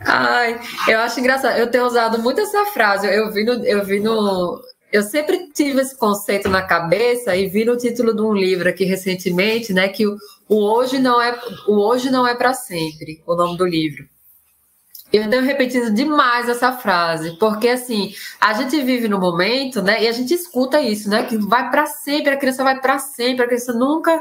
Ai, 0.00 0.60
eu 0.88 1.00
acho 1.00 1.20
engraçado. 1.20 1.56
Eu 1.56 1.70
tenho 1.70 1.84
usado 1.84 2.18
muito 2.18 2.40
essa 2.40 2.66
frase. 2.66 3.06
Eu 3.06 3.32
vi 3.32 3.44
no, 3.44 3.64
eu 3.64 3.84
vi 3.84 4.00
no, 4.00 4.60
eu 4.92 5.02
sempre 5.02 5.50
tive 5.52 5.80
esse 5.80 5.96
conceito 5.96 6.48
na 6.48 6.62
cabeça 6.62 7.36
e 7.36 7.46
vi 7.46 7.64
no 7.64 7.76
título 7.76 8.14
de 8.14 8.22
um 8.22 8.32
livro 8.32 8.68
aqui 8.68 8.84
recentemente, 8.84 9.72
né, 9.72 9.88
que 9.88 10.06
o, 10.06 10.16
o 10.48 10.56
hoje 10.56 10.98
não 10.98 11.20
é 11.20 11.38
o 11.66 11.74
hoje 11.74 12.10
não 12.10 12.26
é 12.26 12.34
para 12.34 12.54
sempre, 12.54 13.22
o 13.26 13.34
nome 13.34 13.56
do 13.56 13.66
livro. 13.66 14.08
Eu 15.10 15.28
tenho 15.28 15.42
repetido 15.42 15.90
demais 15.90 16.50
essa 16.50 16.70
frase, 16.72 17.38
porque 17.38 17.68
assim, 17.68 18.12
a 18.38 18.52
gente 18.52 18.78
vive 18.82 19.08
no 19.08 19.18
momento, 19.18 19.80
né, 19.82 20.02
e 20.02 20.08
a 20.08 20.12
gente 20.12 20.34
escuta 20.34 20.80
isso, 20.80 21.08
né, 21.08 21.24
que 21.24 21.36
vai 21.36 21.70
para 21.70 21.86
sempre, 21.86 22.32
a 22.32 22.36
criança 22.36 22.62
vai 22.62 22.80
para 22.80 22.98
sempre, 22.98 23.44
a 23.44 23.46
criança 23.46 23.72
nunca 23.72 24.20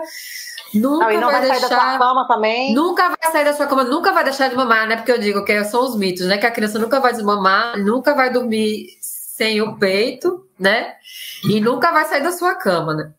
Nunca 0.73 1.05
não, 1.13 1.21
não 1.21 1.31
vai, 1.31 1.41
vai 1.41 1.41
deixar, 1.41 1.67
sair 1.67 1.69
da 1.69 1.81
sua 1.81 1.97
cama 1.97 2.27
também. 2.27 2.73
Nunca 2.73 3.07
vai 3.07 3.31
sair 3.31 3.45
da 3.45 3.53
sua 3.53 3.67
cama, 3.67 3.83
nunca 3.83 4.11
vai 4.11 4.23
deixar 4.23 4.49
de 4.49 4.55
mamar, 4.55 4.87
né? 4.87 4.97
Porque 4.97 5.11
eu 5.11 5.19
digo 5.19 5.43
que 5.45 5.63
são 5.63 5.83
os 5.83 5.95
mitos, 5.95 6.25
né? 6.25 6.37
Que 6.37 6.45
a 6.45 6.51
criança 6.51 6.77
nunca 6.77 6.99
vai 6.99 7.13
desmamar, 7.13 7.77
nunca 7.77 8.13
vai 8.13 8.29
dormir 8.31 8.96
sem 9.37 9.61
o 9.61 9.77
peito, 9.77 10.47
né? 10.59 10.95
E 11.47 11.61
nunca 11.61 11.91
vai 11.91 12.05
sair 12.05 12.23
da 12.23 12.31
sua 12.31 12.55
cama, 12.55 12.95
né? 12.95 13.13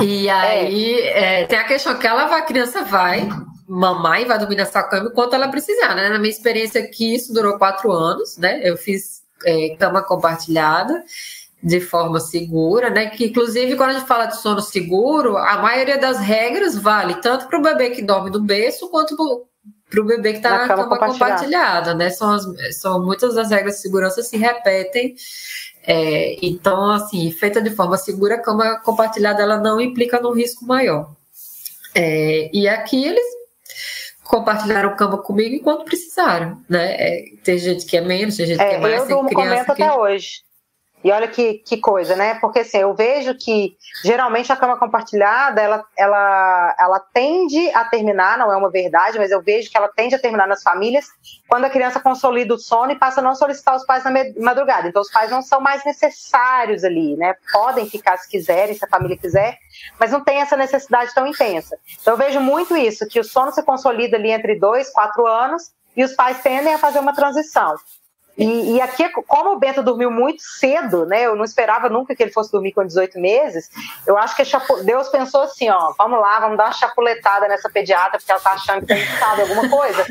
E 0.00 0.30
aí 0.30 1.00
é. 1.00 1.42
É, 1.42 1.46
tem 1.46 1.58
a 1.58 1.64
questão 1.64 1.98
que 1.98 2.06
ela 2.06 2.28
vai, 2.28 2.40
a 2.40 2.44
criança 2.44 2.84
vai 2.84 3.28
mamar 3.68 4.22
e 4.22 4.24
vai 4.24 4.38
dormir 4.38 4.54
nessa 4.54 4.80
cama 4.84 5.08
enquanto 5.10 5.34
ela 5.34 5.48
precisar, 5.48 5.96
né? 5.96 6.08
Na 6.08 6.18
minha 6.20 6.30
experiência 6.30 6.80
aqui, 6.80 7.16
isso 7.16 7.34
durou 7.34 7.58
quatro 7.58 7.90
anos, 7.90 8.36
né? 8.38 8.60
Eu 8.62 8.76
fiz 8.76 9.22
é, 9.44 9.74
cama 9.76 10.00
compartilhada 10.00 11.04
de 11.60 11.80
forma 11.80 12.20
segura, 12.20 12.88
né? 12.88 13.06
Que 13.06 13.26
inclusive 13.26 13.74
quando 13.74 13.90
a 13.90 13.94
gente 13.94 14.06
fala 14.06 14.26
de 14.26 14.40
sono 14.40 14.60
seguro, 14.60 15.36
a 15.36 15.58
maioria 15.58 15.98
das 15.98 16.18
regras 16.20 16.78
vale 16.78 17.16
tanto 17.16 17.48
para 17.48 17.58
o 17.58 17.62
bebê 17.62 17.90
que 17.90 18.02
dorme 18.02 18.30
no 18.30 18.40
berço 18.40 18.88
quanto 18.90 19.16
para 19.88 20.00
o 20.00 20.04
bebê 20.04 20.32
que 20.32 20.38
está 20.38 20.50
na, 20.50 20.68
cama, 20.68 20.68
cama 20.68 20.88
compartilhada. 20.88 21.34
compartilhada, 21.34 21.94
né? 21.94 22.10
São, 22.10 22.30
as, 22.30 22.76
são 22.78 23.04
muitas 23.04 23.34
das 23.34 23.50
regras 23.50 23.76
de 23.76 23.82
segurança 23.82 24.22
se 24.22 24.36
repetem. 24.36 25.14
É, 25.86 26.36
então, 26.44 26.90
assim, 26.90 27.30
feita 27.32 27.62
de 27.62 27.70
forma 27.70 27.96
segura, 27.96 28.34
a 28.34 28.42
cama 28.42 28.78
compartilhada 28.80 29.42
ela 29.42 29.58
não 29.58 29.80
implica 29.80 30.20
num 30.20 30.32
risco 30.32 30.66
maior. 30.66 31.10
É, 31.94 32.50
e 32.52 32.68
aqui 32.68 33.04
eles 33.04 33.24
compartilharam 34.22 34.94
cama 34.94 35.16
comigo 35.16 35.54
enquanto 35.54 35.86
precisaram, 35.86 36.62
né? 36.68 36.94
É, 36.98 37.24
tem 37.42 37.56
gente 37.56 37.86
que 37.86 37.96
é 37.96 38.02
menos, 38.02 38.36
tem 38.36 38.46
gente 38.46 38.58
que 38.58 38.62
é 38.62 38.78
mais. 38.78 39.00
Eu 39.00 39.08
durmo 39.08 39.30
com 39.32 39.40
até 39.40 39.92
hoje. 39.92 40.42
E 41.02 41.12
olha 41.12 41.28
que, 41.28 41.54
que 41.54 41.76
coisa, 41.76 42.16
né? 42.16 42.34
Porque 42.40 42.60
assim, 42.60 42.78
eu 42.78 42.92
vejo 42.92 43.34
que 43.34 43.76
geralmente 44.04 44.52
a 44.52 44.56
cama 44.56 44.76
compartilhada 44.76 45.60
ela, 45.60 45.84
ela, 45.96 46.76
ela 46.78 47.00
tende 47.00 47.70
a 47.70 47.84
terminar, 47.84 48.36
não 48.36 48.52
é 48.52 48.56
uma 48.56 48.70
verdade, 48.70 49.18
mas 49.18 49.30
eu 49.30 49.40
vejo 49.40 49.70
que 49.70 49.76
ela 49.76 49.88
tende 49.88 50.14
a 50.14 50.18
terminar 50.18 50.48
nas 50.48 50.62
famílias 50.62 51.06
quando 51.46 51.64
a 51.64 51.70
criança 51.70 52.00
consolida 52.00 52.54
o 52.54 52.58
sono 52.58 52.92
e 52.92 52.98
passa 52.98 53.20
a 53.20 53.22
não 53.22 53.34
solicitar 53.34 53.76
os 53.76 53.86
pais 53.86 54.02
na 54.04 54.10
madrugada. 54.38 54.88
Então 54.88 55.00
os 55.00 55.10
pais 55.10 55.30
não 55.30 55.40
são 55.40 55.60
mais 55.60 55.84
necessários 55.84 56.82
ali, 56.82 57.16
né? 57.16 57.34
Podem 57.52 57.88
ficar 57.88 58.16
se 58.16 58.28
quiserem, 58.28 58.74
se 58.74 58.84
a 58.84 58.88
família 58.88 59.16
quiser, 59.16 59.56
mas 60.00 60.10
não 60.10 60.22
tem 60.22 60.40
essa 60.40 60.56
necessidade 60.56 61.14
tão 61.14 61.26
intensa. 61.26 61.78
Então 62.00 62.14
eu 62.14 62.18
vejo 62.18 62.40
muito 62.40 62.76
isso, 62.76 63.06
que 63.06 63.20
o 63.20 63.24
sono 63.24 63.52
se 63.52 63.62
consolida 63.62 64.16
ali 64.16 64.30
entre 64.30 64.58
dois, 64.58 64.90
quatro 64.90 65.26
anos 65.26 65.70
e 65.96 66.04
os 66.04 66.12
pais 66.12 66.40
tendem 66.42 66.74
a 66.74 66.78
fazer 66.78 66.98
uma 66.98 67.14
transição. 67.14 67.74
E, 68.38 68.76
e, 68.76 68.80
aqui, 68.80 69.08
como 69.26 69.50
o 69.50 69.58
Bento 69.58 69.82
dormiu 69.82 70.12
muito 70.12 70.40
cedo, 70.40 71.04
né? 71.04 71.26
Eu 71.26 71.34
não 71.34 71.44
esperava 71.44 71.88
nunca 71.88 72.14
que 72.14 72.22
ele 72.22 72.30
fosse 72.30 72.52
dormir 72.52 72.70
com 72.70 72.86
18 72.86 73.18
meses. 73.18 73.68
Eu 74.06 74.16
acho 74.16 74.36
que 74.36 74.44
Deus 74.84 75.08
pensou 75.08 75.42
assim: 75.42 75.68
ó, 75.68 75.92
vamos 75.98 76.20
lá, 76.20 76.38
vamos 76.38 76.56
dar 76.56 76.66
uma 76.66 76.72
chapuletada 76.72 77.48
nessa 77.48 77.68
pediatra, 77.68 78.16
porque 78.16 78.30
ela 78.30 78.40
tá 78.40 78.52
achando 78.52 78.86
que 78.86 78.94
sabe 79.18 79.42
alguma 79.42 79.68
coisa, 79.68 80.06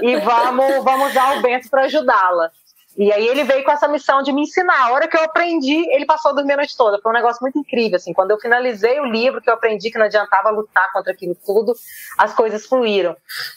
e 0.00 0.16
vamos, 0.16 0.82
vamos 0.82 1.10
usar 1.10 1.36
o 1.36 1.42
Bento 1.42 1.68
para 1.68 1.82
ajudá-la. 1.82 2.50
E 2.96 3.12
aí 3.12 3.28
ele 3.28 3.44
veio 3.44 3.62
com 3.62 3.70
essa 3.70 3.86
missão 3.86 4.22
de 4.22 4.32
me 4.32 4.44
ensinar. 4.44 4.86
A 4.86 4.92
hora 4.92 5.06
que 5.06 5.14
eu 5.14 5.22
aprendi, 5.22 5.86
ele 5.90 6.06
passou 6.06 6.30
a 6.30 6.34
dormir 6.34 6.54
a 6.54 6.56
noite 6.56 6.74
toda. 6.74 6.98
Foi 7.02 7.12
um 7.12 7.14
negócio 7.14 7.42
muito 7.42 7.58
incrível, 7.58 7.96
assim. 7.96 8.14
Quando 8.14 8.30
eu 8.30 8.40
finalizei 8.40 8.98
o 9.00 9.04
livro, 9.04 9.42
que 9.42 9.50
eu 9.50 9.54
aprendi 9.54 9.90
que 9.90 9.98
não 9.98 10.06
adiantava 10.06 10.48
lutar 10.48 10.90
contra 10.94 11.12
aquilo 11.12 11.36
tudo, 11.44 11.74
as 12.16 12.32
coisas 12.32 12.64
fluíram. 12.64 13.14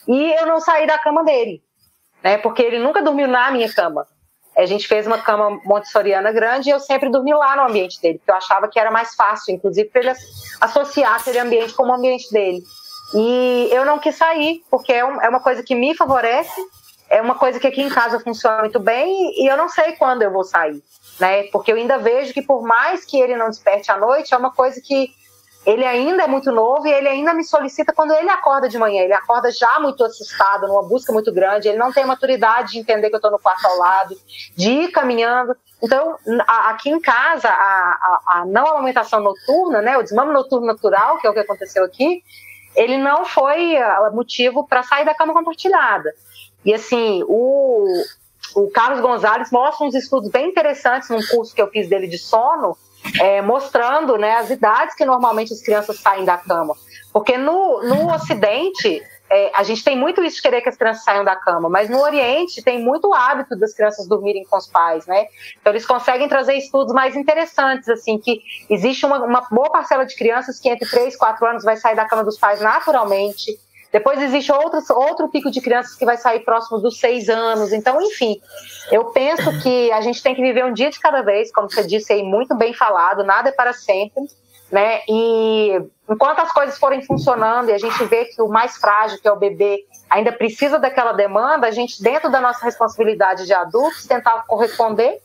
E 0.09 0.33
eu 0.33 0.45
não 0.45 0.59
saí 0.59 0.85
da 0.85 0.97
cama 0.97 1.23
dele 1.23 1.63
né? 2.23 2.37
Porque 2.37 2.61
ele 2.61 2.79
nunca 2.79 3.01
dormiu 3.01 3.27
na 3.27 3.51
minha 3.51 3.71
cama. 3.71 4.05
A 4.57 4.65
gente 4.65 4.87
fez 4.87 5.07
uma 5.07 5.19
cama 5.19 5.59
montessoriana 5.63 6.31
grande 6.31 6.69
e 6.69 6.71
eu 6.71 6.79
sempre 6.79 7.09
dormi 7.09 7.33
lá 7.33 7.55
no 7.55 7.63
ambiente 7.63 8.01
dele, 8.01 8.17
porque 8.17 8.31
eu 8.31 8.35
achava 8.35 8.67
que 8.67 8.79
era 8.79 8.91
mais 8.91 9.15
fácil, 9.15 9.53
inclusive, 9.53 9.89
para 9.89 10.01
ele 10.01 10.13
associar 10.59 11.15
aquele 11.15 11.39
ambiente 11.39 11.73
como 11.73 11.91
o 11.91 11.95
ambiente 11.95 12.29
dele. 12.31 12.61
E 13.13 13.69
eu 13.71 13.85
não 13.85 13.99
quis 13.99 14.15
sair, 14.15 14.61
porque 14.69 14.91
é, 14.91 14.99
é 14.99 15.29
uma 15.29 15.39
coisa 15.39 15.63
que 15.63 15.73
me 15.73 15.95
favorece, 15.95 16.61
é 17.09 17.21
uma 17.21 17.35
coisa 17.35 17.59
que 17.59 17.67
aqui 17.67 17.81
em 17.81 17.89
casa 17.89 18.19
funciona 18.19 18.59
muito 18.59 18.79
bem 18.79 19.31
e 19.41 19.49
eu 19.49 19.57
não 19.57 19.67
sei 19.69 19.93
quando 19.93 20.21
eu 20.21 20.31
vou 20.31 20.43
sair, 20.43 20.81
né? 21.19 21.43
Porque 21.51 21.71
eu 21.71 21.75
ainda 21.75 21.97
vejo 21.97 22.33
que 22.33 22.41
por 22.41 22.61
mais 22.61 23.03
que 23.03 23.19
ele 23.19 23.35
não 23.35 23.49
desperte 23.49 23.91
à 23.91 23.97
noite, 23.97 24.33
é 24.33 24.37
uma 24.37 24.51
coisa 24.51 24.79
que 24.83 25.11
ele 25.65 25.85
ainda 25.85 26.23
é 26.23 26.27
muito 26.27 26.51
novo 26.51 26.87
e 26.87 26.91
ele 26.91 27.07
ainda 27.07 27.33
me 27.33 27.43
solicita 27.43 27.93
quando 27.93 28.13
ele 28.13 28.29
acorda 28.29 28.69
de 28.69 28.77
manhã. 28.77 29.03
Ele 29.03 29.13
acorda 29.13 29.51
já 29.51 29.79
muito 29.79 30.03
assustado, 30.03 30.67
numa 30.67 30.83
busca 30.83 31.11
muito 31.11 31.33
grande. 31.33 31.67
Ele 31.67 31.77
não 31.77 31.91
tem 31.91 32.05
maturidade 32.05 32.73
de 32.73 32.79
entender 32.79 33.09
que 33.09 33.15
eu 33.15 33.19
estou 33.19 33.31
no 33.31 33.39
quarto 33.39 33.65
ao 33.65 33.77
lado, 33.77 34.15
de 34.55 34.71
ir 34.71 34.91
caminhando. 34.91 35.55
Então, 35.81 36.17
aqui 36.47 36.89
em 36.89 36.99
casa, 36.99 37.49
a, 37.49 37.51
a, 37.53 38.39
a 38.39 38.45
não 38.45 38.67
amamentação 38.67 39.19
noturna, 39.19 39.81
né, 39.81 39.97
o 39.97 40.03
desmame 40.03 40.33
noturno 40.33 40.65
natural, 40.65 41.17
que 41.17 41.27
é 41.27 41.29
o 41.29 41.33
que 41.33 41.39
aconteceu 41.39 41.83
aqui, 41.83 42.23
ele 42.75 42.97
não 42.97 43.25
foi 43.25 43.77
ah, 43.77 44.09
motivo 44.13 44.65
para 44.65 44.83
sair 44.83 45.05
da 45.05 45.13
cama 45.13 45.33
compartilhada. 45.33 46.13
E 46.63 46.73
assim, 46.73 47.23
o, 47.27 47.85
o 48.55 48.69
Carlos 48.69 49.01
Gonzalez 49.01 49.51
mostra 49.51 49.85
uns 49.85 49.95
estudos 49.95 50.29
bem 50.29 50.49
interessantes 50.49 51.09
num 51.09 51.25
curso 51.27 51.53
que 51.53 51.61
eu 51.61 51.69
fiz 51.69 51.89
dele 51.89 52.07
de 52.07 52.17
sono, 52.17 52.77
é, 53.19 53.41
mostrando 53.41 54.17
né, 54.17 54.33
as 54.35 54.49
idades 54.49 54.95
que 54.95 55.05
normalmente 55.05 55.53
as 55.53 55.61
crianças 55.61 55.99
saem 55.99 56.25
da 56.25 56.37
cama. 56.37 56.75
Porque 57.11 57.37
no, 57.37 57.81
no 57.83 58.11
Ocidente, 58.13 59.01
é, 59.31 59.51
a 59.53 59.63
gente 59.63 59.83
tem 59.83 59.95
muito 59.95 60.23
isso 60.23 60.37
de 60.37 60.41
querer 60.41 60.61
que 60.61 60.69
as 60.69 60.75
crianças 60.75 61.03
saiam 61.03 61.23
da 61.23 61.35
cama, 61.35 61.69
mas 61.69 61.89
no 61.89 61.99
Oriente 61.99 62.63
tem 62.63 62.81
muito 62.81 63.13
hábito 63.13 63.55
das 63.55 63.73
crianças 63.73 64.07
dormirem 64.07 64.43
com 64.43 64.57
os 64.57 64.67
pais, 64.67 65.05
né? 65.05 65.25
Então 65.59 65.71
eles 65.71 65.85
conseguem 65.85 66.27
trazer 66.27 66.55
estudos 66.55 66.93
mais 66.93 67.15
interessantes, 67.15 67.87
assim, 67.89 68.17
que 68.17 68.41
existe 68.69 69.05
uma, 69.05 69.23
uma 69.23 69.41
boa 69.51 69.69
parcela 69.69 70.05
de 70.05 70.15
crianças 70.15 70.59
que 70.59 70.69
entre 70.69 70.89
3 70.89 71.13
e 71.13 71.17
4 71.17 71.45
anos 71.45 71.63
vai 71.63 71.77
sair 71.77 71.95
da 71.95 72.05
cama 72.05 72.23
dos 72.23 72.39
pais 72.39 72.59
naturalmente, 72.59 73.59
depois 73.91 74.21
existe 74.21 74.51
outro, 74.51 74.79
outro 74.95 75.29
pico 75.29 75.49
de 75.49 75.61
crianças 75.61 75.95
que 75.95 76.05
vai 76.05 76.17
sair 76.17 76.41
próximo 76.41 76.79
dos 76.79 76.99
seis 76.99 77.27
anos. 77.29 77.73
Então, 77.73 77.99
enfim, 78.01 78.39
eu 78.91 79.05
penso 79.05 79.59
que 79.61 79.91
a 79.91 80.01
gente 80.01 80.21
tem 80.21 80.35
que 80.35 80.41
viver 80.41 80.63
um 80.65 80.73
dia 80.73 80.89
de 80.89 80.99
cada 80.99 81.21
vez, 81.21 81.51
como 81.51 81.69
você 81.69 81.85
disse 81.85 82.13
aí, 82.13 82.21
muito 82.21 82.55
bem 82.55 82.73
falado, 82.73 83.23
nada 83.23 83.49
é 83.49 83.51
para 83.51 83.73
sempre. 83.73 84.23
Né? 84.71 85.01
E 85.09 85.81
enquanto 86.07 86.41
as 86.41 86.51
coisas 86.51 86.77
forem 86.77 87.01
funcionando 87.01 87.69
e 87.69 87.73
a 87.73 87.79
gente 87.79 88.03
vê 88.05 88.25
que 88.25 88.39
o 88.39 88.47
mais 88.47 88.77
frágil, 88.77 89.19
que 89.19 89.27
é 89.27 89.31
o 89.31 89.35
bebê, 89.35 89.83
ainda 90.07 90.31
precisa 90.31 90.77
daquela 90.77 91.11
demanda, 91.11 91.65
a 91.65 91.71
gente, 91.71 92.03
dentro 92.03 92.29
da 92.29 92.39
nossa 92.39 92.63
responsabilidade 92.63 93.47
de 93.47 93.53
adultos, 93.53 94.05
tentar 94.05 94.43
corresponder 94.45 95.19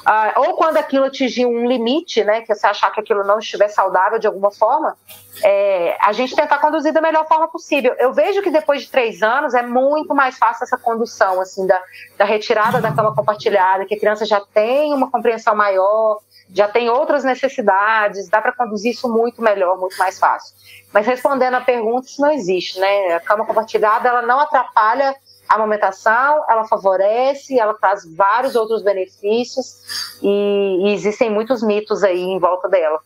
Uh, 0.00 0.40
ou 0.40 0.56
quando 0.56 0.78
aquilo 0.78 1.04
atingir 1.04 1.46
um 1.46 1.66
limite, 1.66 2.24
né, 2.24 2.40
que 2.40 2.54
você 2.54 2.66
achar 2.66 2.90
que 2.90 3.00
aquilo 3.00 3.24
não 3.24 3.38
estiver 3.38 3.68
saudável 3.68 4.18
de 4.18 4.26
alguma 4.26 4.50
forma, 4.50 4.96
é, 5.42 5.96
a 6.00 6.12
gente 6.12 6.34
tentar 6.34 6.58
conduzir 6.58 6.92
da 6.92 7.00
melhor 7.00 7.26
forma 7.26 7.48
possível. 7.48 7.94
Eu 7.98 8.12
vejo 8.12 8.42
que 8.42 8.50
depois 8.50 8.82
de 8.82 8.90
três 8.90 9.22
anos 9.22 9.54
é 9.54 9.62
muito 9.62 10.14
mais 10.14 10.36
fácil 10.38 10.64
essa 10.64 10.76
condução, 10.76 11.40
assim, 11.40 11.66
da, 11.66 11.80
da 12.18 12.24
retirada 12.24 12.80
da 12.80 12.92
cama 12.92 13.14
compartilhada, 13.14 13.84
que 13.84 13.94
a 13.94 13.98
criança 13.98 14.24
já 14.24 14.40
tem 14.40 14.92
uma 14.92 15.10
compreensão 15.10 15.54
maior, 15.54 16.18
já 16.52 16.68
tem 16.68 16.90
outras 16.90 17.24
necessidades, 17.24 18.28
dá 18.28 18.40
para 18.40 18.52
conduzir 18.52 18.92
isso 18.92 19.08
muito 19.08 19.40
melhor, 19.40 19.78
muito 19.78 19.96
mais 19.96 20.18
fácil. 20.18 20.54
Mas 20.92 21.06
respondendo 21.06 21.54
a 21.54 21.60
pergunta, 21.60 22.06
isso 22.06 22.20
não 22.20 22.30
existe, 22.30 22.78
né? 22.78 23.14
A 23.14 23.20
cama 23.20 23.46
compartilhada, 23.46 24.08
ela 24.08 24.22
não 24.22 24.38
atrapalha 24.38 25.14
a 25.52 25.56
amamentação, 25.56 26.44
ela 26.48 26.64
favorece, 26.64 27.58
ela 27.58 27.74
traz 27.74 28.04
vários 28.16 28.56
outros 28.56 28.82
benefícios 28.82 30.16
e, 30.22 30.88
e 30.88 30.94
existem 30.94 31.28
muitos 31.28 31.62
mitos 31.62 32.02
aí 32.02 32.20
em 32.20 32.38
volta 32.38 32.70
dela. 32.70 32.98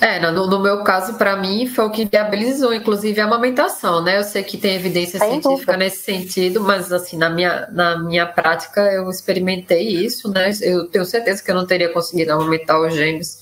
É, 0.00 0.18
no, 0.18 0.46
no 0.46 0.58
meu 0.58 0.82
caso, 0.82 1.14
para 1.18 1.36
mim, 1.36 1.66
foi 1.66 1.84
o 1.84 1.90
que 1.90 2.06
viabilizou, 2.06 2.72
inclusive, 2.72 3.20
a 3.20 3.24
amamentação, 3.24 4.02
né? 4.02 4.18
Eu 4.18 4.24
sei 4.24 4.42
que 4.42 4.56
tem 4.56 4.74
evidência 4.74 5.18
Sem 5.18 5.30
científica 5.30 5.72
dúvida. 5.72 5.76
nesse 5.76 6.02
sentido, 6.02 6.60
mas, 6.60 6.90
assim, 6.90 7.16
na 7.16 7.30
minha, 7.30 7.68
na 7.70 7.98
minha 7.98 8.26
prática, 8.26 8.80
eu 8.90 9.08
experimentei 9.08 9.86
isso, 9.86 10.28
né? 10.32 10.50
Eu 10.62 10.88
tenho 10.88 11.04
certeza 11.04 11.40
que 11.44 11.50
eu 11.50 11.54
não 11.54 11.66
teria 11.66 11.92
conseguido 11.92 12.32
amamentar 12.32 12.80
os 12.80 12.94
gêmeos 12.94 13.41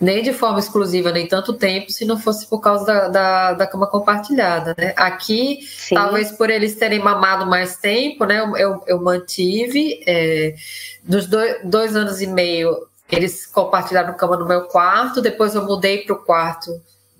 nem 0.00 0.22
de 0.22 0.32
forma 0.32 0.58
exclusiva, 0.58 1.12
nem 1.12 1.26
tanto 1.26 1.52
tempo, 1.52 1.90
se 1.90 2.04
não 2.04 2.18
fosse 2.18 2.46
por 2.46 2.60
causa 2.60 2.84
da, 2.84 3.08
da, 3.08 3.52
da 3.52 3.66
cama 3.66 3.86
compartilhada, 3.86 4.74
né? 4.76 4.92
Aqui, 4.96 5.60
Sim. 5.62 5.94
talvez 5.94 6.32
por 6.32 6.50
eles 6.50 6.76
terem 6.76 6.98
mamado 6.98 7.46
mais 7.46 7.76
tempo, 7.76 8.24
né? 8.24 8.40
Eu, 8.56 8.82
eu 8.86 9.00
mantive, 9.00 10.02
é, 10.06 10.54
dos 11.02 11.26
dois, 11.26 11.56
dois 11.64 11.96
anos 11.96 12.20
e 12.20 12.26
meio, 12.26 12.86
eles 13.10 13.46
compartilharam 13.46 14.16
cama 14.16 14.36
no 14.36 14.46
meu 14.46 14.62
quarto, 14.62 15.20
depois 15.20 15.54
eu 15.54 15.64
mudei 15.64 15.98
para 15.98 16.14
o 16.14 16.18
quarto 16.18 16.70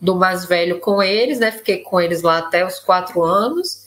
do 0.01 0.15
mais 0.17 0.45
velho 0.45 0.81
com 0.81 1.03
eles, 1.03 1.39
né? 1.39 1.51
Fiquei 1.51 1.79
com 1.79 2.01
eles 2.01 2.23
lá 2.23 2.39
até 2.39 2.67
os 2.67 2.79
quatro 2.79 3.23
anos. 3.23 3.84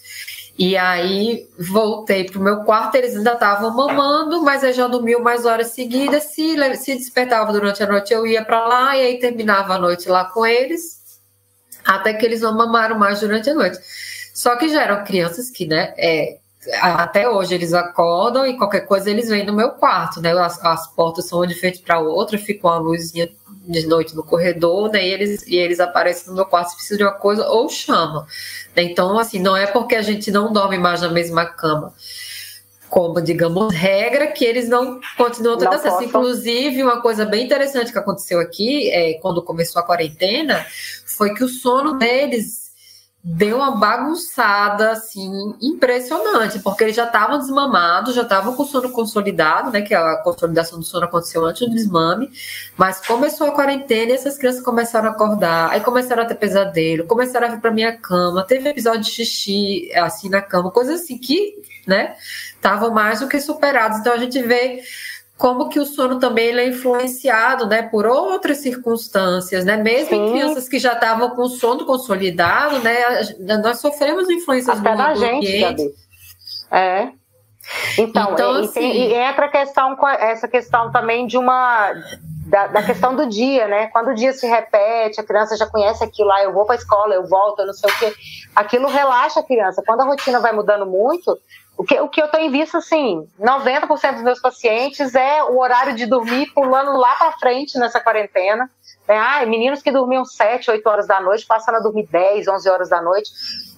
E 0.57 0.75
aí 0.75 1.47
voltei 1.59 2.25
pro 2.25 2.41
meu 2.41 2.63
quarto, 2.63 2.95
eles 2.95 3.15
ainda 3.15 3.33
estavam 3.33 3.75
mamando, 3.75 4.41
mas 4.41 4.63
eu 4.63 4.73
já 4.73 4.87
dormiu 4.87 5.21
mais 5.21 5.45
horas 5.45 5.67
seguidas. 5.67 6.23
Se, 6.23 6.55
se 6.77 6.95
despertava 6.95 7.53
durante 7.53 7.83
a 7.83 7.87
noite, 7.87 8.11
eu 8.11 8.25
ia 8.25 8.43
para 8.43 8.67
lá 8.67 8.97
e 8.97 9.01
aí 9.01 9.19
terminava 9.19 9.75
a 9.75 9.77
noite 9.77 10.09
lá 10.09 10.25
com 10.25 10.43
eles, 10.43 11.21
até 11.85 12.13
que 12.13 12.25
eles 12.25 12.41
não 12.41 12.57
mamaram 12.57 12.97
mais 12.97 13.19
durante 13.19 13.49
a 13.51 13.53
noite. 13.53 13.77
Só 14.33 14.55
que 14.55 14.67
já 14.69 14.81
eram 14.81 15.03
crianças 15.03 15.51
que, 15.51 15.67
né, 15.67 15.93
é, 15.95 16.39
até 16.81 17.29
hoje 17.29 17.53
eles 17.53 17.73
acordam 17.73 18.45
e 18.45 18.57
qualquer 18.57 18.81
coisa 18.81 19.09
eles 19.09 19.29
vêm 19.29 19.45
no 19.45 19.53
meu 19.53 19.71
quarto, 19.71 20.21
né? 20.21 20.31
As, 20.31 20.63
as 20.63 20.87
portas 20.87 21.25
são 21.25 21.39
uma 21.39 21.47
de 21.47 21.55
frente 21.55 21.79
para 21.79 21.99
outra, 21.99 22.37
fica 22.37 22.67
uma 22.67 22.77
luzinha 22.77 23.29
de 23.67 23.85
noite 23.85 24.15
no 24.15 24.23
corredor, 24.23 24.91
né? 24.91 25.05
E 25.05 25.11
eles, 25.11 25.47
e 25.47 25.55
eles 25.55 25.79
aparecem 25.79 26.29
no 26.29 26.35
meu 26.35 26.45
quarto 26.45 26.69
se 26.69 26.75
precisam 26.75 26.97
de 26.97 27.03
uma 27.03 27.13
coisa 27.13 27.47
ou 27.47 27.69
chamam. 27.69 28.25
Né? 28.75 28.83
Então, 28.83 29.17
assim, 29.17 29.39
não 29.39 29.55
é 29.55 29.67
porque 29.67 29.95
a 29.95 30.01
gente 30.01 30.31
não 30.31 30.51
dorme 30.51 30.77
mais 30.77 31.01
na 31.01 31.09
mesma 31.09 31.45
cama 31.45 31.93
como, 32.89 33.21
digamos, 33.21 33.73
regra 33.73 34.27
que 34.27 34.45
eles 34.45 34.69
não 34.69 34.99
continuam 35.17 35.57
tendo 35.57 35.73
acesso. 35.73 36.03
Inclusive, 36.03 36.83
uma 36.83 37.01
coisa 37.01 37.25
bem 37.25 37.45
interessante 37.45 37.91
que 37.91 37.97
aconteceu 37.97 38.39
aqui, 38.39 38.89
é, 38.91 39.15
quando 39.15 39.41
começou 39.41 39.81
a 39.81 39.85
quarentena, 39.85 40.65
foi 41.05 41.33
que 41.33 41.43
o 41.43 41.49
sono 41.49 41.97
deles 41.97 42.66
deu 43.29 43.57
uma 43.57 43.75
bagunçada 43.75 44.91
assim 44.91 45.53
impressionante, 45.61 46.59
porque 46.59 46.85
eles 46.85 46.95
já 46.95 47.03
estavam 47.03 47.37
desmamados, 47.37 48.15
já 48.15 48.21
estavam 48.21 48.55
com 48.55 48.63
sono 48.63 48.89
consolidado, 48.89 49.69
né? 49.69 49.81
Que 49.81 49.93
a 49.93 50.15
consolidação 50.23 50.79
do 50.79 50.85
sono 50.85 51.03
aconteceu 51.03 51.45
antes 51.45 51.67
do 51.67 51.75
desmame, 51.75 52.31
mas 52.77 53.05
começou 53.05 53.47
a 53.47 53.51
quarentena 53.51 54.11
e 54.11 54.15
essas 54.15 54.37
crianças 54.37 54.63
começaram 54.63 55.09
a 55.09 55.11
acordar, 55.11 55.71
aí 55.71 55.81
começaram 55.81 56.23
a 56.23 56.25
ter 56.25 56.35
pesadelo, 56.35 57.05
começaram 57.05 57.47
a 57.47 57.49
vir 57.49 57.59
para 57.59 57.69
minha 57.69 57.97
cama, 57.97 58.45
teve 58.45 58.69
episódio 58.69 59.01
de 59.01 59.11
xixi 59.11 59.91
assim 59.93 60.29
na 60.29 60.41
cama, 60.41 60.71
coisas 60.71 61.01
assim 61.01 61.17
que, 61.17 61.61
né, 61.85 62.15
estavam 62.55 62.91
mais 62.91 63.19
do 63.19 63.27
que 63.27 63.41
superados. 63.41 63.99
Então 63.99 64.13
a 64.13 64.17
gente 64.17 64.41
vê 64.41 64.81
como 65.37 65.69
que 65.69 65.79
o 65.79 65.85
sono 65.85 66.19
também 66.19 66.47
ele 66.47 66.61
é 66.61 66.67
influenciado, 66.67 67.67
né, 67.67 67.83
por 67.83 68.07
outras 68.07 68.57
circunstâncias, 68.57 69.63
né, 69.63 69.77
mesmo 69.77 70.09
Sim. 70.09 70.15
em 70.15 70.31
crianças 70.31 70.67
que 70.67 70.79
já 70.79 70.93
estavam 70.93 71.29
com 71.35 71.47
sono 71.47 71.85
consolidado, 71.85 72.79
né, 72.79 72.97
nós 73.61 73.79
sofremos 73.79 74.29
influências 74.29 74.79
Até 74.79 74.91
do, 74.91 74.97
da 74.97 75.13
gente, 75.13 75.59
Gabi. 75.59 75.93
É. 76.71 77.09
Então, 77.97 78.33
então 78.33 78.61
e, 78.61 78.65
assim... 78.65 78.91
e, 78.91 79.13
entra 79.13 79.45
a 79.45 79.49
questão, 79.49 79.95
essa 80.19 80.47
questão 80.47 80.91
também 80.91 81.27
de 81.27 81.37
uma 81.37 81.93
da, 82.47 82.67
da, 82.67 82.81
questão 82.81 83.13
do 83.13 83.27
dia, 83.27 83.67
né? 83.67 83.87
Quando 83.87 84.11
o 84.11 84.15
dia 84.15 84.31
se 84.31 84.47
repete, 84.47 85.19
a 85.19 85.23
criança 85.23 85.57
já 85.57 85.67
conhece 85.67 86.01
aquilo 86.01 86.29
lá, 86.29 86.41
eu 86.41 86.53
vou 86.53 86.65
para 86.65 86.75
a 86.75 86.77
escola, 86.77 87.13
eu 87.13 87.27
volto, 87.27 87.59
eu 87.59 87.67
não 87.67 87.73
sei 87.73 87.89
o 87.89 87.99
quê. 87.99 88.13
Aquilo 88.55 88.87
relaxa 88.87 89.41
a 89.41 89.43
criança. 89.43 89.83
Quando 89.85 89.99
a 89.99 90.05
rotina 90.05 90.39
vai 90.39 90.53
mudando 90.53 90.85
muito, 90.85 91.37
o 91.77 91.83
que, 91.83 91.99
o 91.99 92.09
que 92.09 92.21
eu 92.21 92.27
tenho 92.27 92.51
visto, 92.51 92.77
assim, 92.77 93.27
90% 93.39 94.13
dos 94.13 94.23
meus 94.23 94.41
pacientes 94.41 95.13
é 95.13 95.43
o 95.43 95.59
horário 95.59 95.95
de 95.95 96.05
dormir 96.05 96.51
pulando 96.53 96.97
lá 96.97 97.13
para 97.15 97.33
frente 97.33 97.77
nessa 97.77 97.99
quarentena. 97.99 98.69
Né? 99.07 99.17
Ah, 99.17 99.45
meninos 99.45 99.81
que 99.81 99.91
dormiam 99.91 100.25
7, 100.25 100.71
8 100.71 100.89
horas 100.89 101.07
da 101.07 101.21
noite, 101.21 101.45
passando 101.45 101.75
a 101.75 101.79
dormir 101.79 102.07
10, 102.07 102.47
11 102.47 102.69
horas 102.69 102.89
da 102.89 103.01
noite 103.01 103.29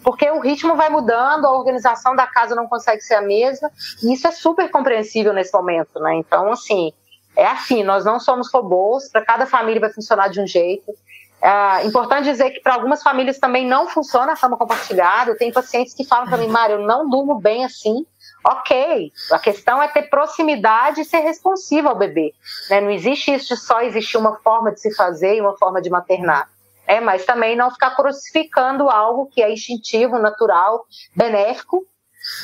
porque 0.03 0.30
o 0.30 0.39
ritmo 0.39 0.76
vai 0.76 0.89
mudando, 0.89 1.45
a 1.45 1.51
organização 1.51 2.15
da 2.15 2.26
casa 2.26 2.55
não 2.55 2.67
consegue 2.67 3.01
ser 3.01 3.15
a 3.15 3.21
mesma, 3.21 3.69
e 4.03 4.13
isso 4.13 4.27
é 4.27 4.31
super 4.31 4.69
compreensível 4.69 5.34
nesse 5.34 5.53
momento, 5.53 5.99
né? 5.99 6.15
Então, 6.15 6.51
assim, 6.51 6.93
é 7.35 7.45
assim, 7.45 7.84
nós 7.84 8.05
não 8.05 8.19
somos 8.19 8.51
robôs, 8.51 9.09
para 9.09 9.23
cada 9.23 9.45
família 9.45 9.80
vai 9.80 9.91
funcionar 9.91 10.30
de 10.30 10.41
um 10.41 10.47
jeito. 10.47 10.91
É 11.41 11.85
importante 11.85 12.25
dizer 12.25 12.49
que 12.51 12.59
para 12.59 12.73
algumas 12.73 13.01
famílias 13.01 13.39
também 13.39 13.65
não 13.65 13.87
funciona 13.87 14.33
a 14.33 14.37
cama 14.37 14.57
compartilhada. 14.57 15.37
Tem 15.37 15.51
pacientes 15.51 15.93
que 15.93 16.03
falam 16.03 16.27
para 16.27 16.37
mim, 16.37 16.47
Mário, 16.47 16.75
eu 16.75 16.85
não 16.85 17.09
durmo 17.09 17.35
bem 17.39 17.63
assim. 17.63 18.05
Ok, 18.45 19.11
a 19.31 19.39
questão 19.39 19.81
é 19.81 19.87
ter 19.87 20.03
proximidade 20.03 21.01
e 21.01 21.05
ser 21.05 21.19
responsivo 21.19 21.89
ao 21.89 21.95
bebê. 21.95 22.33
Né? 22.69 22.81
Não 22.81 22.89
existe 22.89 23.33
isso 23.33 23.53
de 23.53 23.59
só 23.59 23.81
existir 23.81 24.17
uma 24.17 24.37
forma 24.37 24.71
de 24.71 24.79
se 24.79 24.93
fazer 24.95 25.35
e 25.35 25.41
uma 25.41 25.57
forma 25.57 25.81
de 25.81 25.89
maternar. 25.89 26.49
É, 26.87 26.99
mas 26.99 27.25
também 27.25 27.55
não 27.55 27.69
ficar 27.69 27.95
crucificando 27.95 28.89
algo 28.89 29.27
que 29.27 29.43
é 29.43 29.51
instintivo, 29.51 30.17
natural, 30.17 30.85
benéfico, 31.15 31.85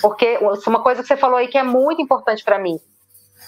porque 0.02 0.38
uma 0.68 0.84
coisa 0.84 1.02
que 1.02 1.08
você 1.08 1.18
falou 1.18 1.38
aí 1.38 1.48
que 1.48 1.58
é 1.58 1.64
muito 1.64 2.02
importante 2.02 2.44
para 2.44 2.60
mim, 2.60 2.80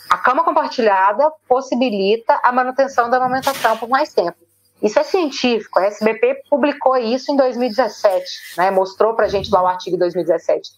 a 0.09 0.17
cama 0.17 0.43
compartilhada 0.43 1.31
possibilita 1.47 2.39
a 2.41 2.51
manutenção 2.51 3.09
da 3.09 3.17
amamentação 3.17 3.77
por 3.77 3.89
mais 3.89 4.13
tempo. 4.13 4.46
Isso 4.81 4.99
é 4.99 5.03
científico, 5.03 5.79
a 5.79 5.85
SBP 5.85 6.43
publicou 6.49 6.95
isso 6.97 7.31
em 7.31 7.35
2017, 7.35 8.23
né, 8.57 8.69
mostrou 8.69 9.15
para 9.15 9.25
a 9.25 9.29
gente 9.29 9.51
lá 9.51 9.63
o 9.63 9.67
artigo 9.67 9.95
de 9.95 10.01
2017. 10.01 10.69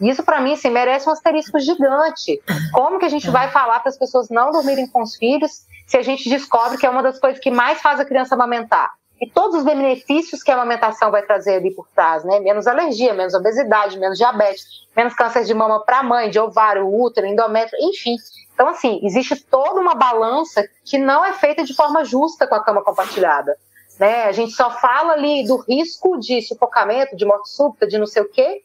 Isso, 0.00 0.22
para 0.22 0.40
mim, 0.40 0.54
assim, 0.54 0.70
merece 0.70 1.08
um 1.08 1.12
asterisco 1.12 1.60
gigante. 1.60 2.42
Como 2.72 2.98
que 2.98 3.04
a 3.04 3.08
gente 3.08 3.30
vai 3.30 3.50
falar 3.50 3.80
para 3.80 3.90
as 3.90 3.98
pessoas 3.98 4.28
não 4.30 4.50
dormirem 4.50 4.88
com 4.88 5.02
os 5.02 5.14
filhos 5.16 5.66
se 5.86 5.96
a 5.96 6.02
gente 6.02 6.28
descobre 6.28 6.78
que 6.78 6.86
é 6.86 6.90
uma 6.90 7.02
das 7.02 7.20
coisas 7.20 7.38
que 7.38 7.50
mais 7.50 7.80
faz 7.80 8.00
a 8.00 8.04
criança 8.04 8.34
amamentar? 8.34 8.90
e 9.22 9.30
todos 9.30 9.58
os 9.58 9.64
benefícios 9.64 10.42
que 10.42 10.50
a 10.50 10.54
amamentação 10.54 11.08
vai 11.08 11.22
trazer 11.22 11.54
ali 11.54 11.70
por 11.70 11.86
trás, 11.94 12.24
né? 12.24 12.40
Menos 12.40 12.66
alergia, 12.66 13.14
menos 13.14 13.34
obesidade, 13.34 13.96
menos 13.96 14.18
diabetes, 14.18 14.66
menos 14.96 15.14
câncer 15.14 15.44
de 15.44 15.54
mama 15.54 15.78
para 15.84 16.02
mãe, 16.02 16.28
de 16.28 16.40
ovário, 16.40 16.92
útero, 16.92 17.28
endométrio, 17.28 17.78
enfim. 17.80 18.16
Então, 18.62 18.70
assim, 18.70 19.00
existe 19.02 19.44
toda 19.44 19.80
uma 19.80 19.96
balança 19.96 20.64
que 20.84 20.96
não 20.96 21.24
é 21.24 21.32
feita 21.32 21.64
de 21.64 21.74
forma 21.74 22.04
justa 22.04 22.46
com 22.46 22.54
a 22.54 22.62
cama 22.62 22.80
compartilhada. 22.80 23.56
Né? 23.98 24.26
A 24.26 24.30
gente 24.30 24.52
só 24.52 24.70
fala 24.70 25.14
ali 25.14 25.44
do 25.44 25.56
risco 25.56 26.16
de 26.16 26.40
sufocamento, 26.42 27.16
de 27.16 27.24
morte 27.24 27.50
súbita, 27.50 27.88
de 27.88 27.98
não 27.98 28.06
sei 28.06 28.22
o 28.22 28.28
quê, 28.28 28.62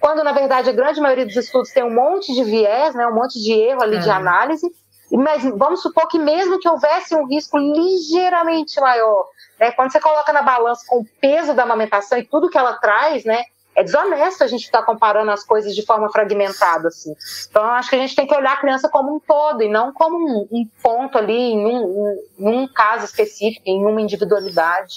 quando 0.00 0.24
na 0.24 0.32
verdade 0.32 0.68
a 0.68 0.72
grande 0.72 1.00
maioria 1.00 1.24
dos 1.24 1.36
estudos 1.36 1.70
tem 1.70 1.84
um 1.84 1.94
monte 1.94 2.34
de 2.34 2.42
viés, 2.42 2.92
né, 2.96 3.06
um 3.06 3.14
monte 3.14 3.40
de 3.40 3.52
erro 3.52 3.82
ali 3.82 3.98
é. 3.98 4.00
de 4.00 4.10
análise. 4.10 4.68
Mas 5.12 5.44
vamos 5.44 5.80
supor 5.80 6.08
que 6.08 6.18
mesmo 6.18 6.58
que 6.58 6.68
houvesse 6.68 7.14
um 7.14 7.24
risco 7.28 7.56
ligeiramente 7.56 8.80
maior 8.80 9.26
né? 9.58 9.70
Quando 9.72 9.90
você 9.90 10.00
coloca 10.00 10.32
na 10.32 10.42
balança 10.42 10.84
com 10.86 11.00
o 11.00 11.06
peso 11.20 11.54
da 11.54 11.62
amamentação 11.62 12.18
e 12.18 12.24
tudo 12.24 12.50
que 12.50 12.58
ela 12.58 12.74
traz, 12.74 13.24
né? 13.24 13.44
É 13.76 13.84
desonesto 13.84 14.42
a 14.42 14.46
gente 14.46 14.64
ficar 14.64 14.82
comparando 14.84 15.30
as 15.30 15.44
coisas 15.44 15.74
de 15.74 15.84
forma 15.84 16.10
fragmentada, 16.10 16.88
assim. 16.88 17.14
Então, 17.50 17.62
acho 17.62 17.90
que 17.90 17.96
a 17.96 17.98
gente 17.98 18.16
tem 18.16 18.26
que 18.26 18.34
olhar 18.34 18.54
a 18.54 18.56
criança 18.56 18.88
como 18.88 19.14
um 19.14 19.20
todo 19.20 19.62
e 19.62 19.68
não 19.68 19.92
como 19.92 20.16
um, 20.16 20.48
um 20.50 20.66
ponto 20.82 21.18
ali, 21.18 21.52
em 21.52 21.66
um, 21.66 22.18
em 22.38 22.48
um 22.48 22.66
caso 22.66 23.04
específico, 23.04 23.62
em 23.66 23.84
uma 23.84 24.00
individualidade. 24.00 24.94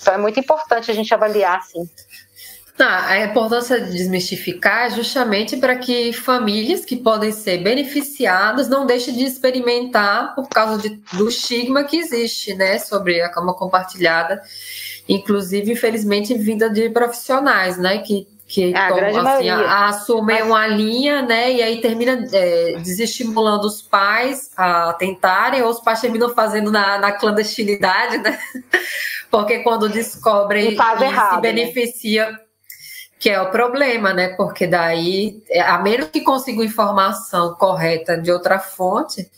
Então, 0.00 0.14
é 0.14 0.18
muito 0.18 0.40
importante 0.40 0.90
a 0.90 0.94
gente 0.94 1.12
avaliar, 1.12 1.58
assim. 1.58 1.86
Ah, 2.78 3.10
a 3.10 3.24
importância 3.24 3.80
de 3.80 3.92
desmistificar 3.92 4.86
é 4.86 4.90
justamente 4.90 5.56
para 5.58 5.76
que 5.76 6.12
famílias 6.12 6.84
que 6.84 6.96
podem 6.96 7.30
ser 7.30 7.58
beneficiadas 7.58 8.68
não 8.68 8.86
deixem 8.86 9.14
de 9.14 9.24
experimentar 9.24 10.34
por 10.34 10.48
causa 10.48 10.78
de, 10.78 10.88
do 11.12 11.28
estigma 11.28 11.84
que 11.84 11.98
existe 11.98 12.54
né, 12.54 12.78
sobre 12.78 13.20
a 13.20 13.28
cama 13.28 13.54
compartilhada, 13.54 14.42
inclusive, 15.08 15.72
infelizmente, 15.72 16.34
vinda 16.34 16.70
de 16.70 16.88
profissionais, 16.90 17.76
né? 17.76 17.98
Que, 17.98 18.26
que 18.46 18.74
é, 18.74 18.88
tomam, 18.88 19.26
assim, 19.26 19.48
assumem 19.50 20.40
Mas... 20.40 20.46
uma 20.46 20.66
linha, 20.66 21.22
né? 21.22 21.52
E 21.52 21.62
aí 21.62 21.80
termina 21.80 22.26
é, 22.32 22.78
desestimulando 22.80 23.66
os 23.66 23.82
pais 23.82 24.50
a 24.56 24.92
tentarem, 24.94 25.62
ou 25.62 25.70
os 25.70 25.80
pais 25.80 26.00
terminam 26.00 26.34
fazendo 26.34 26.70
na, 26.70 26.98
na 26.98 27.12
clandestinidade, 27.12 28.18
né? 28.18 28.38
Porque 29.30 29.60
quando 29.60 29.88
descobrem 29.88 30.64
e, 30.64 30.68
e 30.70 30.74
errado, 30.74 30.98
se 30.98 31.34
né? 31.36 31.40
beneficia. 31.40 32.30
Né? 32.30 32.38
que 33.22 33.30
é 33.30 33.40
o 33.40 33.52
problema, 33.52 34.12
né? 34.12 34.30
Porque 34.30 34.66
daí, 34.66 35.44
a 35.64 35.78
menos 35.78 36.08
que 36.08 36.22
consiga 36.22 36.64
informação 36.64 37.54
correta 37.54 38.20
de 38.20 38.32
outra 38.32 38.58
fonte, 38.58 39.30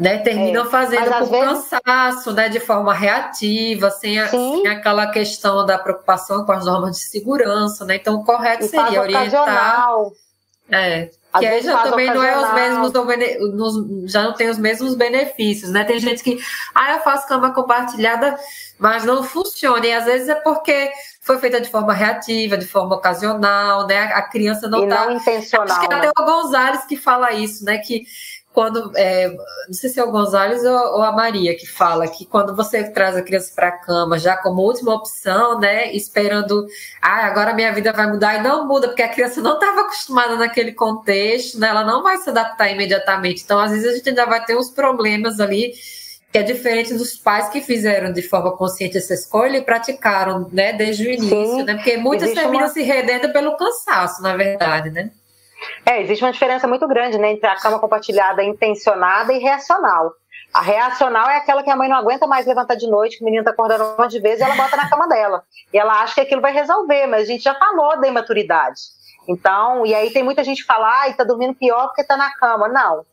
né, 0.00 0.16
terminam 0.16 0.64
é, 0.64 0.70
fazendo 0.70 1.12
por 1.18 1.28
vezes... 1.28 1.68
cansaço, 1.68 2.32
né, 2.32 2.48
de 2.48 2.58
forma 2.58 2.94
reativa, 2.94 3.90
sem, 3.90 4.18
a, 4.18 4.28
sem, 4.28 4.66
aquela 4.66 5.06
questão 5.08 5.66
da 5.66 5.78
preocupação 5.78 6.46
com 6.46 6.52
as 6.52 6.64
normas 6.64 6.96
de 6.96 7.02
segurança, 7.02 7.84
né? 7.84 7.96
Então, 7.96 8.14
o 8.14 8.24
correto 8.24 8.64
e 8.64 8.68
seria 8.68 9.02
orientar. 9.02 9.88
É, 10.70 11.10
que 11.38 11.46
aí 11.46 11.62
já 11.62 11.82
também 11.82 12.06
não 12.06 12.22
é 12.22 12.38
os 12.38 12.54
mesmos, 12.54 14.10
já 14.10 14.22
não 14.22 14.32
tem 14.32 14.48
os 14.48 14.58
mesmos 14.58 14.94
benefícios, 14.94 15.70
né? 15.70 15.84
Tem 15.84 15.98
gente 15.98 16.22
que, 16.22 16.40
ah, 16.74 16.94
eu 16.94 17.00
faço 17.00 17.28
cama 17.28 17.52
compartilhada, 17.52 18.38
mas 18.78 19.04
não 19.04 19.22
funciona. 19.22 19.86
E 19.86 19.92
às 19.92 20.06
vezes 20.06 20.28
é 20.28 20.34
porque 20.34 20.90
foi 21.20 21.38
feita 21.38 21.60
de 21.60 21.68
forma 21.68 21.92
reativa, 21.92 22.56
de 22.56 22.66
forma 22.66 22.96
ocasional, 22.96 23.86
né? 23.86 24.04
A 24.14 24.22
criança 24.22 24.68
não 24.68 24.84
está. 24.84 25.06
Não 25.06 25.12
intencional. 25.12 25.76
Acho 25.76 25.86
que 25.86 25.92
é 25.92 25.96
até 25.96 26.10
o 26.18 26.24
Gonzalez 26.24 26.84
que 26.86 26.96
fala 26.96 27.32
isso, 27.32 27.64
né? 27.64 27.78
Que 27.78 28.04
quando. 28.52 28.92
É, 28.96 29.28
não 29.28 29.72
sei 29.72 29.90
se 29.90 30.00
é 30.00 30.04
o 30.04 30.10
Gonzalez 30.10 30.64
ou, 30.64 30.72
ou, 30.72 31.02
a 31.02 31.12
Maria 31.12 31.56
que 31.56 31.66
fala 31.66 32.08
que 32.08 32.24
quando 32.24 32.54
você 32.54 32.84
traz 32.90 33.16
a 33.16 33.22
criança 33.22 33.52
para 33.54 33.68
a 33.68 33.78
cama 33.78 34.18
já 34.18 34.36
como 34.36 34.62
última 34.62 34.94
opção, 34.94 35.58
né? 35.58 35.92
Esperando, 35.94 36.66
ah, 37.00 37.26
agora 37.26 37.54
minha 37.54 37.72
vida 37.72 37.92
vai 37.92 38.10
mudar 38.10 38.36
e 38.36 38.42
não 38.42 38.66
muda, 38.66 38.88
porque 38.88 39.02
a 39.02 39.08
criança 39.08 39.40
não 39.40 39.54
estava 39.54 39.82
acostumada 39.82 40.36
naquele 40.36 40.72
contexto, 40.72 41.58
né? 41.58 41.68
Ela 41.68 41.84
não 41.84 42.02
vai 42.02 42.18
se 42.18 42.30
adaptar 42.30 42.70
imediatamente. 42.70 43.42
Então, 43.44 43.58
às 43.58 43.70
vezes, 43.70 43.86
a 43.86 43.96
gente 43.96 44.08
ainda 44.08 44.26
vai 44.26 44.44
ter 44.44 44.56
uns 44.56 44.70
problemas 44.70 45.40
ali 45.40 45.72
que 46.32 46.38
é 46.38 46.42
diferente 46.42 46.94
dos 46.94 47.16
pais 47.16 47.48
que 47.48 47.60
fizeram 47.60 48.12
de 48.12 48.22
forma 48.22 48.56
consciente 48.56 48.96
essa 48.96 49.14
escolha 49.14 49.58
e 49.58 49.62
praticaram, 49.62 50.48
né, 50.52 50.72
desde 50.72 51.08
o 51.08 51.10
início, 51.10 51.56
Sim, 51.56 51.62
né? 51.64 51.74
Porque 51.74 51.96
muitas 51.96 52.32
terminam 52.32 52.66
uma... 52.66 52.68
se 52.68 52.82
rendendo 52.82 53.32
pelo 53.32 53.56
cansaço, 53.56 54.22
na 54.22 54.36
verdade, 54.36 54.90
né? 54.90 55.10
É, 55.84 56.00
existe 56.00 56.24
uma 56.24 56.32
diferença 56.32 56.66
muito 56.66 56.86
grande, 56.88 57.18
né, 57.18 57.32
entre 57.32 57.48
a 57.48 57.56
cama 57.56 57.78
compartilhada 57.78 58.42
intencionada 58.42 59.32
e 59.32 59.38
reacional. 59.38 60.12
A 60.52 60.60
reacional 60.60 61.28
é 61.28 61.36
aquela 61.36 61.62
que 61.62 61.70
a 61.70 61.76
mãe 61.76 61.88
não 61.88 61.96
aguenta 61.96 62.26
mais 62.26 62.46
levantar 62.46 62.74
de 62.74 62.88
noite, 62.88 63.18
que 63.18 63.22
o 63.22 63.24
menino 63.24 63.44
tá 63.44 63.50
acordando 63.50 63.84
um 63.84 63.96
monte 63.96 64.12
de 64.12 64.20
vezes 64.20 64.40
e 64.40 64.42
ela 64.42 64.56
bota 64.56 64.76
na 64.76 64.88
cama 64.88 65.06
dela. 65.06 65.44
E 65.72 65.78
ela 65.78 66.02
acha 66.02 66.14
que 66.14 66.20
aquilo 66.22 66.40
vai 66.40 66.52
resolver, 66.52 67.06
mas 67.06 67.22
a 67.22 67.26
gente 67.26 67.44
já 67.44 67.54
falou 67.54 68.00
da 68.00 68.08
imaturidade. 68.08 68.80
Então, 69.28 69.86
e 69.86 69.94
aí 69.94 70.10
tem 70.10 70.24
muita 70.24 70.42
gente 70.42 70.62
que 70.62 70.66
fala, 70.66 71.12
tá 71.12 71.22
dormindo 71.22 71.54
pior 71.54 71.86
porque 71.86 72.02
tá 72.02 72.16
na 72.16 72.32
cama. 72.34 72.68
Não, 72.68 73.04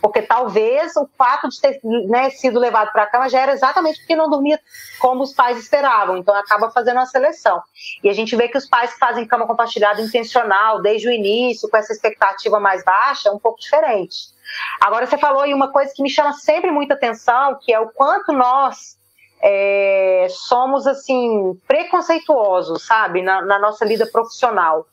porque 0.00 0.22
talvez 0.22 0.96
o 0.96 1.08
fato 1.16 1.48
de 1.48 1.60
ter 1.60 1.80
né, 1.82 2.30
sido 2.30 2.58
levado 2.58 2.90
para 2.92 3.04
a 3.04 3.06
cama 3.06 3.28
já 3.28 3.40
era 3.40 3.52
exatamente 3.52 3.98
porque 4.00 4.16
não 4.16 4.30
dormia 4.30 4.58
como 4.98 5.22
os 5.22 5.32
pais 5.32 5.58
esperavam, 5.58 6.16
então 6.16 6.34
acaba 6.34 6.70
fazendo 6.70 6.96
uma 6.96 7.06
seleção. 7.06 7.62
E 8.02 8.08
a 8.08 8.12
gente 8.12 8.34
vê 8.36 8.48
que 8.48 8.58
os 8.58 8.66
pais 8.66 8.94
que 8.94 8.98
fazem 8.98 9.26
cama 9.26 9.46
compartilhada 9.46 10.00
intencional 10.00 10.80
desde 10.80 11.08
o 11.08 11.12
início, 11.12 11.68
com 11.68 11.76
essa 11.76 11.92
expectativa 11.92 12.58
mais 12.58 12.84
baixa, 12.84 13.28
é 13.28 13.32
um 13.32 13.38
pouco 13.38 13.60
diferente. 13.60 14.34
Agora 14.80 15.06
você 15.06 15.18
falou 15.18 15.42
aí 15.42 15.54
uma 15.54 15.72
coisa 15.72 15.92
que 15.94 16.02
me 16.02 16.10
chama 16.10 16.32
sempre 16.32 16.70
muita 16.70 16.94
atenção, 16.94 17.58
que 17.60 17.72
é 17.72 17.80
o 17.80 17.88
quanto 17.88 18.32
nós 18.32 18.98
é, 19.42 20.26
somos 20.30 20.86
assim 20.86 21.58
preconceituosos, 21.66 22.86
sabe, 22.86 23.22
na, 23.22 23.42
na 23.42 23.58
nossa 23.58 23.86
vida 23.86 24.06
profissional. 24.06 24.86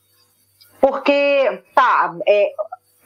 Porque, 0.79 1.63
tá, 1.75 2.13
é, 2.27 2.51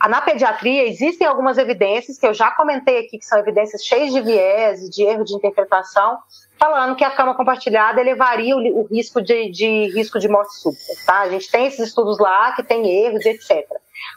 na 0.09 0.21
pediatria 0.21 0.87
existem 0.87 1.25
algumas 1.25 1.57
evidências 1.57 2.17
que 2.17 2.27
eu 2.27 2.33
já 2.33 2.51
comentei 2.51 2.99
aqui, 2.99 3.17
que 3.17 3.25
são 3.25 3.39
evidências 3.39 3.83
cheias 3.83 4.13
de 4.13 4.21
viés, 4.21 4.89
de 4.89 5.03
erro 5.03 5.23
de 5.23 5.33
interpretação, 5.33 6.19
falando 6.59 6.95
que 6.95 7.03
a 7.03 7.11
cama 7.11 7.35
compartilhada 7.35 7.99
elevaria 7.99 8.55
o, 8.55 8.81
o 8.81 8.87
risco 8.87 9.21
de, 9.21 9.49
de, 9.49 9.87
risco 9.93 10.19
de 10.19 10.27
morte 10.27 10.55
súbita. 10.55 10.93
Tá? 11.05 11.21
A 11.21 11.29
gente 11.29 11.49
tem 11.49 11.65
esses 11.65 11.87
estudos 11.87 12.19
lá 12.19 12.51
que 12.53 12.63
tem 12.63 12.87
erros, 12.87 13.25
etc. 13.25 13.65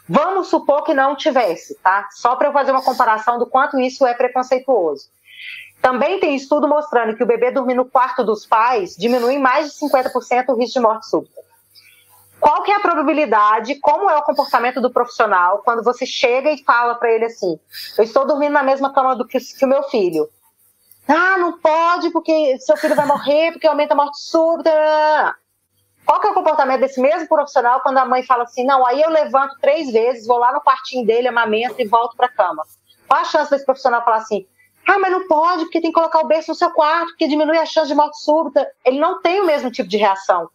Vamos 0.07 0.47
supor 0.47 0.83
que 0.83 0.93
não 0.93 1.15
tivesse, 1.15 1.75
tá? 1.75 2.07
Só 2.11 2.35
para 2.35 2.49
eu 2.49 2.53
fazer 2.53 2.71
uma 2.71 2.83
comparação 2.83 3.39
do 3.39 3.47
quanto 3.47 3.79
isso 3.79 4.05
é 4.05 4.13
preconceituoso. 4.13 5.09
Também 5.81 6.19
tem 6.19 6.35
estudo 6.35 6.67
mostrando 6.67 7.15
que 7.15 7.23
o 7.23 7.27
bebê 7.27 7.51
dormir 7.51 7.75
no 7.75 7.85
quarto 7.85 8.23
dos 8.23 8.45
pais 8.45 8.95
diminui 8.97 9.37
mais 9.37 9.71
de 9.71 9.79
50% 9.79 10.49
o 10.49 10.55
risco 10.55 10.73
de 10.73 10.79
morte 10.79 11.09
súbita. 11.09 11.48
Qual 12.39 12.63
que 12.63 12.71
é 12.71 12.75
a 12.75 12.79
probabilidade, 12.79 13.75
como 13.79 14.09
é 14.09 14.17
o 14.17 14.23
comportamento 14.23 14.81
do 14.81 14.91
profissional 14.91 15.61
quando 15.63 15.83
você 15.83 16.05
chega 16.05 16.49
e 16.51 16.63
fala 16.63 16.95
para 16.95 17.11
ele 17.11 17.25
assim: 17.25 17.59
eu 17.97 18.03
estou 18.03 18.25
dormindo 18.25 18.53
na 18.53 18.63
mesma 18.63 18.93
cama 18.93 19.15
do 19.15 19.27
que, 19.27 19.39
que, 19.39 19.65
o 19.65 19.67
meu 19.67 19.83
filho. 19.83 20.29
Ah, 21.07 21.37
não 21.37 21.59
pode 21.59 22.11
porque 22.11 22.57
seu 22.59 22.77
filho 22.77 22.95
vai 22.95 23.05
morrer 23.05 23.51
porque 23.51 23.67
aumenta 23.67 23.93
a 23.93 23.97
morte 23.97 24.21
súbita. 24.21 24.71
Qual 26.05 26.19
que 26.19 26.27
é 26.27 26.31
o 26.31 26.33
comportamento 26.33 26.79
desse 26.79 26.99
mesmo 26.99 27.27
profissional 27.27 27.81
quando 27.81 27.97
a 27.97 28.05
mãe 28.05 28.23
fala 28.23 28.43
assim: 28.43 28.65
não, 28.65 28.85
aí 28.85 29.01
eu 29.01 29.09
levanto 29.09 29.57
três 29.59 29.91
vezes, 29.91 30.25
vou 30.25 30.37
lá 30.37 30.53
no 30.53 30.61
quartinho 30.61 31.05
dele, 31.05 31.27
amamento 31.27 31.75
e 31.79 31.87
volto 31.87 32.15
para 32.15 32.27
a 32.27 32.31
cama? 32.31 32.63
Qual 33.07 33.19
a 33.19 33.25
chance 33.25 33.51
desse 33.51 33.65
profissional 33.65 34.03
falar 34.03 34.17
assim: 34.17 34.47
ah, 34.87 34.97
mas 34.97 35.11
não 35.11 35.27
pode 35.27 35.65
porque 35.65 35.81
tem 35.81 35.91
que 35.91 35.95
colocar 35.95 36.19
o 36.19 36.27
berço 36.27 36.51
no 36.51 36.55
seu 36.55 36.71
quarto, 36.71 37.09
porque 37.09 37.27
diminui 37.27 37.57
a 37.57 37.65
chance 37.65 37.87
de 37.87 37.95
morte 37.95 38.19
súbita? 38.23 38.67
Ele 38.85 38.99
não 38.99 39.21
tem 39.21 39.41
o 39.41 39.45
mesmo 39.45 39.69
tipo 39.69 39.89
de 39.89 39.97
reação. 39.97 40.49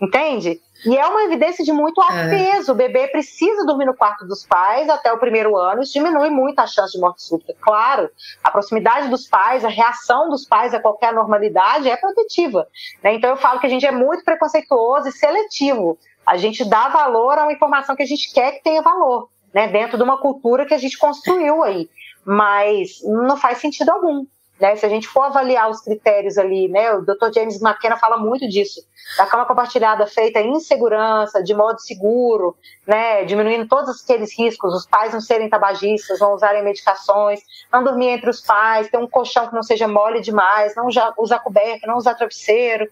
Entende? 0.00 0.60
E 0.84 0.96
é 0.96 1.06
uma 1.06 1.22
evidência 1.22 1.64
de 1.64 1.72
muito 1.72 2.00
alto 2.00 2.12
é. 2.12 2.28
peso. 2.28 2.72
O 2.72 2.74
bebê 2.74 3.08
precisa 3.08 3.64
dormir 3.64 3.86
no 3.86 3.96
quarto 3.96 4.26
dos 4.26 4.44
pais 4.44 4.88
até 4.90 5.10
o 5.10 5.18
primeiro 5.18 5.56
ano. 5.56 5.82
Isso 5.82 5.94
diminui 5.94 6.28
muito 6.28 6.58
a 6.58 6.66
chance 6.66 6.92
de 6.92 7.00
morte 7.00 7.22
súbita. 7.22 7.54
Claro, 7.60 8.10
a 8.44 8.50
proximidade 8.50 9.08
dos 9.08 9.26
pais, 9.26 9.64
a 9.64 9.68
reação 9.68 10.28
dos 10.28 10.46
pais 10.46 10.74
a 10.74 10.80
qualquer 10.80 11.14
normalidade 11.14 11.88
é 11.88 11.96
protetiva. 11.96 12.66
Né? 13.02 13.14
Então 13.14 13.30
eu 13.30 13.36
falo 13.38 13.58
que 13.58 13.66
a 13.66 13.70
gente 13.70 13.86
é 13.86 13.90
muito 13.90 14.22
preconceituoso 14.22 15.08
e 15.08 15.12
seletivo. 15.12 15.98
A 16.26 16.36
gente 16.36 16.62
dá 16.64 16.88
valor 16.88 17.38
a 17.38 17.44
uma 17.44 17.52
informação 17.52 17.96
que 17.96 18.02
a 18.02 18.06
gente 18.06 18.32
quer 18.34 18.52
que 18.52 18.62
tenha 18.62 18.82
valor, 18.82 19.30
né? 19.54 19.68
dentro 19.68 19.96
de 19.96 20.02
uma 20.02 20.18
cultura 20.18 20.66
que 20.66 20.74
a 20.74 20.78
gente 20.78 20.98
construiu 20.98 21.62
aí. 21.62 21.88
Mas 22.22 23.00
não 23.02 23.36
faz 23.36 23.58
sentido 23.58 23.90
algum. 23.90 24.26
Né, 24.58 24.74
se 24.74 24.86
a 24.86 24.88
gente 24.88 25.06
for 25.06 25.22
avaliar 25.22 25.68
os 25.68 25.82
critérios 25.82 26.38
ali, 26.38 26.66
né, 26.66 26.90
o 26.94 27.02
Dr. 27.02 27.30
James 27.34 27.60
McKenna 27.60 27.98
fala 27.98 28.16
muito 28.16 28.48
disso, 28.48 28.80
da 29.18 29.26
cama 29.26 29.44
compartilhada 29.44 30.06
feita 30.06 30.40
em 30.40 30.58
segurança, 30.60 31.42
de 31.42 31.54
modo 31.54 31.78
seguro, 31.78 32.56
né, 32.86 33.24
diminuindo 33.24 33.68
todos 33.68 34.02
aqueles 34.02 34.36
riscos, 34.36 34.74
os 34.74 34.86
pais 34.86 35.12
não 35.12 35.20
serem 35.20 35.50
tabagistas, 35.50 36.20
não 36.20 36.32
usarem 36.32 36.64
medicações, 36.64 37.40
não 37.70 37.84
dormir 37.84 38.08
entre 38.08 38.30
os 38.30 38.40
pais, 38.40 38.88
ter 38.88 38.96
um 38.96 39.06
colchão 39.06 39.46
que 39.46 39.54
não 39.54 39.62
seja 39.62 39.86
mole 39.86 40.22
demais, 40.22 40.74
não 40.74 40.86
usar 41.18 41.38
coberta, 41.40 41.86
não 41.86 41.98
usar 41.98 42.14
travesseiro, 42.14 42.88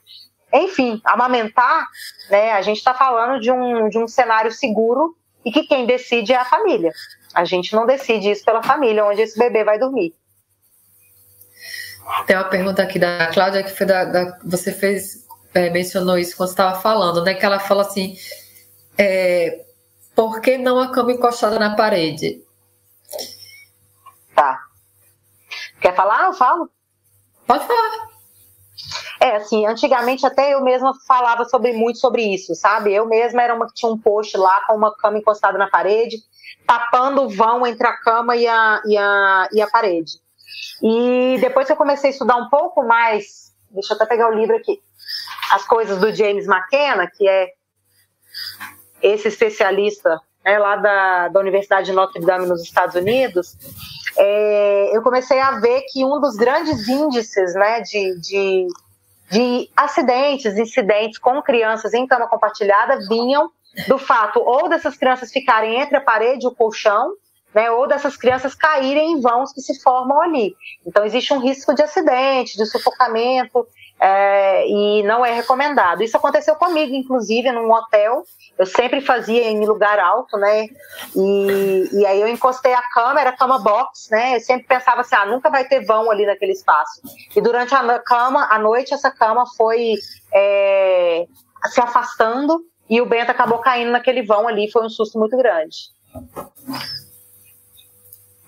enfim, 0.53 1.01
amamentar, 1.03 1.89
né, 2.29 2.53
a 2.53 2.61
gente 2.61 2.77
está 2.77 2.93
falando 2.93 3.41
de 3.41 3.51
um, 3.51 3.89
de 3.89 3.99
um 3.99 4.07
cenário 4.07 4.53
seguro 4.53 5.17
e 5.45 5.51
que 5.51 5.65
quem 5.65 5.87
decide 5.87 6.35
é 6.35 6.37
a 6.37 6.45
família. 6.45 6.93
A 7.35 7.45
gente 7.45 7.75
não 7.75 7.87
decide 7.87 8.31
isso 8.31 8.45
pela 8.45 8.63
família, 8.63 9.05
onde 9.05 9.23
esse 9.23 9.39
bebê 9.39 9.65
vai 9.65 9.79
dormir. 9.79 10.15
Tem 12.27 12.37
uma 12.37 12.45
pergunta 12.45 12.83
aqui 12.83 12.99
da 12.99 13.27
Cláudia 13.29 13.63
que 13.63 13.71
foi 13.71 13.87
da, 13.87 14.05
da 14.05 14.39
você 14.45 14.73
fez 14.73 15.25
é, 15.55 15.71
mencionou 15.71 16.19
isso 16.19 16.37
quando 16.37 16.51
estava 16.51 16.81
falando, 16.81 17.23
né? 17.23 17.33
Que 17.35 17.47
ela 17.47 17.61
fala 17.61 17.83
assim, 17.83 18.17
é, 18.99 19.65
por 20.15 20.41
que 20.41 20.59
não 20.59 20.81
a 20.81 20.91
cama 20.91 21.13
encostada 21.13 21.59
na 21.59 21.77
parede? 21.77 22.43
Tá. 24.35 24.61
Quer 25.81 25.95
falar? 25.95 26.25
Eu 26.25 26.35
falo. 26.35 26.69
Pode 27.47 27.67
falar. 27.67 28.15
É, 29.21 29.37
assim, 29.37 29.65
antigamente 29.65 30.27
até 30.27 30.55
eu 30.55 30.63
mesma 30.63 30.93
falava 31.07 31.45
sobre 31.45 31.73
muito 31.73 31.99
sobre 31.99 32.23
isso, 32.23 32.55
sabe? 32.55 32.93
Eu 32.93 33.07
mesma 33.07 33.43
era 33.43 33.55
uma 33.55 33.67
que 33.67 33.75
tinha 33.75 33.91
um 33.91 33.99
post 33.99 34.37
lá 34.37 34.65
com 34.67 34.77
uma 34.77 34.95
cama 34.97 35.19
encostada 35.19 35.57
na 35.57 35.71
parede, 35.71 36.17
tapando 36.67 37.23
o 37.23 37.29
vão 37.29 37.67
entre 37.67 37.87
a 37.87 37.97
cama 37.97 38.37
e 38.37 38.47
a, 38.47 38.83
e 38.85 38.97
a, 38.99 39.49
e 39.53 39.63
a 39.63 39.71
parede. 39.71 40.24
E 40.83 41.39
depois 41.41 41.67
que 41.67 41.73
eu 41.73 41.77
comecei 41.77 42.11
a 42.11 42.13
estudar 42.13 42.37
um 42.37 42.49
pouco 42.49 42.83
mais, 42.83 43.53
deixa 43.71 43.93
eu 43.93 43.97
até 43.97 44.07
pegar 44.07 44.29
o 44.29 44.35
livro 44.35 44.57
aqui, 44.57 44.81
as 45.53 45.65
coisas 45.65 45.99
do 45.99 46.15
James 46.15 46.47
McKenna, 46.47 47.11
que 47.11 47.29
é 47.29 47.49
esse 49.03 49.29
especialista 49.29 50.21
né, 50.45 50.59
lá 50.59 50.77
da, 50.77 51.29
da 51.29 51.41
Universidade 51.41 51.87
de 51.87 51.93
Notre 51.93 52.21
Dame 52.25 52.47
nos 52.47 52.63
Estados 52.63 52.95
Unidos, 52.95 53.57
é, 54.17 54.97
eu 54.97 55.03
comecei 55.03 55.41
a 55.41 55.53
ver 55.53 55.83
que 55.91 56.05
um 56.05 56.21
dos 56.21 56.37
grandes 56.37 56.87
índices 56.89 57.55
né, 57.55 57.81
de, 57.81 58.21
de, 58.21 58.67
de 59.31 59.71
acidentes, 59.77 60.57
incidentes 60.57 61.19
com 61.19 61.43
crianças 61.43 61.95
em 61.95 62.07
cama 62.07 62.29
compartilhada 62.29 62.99
vinham 63.09 63.51
do 63.89 63.99
fato 63.99 64.41
ou 64.41 64.69
dessas 64.69 64.97
crianças 64.97 65.33
ficarem 65.33 65.81
entre 65.81 65.97
a 65.97 66.01
parede 66.01 66.45
e 66.45 66.49
o 66.49 66.55
colchão, 66.55 67.13
né, 67.55 67.71
ou 67.71 67.87
dessas 67.87 68.17
crianças 68.17 68.55
caírem 68.55 69.13
em 69.13 69.21
vãos 69.21 69.53
que 69.53 69.61
se 69.61 69.81
formam 69.81 70.21
ali. 70.21 70.55
Então, 70.85 71.05
existe 71.05 71.33
um 71.33 71.39
risco 71.39 71.75
de 71.75 71.83
acidente, 71.83 72.57
de 72.57 72.67
sufocamento, 72.67 73.67
é, 74.01 74.69
e 74.69 75.03
não 75.05 75.25
é 75.25 75.33
recomendado. 75.33 76.03
Isso 76.03 76.17
aconteceu 76.17 76.57
comigo, 76.57 76.95
inclusive, 76.95 77.51
num 77.53 77.73
hotel. 77.73 78.25
Eu 78.59 78.67
sempre 78.67 79.01
fazia 79.01 79.45
em 79.45 79.65
lugar 79.65 79.99
alto, 79.99 80.37
né? 80.37 80.67
E, 81.15 81.89
e 81.93 82.07
aí 82.07 82.21
eu 82.21 82.29
encostei 82.29 82.75
a 82.75 82.83
cama, 82.93 83.21
era 83.21 83.33
cama 83.33 83.59
box, 83.59 84.09
né? 84.11 84.37
Eu 84.37 84.41
sempre 84.41 84.67
pensava 84.67 85.01
assim, 85.01 85.15
ah, 85.15 85.27
nunca 85.27 85.49
vai 85.49 85.65
ter 85.65 85.85
vão 85.85 86.11
ali 86.11 86.27
naquele 86.27 86.53
espaço. 86.53 87.01
E 87.35 87.41
durante 87.41 87.75
a 87.75 87.99
cama, 88.01 88.47
à 88.51 88.59
noite, 88.59 88.93
essa 88.93 89.11
cama 89.11 89.45
foi 89.57 89.95
é, 90.33 91.27
se 91.67 91.81
afastando 91.81 92.61
e 92.91 93.01
o 93.01 93.07
Bento 93.07 93.31
acabou 93.31 93.59
caindo 93.59 93.91
naquele 93.91 94.23
vão 94.23 94.47
ali. 94.47 94.71
Foi 94.71 94.85
um 94.85 94.91
susto 94.91 95.19
muito 95.19 95.37
grande. 95.37 95.77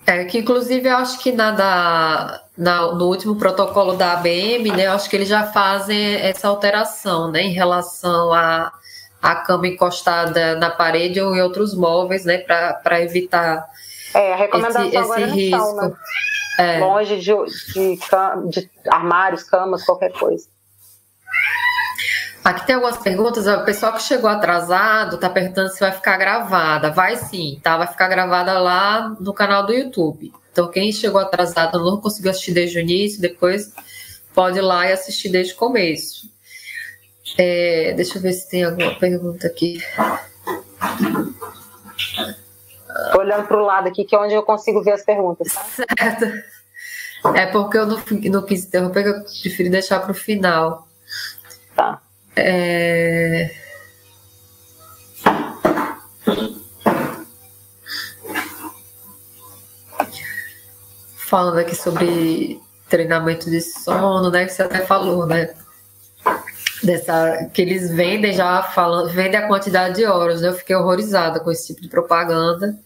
É, 0.07 0.23
que 0.23 0.37
inclusive 0.37 0.87
eu 0.87 0.95
acho 0.95 1.19
que 1.19 1.33
na, 1.33 1.51
da, 1.51 2.41
na, 2.57 2.93
no 2.93 3.07
último 3.07 3.35
protocolo 3.35 3.93
da 3.93 4.13
ABM, 4.13 4.71
né, 4.71 4.87
eu 4.87 4.93
acho 4.93 5.09
que 5.09 5.17
eles 5.17 5.27
já 5.27 5.47
fazem 5.47 6.15
essa 6.15 6.47
alteração, 6.47 7.29
né, 7.29 7.41
em 7.41 7.51
relação 7.51 8.31
a, 8.33 8.71
a 9.21 9.35
cama 9.35 9.67
encostada 9.67 10.55
na 10.55 10.69
parede 10.69 11.19
ou 11.19 11.35
em 11.35 11.41
outros 11.41 11.75
móveis, 11.75 12.23
né, 12.23 12.37
para 12.37 13.01
evitar 13.01 13.67
é, 14.13 14.33
a 14.33 14.35
recomendação 14.37 14.87
esse, 14.87 14.97
esse 14.97 15.21
é 15.21 15.25
risco. 15.25 15.59
São, 15.59 15.75
né? 15.75 15.93
é. 16.57 16.79
Longe 16.79 17.17
de, 17.17 17.33
de, 17.73 17.99
de 18.49 18.69
armários, 18.89 19.43
camas, 19.43 19.83
qualquer 19.83 20.13
coisa. 20.13 20.47
Aqui 22.47 22.65
tem 22.65 22.75
algumas 22.75 22.95
perguntas. 22.95 23.45
O 23.45 23.65
pessoal 23.65 23.91
que 23.91 24.01
chegou 24.01 24.29
atrasado 24.29 25.15
está 25.15 25.29
perguntando 25.29 25.67
se 25.69 25.81
vai 25.81 25.91
ficar 25.91 26.15
gravada. 26.15 26.89
Vai 26.89 27.17
sim, 27.17 27.59
tá? 27.61 27.75
Vai 27.75 27.87
ficar 27.87 28.07
gravada 28.07 28.57
lá 28.57 29.13
no 29.19 29.33
canal 29.33 29.65
do 29.65 29.73
YouTube. 29.73 30.31
Então, 30.49 30.69
quem 30.69 30.93
chegou 30.93 31.19
atrasado 31.19 31.77
não 31.83 31.99
conseguiu 31.99 32.31
assistir 32.31 32.53
desde 32.53 32.77
o 32.77 32.79
início, 32.79 33.19
depois 33.19 33.73
pode 34.33 34.59
ir 34.59 34.61
lá 34.61 34.87
e 34.87 34.93
assistir 34.93 35.27
desde 35.27 35.55
o 35.55 35.57
começo. 35.57 36.31
É, 37.37 37.91
deixa 37.97 38.17
eu 38.17 38.21
ver 38.21 38.31
se 38.31 38.49
tem 38.49 38.63
alguma 38.63 38.95
pergunta 38.95 39.45
aqui. 39.45 39.83
Tô 43.11 43.19
olhando 43.19 43.45
para 43.45 43.57
o 43.57 43.65
lado 43.65 43.89
aqui, 43.89 44.05
que 44.05 44.15
é 44.15 44.19
onde 44.19 44.33
eu 44.33 44.43
consigo 44.43 44.81
ver 44.81 44.93
as 44.93 45.03
perguntas. 45.03 45.49
Certo. 45.49 46.25
É 47.35 47.45
porque 47.47 47.77
eu 47.77 47.85
não, 47.85 48.01
não 48.31 48.45
quis 48.45 48.63
interromper, 48.63 49.05
eu 49.05 49.21
preferi 49.43 49.69
deixar 49.69 49.99
para 49.99 50.11
o 50.11 50.15
final. 50.15 50.87
Tá. 51.75 52.06
É... 52.37 53.51
Falando 61.17 61.57
aqui 61.57 61.75
sobre 61.75 62.61
treinamento 62.89 63.49
de 63.49 63.59
sono, 63.59 64.29
né? 64.29 64.45
Que 64.45 64.53
você 64.53 64.63
até 64.63 64.85
falou, 64.85 65.25
né? 65.25 65.53
Dessa, 66.83 67.49
que 67.53 67.61
eles 67.61 67.91
vendem 67.91 68.33
já 68.33 68.63
falando, 68.63 69.09
vendem 69.09 69.39
a 69.39 69.47
quantidade 69.47 69.95
de 69.95 70.05
horas, 70.05 70.41
né? 70.41 70.49
Eu 70.49 70.53
fiquei 70.53 70.75
horrorizada 70.75 71.39
com 71.39 71.51
esse 71.51 71.67
tipo 71.67 71.81
de 71.81 71.89
propaganda 71.89 72.77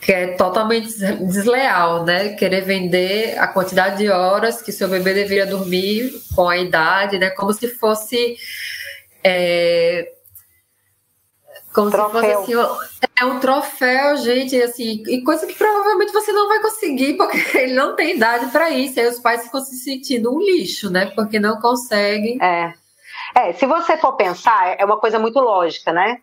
que 0.00 0.12
é 0.12 0.28
totalmente 0.36 0.88
desleal, 1.26 2.04
né? 2.04 2.30
Querer 2.34 2.62
vender 2.62 3.38
a 3.38 3.48
quantidade 3.48 3.98
de 3.98 4.08
horas 4.08 4.62
que 4.62 4.72
seu 4.72 4.88
bebê 4.88 5.12
deveria 5.12 5.46
dormir 5.46 6.12
com 6.34 6.48
a 6.48 6.56
idade, 6.56 7.18
né? 7.18 7.30
Como 7.30 7.52
se 7.52 7.68
fosse. 7.68 8.36
É, 9.24 10.12
como 11.74 11.90
troféu. 11.90 12.20
se 12.44 12.52
fosse 12.52 12.52
assim, 12.54 13.08
é 13.20 13.24
um 13.24 13.40
troféu, 13.40 14.16
gente, 14.16 14.60
assim, 14.60 15.02
e 15.06 15.22
coisa 15.22 15.46
que 15.46 15.54
provavelmente 15.54 16.12
você 16.12 16.32
não 16.32 16.48
vai 16.48 16.60
conseguir, 16.60 17.16
porque 17.16 17.36
ele 17.58 17.74
não 17.74 17.94
tem 17.94 18.16
idade 18.16 18.50
para 18.50 18.70
isso. 18.70 18.98
Aí 18.98 19.06
os 19.06 19.18
pais 19.18 19.44
ficam 19.44 19.60
se 19.60 19.76
sentindo 19.76 20.34
um 20.34 20.40
lixo, 20.40 20.90
né? 20.90 21.06
Porque 21.14 21.38
não 21.38 21.60
conseguem. 21.60 22.38
É. 22.42 22.72
É, 23.34 23.52
se 23.52 23.66
você 23.66 23.96
for 23.96 24.12
pensar, 24.14 24.76
é 24.78 24.84
uma 24.84 24.98
coisa 24.98 25.18
muito 25.18 25.38
lógica, 25.38 25.92
né? 25.92 26.18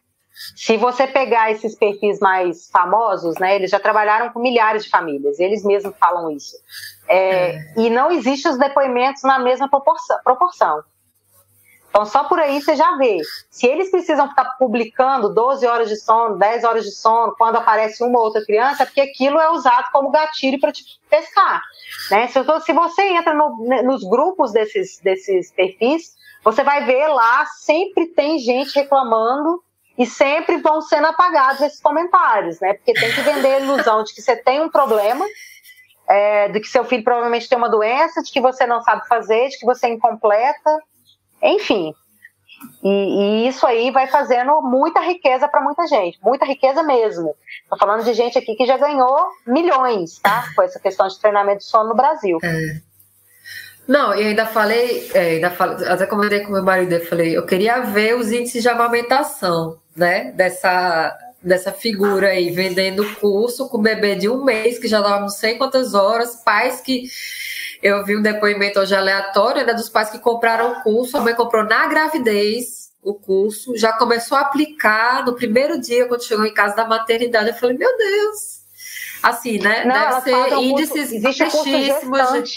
Se 0.56 0.76
você 0.76 1.08
pegar 1.08 1.52
esses 1.52 1.76
perfis 1.76 2.20
mais 2.20 2.70
famosos, 2.70 3.38
né, 3.40 3.56
eles 3.56 3.72
já 3.72 3.80
trabalharam 3.80 4.32
com 4.32 4.40
milhares 4.40 4.84
de 4.84 4.90
famílias, 4.90 5.40
eles 5.40 5.64
mesmos 5.64 5.96
falam 5.98 6.30
isso. 6.32 6.58
É, 7.08 7.56
é. 7.56 7.74
E 7.78 7.90
não 7.90 8.12
existe 8.12 8.48
os 8.48 8.58
depoimentos 8.58 9.24
na 9.24 9.40
mesma 9.40 9.70
proporção, 9.70 10.18
proporção. 10.24 10.84
Então, 11.96 12.06
só 12.06 12.26
por 12.26 12.38
aí 12.40 12.62
você 12.62 12.76
já 12.76 12.98
vê. 12.98 13.22
Se 13.50 13.66
eles 13.66 13.90
precisam 13.90 14.28
ficar 14.28 14.58
publicando 14.60 15.34
12 15.34 15.66
horas 15.66 15.88
de 15.88 15.96
sono, 15.96 16.38
10 16.38 16.66
horas 16.66 16.84
de 16.84 16.92
sono, 16.92 17.34
quando 17.38 17.56
aparece 17.56 18.04
uma 18.04 18.20
ou 18.20 18.26
outra 18.26 18.44
criança, 18.44 18.84
é 18.84 18.86
porque 18.86 19.00
aquilo 19.00 19.40
é 19.40 19.50
usado 19.50 19.90
como 19.94 20.12
gatilho 20.12 20.60
para 20.60 20.74
te 20.74 20.84
pescar. 21.10 21.62
Né? 22.12 22.28
Se, 22.28 22.44
se, 22.66 22.74
você 22.74 23.02
entra 23.02 23.34
no, 23.34 23.66
nos 23.86 24.04
grupos 24.04 24.52
desses, 24.52 25.00
desses 25.00 25.54
perfis, 25.54 26.18
você 26.44 26.66
vai 26.66 26.84
ver 26.84 27.08
lá, 27.08 27.46
sempre 27.46 28.08
tem 28.08 28.40
gente 28.40 28.76
reclamando 28.76 29.64
e 29.98 30.06
sempre 30.06 30.58
vão 30.58 30.82
sendo 30.82 31.08
apagados 31.08 31.62
esses 31.62 31.80
comentários, 31.80 32.60
né? 32.60 32.74
Porque 32.74 32.94
tem 32.94 33.14
que 33.14 33.22
vender 33.22 33.54
a 33.56 33.60
ilusão 33.60 34.04
de 34.04 34.14
que 34.14 34.22
você 34.22 34.36
tem 34.36 34.62
um 34.62 34.70
problema, 34.70 35.26
é, 36.08 36.50
de 36.50 36.60
que 36.60 36.68
seu 36.68 36.84
filho 36.84 37.04
provavelmente 37.04 37.48
tem 37.48 37.58
uma 37.58 37.70
doença, 37.70 38.22
de 38.22 38.32
que 38.32 38.42
você 38.42 38.66
não 38.66 38.82
sabe 38.82 39.08
fazer, 39.08 39.50
de 39.50 39.58
que 39.58 39.66
você 39.66 39.88
é 39.88 39.90
incompleta, 39.90 40.80
enfim. 41.42 41.94
E, 42.84 42.90
e 42.90 43.48
isso 43.48 43.66
aí 43.66 43.92
vai 43.92 44.08
fazendo 44.08 44.62
muita 44.62 45.00
riqueza 45.00 45.48
para 45.48 45.62
muita 45.62 45.88
gente, 45.88 46.20
muita 46.22 46.46
riqueza 46.46 46.84
mesmo. 46.84 47.36
Estou 47.64 47.78
falando 47.78 48.04
de 48.04 48.14
gente 48.14 48.38
aqui 48.38 48.56
que 48.56 48.66
já 48.66 48.78
ganhou 48.78 49.28
milhões, 49.46 50.20
tá? 50.20 50.50
Com 50.56 50.62
essa 50.62 50.80
questão 50.80 51.08
de 51.08 51.20
treinamento 51.20 51.60
de 51.60 51.66
sono 51.66 51.90
no 51.90 51.96
Brasil. 51.96 52.38
É. 52.44 52.96
Não, 53.88 54.16
e 54.16 54.26
ainda 54.26 54.46
falei, 54.46 55.10
é, 55.14 55.36
ainda 55.36 55.52
falei, 55.52 55.88
até 55.88 56.08
comentei 56.08 56.40
com 56.40 56.52
meu 56.52 56.64
marido, 56.64 56.94
eu 56.94 57.06
falei, 57.06 57.38
eu 57.38 57.46
queria 57.46 57.82
ver 57.82 58.16
os 58.16 58.32
índices 58.32 58.64
de 58.64 58.70
amamentação, 58.70 59.80
né, 59.96 60.32
dessa, 60.32 61.18
dessa 61.42 61.72
figura 61.72 62.30
aí, 62.30 62.52
vendendo 62.52 63.16
curso 63.16 63.70
com 63.70 63.82
bebê 63.82 64.16
de 64.16 64.30
um 64.30 64.44
mês, 64.44 64.78
que 64.78 64.88
já 64.88 65.02
dava 65.02 65.22
não 65.22 65.30
sei 65.30 65.56
quantas 65.58 65.94
horas, 65.94 66.36
pais 66.36 66.82
que, 66.82 67.08
eu 67.86 68.04
vi 68.04 68.18
um 68.18 68.22
depoimento 68.22 68.80
hoje 68.80 68.96
aleatório, 68.96 69.64
né, 69.64 69.72
dos 69.74 69.90
pais 69.90 70.10
que 70.10 70.18
compraram 70.18 70.72
o 70.72 70.82
curso, 70.82 71.18
a 71.18 71.22
mãe 71.22 71.36
comprou 71.36 71.64
na 71.64 71.88
gravidez 71.88 72.92
o 73.02 73.14
curso, 73.14 73.78
já 73.78 73.94
começou 73.94 74.36
a 74.38 74.42
aplicar 74.42 75.24
no 75.24 75.36
primeiro 75.36 75.80
dia, 75.80 76.08
quando 76.08 76.24
chegou 76.24 76.46
em 76.46 76.54
casa 76.54 76.76
da 76.76 76.88
maternidade, 76.88 77.50
eu 77.50 77.54
falei, 77.54 77.78
meu 77.78 77.96
Deus, 77.96 78.62
assim, 79.22 79.60
né, 79.60 79.86
não, 79.86 79.94
deve 79.94 80.22
ser 80.22 80.54
índices 80.56 81.22
baixíssimos. 81.22 82.56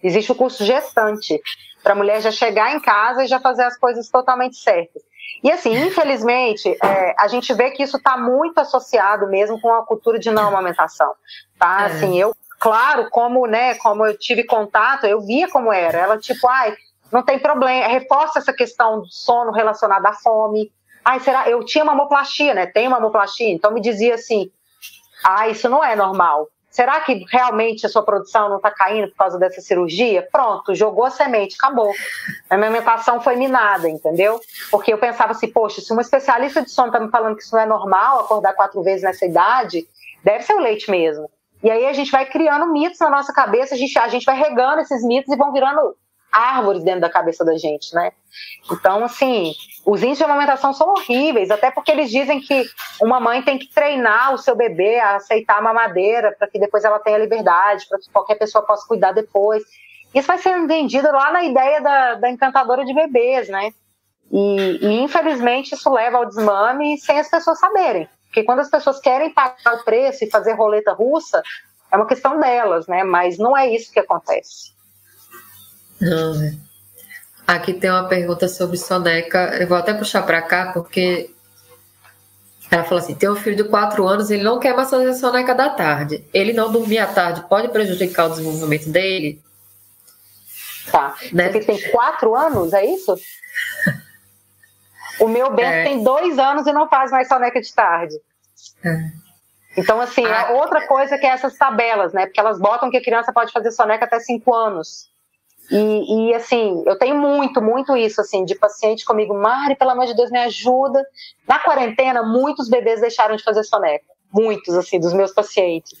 Existe 0.00 0.30
o 0.30 0.34
curso 0.36 0.64
gestante, 0.64 1.40
para 1.82 1.92
a 1.92 1.96
mulher 1.96 2.20
já 2.20 2.30
chegar 2.30 2.74
em 2.74 2.80
casa 2.80 3.24
e 3.24 3.26
já 3.26 3.40
fazer 3.40 3.64
as 3.64 3.76
coisas 3.76 4.08
totalmente 4.08 4.56
certas. 4.56 5.02
E 5.42 5.50
assim, 5.50 5.74
infelizmente, 5.74 6.76
é, 6.82 7.14
a 7.18 7.26
gente 7.26 7.52
vê 7.52 7.70
que 7.70 7.82
isso 7.82 7.96
está 7.96 8.16
muito 8.16 8.58
associado 8.58 9.26
mesmo 9.26 9.60
com 9.60 9.74
a 9.74 9.84
cultura 9.84 10.18
de 10.18 10.30
não 10.30 10.48
amamentação. 10.48 11.12
Tá? 11.58 11.82
É. 11.82 11.86
Assim, 11.86 12.18
eu, 12.18 12.34
claro, 12.60 13.10
como, 13.10 13.46
né, 13.46 13.74
como 13.76 14.06
eu 14.06 14.16
tive 14.16 14.44
contato, 14.44 15.04
eu 15.04 15.20
via 15.20 15.48
como 15.50 15.72
era. 15.72 15.98
Ela, 15.98 16.18
tipo, 16.18 16.48
ai, 16.48 16.76
não 17.10 17.22
tem 17.22 17.38
problema, 17.38 17.88
reforça 17.88 18.38
essa 18.38 18.52
questão 18.52 19.00
do 19.00 19.08
sono 19.10 19.50
relacionado 19.50 20.06
à 20.06 20.12
fome. 20.12 20.72
Ai, 21.04 21.18
será? 21.18 21.48
Eu 21.48 21.64
tinha 21.64 21.84
mamoplastia, 21.84 22.54
né? 22.54 22.66
Tem 22.66 22.88
mamoplastia, 22.88 23.50
então 23.50 23.72
me 23.72 23.80
dizia 23.80 24.14
assim: 24.14 24.50
ah, 25.24 25.48
isso 25.48 25.68
não 25.68 25.84
é 25.84 25.96
normal. 25.96 26.48
Será 26.72 27.02
que 27.02 27.26
realmente 27.30 27.84
a 27.84 27.88
sua 27.90 28.02
produção 28.02 28.48
não 28.48 28.56
está 28.56 28.70
caindo 28.70 29.08
por 29.08 29.16
causa 29.16 29.38
dessa 29.38 29.60
cirurgia? 29.60 30.26
Pronto, 30.32 30.74
jogou 30.74 31.04
a 31.04 31.10
semente, 31.10 31.54
acabou. 31.54 31.92
A 32.48 32.56
minha 32.56 32.70
alimentação 32.70 33.20
foi 33.20 33.36
minada, 33.36 33.90
entendeu? 33.90 34.40
Porque 34.70 34.90
eu 34.90 34.96
pensava 34.96 35.32
assim, 35.32 35.48
poxa, 35.48 35.82
se 35.82 35.92
uma 35.92 36.00
especialista 36.00 36.62
de 36.62 36.70
sono 36.70 36.88
está 36.88 36.98
me 36.98 37.10
falando 37.10 37.36
que 37.36 37.42
isso 37.42 37.54
não 37.54 37.62
é 37.62 37.66
normal, 37.66 38.20
acordar 38.20 38.54
quatro 38.54 38.82
vezes 38.82 39.02
nessa 39.02 39.26
idade, 39.26 39.86
deve 40.24 40.44
ser 40.44 40.54
o 40.54 40.60
leite 40.60 40.90
mesmo. 40.90 41.30
E 41.62 41.70
aí 41.70 41.84
a 41.86 41.92
gente 41.92 42.10
vai 42.10 42.24
criando 42.24 42.66
mitos 42.72 42.98
na 42.98 43.10
nossa 43.10 43.34
cabeça, 43.34 43.74
a 43.74 43.78
gente, 43.78 43.96
a 43.98 44.08
gente 44.08 44.24
vai 44.24 44.36
regando 44.36 44.80
esses 44.80 45.04
mitos 45.04 45.30
e 45.30 45.36
vão 45.36 45.52
virando 45.52 45.94
árvores 46.32 46.82
dentro 46.82 47.00
da 47.02 47.10
cabeça 47.10 47.44
da 47.44 47.56
gente, 47.56 47.94
né? 47.94 48.10
Então, 48.70 49.04
assim, 49.04 49.52
os 49.84 50.02
índices 50.02 50.18
de 50.18 50.24
amamentação 50.24 50.72
são 50.72 50.88
horríveis, 50.88 51.50
até 51.50 51.70
porque 51.70 51.92
eles 51.92 52.10
dizem 52.10 52.40
que 52.40 52.64
uma 53.00 53.20
mãe 53.20 53.42
tem 53.42 53.58
que 53.58 53.68
treinar 53.68 54.32
o 54.32 54.38
seu 54.38 54.56
bebê 54.56 54.98
a 54.98 55.16
aceitar 55.16 55.58
a 55.58 55.62
mamadeira 55.62 56.34
para 56.38 56.48
que 56.48 56.58
depois 56.58 56.84
ela 56.84 56.98
tenha 56.98 57.18
liberdade, 57.18 57.86
para 57.88 57.98
que 57.98 58.10
qualquer 58.10 58.36
pessoa 58.36 58.64
possa 58.64 58.86
cuidar 58.86 59.12
depois. 59.12 59.62
Isso 60.14 60.26
vai 60.26 60.38
ser 60.38 60.66
vendido 60.66 61.10
lá 61.10 61.32
na 61.32 61.44
ideia 61.44 61.80
da, 61.80 62.14
da 62.14 62.30
encantadora 62.30 62.84
de 62.84 62.94
bebês, 62.94 63.48
né? 63.48 63.72
E, 64.30 64.78
e, 64.80 65.02
infelizmente 65.02 65.74
isso 65.74 65.90
leva 65.92 66.18
ao 66.18 66.26
desmame 66.26 66.98
sem 66.98 67.18
as 67.18 67.28
pessoas 67.28 67.58
saberem. 67.58 68.08
Porque 68.26 68.44
quando 68.44 68.60
as 68.60 68.70
pessoas 68.70 68.98
querem 68.98 69.30
pagar 69.30 69.74
o 69.74 69.84
preço 69.84 70.24
e 70.24 70.30
fazer 70.30 70.54
roleta 70.54 70.92
russa, 70.92 71.42
é 71.90 71.96
uma 71.96 72.06
questão 72.06 72.40
delas, 72.40 72.86
né? 72.86 73.04
Mas 73.04 73.36
não 73.36 73.54
é 73.54 73.68
isso 73.68 73.92
que 73.92 74.00
acontece. 74.00 74.72
Não. 76.02 76.58
Aqui 77.46 77.74
tem 77.74 77.90
uma 77.90 78.08
pergunta 78.08 78.48
sobre 78.48 78.76
soneca. 78.76 79.56
Eu 79.60 79.68
vou 79.68 79.76
até 79.76 79.94
puxar 79.94 80.22
para 80.22 80.42
cá, 80.42 80.72
porque 80.72 81.30
ela 82.70 82.84
falou 82.84 82.98
assim: 82.98 83.14
tem 83.14 83.30
um 83.30 83.36
filho 83.36 83.56
de 83.56 83.64
4 83.64 84.06
anos, 84.06 84.30
ele 84.30 84.42
não 84.42 84.58
quer 84.58 84.74
mais 84.74 84.90
fazer 84.90 85.14
soneca 85.14 85.54
da 85.54 85.70
tarde. 85.70 86.24
Ele 86.32 86.52
não 86.52 86.72
dormir 86.72 86.98
à 86.98 87.06
tarde 87.06 87.44
pode 87.48 87.68
prejudicar 87.68 88.26
o 88.26 88.30
desenvolvimento 88.30 88.88
dele? 88.90 89.40
Tá. 90.90 91.14
Né? 91.32 91.50
Porque 91.50 91.66
tem 91.66 91.90
4 91.90 92.34
anos, 92.34 92.72
é 92.72 92.84
isso? 92.84 93.14
o 95.20 95.28
meu 95.28 95.54
Beto 95.54 95.68
é. 95.68 95.84
tem 95.84 96.02
2 96.02 96.38
anos 96.38 96.66
e 96.66 96.72
não 96.72 96.88
faz 96.88 97.10
mais 97.10 97.28
soneca 97.28 97.60
de 97.60 97.72
tarde. 97.72 98.14
É. 98.84 99.22
Então, 99.76 100.00
assim, 100.00 100.24
ah, 100.26 100.48
é 100.48 100.52
outra 100.52 100.86
coisa 100.86 101.16
que 101.16 101.26
é 101.26 101.30
essas 101.30 101.56
tabelas, 101.56 102.12
né? 102.12 102.26
Porque 102.26 102.40
elas 102.40 102.58
botam 102.58 102.90
que 102.90 102.96
a 102.96 103.02
criança 103.02 103.32
pode 103.32 103.52
fazer 103.52 103.70
soneca 103.70 104.04
até 104.04 104.18
5 104.18 104.54
anos. 104.54 105.11
E, 105.72 106.28
e, 106.28 106.34
assim, 106.34 106.82
eu 106.86 106.98
tenho 106.98 107.16
muito, 107.16 107.62
muito 107.62 107.96
isso, 107.96 108.20
assim, 108.20 108.44
de 108.44 108.54
paciente 108.54 109.06
comigo, 109.06 109.32
Mari, 109.32 109.74
pelo 109.74 109.92
amor 109.92 110.04
de 110.04 110.14
Deus, 110.14 110.30
me 110.30 110.38
ajuda. 110.38 111.02
Na 111.48 111.58
quarentena, 111.58 112.22
muitos 112.22 112.68
bebês 112.68 113.00
deixaram 113.00 113.36
de 113.36 113.42
fazer 113.42 113.64
soneca. 113.64 114.04
Muitos, 114.30 114.74
assim, 114.74 115.00
dos 115.00 115.14
meus 115.14 115.32
pacientes. 115.32 115.98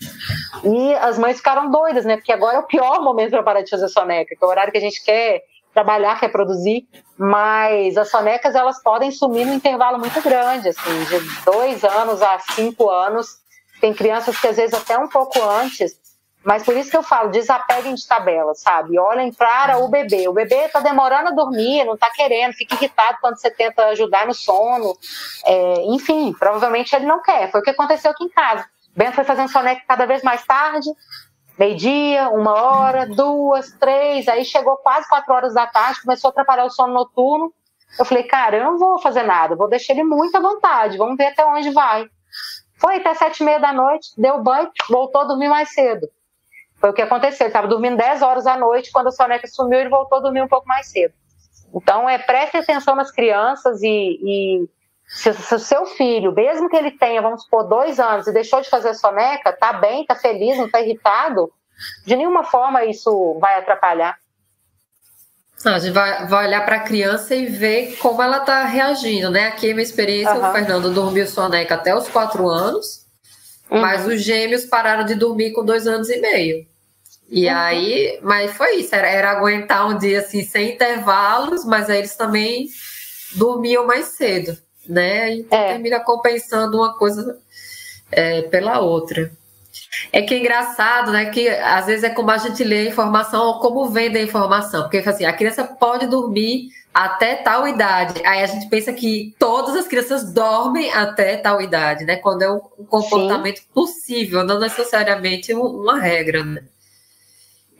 E 0.62 0.94
as 0.96 1.18
mães 1.18 1.38
ficaram 1.38 1.70
doidas, 1.70 2.04
né? 2.04 2.16
Porque 2.16 2.32
agora 2.32 2.58
é 2.58 2.60
o 2.60 2.66
pior 2.66 3.00
momento 3.02 3.30
para 3.30 3.42
parar 3.42 3.62
de 3.62 3.70
fazer 3.70 3.88
soneca, 3.88 4.36
que 4.36 4.44
é 4.44 4.46
o 4.46 4.50
horário 4.50 4.70
que 4.70 4.78
a 4.78 4.82
gente 4.82 5.02
quer 5.02 5.40
trabalhar, 5.72 6.20
quer 6.20 6.28
produzir. 6.28 6.86
Mas 7.16 7.96
as 7.96 8.10
sonecas, 8.10 8.54
elas 8.54 8.82
podem 8.82 9.10
sumir 9.10 9.46
num 9.46 9.54
intervalo 9.54 9.98
muito 9.98 10.20
grande, 10.20 10.68
assim, 10.68 11.04
de 11.04 11.44
dois 11.46 11.82
anos 11.82 12.20
a 12.20 12.38
cinco 12.40 12.90
anos. 12.90 13.40
Tem 13.80 13.94
crianças 13.94 14.38
que 14.38 14.48
às 14.48 14.56
vezes 14.56 14.74
até 14.74 14.98
um 14.98 15.08
pouco 15.08 15.42
antes 15.42 16.01
mas 16.44 16.64
por 16.64 16.76
isso 16.76 16.90
que 16.90 16.96
eu 16.96 17.02
falo, 17.02 17.30
desapeguem 17.30 17.94
de 17.94 18.06
tabelas, 18.06 18.60
sabe? 18.60 18.98
Olhem 18.98 19.32
para 19.32 19.78
o 19.78 19.88
bebê. 19.88 20.28
O 20.28 20.32
bebê 20.32 20.64
está 20.64 20.80
demorando 20.80 21.28
a 21.28 21.32
dormir, 21.32 21.84
não 21.84 21.94
está 21.94 22.10
querendo, 22.10 22.52
fica 22.54 22.74
irritado 22.74 23.18
quando 23.20 23.38
você 23.38 23.50
tenta 23.50 23.86
ajudar 23.86 24.26
no 24.26 24.34
sono. 24.34 24.96
É, 25.44 25.84
enfim, 25.86 26.32
provavelmente 26.36 26.94
ele 26.96 27.06
não 27.06 27.22
quer. 27.22 27.50
Foi 27.50 27.60
o 27.60 27.62
que 27.62 27.70
aconteceu 27.70 28.10
aqui 28.10 28.24
em 28.24 28.28
casa. 28.28 28.66
Bento 28.94 29.14
foi 29.14 29.24
fazendo 29.24 29.50
soneca 29.50 29.82
cada 29.86 30.04
vez 30.04 30.22
mais 30.22 30.44
tarde, 30.44 30.90
meio-dia, 31.58 32.28
uma 32.28 32.52
hora, 32.52 33.06
duas, 33.06 33.72
três, 33.72 34.28
aí 34.28 34.44
chegou 34.44 34.76
quase 34.78 35.08
quatro 35.08 35.32
horas 35.32 35.54
da 35.54 35.66
tarde, 35.66 36.02
começou 36.02 36.28
a 36.28 36.30
atrapalhar 36.30 36.64
o 36.64 36.70
sono 36.70 36.92
noturno. 36.92 37.52
Eu 37.98 38.04
falei, 38.04 38.24
cara, 38.24 38.56
eu 38.56 38.64
não 38.64 38.78
vou 38.78 38.98
fazer 39.00 39.22
nada, 39.22 39.54
vou 39.54 39.68
deixar 39.68 39.92
ele 39.92 40.02
muito 40.02 40.36
à 40.36 40.40
vontade, 40.40 40.98
vamos 40.98 41.16
ver 41.16 41.26
até 41.26 41.44
onde 41.44 41.70
vai. 41.70 42.06
Foi 42.78 42.96
até 42.96 43.14
sete 43.14 43.40
e 43.40 43.44
meia 43.44 43.60
da 43.60 43.72
noite, 43.72 44.08
deu 44.18 44.42
banho, 44.42 44.70
voltou 44.90 45.20
a 45.20 45.24
dormir 45.24 45.48
mais 45.48 45.72
cedo. 45.72 46.08
Foi 46.82 46.90
o 46.90 46.92
que 46.92 47.00
aconteceu. 47.00 47.44
Ele 47.44 47.50
estava 47.50 47.68
dormindo 47.68 47.96
10 47.96 48.22
horas 48.22 48.42
da 48.42 48.56
noite, 48.56 48.90
quando 48.90 49.06
a 49.06 49.12
soneca 49.12 49.46
sumiu, 49.46 49.78
ele 49.78 49.88
voltou 49.88 50.18
a 50.18 50.20
dormir 50.20 50.42
um 50.42 50.48
pouco 50.48 50.66
mais 50.66 50.88
cedo. 50.88 51.14
Então, 51.72 52.10
é, 52.10 52.18
preste 52.18 52.56
atenção 52.56 52.96
nas 52.96 53.12
crianças 53.12 53.80
e, 53.84 53.86
e 54.20 54.68
se, 55.06 55.30
o 55.30 55.58
seu 55.60 55.86
filho, 55.86 56.32
mesmo 56.32 56.68
que 56.68 56.76
ele 56.76 56.90
tenha, 56.90 57.22
vamos 57.22 57.44
supor, 57.44 57.68
dois 57.68 58.00
anos 58.00 58.26
e 58.26 58.32
deixou 58.32 58.60
de 58.60 58.68
fazer 58.68 58.94
soneca, 58.94 59.52
tá 59.52 59.72
bem, 59.74 60.04
tá 60.04 60.16
feliz, 60.16 60.58
não 60.58 60.68
tá 60.68 60.80
irritado, 60.80 61.52
de 62.04 62.16
nenhuma 62.16 62.42
forma 62.42 62.84
isso 62.84 63.38
vai 63.40 63.60
atrapalhar. 63.60 64.18
a 65.64 65.78
gente 65.78 65.92
vai, 65.92 66.26
vai 66.26 66.48
olhar 66.48 66.64
para 66.64 66.76
a 66.76 66.80
criança 66.80 67.32
e 67.32 67.46
ver 67.46 67.96
como 67.98 68.20
ela 68.20 68.38
está 68.38 68.64
reagindo, 68.64 69.30
né? 69.30 69.46
Aqui 69.46 69.70
a 69.70 69.74
minha 69.74 69.84
experiência, 69.84 70.34
uhum. 70.34 70.48
o 70.48 70.52
Fernando 70.52 70.92
dormiu 70.92 71.28
soneca 71.28 71.76
até 71.76 71.94
os 71.94 72.08
quatro 72.08 72.48
anos, 72.48 73.06
uhum. 73.70 73.80
mas 73.80 74.04
os 74.04 74.20
gêmeos 74.20 74.64
pararam 74.64 75.04
de 75.04 75.14
dormir 75.14 75.52
com 75.52 75.64
dois 75.64 75.86
anos 75.86 76.10
e 76.10 76.20
meio. 76.20 76.71
E 77.30 77.48
uhum. 77.48 77.56
aí, 77.56 78.18
mas 78.22 78.52
foi 78.52 78.76
isso, 78.76 78.94
era, 78.94 79.08
era, 79.08 79.30
aguentar 79.30 79.88
um 79.88 79.96
dia 79.96 80.20
assim 80.20 80.44
sem 80.44 80.74
intervalos, 80.74 81.64
mas 81.64 81.88
aí 81.88 81.98
eles 81.98 82.14
também 82.14 82.68
dormiam 83.34 83.86
mais 83.86 84.06
cedo, 84.06 84.56
né? 84.86 85.34
Então 85.36 85.58
é. 85.58 85.68
termina 85.68 86.00
compensando 86.00 86.76
uma 86.76 86.96
coisa 86.98 87.38
é, 88.10 88.42
pela 88.42 88.80
outra. 88.80 89.32
É 90.12 90.20
que 90.22 90.34
é 90.34 90.38
engraçado, 90.38 91.10
né? 91.10 91.26
Que 91.30 91.48
às 91.48 91.86
vezes 91.86 92.04
é 92.04 92.10
como 92.10 92.30
a 92.30 92.38
gente 92.38 92.62
lê 92.62 92.80
a 92.80 92.90
informação 92.90 93.46
ou 93.46 93.60
como 93.60 93.88
vende 93.88 94.18
a 94.18 94.22
informação. 94.22 94.82
Porque 94.82 94.98
assim, 94.98 95.24
a 95.24 95.32
criança 95.32 95.64
pode 95.64 96.06
dormir 96.06 96.68
até 96.92 97.36
tal 97.36 97.66
idade. 97.66 98.20
Aí 98.24 98.42
a 98.42 98.46
gente 98.46 98.68
pensa 98.68 98.92
que 98.92 99.34
todas 99.38 99.74
as 99.74 99.88
crianças 99.88 100.32
dormem 100.32 100.92
até 100.92 101.36
tal 101.36 101.60
idade, 101.60 102.04
né? 102.04 102.16
Quando 102.16 102.42
é 102.42 102.52
um 102.52 102.60
comportamento 102.86 103.58
Sim. 103.58 103.66
possível, 103.72 104.44
não 104.44 104.58
necessariamente 104.58 105.54
uma 105.54 105.98
regra, 105.98 106.44
né? 106.44 106.62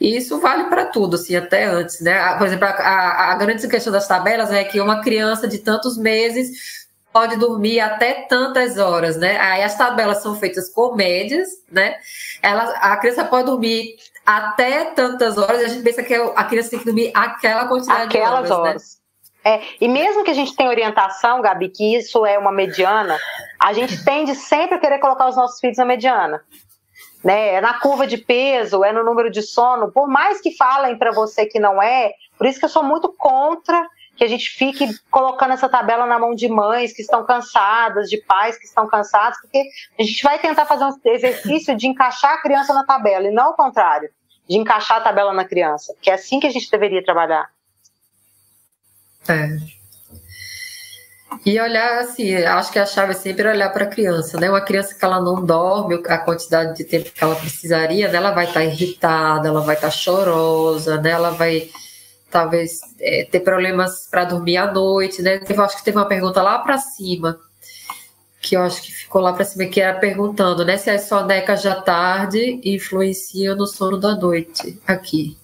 E 0.03 0.17
isso 0.17 0.41
vale 0.41 0.65
para 0.65 0.87
tudo, 0.87 1.15
assim, 1.15 1.37
até 1.37 1.63
antes, 1.63 2.01
né? 2.01 2.37
Por 2.37 2.49
exemplo, 2.49 2.67
a, 2.67 3.31
a, 3.31 3.35
grande 3.37 3.69
questão 3.69 3.93
das 3.93 4.09
tabelas 4.09 4.51
é 4.51 4.65
que 4.65 4.81
uma 4.81 5.01
criança 5.01 5.47
de 5.47 5.59
tantos 5.59 5.97
meses 5.97 6.89
pode 7.13 7.37
dormir 7.37 7.79
até 7.79 8.27
tantas 8.27 8.79
horas, 8.79 9.17
né? 9.17 9.39
Aí 9.39 9.63
as 9.63 9.79
tabelas 9.79 10.21
são 10.21 10.35
feitas 10.35 10.69
com 10.69 10.97
médias, 10.97 11.49
né? 11.71 11.95
Ela, 12.43 12.65
a 12.81 12.97
criança 12.97 13.25
pode 13.25 13.47
dormir 13.47 13.95
até 14.27 14.87
tantas 14.87 15.39
horas 15.39 15.63
e 15.63 15.65
a 15.67 15.69
gente 15.69 15.85
pensa 15.85 16.03
que 16.03 16.15
a 16.15 16.45
criança 16.47 16.71
tem 16.71 16.81
que 16.81 16.85
dormir 16.85 17.13
aquela 17.15 17.69
quantidade 17.69 18.03
Aquelas 18.03 18.47
de 18.47 18.51
horas, 18.51 18.51
horas. 18.51 19.01
Né? 19.45 19.53
É, 19.55 19.63
e 19.81 19.87
mesmo 19.87 20.25
que 20.25 20.33
a 20.33 20.35
gente 20.35 20.57
tenha 20.57 20.69
orientação, 20.69 21.41
Gabi, 21.41 21.69
que 21.69 21.95
isso 21.95 22.27
é 22.27 22.37
uma 22.37 22.51
mediana, 22.51 23.21
a 23.57 23.73
gente 23.73 24.05
tende 24.05 24.35
sempre 24.35 24.75
a 24.75 24.79
querer 24.81 24.99
colocar 24.99 25.29
os 25.29 25.37
nossos 25.37 25.61
filhos 25.61 25.79
na 25.79 25.85
mediana. 25.85 26.43
Né? 27.23 27.55
É 27.55 27.61
na 27.61 27.75
curva 27.75 28.07
de 28.07 28.19
peso, 28.19 28.85
é 28.85 28.93
no 28.93 29.05
número 29.05 29.31
de 29.31 29.43
sono, 29.43 29.93
por 29.93 30.09
mais 30.09 30.41
que 30.41 30.57
falem 30.57 30.99
para 30.99 31.13
você 31.13 31.47
que 31.47 31.61
não 31.61 31.81
é, 31.81 32.13
por 32.37 32.47
isso 32.47 32.59
que 32.59 32.65
eu 32.65 32.69
sou 32.69 32.83
muito 32.83 33.13
contra 33.13 33.87
que 34.17 34.25
a 34.25 34.29
gente 34.29 34.51
fique 34.51 34.89
colocando 35.11 35.55
essa 35.55 35.69
tabela 35.69 36.07
na 36.07 36.19
mão 36.19 36.35
de 36.35 36.49
mães 36.49 36.93
que 36.93 37.03
estão 37.03 37.25
cansadas, 37.25 38.11
de 38.11 38.19
pais 38.19 38.59
que 38.59 38.65
estão 38.65 38.87
cansados, 38.87 39.41
porque 39.41 39.63
a 39.99 40.03
gente 40.03 40.23
vai 40.23 40.39
tentar 40.39 40.67
fazer 40.67 40.85
um 40.85 40.93
exercício 41.05 41.77
de 41.77 41.87
encaixar 41.87 42.35
a 42.35 42.43
criança 42.43 42.75
na 42.75 42.85
tabela, 42.85 43.27
e 43.27 43.33
não 43.33 43.51
o 43.51 43.55
contrário, 43.55 44.11
de 44.49 44.59
encaixar 44.59 44.99
a 44.99 45.01
tabela 45.01 45.33
na 45.33 45.45
criança, 45.45 45.95
que 46.01 46.11
é 46.11 46.15
assim 46.15 46.39
que 46.39 46.47
a 46.47 46.51
gente 46.51 46.71
deveria 46.71 47.03
trabalhar. 47.03 47.49
É. 49.29 49.82
E 51.45 51.61
olhar 51.61 52.01
assim, 52.01 52.35
acho 52.35 52.73
que 52.73 52.79
a 52.79 52.87
chave 52.87 53.13
é 53.13 53.15
sempre 53.15 53.49
olhar 53.49 53.71
para 53.71 53.85
a 53.85 53.89
criança, 53.89 54.39
né? 54.39 54.49
Uma 54.49 54.61
criança 54.61 54.95
que 54.95 55.05
ela 55.05 55.21
não 55.21 55.45
dorme 55.45 56.01
a 56.07 56.19
quantidade 56.19 56.77
de 56.77 56.85
tempo 56.85 57.11
que 57.11 57.23
ela 57.23 57.35
precisaria, 57.35 58.09
né? 58.09 58.17
ela 58.17 58.31
vai 58.31 58.45
estar 58.45 58.61
tá 58.61 58.65
irritada, 58.65 59.49
ela 59.49 59.61
vai 59.61 59.75
estar 59.75 59.89
tá 59.89 59.93
chorosa, 59.93 61.01
né? 61.01 61.11
Ela 61.11 61.31
vai 61.31 61.71
talvez 62.31 62.81
é, 63.01 63.27
ter 63.31 63.41
problemas 63.41 64.09
para 64.11 64.25
dormir 64.25 64.57
à 64.57 64.71
noite, 64.71 65.21
né? 65.23 65.41
Eu 65.49 65.63
acho 65.63 65.77
que 65.77 65.85
teve 65.85 65.99
uma 65.99 66.07
pergunta 66.07 66.41
lá 66.43 66.59
para 66.59 66.79
cima, 66.79 67.39
que 68.41 68.57
eu 68.57 68.63
acho 68.63 68.83
que 68.83 68.93
ficou 68.93 69.21
lá 69.21 69.33
para 69.33 69.45
cima, 69.45 69.67
que 69.67 69.81
era 69.81 69.99
perguntando, 69.99 70.65
né? 70.65 70.77
Se 70.77 70.91
as 70.91 71.03
sonecas 71.03 71.63
da 71.63 71.81
tarde 71.81 72.61
influenciam 72.65 73.57
no 73.57 73.67
sono 73.67 73.99
da 73.99 74.15
noite 74.15 74.81
aqui. 74.87 75.37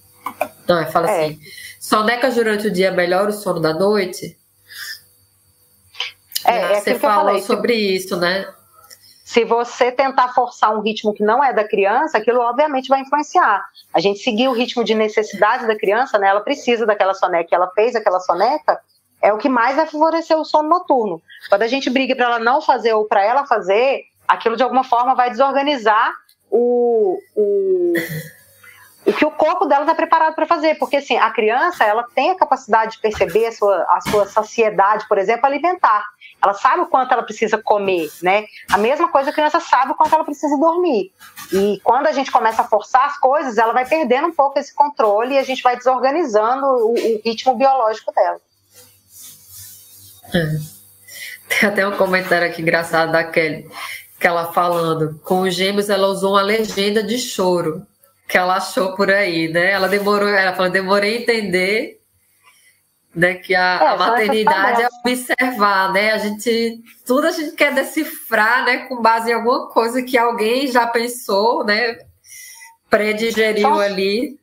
Não, 0.67 0.87
fala 0.87 1.11
é. 1.11 1.25
assim 1.27 1.41
Soneca 1.89 2.31
durante 2.31 2.67
o 2.67 2.71
dia 2.71 2.93
melhora 2.93 3.31
o 3.31 3.33
sono 3.33 3.61
da 3.61 3.73
noite? 3.73 4.38
É, 6.49 6.73
é 6.73 6.81
você 6.81 6.99
falou 6.99 7.39
sobre 7.41 7.75
isso, 7.75 8.17
né? 8.17 8.47
Se 9.25 9.45
você 9.45 9.93
tentar 9.93 10.29
forçar 10.29 10.75
um 10.75 10.81
ritmo 10.81 11.13
que 11.13 11.23
não 11.23 11.45
é 11.45 11.53
da 11.53 11.63
criança, 11.63 12.17
aquilo 12.17 12.41
obviamente 12.41 12.89
vai 12.89 13.01
influenciar. 13.01 13.63
A 13.93 14.01
gente 14.01 14.21
seguir 14.21 14.49
o 14.49 14.53
ritmo 14.53 14.83
de 14.83 14.95
necessidade 14.95 15.67
da 15.67 15.77
criança, 15.77 16.19
né? 16.19 16.29
Ela 16.29 16.41
precisa 16.41 16.87
daquela 16.87 17.13
soneca, 17.13 17.55
ela 17.55 17.71
fez 17.75 17.95
aquela 17.95 18.21
soneca, 18.21 18.81
é 19.21 19.31
o 19.33 19.37
que 19.37 19.49
mais 19.49 19.77
vai 19.77 19.87
favorecer 19.87 20.37
o 20.39 20.45
sono 20.45 20.71
noturno. 20.71 21.21
Quando 21.51 21.63
a 21.63 21.67
gente 21.67 21.91
briga 21.91 22.17
para 22.17 22.25
ela 22.25 22.39
não 22.39 22.63
fazer 22.63 22.95
ou 22.95 23.05
para 23.05 23.23
ela 23.23 23.47
fazer, 23.47 24.05
aquilo 24.27 24.57
de 24.57 24.63
alguma 24.63 24.85
forma 24.85 25.15
vai 25.15 25.31
desorganizar 25.31 26.15
o, 26.51 27.19
o 27.37 27.93
o 29.09 29.13
que 29.13 29.25
o 29.25 29.31
corpo 29.31 29.65
dela 29.65 29.85
está 29.85 29.95
preparado 29.95 30.35
para 30.35 30.45
fazer, 30.45 30.75
porque 30.75 30.99
assim, 30.99 31.17
a 31.17 31.31
criança 31.31 31.83
ela 31.83 32.05
tem 32.15 32.31
a 32.31 32.37
capacidade 32.37 32.93
de 32.93 33.01
perceber 33.01 33.47
a 33.47 33.53
sua, 33.53 33.87
a 33.89 34.01
sua 34.03 34.27
saciedade, 34.27 35.09
por 35.09 35.17
exemplo, 35.17 35.47
alimentar. 35.47 36.05
Ela 36.43 36.55
sabe 36.55 36.83
o 36.83 36.87
quanto 36.87 37.13
ela 37.13 37.23
precisa 37.23 37.59
comer, 37.59 38.11
né? 38.23 38.47
A 38.71 38.79
mesma 38.79 39.09
coisa 39.09 39.31
a 39.31 39.33
criança 39.33 39.59
sabe 39.61 39.93
o 39.93 39.95
quanto 39.95 40.15
ela 40.15 40.25
precisa 40.25 40.57
dormir. 40.57 41.13
E 41.53 41.81
quando 41.83 42.07
a 42.07 42.13
gente 42.13 42.31
começa 42.31 42.63
a 42.63 42.65
forçar 42.65 43.07
as 43.07 43.19
coisas, 43.19 43.59
ela 43.59 43.73
vai 43.73 43.85
perdendo 43.85 44.29
um 44.29 44.35
pouco 44.35 44.59
esse 44.59 44.73
controle 44.75 45.35
e 45.35 45.39
a 45.39 45.43
gente 45.43 45.63
vai 45.63 45.77
desorganizando 45.77 46.65
o, 46.67 46.93
o 46.93 47.21
ritmo 47.25 47.57
biológico 47.57 48.13
dela. 48.13 48.41
É. 50.33 50.79
Tem 51.49 51.69
até 51.69 51.87
um 51.87 51.97
comentário 51.97 52.47
aqui 52.47 52.63
engraçado 52.63 53.11
da 53.11 53.25
Kelly, 53.25 53.69
que 54.21 54.27
ela 54.27 54.53
falando, 54.53 55.19
com 55.25 55.41
os 55.41 55.55
gêmeos 55.55 55.89
ela 55.91 56.07
usou 56.09 56.33
uma 56.33 56.43
legenda 56.43 57.03
de 57.03 57.19
choro 57.19 57.87
que 58.29 58.37
ela 58.37 58.57
achou 58.57 58.95
por 58.95 59.11
aí, 59.11 59.49
né? 59.49 59.73
Ela 59.73 59.89
demorou, 59.89 60.29
ela 60.29 60.53
falou, 60.55 60.71
demorei 60.71 61.17
a 61.17 61.21
entender 61.21 61.98
né, 63.15 63.35
que 63.35 63.55
a, 63.55 63.79
é, 63.83 63.87
a 63.87 63.97
maternidade 63.97 64.83
é 64.83 64.89
observar, 65.01 65.93
né? 65.93 66.13
A 66.13 66.19
gente 66.19 66.83
tudo 67.07 67.27
a 67.27 67.31
gente 67.31 67.53
quer 67.53 67.75
decifrar, 67.75 68.65
né, 68.65 68.87
com 68.87 69.01
base 69.01 69.31
em 69.31 69.35
alguma 69.35 69.69
coisa 69.69 70.03
que 70.03 70.17
alguém 70.17 70.67
já 70.67 70.87
pensou, 70.87 71.65
né? 71.65 71.99
Predigeriu 72.91 73.69
são, 73.69 73.81
ali. 73.81 74.39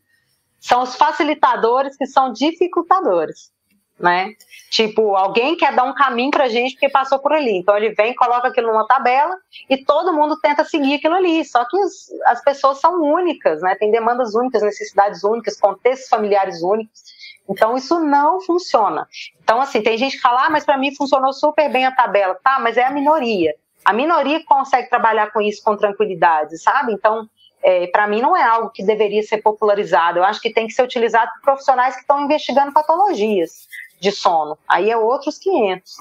São 0.59 0.83
os 0.83 0.95
facilitadores 0.95 1.95
que 1.97 2.05
são 2.05 2.31
dificultadores 2.33 3.55
né? 3.99 4.33
Tipo, 4.69 5.15
alguém 5.15 5.55
quer 5.55 5.73
dar 5.73 5.83
um 5.83 5.93
caminho 5.93 6.31
pra 6.31 6.49
gente 6.49 6.73
porque 6.73 6.89
passou 6.89 7.19
por 7.19 7.31
ali. 7.31 7.57
Então 7.57 7.77
ele 7.77 7.93
vem, 7.93 8.13
coloca 8.13 8.47
aquilo 8.47 8.67
numa 8.67 8.85
tabela 8.85 9.35
e 9.69 9.77
todo 9.77 10.13
mundo 10.13 10.37
tenta 10.41 10.65
seguir 10.65 10.95
aquilo 10.95 11.15
ali. 11.15 11.45
Só 11.45 11.63
que 11.65 11.77
as, 11.77 12.07
as 12.25 12.43
pessoas 12.43 12.79
são 12.79 13.01
únicas, 13.01 13.61
né? 13.61 13.75
Tem 13.75 13.91
demandas 13.91 14.35
únicas, 14.35 14.61
necessidades 14.61 15.23
únicas, 15.23 15.59
contextos 15.59 16.09
familiares 16.09 16.61
únicos. 16.61 17.01
Então 17.49 17.77
isso 17.77 17.99
não 17.99 18.41
funciona. 18.41 19.07
Então 19.43 19.61
assim, 19.61 19.81
tem 19.81 19.97
gente 19.97 20.15
que 20.15 20.21
fala: 20.21 20.45
"Ah, 20.45 20.49
mas 20.49 20.65
para 20.65 20.77
mim 20.77 20.95
funcionou 20.95 21.33
super 21.33 21.71
bem 21.71 21.85
a 21.85 21.91
tabela". 21.91 22.35
Tá, 22.43 22.59
mas 22.59 22.77
é 22.77 22.83
a 22.83 22.91
minoria. 22.91 23.55
A 23.83 23.93
minoria 23.93 24.43
consegue 24.45 24.89
trabalhar 24.89 25.31
com 25.31 25.39
isso 25.39 25.61
com 25.63 25.77
tranquilidade, 25.77 26.57
sabe? 26.57 26.91
Então, 26.91 27.29
é, 27.61 27.85
para 27.87 28.07
mim 28.07 28.19
não 28.19 28.35
é 28.35 28.43
algo 28.43 28.71
que 28.71 28.83
deveria 28.83 29.21
ser 29.21 29.43
popularizado. 29.43 30.19
Eu 30.19 30.23
acho 30.23 30.41
que 30.41 30.51
tem 30.51 30.65
que 30.65 30.73
ser 30.73 30.83
utilizado 30.83 31.31
por 31.33 31.41
profissionais 31.41 31.95
que 31.95 32.01
estão 32.01 32.19
investigando 32.21 32.71
patologias 32.71 33.67
de 33.99 34.11
sono. 34.11 34.57
Aí 34.67 34.89
é 34.89 34.97
outros 34.97 35.37
500. 35.37 35.97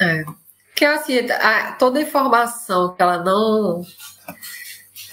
É. 0.00 0.24
Que 0.74 0.84
assim, 0.84 1.30
a, 1.30 1.72
toda 1.72 2.00
informação 2.00 2.94
que 2.94 3.02
ela 3.02 3.18
não 3.18 3.82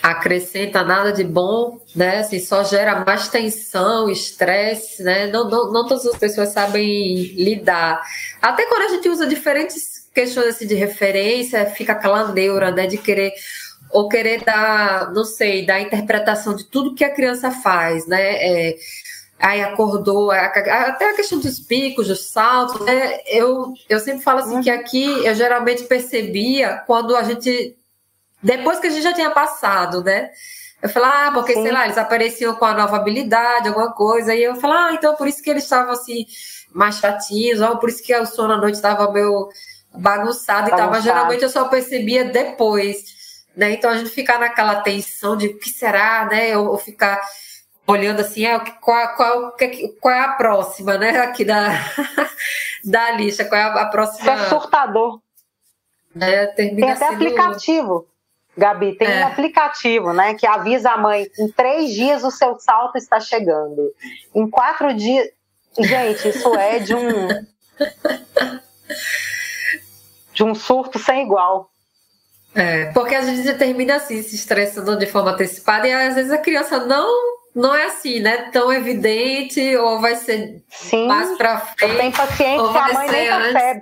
acrescenta 0.02 0.84
nada 0.84 1.12
de 1.12 1.24
bom, 1.24 1.80
né? 1.96 2.20
Assim, 2.20 2.40
só 2.40 2.64
gera 2.64 3.04
mais 3.06 3.28
tensão, 3.28 4.10
estresse, 4.10 5.04
né? 5.04 5.28
Não, 5.28 5.50
não, 5.50 5.72
não 5.72 5.88
todas 5.88 6.06
as 6.06 6.18
pessoas 6.18 6.50
sabem 6.50 7.16
lidar. 7.36 8.02
Até 8.42 8.66
quando 8.66 8.84
a 8.84 8.96
gente 8.96 9.10
usa 9.10 9.28
diferentes 9.28 10.10
questões 10.14 10.48
assim, 10.48 10.68
de 10.68 10.76
referência, 10.76 11.66
fica 11.68 11.94
aquela 11.94 12.32
neura, 12.32 12.72
né? 12.72 12.88
De 12.88 12.98
querer 12.98 13.34
ou 13.92 14.08
querer 14.08 14.44
dar, 14.44 15.12
não 15.12 15.26
sei, 15.26 15.66
dar 15.66 15.82
interpretação 15.82 16.56
de 16.56 16.64
tudo 16.64 16.96
que 16.96 17.04
a 17.04 17.14
criança 17.14 17.52
faz, 17.52 18.08
né? 18.08 18.22
É, 18.22 18.76
aí 19.38 19.62
acordou, 19.62 20.32
até 20.32 21.10
a 21.10 21.16
questão 21.16 21.40
dos 21.40 21.60
picos, 21.60 22.08
dos 22.08 22.30
saltos, 22.30 22.86
né? 22.86 23.20
Eu, 23.26 23.74
eu 23.90 24.00
sempre 24.00 24.22
falo 24.24 24.40
assim 24.40 24.62
que 24.62 24.70
aqui 24.70 25.04
eu 25.26 25.36
geralmente 25.36 25.84
percebia 25.84 26.82
quando 26.88 27.16
a 27.16 27.24
gente, 27.24 27.76
depois 28.42 28.80
que 28.80 28.88
a 28.88 28.90
gente 28.90 29.04
já 29.04 29.14
tinha 29.14 29.32
passado, 29.32 30.04
né? 30.04 30.30
Eu 30.82 30.90
falei, 30.90 31.10
ah, 31.14 31.32
porque, 31.34 31.54
Sim. 31.54 31.64
sei 31.64 31.72
lá, 31.72 31.86
eles 31.86 31.98
apareciam 31.98 32.56
com 32.56 32.66
a 32.66 32.74
nova 32.74 32.96
habilidade, 32.96 33.68
alguma 33.68 33.94
coisa, 33.94 34.34
e 34.34 34.44
eu 34.44 34.56
falei, 34.56 34.78
ah, 34.78 34.94
então 34.94 35.16
por 35.16 35.28
isso 35.28 35.42
que 35.42 35.50
eles 35.50 35.64
estavam 35.64 35.92
assim, 35.92 36.26
mais 36.74 36.96
chatinhos, 36.96 37.62
ou 37.62 37.78
por 37.78 37.90
isso 37.90 38.04
que 38.04 38.16
o 38.16 38.26
sono 38.26 38.54
à 38.54 38.58
noite 38.58 38.76
estava 38.76 39.12
meio 39.12 39.50
bagunçado, 39.94 40.70
e 40.70 40.76
tava, 40.76 41.00
geralmente 41.02 41.44
eu 41.44 41.50
só 41.50 41.66
percebia 41.68 42.26
depois, 42.26 43.04
né? 43.56 43.74
Então 43.74 43.92
a 43.92 43.98
gente 43.98 44.10
ficar 44.10 44.40
naquela 44.40 44.82
tensão 44.82 45.38
de 45.38 45.48
o 45.48 45.60
que 45.60 45.70
será, 45.70 46.26
né? 46.26 46.58
Ou, 46.58 46.70
ou 46.70 46.78
ficar 46.78 47.22
olhando 47.86 48.22
assim, 48.22 48.46
é, 48.46 48.58
qual, 48.60 49.16
qual, 49.16 49.56
qual 50.00 50.14
é 50.14 50.20
a 50.20 50.34
próxima, 50.34 50.98
né? 50.98 51.20
Aqui 51.22 51.46
da, 51.46 51.70
da 52.84 53.12
lista, 53.12 53.46
qual 53.46 53.60
é 53.60 53.64
a, 53.64 53.86
próxima. 53.86 54.32
é 54.32 54.50
surtador. 54.50 55.22
É, 56.20 56.48
tem 56.48 56.84
até 56.84 56.96
sendo... 56.96 57.14
aplicativo, 57.14 58.08
Gabi, 58.58 58.98
tem 58.98 59.08
é. 59.08 59.22
um 59.22 59.28
aplicativo, 59.28 60.14
né, 60.14 60.34
que 60.34 60.46
avisa 60.46 60.92
a 60.92 60.98
mãe, 60.98 61.26
em 61.40 61.48
três 61.50 61.94
dias 61.94 62.24
o 62.24 62.32
seu 62.32 62.60
salto 62.60 62.98
está 62.98 63.20
chegando. 63.20 63.92
Em 64.36 64.50
quatro 64.50 64.94
dias. 64.94 65.30
Gente, 65.80 66.28
isso 66.28 66.54
é 66.56 66.80
de 66.80 66.94
um. 66.94 67.28
de 70.34 70.44
um 70.44 70.54
surto 70.54 71.00
sem 71.00 71.24
igual. 71.24 71.70
É, 72.54 72.88
porque 72.88 73.16
a 73.16 73.22
gente 73.22 73.54
termina 73.58 73.96
assim, 73.96 74.22
se 74.22 74.36
estressando 74.36 74.98
de 74.98 75.06
forma 75.06 75.32
antecipada, 75.32 75.88
e 75.88 75.94
às 75.94 76.16
vezes 76.16 76.32
a 76.32 76.38
criança 76.38 76.86
não 76.86 77.10
não 77.54 77.76
é 77.76 77.86
assim, 77.86 78.20
né? 78.20 78.50
Tão 78.52 78.72
evidente, 78.72 79.76
ou 79.78 80.00
vai 80.00 80.16
ser 80.16 80.64
Sim, 80.70 81.08
mais 81.08 81.38
pra 81.38 81.60
frente. 81.60 81.98
Tem 81.98 82.12
paciente 82.12 82.72
que 82.72 82.78
a 82.78 82.94
mãe 82.94 83.10
nem 83.10 83.30
antes. 83.30 83.54
percebe. 83.54 83.82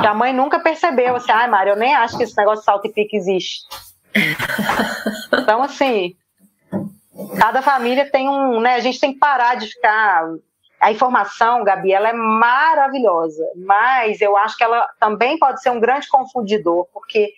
Que 0.00 0.06
a 0.06 0.14
mãe 0.14 0.32
nunca 0.32 0.60
percebeu, 0.60 1.16
assim, 1.16 1.30
ai, 1.32 1.48
Mário, 1.48 1.72
eu 1.72 1.76
nem 1.76 1.94
acho 1.94 2.16
que 2.16 2.22
esse 2.22 2.36
negócio 2.36 2.60
de 2.60 2.64
salto 2.64 2.86
e 2.86 2.92
pique 2.92 3.16
existe. 3.16 3.60
então, 5.32 5.62
assim, 5.62 6.16
cada 7.38 7.62
família 7.62 8.10
tem 8.10 8.28
um, 8.28 8.60
né? 8.60 8.74
A 8.74 8.80
gente 8.80 9.00
tem 9.00 9.12
que 9.12 9.18
parar 9.18 9.56
de 9.56 9.66
ficar. 9.66 10.26
A 10.80 10.90
informação, 10.90 11.62
Gabi, 11.62 11.92
ela 11.92 12.08
é 12.08 12.12
maravilhosa, 12.12 13.44
mas 13.54 14.20
eu 14.20 14.36
acho 14.36 14.56
que 14.56 14.64
ela 14.64 14.88
também 14.98 15.38
pode 15.38 15.62
ser 15.62 15.70
um 15.70 15.78
grande 15.78 16.08
confundidor, 16.08 16.88
porque 16.92 17.32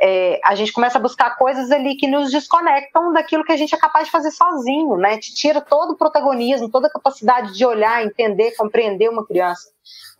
é, 0.00 0.40
a 0.42 0.54
gente 0.54 0.72
começa 0.72 0.96
a 0.96 1.00
buscar 1.00 1.36
coisas 1.36 1.70
ali 1.70 1.94
que 1.94 2.06
nos 2.06 2.30
desconectam 2.30 3.12
daquilo 3.12 3.44
que 3.44 3.52
a 3.52 3.56
gente 3.56 3.74
é 3.74 3.78
capaz 3.78 4.06
de 4.06 4.10
fazer 4.10 4.30
sozinho, 4.30 4.96
né? 4.96 5.18
Te 5.18 5.34
tira 5.34 5.60
todo 5.60 5.90
o 5.90 5.96
protagonismo, 5.96 6.70
toda 6.70 6.86
a 6.86 6.90
capacidade 6.90 7.52
de 7.52 7.66
olhar, 7.66 8.02
entender, 8.02 8.56
compreender 8.56 9.10
uma 9.10 9.26
criança. 9.26 9.68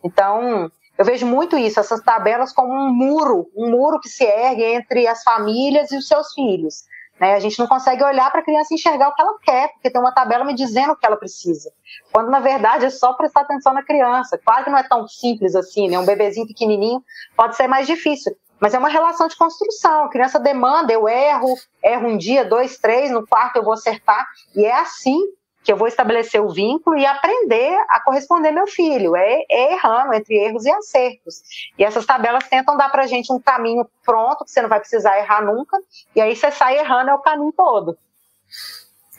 Então, 0.04 0.70
eu 1.00 1.04
vejo 1.06 1.24
muito 1.24 1.56
isso, 1.56 1.80
essas 1.80 2.02
tabelas 2.02 2.52
como 2.52 2.74
um 2.74 2.92
muro, 2.92 3.50
um 3.56 3.70
muro 3.70 3.98
que 3.98 4.08
se 4.10 4.22
ergue 4.22 4.62
entre 4.62 5.06
as 5.06 5.22
famílias 5.22 5.90
e 5.90 5.96
os 5.96 6.06
seus 6.06 6.30
filhos. 6.34 6.84
Né? 7.18 7.32
A 7.32 7.40
gente 7.40 7.58
não 7.58 7.66
consegue 7.66 8.04
olhar 8.04 8.30
para 8.30 8.40
a 8.40 8.44
criança 8.44 8.74
enxergar 8.74 9.08
o 9.08 9.14
que 9.14 9.22
ela 9.22 9.38
quer, 9.42 9.72
porque 9.72 9.88
tem 9.88 9.98
uma 9.98 10.12
tabela 10.12 10.44
me 10.44 10.52
dizendo 10.52 10.92
o 10.92 10.96
que 10.96 11.06
ela 11.06 11.16
precisa. 11.16 11.72
Quando, 12.12 12.30
na 12.30 12.38
verdade, 12.38 12.84
é 12.84 12.90
só 12.90 13.14
prestar 13.14 13.40
atenção 13.40 13.72
na 13.72 13.82
criança. 13.82 14.36
Claro 14.36 14.64
que 14.64 14.70
não 14.70 14.76
é 14.76 14.82
tão 14.82 15.08
simples 15.08 15.54
assim, 15.54 15.88
né? 15.88 15.98
Um 15.98 16.04
bebezinho 16.04 16.46
pequenininho 16.46 17.02
pode 17.34 17.56
ser 17.56 17.66
mais 17.66 17.86
difícil. 17.86 18.36
Mas 18.60 18.74
é 18.74 18.78
uma 18.78 18.90
relação 18.90 19.26
de 19.26 19.38
construção. 19.38 20.04
A 20.04 20.10
criança 20.10 20.38
demanda, 20.38 20.92
eu 20.92 21.08
erro, 21.08 21.54
erro 21.82 22.08
um 22.08 22.18
dia, 22.18 22.44
dois, 22.44 22.76
três, 22.76 23.10
no 23.10 23.26
quarto 23.26 23.56
eu 23.56 23.64
vou 23.64 23.72
acertar. 23.72 24.26
E 24.54 24.66
é 24.66 24.74
assim 24.74 25.18
que 25.62 25.72
eu 25.72 25.76
vou 25.76 25.86
estabelecer 25.86 26.40
o 26.40 26.48
vínculo 26.48 26.96
e 26.96 27.04
aprender 27.04 27.76
a 27.88 28.00
corresponder 28.00 28.50
meu 28.50 28.66
filho. 28.66 29.14
É, 29.14 29.42
é 29.50 29.72
errando 29.74 30.14
entre 30.14 30.36
erros 30.36 30.64
e 30.64 30.70
acertos. 30.70 31.42
E 31.78 31.84
essas 31.84 32.06
tabelas 32.06 32.48
tentam 32.48 32.76
dar 32.76 32.88
para 32.90 33.06
gente 33.06 33.32
um 33.32 33.38
caminho 33.38 33.86
pronto, 34.04 34.44
que 34.44 34.50
você 34.50 34.62
não 34.62 34.68
vai 34.68 34.80
precisar 34.80 35.18
errar 35.18 35.42
nunca, 35.42 35.76
e 36.14 36.20
aí 36.20 36.34
você 36.34 36.50
sai 36.50 36.78
errando 36.78 37.10
é 37.10 37.14
o 37.14 37.18
caminho 37.18 37.52
todo. 37.52 37.96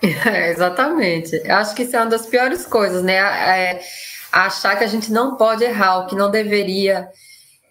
É, 0.26 0.49
exatamente. 0.49 1.39
Eu 1.45 1.57
acho 1.57 1.76
que 1.76 1.84
isso 1.84 1.95
é 1.95 1.99
uma 1.99 2.07
das 2.07 2.26
piores 2.26 2.65
coisas, 2.65 3.03
né? 3.03 3.18
É, 3.18 3.81
achar 4.31 4.76
que 4.76 4.84
a 4.84 4.88
gente 4.88 5.11
não 5.11 5.38
pode 5.38 5.63
errar, 5.63 5.99
o 5.99 6.07
que 6.07 6.15
não 6.15 6.31
deveria 6.31 7.07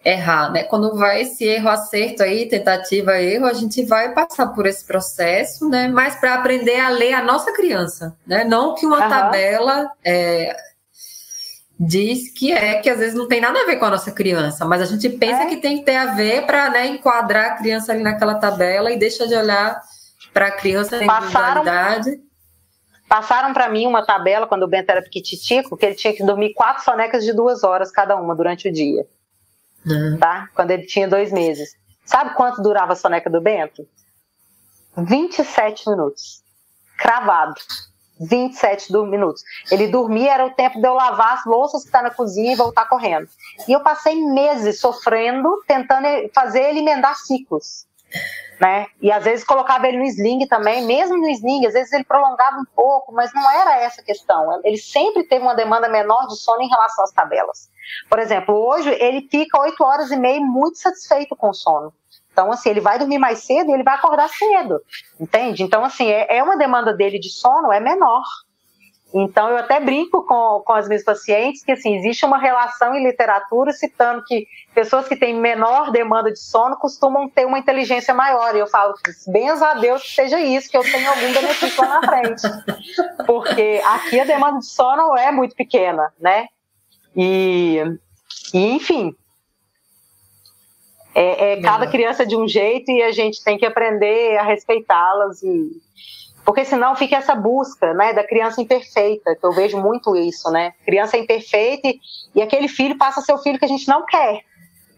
errar, 0.04 0.50
né? 0.50 0.64
Quando 0.64 0.96
vai 0.96 1.22
esse 1.22 1.44
erro 1.44 1.68
acerto 1.68 2.22
aí, 2.22 2.48
tentativa 2.48 3.20
erro, 3.20 3.46
a 3.46 3.52
gente 3.52 3.84
vai 3.84 4.12
passar 4.12 4.48
por 4.48 4.66
esse 4.66 4.84
processo, 4.84 5.68
né? 5.68 5.88
Mas 5.88 6.16
para 6.16 6.34
aprender 6.34 6.80
a 6.80 6.88
ler 6.88 7.12
a 7.12 7.22
nossa 7.22 7.52
criança, 7.52 8.16
né? 8.26 8.44
Não 8.44 8.74
que 8.74 8.86
uma 8.86 9.02
uhum. 9.02 9.08
tabela 9.08 9.90
é, 10.04 10.56
diz 11.78 12.32
que 12.32 12.52
é 12.52 12.76
que 12.76 12.88
às 12.88 12.98
vezes 12.98 13.14
não 13.14 13.28
tem 13.28 13.40
nada 13.40 13.58
a 13.60 13.66
ver 13.66 13.76
com 13.76 13.84
a 13.84 13.90
nossa 13.90 14.10
criança, 14.10 14.64
mas 14.64 14.80
a 14.80 14.86
gente 14.86 15.08
pensa 15.08 15.42
é. 15.42 15.46
que 15.46 15.56
tem 15.58 15.78
que 15.78 15.84
ter 15.84 15.96
a 15.96 16.14
ver 16.14 16.46
para 16.46 16.70
né, 16.70 16.86
enquadrar 16.86 17.52
a 17.52 17.56
criança 17.56 17.92
ali 17.92 18.02
naquela 18.02 18.34
tabela 18.34 18.90
e 18.90 18.98
deixa 18.98 19.26
de 19.26 19.34
olhar 19.34 19.80
para 20.32 20.46
a 20.46 20.50
criança 20.50 20.98
na 20.98 21.04
individualidade. 21.20 22.20
Passaram 23.08 23.52
para 23.52 23.68
mim 23.68 23.86
uma 23.86 24.06
tabela 24.06 24.46
quando 24.46 24.62
o 24.62 24.68
Bento 24.68 24.88
era 24.88 25.02
piquititico, 25.02 25.76
que 25.76 25.84
ele 25.84 25.94
tinha 25.94 26.14
que 26.14 26.22
dormir 26.22 26.54
quatro 26.54 26.84
sonecas 26.84 27.24
de 27.24 27.32
duas 27.32 27.64
horas 27.64 27.90
cada 27.90 28.14
uma 28.14 28.36
durante 28.36 28.68
o 28.68 28.72
dia. 28.72 29.04
Uhum. 29.86 30.18
Tá? 30.18 30.48
Quando 30.54 30.70
ele 30.70 30.86
tinha 30.86 31.08
dois 31.08 31.32
meses. 31.32 31.76
Sabe 32.04 32.34
quanto 32.34 32.62
durava 32.62 32.92
a 32.92 32.96
soneca 32.96 33.30
do 33.30 33.40
Bento? 33.40 33.86
27 34.96 35.88
minutos. 35.88 36.42
Cravado. 36.98 37.54
27 38.20 38.92
minutos. 38.92 39.42
Ele 39.70 39.88
dormia, 39.88 40.34
era 40.34 40.46
o 40.46 40.50
tempo 40.50 40.78
de 40.78 40.86
eu 40.86 40.92
lavar 40.92 41.38
as 41.38 41.44
louças 41.46 41.82
que 41.82 41.88
está 41.88 42.02
na 42.02 42.10
cozinha 42.10 42.52
e 42.52 42.56
voltar 42.56 42.86
correndo. 42.86 43.28
E 43.66 43.72
eu 43.72 43.80
passei 43.80 44.14
meses 44.14 44.78
sofrendo, 44.78 45.62
tentando 45.66 46.06
fazer 46.34 46.60
ele 46.62 46.80
emendar 46.80 47.16
ciclos. 47.16 47.86
Né? 48.60 48.88
E 49.00 49.10
às 49.10 49.24
vezes 49.24 49.42
colocava 49.42 49.88
ele 49.88 49.96
no 49.96 50.04
sling 50.04 50.46
também, 50.46 50.84
mesmo 50.84 51.16
no 51.16 51.28
sling, 51.30 51.64
às 51.64 51.72
vezes 51.72 51.90
ele 51.94 52.04
prolongava 52.04 52.58
um 52.58 52.64
pouco, 52.76 53.10
mas 53.10 53.32
não 53.32 53.50
era 53.50 53.80
essa 53.80 54.02
a 54.02 54.04
questão. 54.04 54.60
Ele 54.62 54.76
sempre 54.76 55.24
teve 55.24 55.42
uma 55.42 55.54
demanda 55.54 55.88
menor 55.88 56.26
de 56.26 56.36
sono 56.36 56.60
em 56.60 56.68
relação 56.68 57.02
às 57.02 57.10
tabelas. 57.10 57.70
Por 58.08 58.18
exemplo, 58.18 58.54
hoje 58.54 58.90
ele 58.90 59.26
fica 59.30 59.58
8 59.58 59.82
horas 59.82 60.10
e 60.10 60.16
meia 60.16 60.40
muito 60.40 60.76
satisfeito 60.76 61.34
com 61.34 61.48
o 61.48 61.54
sono. 61.54 61.90
Então, 62.32 62.52
assim, 62.52 62.68
ele 62.70 62.80
vai 62.80 62.98
dormir 62.98 63.18
mais 63.18 63.44
cedo 63.44 63.70
e 63.70 63.72
ele 63.74 63.82
vai 63.82 63.94
acordar 63.94 64.28
cedo, 64.28 64.80
entende? 65.18 65.62
Então, 65.62 65.82
assim, 65.84 66.08
é, 66.08 66.36
é 66.38 66.42
uma 66.42 66.56
demanda 66.56 66.92
dele 66.92 67.18
de 67.18 67.30
sono 67.30 67.72
é 67.72 67.80
menor. 67.80 68.22
Então, 69.12 69.48
eu 69.48 69.56
até 69.56 69.80
brinco 69.80 70.22
com, 70.24 70.62
com 70.64 70.72
as 70.72 70.86
minhas 70.86 71.02
pacientes 71.02 71.64
que, 71.64 71.72
assim, 71.72 71.96
existe 71.96 72.24
uma 72.24 72.38
relação 72.38 72.94
em 72.94 73.04
literatura 73.04 73.72
citando 73.72 74.24
que 74.24 74.46
pessoas 74.72 75.08
que 75.08 75.16
têm 75.16 75.34
menor 75.34 75.90
demanda 75.90 76.30
de 76.30 76.38
sono 76.38 76.76
costumam 76.76 77.28
ter 77.28 77.44
uma 77.44 77.58
inteligência 77.58 78.14
maior. 78.14 78.54
E 78.54 78.60
eu 78.60 78.68
falo, 78.68 78.94
benza 79.26 79.66
a 79.66 79.74
Deus 79.74 80.02
que 80.02 80.14
seja 80.14 80.40
isso, 80.40 80.70
que 80.70 80.76
eu 80.76 80.82
tenha 80.82 81.10
algum 81.10 81.32
benefício 81.32 81.82
lá 81.82 82.00
na 82.00 82.06
frente. 82.06 82.42
Porque 83.26 83.82
aqui 83.84 84.20
a 84.20 84.24
demanda 84.24 84.60
de 84.60 84.66
sono 84.66 85.16
é 85.16 85.32
muito 85.32 85.56
pequena, 85.56 86.12
né? 86.20 86.46
E, 87.16 87.82
e 88.54 88.72
enfim, 88.72 89.12
é, 91.14 91.54
é 91.54 91.60
cada 91.60 91.86
criança 91.88 92.24
de 92.24 92.36
um 92.36 92.46
jeito 92.46 92.90
e 92.92 93.02
a 93.02 93.10
gente 93.10 93.42
tem 93.42 93.58
que 93.58 93.66
aprender 93.66 94.36
a 94.38 94.42
respeitá-las 94.44 95.42
e 95.42 95.70
porque 96.50 96.64
senão 96.64 96.96
fica 96.96 97.14
essa 97.14 97.32
busca, 97.32 97.94
né, 97.94 98.12
da 98.12 98.26
criança 98.26 98.60
imperfeita, 98.60 99.36
que 99.36 99.46
eu 99.46 99.52
vejo 99.52 99.78
muito 99.78 100.16
isso, 100.16 100.50
né? 100.50 100.72
Criança 100.84 101.16
é 101.16 101.20
imperfeita 101.20 101.86
e, 101.86 102.00
e 102.34 102.42
aquele 102.42 102.66
filho 102.66 102.98
passa 102.98 103.20
a 103.20 103.22
ser 103.22 103.32
o 103.32 103.38
filho 103.38 103.56
que 103.56 103.64
a 103.64 103.68
gente 103.68 103.86
não 103.86 104.04
quer. 104.04 104.40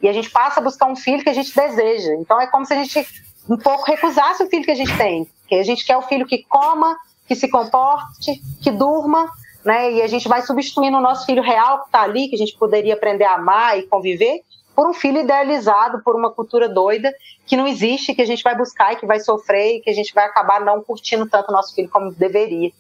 E 0.03 0.09
a 0.09 0.15
gente 0.15 0.31
passa 0.31 0.61
a 0.61 0.63
buscar 0.63 0.87
um 0.87 0.97
filho 0.97 1.23
que 1.23 1.29
a 1.29 1.35
gente 1.35 1.55
deseja. 1.55 2.15
Então 2.15 2.41
é 2.41 2.47
como 2.47 2.65
se 2.65 2.73
a 2.73 2.83
gente 2.83 3.07
um 3.51 3.59
pouco 3.59 3.85
recusasse 3.85 4.43
o 4.43 4.49
filho 4.49 4.65
que 4.65 4.71
a 4.71 4.75
gente 4.75 4.97
tem. 4.97 5.29
Que 5.47 5.57
a 5.57 5.63
gente 5.63 5.85
quer 5.85 5.99
o 5.99 6.01
filho 6.01 6.25
que 6.25 6.43
coma, 6.45 6.97
que 7.29 7.35
se 7.35 7.51
comporte, 7.51 8.41
que 8.63 8.71
durma, 8.71 9.31
né? 9.63 9.93
E 9.93 10.01
a 10.01 10.07
gente 10.07 10.27
vai 10.29 10.41
substituindo 10.41 10.97
o 10.97 11.03
nosso 11.03 11.27
filho 11.27 11.43
real 11.43 11.81
que 11.81 11.89
está 11.89 12.01
ali, 12.01 12.29
que 12.29 12.35
a 12.35 12.39
gente 12.39 12.57
poderia 12.57 12.95
aprender 12.95 13.25
a 13.25 13.35
amar 13.35 13.79
e 13.79 13.83
conviver, 13.83 14.41
por 14.75 14.89
um 14.89 14.95
filho 14.95 15.21
idealizado, 15.21 16.03
por 16.03 16.17
uma 16.17 16.31
cultura 16.31 16.69
doida 16.69 17.13
que 17.47 17.57
não 17.57 17.67
existe, 17.67 18.15
que 18.15 18.23
a 18.23 18.27
gente 18.27 18.43
vai 18.43 18.57
buscar 18.57 18.93
e 18.93 18.97
que 18.97 19.07
vai 19.07 19.21
sofrer 19.21 19.77
e 19.77 19.81
que 19.81 19.91
a 19.91 19.95
gente 19.95 20.15
vai 20.15 20.25
acabar 20.25 20.61
não 20.61 20.83
curtindo 20.83 21.29
tanto 21.29 21.51
o 21.51 21.53
nosso 21.53 21.75
filho 21.75 21.89
como 21.89 22.13
deveria. 22.13 22.71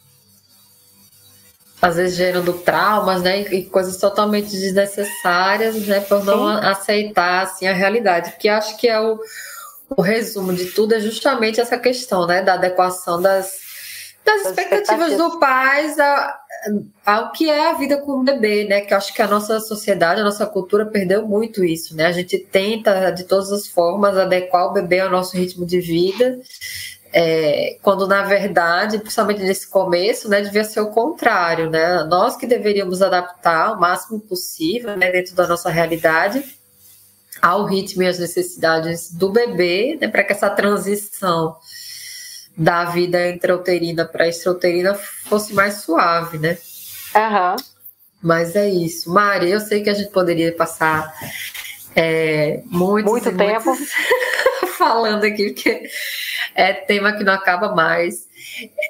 Às 1.80 1.96
vezes 1.96 2.16
gerando 2.16 2.52
traumas, 2.52 3.22
né, 3.22 3.40
e 3.40 3.64
coisas 3.64 3.96
totalmente 3.96 4.50
desnecessárias, 4.50 5.74
né, 5.86 6.00
por 6.00 6.24
não 6.24 6.60
Sim. 6.60 6.66
aceitar 6.66 7.42
assim 7.42 7.66
a 7.66 7.72
realidade, 7.72 8.30
porque 8.30 8.48
acho 8.48 8.76
que 8.76 8.88
é 8.88 9.00
o, 9.00 9.18
o 9.96 10.00
resumo 10.00 10.52
de 10.52 10.66
tudo 10.66 10.94
é 10.94 11.00
justamente 11.00 11.60
essa 11.60 11.76
questão, 11.76 12.24
né, 12.26 12.40
da 12.40 12.54
adequação 12.54 13.20
das 13.20 13.61
das 14.24 14.46
expectativas 14.46 15.16
do 15.16 15.38
pais 15.38 15.96
ao 17.04 17.32
que 17.32 17.50
é 17.50 17.70
a 17.70 17.74
vida 17.74 17.98
com 17.98 18.12
o 18.12 18.22
bebê, 18.22 18.64
né? 18.64 18.82
Que 18.82 18.92
eu 18.92 18.98
acho 18.98 19.12
que 19.12 19.20
a 19.20 19.26
nossa 19.26 19.58
sociedade, 19.60 20.20
a 20.20 20.24
nossa 20.24 20.46
cultura 20.46 20.86
perdeu 20.86 21.26
muito 21.26 21.64
isso, 21.64 21.96
né? 21.96 22.06
A 22.06 22.12
gente 22.12 22.38
tenta 22.38 23.10
de 23.10 23.24
todas 23.24 23.50
as 23.50 23.66
formas 23.66 24.16
adequar 24.16 24.66
o 24.66 24.72
bebê 24.72 25.00
ao 25.00 25.10
nosso 25.10 25.36
ritmo 25.36 25.66
de 25.66 25.80
vida, 25.80 26.40
é, 27.12 27.76
quando 27.82 28.06
na 28.06 28.22
verdade, 28.22 28.98
principalmente 28.98 29.42
nesse 29.42 29.68
começo, 29.68 30.28
né, 30.28 30.40
devia 30.40 30.64
ser 30.64 30.80
o 30.80 30.90
contrário, 30.90 31.68
né? 31.68 32.04
Nós 32.04 32.36
que 32.36 32.46
deveríamos 32.46 33.02
adaptar 33.02 33.72
o 33.72 33.80
máximo 33.80 34.20
possível, 34.20 34.96
né, 34.96 35.10
dentro 35.10 35.34
da 35.34 35.46
nossa 35.46 35.68
realidade, 35.68 36.42
ao 37.40 37.64
ritmo 37.66 38.02
e 38.04 38.06
às 38.06 38.18
necessidades 38.18 39.12
do 39.12 39.30
bebê, 39.30 39.98
né, 40.00 40.08
para 40.08 40.22
que 40.22 40.32
essa 40.32 40.48
transição 40.48 41.56
da 42.56 42.84
vida 42.84 43.30
intrauterina 43.30 44.04
para 44.04 44.28
extrauterina 44.28 44.94
fosse 44.94 45.54
mais 45.54 45.76
suave, 45.76 46.38
né? 46.38 46.58
Aham. 47.14 47.52
Uhum. 47.52 47.72
Mas 48.22 48.54
é 48.54 48.68
isso. 48.68 49.12
Mari, 49.12 49.50
eu 49.50 49.58
sei 49.58 49.82
que 49.82 49.90
a 49.90 49.94
gente 49.94 50.10
poderia 50.10 50.54
passar 50.54 51.12
é, 51.96 52.62
muitos 52.66 53.10
muito 53.10 53.36
tempo 53.36 53.70
muitos 53.70 53.90
falando 54.78 55.24
aqui, 55.24 55.52
porque 55.52 55.82
é 56.54 56.72
tema 56.72 57.12
que 57.12 57.24
não 57.24 57.32
acaba 57.32 57.74
mais. 57.74 58.28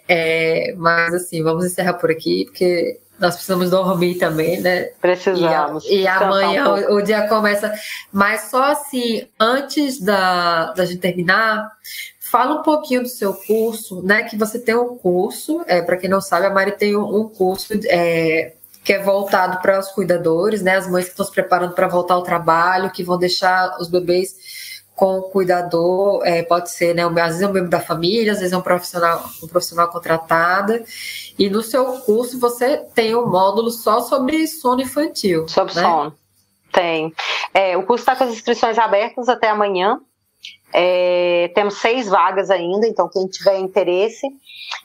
É, 0.09 0.75
mas 0.77 1.15
assim, 1.15 1.43
vamos 1.43 1.65
encerrar 1.65 1.95
por 1.95 2.11
aqui, 2.11 2.45
porque 2.45 3.01
nós 3.19 3.35
precisamos 3.35 3.71
dormir 3.71 4.17
também, 4.17 4.61
né? 4.61 4.91
Precisamos. 5.01 5.85
E, 5.85 5.89
a, 5.89 6.03
e 6.03 6.07
amanhã 6.09 6.69
um 6.69 6.95
o, 6.95 6.97
o, 6.97 7.03
dia 7.03 7.29
começa. 7.29 7.73
Mas 8.13 8.51
só 8.51 8.65
assim, 8.65 9.27
antes 9.39 10.01
da, 10.01 10.73
da 10.73 10.85
gente 10.85 11.01
terminar, 11.01 11.71
Fala 12.33 12.55
um 12.55 12.63
pouquinho 12.63 13.03
do 13.03 13.11
seu 13.11 13.35
curso, 13.35 14.01
né? 14.03 14.23
Que 14.23 14.39
você 14.39 14.59
tem 14.59 14.75
um 14.75 14.97
curso, 14.97 15.63
é, 15.67 15.83
para 15.83 15.99
quem 15.99 16.09
não 16.09 16.23
sabe, 16.23 16.47
a 16.47 16.51
Mari 16.51 16.73
tem 16.73 16.97
um, 16.97 17.29
curso 17.29 17.75
é, 17.85 18.55
que 18.83 18.95
é 18.95 19.03
voltado 19.03 19.61
para 19.61 19.79
os 19.79 19.89
cuidadores, 19.89 20.63
né? 20.63 20.77
As 20.77 20.89
mães 20.89 21.05
que 21.05 21.11
estão 21.11 21.27
se 21.27 21.31
preparando 21.31 21.75
para 21.75 21.87
voltar 21.87 22.15
ao 22.15 22.23
trabalho, 22.23 22.91
que 22.91 23.05
vão 23.05 23.19
deixar 23.19 23.77
os 23.79 23.87
bebês 23.87 24.83
com 24.97 25.19
o 25.19 25.23
cuidador, 25.25 26.23
é, 26.25 26.43
pode 26.43 26.71
ser, 26.71 26.95
né? 26.95 27.05
Às 27.05 27.13
vezes 27.13 27.43
é 27.43 27.47
um 27.47 27.53
membro 27.53 27.69
da 27.69 27.81
família, 27.81 28.33
às 28.33 28.39
vezes 28.39 28.55
é 28.55 28.57
um 28.57 28.63
profissional, 28.63 29.23
um 29.43 29.47
profissional 29.47 29.89
contratada. 29.89 30.83
E 31.39 31.51
no 31.51 31.63
seu 31.63 31.85
curso 32.01 32.41
você 32.41 32.79
tem 32.95 33.15
um 33.15 33.27
módulo 33.27 33.71
só 33.71 34.01
sobre 34.01 34.47
sono 34.47 34.81
infantil. 34.81 35.47
Sobre 35.49 35.75
né? 35.75 35.83
sono. 35.83 36.15
Tem. 36.73 37.13
É, 37.53 37.77
o 37.77 37.83
curso 37.83 38.05
está 38.05 38.17
com 38.17 38.25
as 38.25 38.31
inscrições 38.31 38.79
abertas 38.79 39.29
até 39.29 39.51
amanhã. 39.51 40.01
É, 40.73 41.51
temos 41.55 41.79
seis 41.79 42.09
vagas 42.09 42.51
ainda, 42.51 42.87
então 42.87 43.09
quem 43.09 43.27
tiver 43.27 43.59
interesse. 43.59 44.27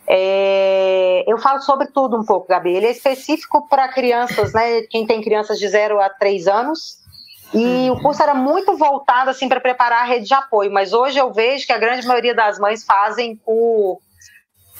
É, 0.05 1.23
eu 1.27 1.37
falo 1.37 1.61
sobre 1.61 1.87
tudo 1.87 2.17
um 2.17 2.25
pouco, 2.25 2.47
Gabi. 2.47 2.73
Ele 2.73 2.87
é 2.87 2.91
específico 2.91 3.67
para 3.69 3.87
crianças, 3.87 4.53
né? 4.53 4.81
Quem 4.89 5.05
tem 5.05 5.21
crianças 5.21 5.57
de 5.57 5.67
0 5.67 5.99
a 5.99 6.09
3 6.09 6.47
anos. 6.47 6.97
E 7.53 7.89
o 7.89 8.01
curso 8.01 8.21
era 8.21 8.33
muito 8.33 8.75
voltado 8.77 9.29
assim 9.29 9.47
para 9.47 9.61
preparar 9.61 10.01
a 10.01 10.05
rede 10.05 10.27
de 10.27 10.33
apoio, 10.33 10.69
mas 10.69 10.91
hoje 10.91 11.17
eu 11.17 11.31
vejo 11.31 11.65
que 11.65 11.71
a 11.71 11.77
grande 11.77 12.05
maioria 12.05 12.35
das 12.35 12.59
mães 12.59 12.83
fazem 12.83 13.37
por 13.37 14.01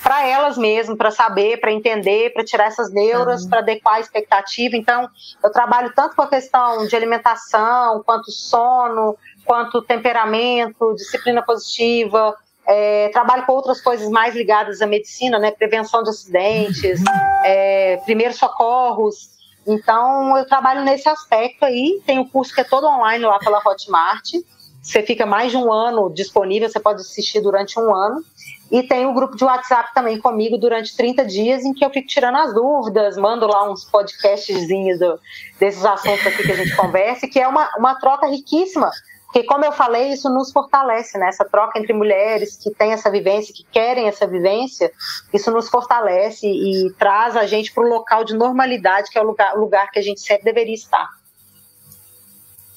para 0.03 0.27
elas 0.27 0.57
mesmas, 0.57 0.97
para 0.97 1.09
saber, 1.09 1.59
para 1.59 1.71
entender, 1.71 2.31
para 2.31 2.43
tirar 2.43 2.67
essas 2.67 2.91
neuras, 2.91 3.43
uhum. 3.43 3.49
para 3.49 3.59
adequar 3.59 3.95
a 3.95 3.99
expectativa. 3.99 4.75
Então, 4.77 5.09
eu 5.43 5.51
trabalho 5.51 5.91
tanto 5.95 6.15
com 6.15 6.21
a 6.21 6.27
questão 6.27 6.85
de 6.85 6.95
alimentação, 6.95 8.03
quanto 8.05 8.31
sono, 8.31 9.17
quanto 9.47 9.81
temperamento, 9.81 10.93
disciplina 10.93 11.41
positiva, 11.41 12.35
é, 12.67 13.07
trabalho 13.09 13.45
com 13.45 13.53
outras 13.53 13.79
coisas 13.79 14.09
mais 14.09 14.35
ligadas 14.35 14.81
à 14.81 14.85
medicina, 14.85 15.39
né? 15.39 15.51
Prevenção 15.51 16.03
de 16.03 16.09
acidentes, 16.09 17.01
é, 17.45 17.97
primeiros 18.05 18.37
socorros. 18.37 19.37
Então, 19.65 20.37
eu 20.37 20.45
trabalho 20.45 20.83
nesse 20.83 21.07
aspecto 21.07 21.63
aí. 21.63 22.01
Tem 22.05 22.19
um 22.19 22.27
curso 22.27 22.53
que 22.53 22.61
é 22.61 22.65
todo 22.65 22.85
online 22.85 23.25
lá 23.25 23.39
pela 23.39 23.61
Hotmart. 23.65 24.33
Você 24.81 25.01
fica 25.01 25.25
mais 25.25 25.51
de 25.51 25.57
um 25.57 25.71
ano 25.71 26.09
disponível, 26.13 26.69
você 26.69 26.79
pode 26.79 27.01
assistir 27.01 27.41
durante 27.41 27.79
um 27.79 27.93
ano. 27.95 28.21
E 28.69 28.83
tem 28.83 29.05
o 29.05 29.09
um 29.09 29.13
grupo 29.13 29.37
de 29.37 29.45
WhatsApp 29.45 29.93
também 29.93 30.19
comigo 30.19 30.57
durante 30.57 30.95
30 30.95 31.25
dias, 31.25 31.63
em 31.63 31.73
que 31.73 31.85
eu 31.85 31.89
fico 31.89 32.07
tirando 32.07 32.35
as 32.35 32.53
dúvidas, 32.53 33.17
mando 33.17 33.47
lá 33.47 33.69
uns 33.69 33.85
podcastzinhos 33.85 34.99
do, 34.99 35.17
desses 35.57 35.85
assuntos 35.85 36.27
aqui 36.27 36.43
que 36.43 36.51
a 36.51 36.55
gente 36.55 36.75
conversa, 36.75 37.27
que 37.27 37.39
é 37.39 37.47
uma, 37.47 37.69
uma 37.77 37.95
troca 37.95 38.27
riquíssima. 38.27 38.91
Porque, 39.27 39.43
como 39.43 39.65
eu 39.65 39.73
falei, 39.73 40.13
isso 40.13 40.29
nos 40.29 40.51
fortalece, 40.53 41.17
né? 41.17 41.27
Essa 41.27 41.43
troca 41.43 41.77
entre 41.77 41.93
mulheres 41.93 42.55
que 42.55 42.71
têm 42.71 42.93
essa 42.93 43.11
vivência, 43.11 43.53
que 43.53 43.65
querem 43.65 44.07
essa 44.07 44.25
vivência, 44.25 44.91
isso 45.33 45.51
nos 45.51 45.69
fortalece 45.69 46.47
e 46.47 46.89
traz 46.97 47.35
a 47.35 47.45
gente 47.45 47.73
para 47.73 47.83
o 47.83 47.89
local 47.89 48.23
de 48.23 48.33
normalidade, 48.33 49.09
que 49.11 49.17
é 49.17 49.21
o 49.21 49.25
lugar, 49.25 49.55
lugar 49.55 49.91
que 49.91 49.99
a 49.99 50.01
gente 50.01 50.21
sempre 50.21 50.45
deveria 50.45 50.73
estar. 50.73 51.09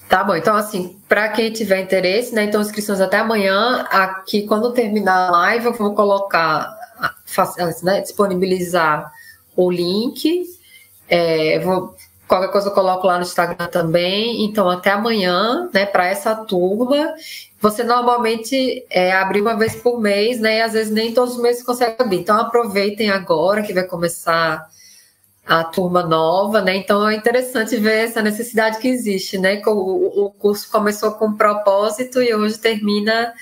Tá 0.08 0.24
bom, 0.24 0.34
então 0.34 0.56
assim, 0.56 1.00
para 1.08 1.28
quem 1.28 1.52
tiver 1.52 1.82
interesse, 1.82 2.34
né, 2.34 2.42
então 2.42 2.60
inscrições 2.60 3.00
até 3.00 3.18
amanhã, 3.18 3.86
aqui 3.88 4.44
quando 4.44 4.72
terminar 4.72 5.28
a 5.28 5.30
live 5.30 5.66
eu 5.66 5.72
vou 5.72 5.94
colocar, 5.94 6.76
né, 7.84 8.00
disponibilizar 8.00 9.08
o 9.54 9.70
link, 9.70 10.44
é, 11.08 11.60
vou, 11.60 11.94
qualquer 12.30 12.52
coisa 12.52 12.68
eu 12.68 12.72
coloco 12.72 13.08
lá 13.08 13.16
no 13.16 13.24
Instagram 13.24 13.66
também, 13.66 14.44
então 14.44 14.70
até 14.70 14.92
amanhã, 14.92 15.68
né, 15.74 15.84
para 15.84 16.06
essa 16.06 16.32
turma, 16.32 17.12
você 17.60 17.82
normalmente 17.82 18.86
é, 18.88 19.10
abre 19.10 19.40
uma 19.40 19.56
vez 19.56 19.74
por 19.74 20.00
mês, 20.00 20.38
né, 20.38 20.58
e 20.58 20.62
às 20.62 20.72
vezes 20.72 20.92
nem 20.92 21.12
todos 21.12 21.34
os 21.34 21.42
meses 21.42 21.64
consegue 21.64 21.96
abrir, 21.98 22.20
então 22.20 22.38
aproveitem 22.38 23.10
agora 23.10 23.62
que 23.64 23.74
vai 23.74 23.82
começar 23.82 24.64
a 25.44 25.64
turma 25.64 26.04
nova, 26.04 26.60
né? 26.60 26.76
Então 26.76 27.08
é 27.08 27.16
interessante 27.16 27.76
ver 27.76 28.04
essa 28.04 28.22
necessidade 28.22 28.78
que 28.78 28.86
existe, 28.86 29.36
né? 29.36 29.60
O, 29.66 30.26
o 30.26 30.30
curso 30.30 30.70
começou 30.70 31.10
com 31.12 31.26
um 31.26 31.36
propósito 31.36 32.22
e 32.22 32.32
hoje 32.32 32.56
termina 32.58 33.32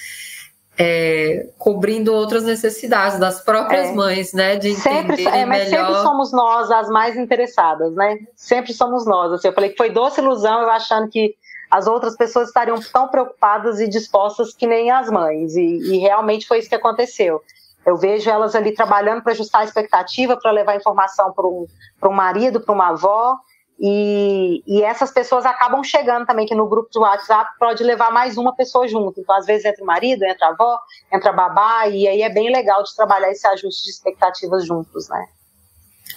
é, 0.78 1.48
cobrindo 1.58 2.14
outras 2.14 2.44
necessidades 2.44 3.18
das 3.18 3.40
próprias 3.40 3.88
é. 3.88 3.92
mães, 3.92 4.32
né? 4.32 4.56
De 4.56 4.74
sempre, 4.76 5.26
é, 5.26 5.44
mas 5.44 5.68
melhor... 5.68 5.86
sempre 5.86 6.02
somos 6.02 6.32
nós 6.32 6.70
as 6.70 6.88
mais 6.88 7.16
interessadas, 7.16 7.92
né? 7.94 8.18
Sempre 8.36 8.72
somos 8.72 9.04
nós. 9.04 9.32
Assim, 9.32 9.48
eu 9.48 9.52
falei 9.52 9.70
que 9.70 9.76
foi 9.76 9.90
doce 9.90 10.20
ilusão 10.20 10.62
eu 10.62 10.70
achando 10.70 11.08
que 11.08 11.34
as 11.68 11.88
outras 11.88 12.16
pessoas 12.16 12.48
estariam 12.48 12.80
tão 12.92 13.08
preocupadas 13.08 13.80
e 13.80 13.88
dispostas 13.88 14.54
que 14.54 14.66
nem 14.66 14.90
as 14.90 15.10
mães. 15.10 15.56
E, 15.56 15.62
e 15.62 15.98
realmente 15.98 16.46
foi 16.46 16.60
isso 16.60 16.68
que 16.68 16.76
aconteceu. 16.76 17.42
Eu 17.84 17.96
vejo 17.96 18.30
elas 18.30 18.54
ali 18.54 18.72
trabalhando 18.72 19.22
para 19.22 19.32
ajustar 19.32 19.62
a 19.62 19.64
expectativa, 19.64 20.36
para 20.36 20.52
levar 20.52 20.76
informação 20.76 21.32
para 21.32 21.46
um, 21.46 21.66
um 22.04 22.12
marido, 22.12 22.60
para 22.60 22.74
uma 22.74 22.90
avó. 22.90 23.36
E, 23.80 24.62
e, 24.66 24.82
essas 24.82 25.12
pessoas 25.12 25.46
acabam 25.46 25.84
chegando 25.84 26.26
também, 26.26 26.46
que 26.46 26.54
no 26.54 26.68
grupo 26.68 26.90
do 26.92 27.00
WhatsApp 27.00 27.48
pode 27.60 27.84
levar 27.84 28.10
mais 28.10 28.36
uma 28.36 28.52
pessoa 28.54 28.88
junto. 28.88 29.20
Então, 29.20 29.36
às 29.36 29.46
vezes, 29.46 29.64
entra 29.64 29.84
o 29.84 29.86
marido, 29.86 30.24
entra 30.24 30.48
a 30.48 30.50
avó, 30.50 30.78
entra 31.12 31.30
a 31.30 31.32
babá, 31.32 31.86
e 31.86 32.08
aí 32.08 32.22
é 32.22 32.28
bem 32.28 32.50
legal 32.50 32.82
de 32.82 32.94
trabalhar 32.96 33.30
esse 33.30 33.46
ajuste 33.46 33.84
de 33.84 33.90
expectativas 33.90 34.66
juntos, 34.66 35.08
né? 35.08 35.26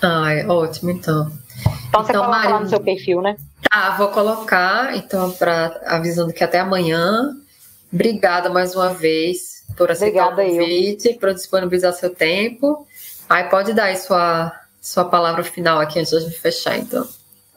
Ai, 0.02 0.48
ótimo, 0.48 0.90
então. 0.90 1.32
Então, 1.88 2.04
você 2.04 2.12
então, 2.12 2.26
coloca 2.26 2.50
lá 2.50 2.60
no 2.60 2.70
seu 2.70 2.80
perfil, 2.80 3.22
né? 3.22 3.36
Tá, 3.70 3.92
vou 3.92 4.08
colocar, 4.08 4.96
então, 4.96 5.32
para 5.32 5.80
avisando 5.86 6.34
que 6.34 6.44
até 6.44 6.60
amanhã. 6.60 7.36
Obrigada 7.94 8.50
mais 8.50 8.74
uma 8.76 8.90
vez 8.90 9.66
por 9.78 9.92
aceitar 9.92 10.30
Obrigada, 10.30 10.64
o 10.64 10.66
convite, 10.66 11.10
eu. 11.10 11.20
por 11.20 11.34
disponibilizar 11.34 11.94
seu 11.94 12.10
tempo. 12.10 12.88
Aí 13.30 13.44
pode 13.50 13.74
dar 13.74 13.86
aí 13.86 13.98
sua, 13.98 14.52
sua 14.82 15.06
palavra 15.06 15.44
final 15.44 15.80
aqui 15.80 16.00
antes 16.00 16.26
de 16.26 16.32
fechar, 16.32 16.78
então. 16.78 17.08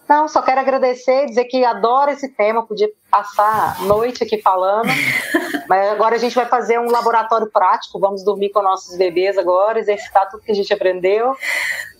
Não, 0.08 0.28
só 0.28 0.42
quero 0.42 0.60
agradecer, 0.60 1.26
dizer 1.26 1.44
que 1.44 1.64
adoro 1.64 2.10
esse 2.10 2.28
tema, 2.28 2.66
podia 2.66 2.90
passar 3.10 3.82
noite 3.84 4.22
aqui 4.22 4.40
falando, 4.42 4.88
mas 5.66 5.92
agora 5.92 6.16
a 6.16 6.18
gente 6.18 6.34
vai 6.34 6.44
fazer 6.44 6.78
um 6.78 6.90
laboratório 6.90 7.50
prático, 7.50 7.98
vamos 7.98 8.22
dormir 8.22 8.50
com 8.50 8.60
nossos 8.60 8.98
bebês 8.98 9.38
agora, 9.38 9.78
exercitar 9.78 10.28
tudo 10.28 10.42
que 10.42 10.52
a 10.52 10.54
gente 10.54 10.72
aprendeu, 10.74 11.34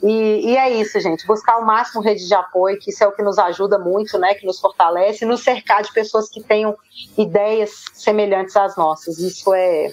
e, 0.03 0.51
e, 0.51 0.57
é 0.57 0.71
isso, 0.71 1.01
gente, 1.01 1.27
buscar 1.27 1.57
o 1.57 1.65
máximo 1.65 2.03
rede 2.03 2.27
de 2.27 2.35
apoio, 2.35 2.79
que 2.79 2.91
isso 2.91 3.03
é 3.03 3.07
o 3.07 3.13
que 3.13 3.23
nos 3.23 3.39
ajuda 3.39 3.79
muito, 3.79 4.19
né, 4.19 4.35
que 4.35 4.45
nos 4.45 4.61
fortalece, 4.61 5.25
e 5.25 5.29
nos 5.29 5.43
cercar 5.43 5.83
de 5.83 5.91
pessoas 5.91 6.29
que 6.29 6.43
tenham 6.43 6.77
ideias 7.17 7.85
semelhantes 7.95 8.55
às 8.55 8.77
nossas, 8.77 9.19
isso 9.19 9.55
é, 9.55 9.91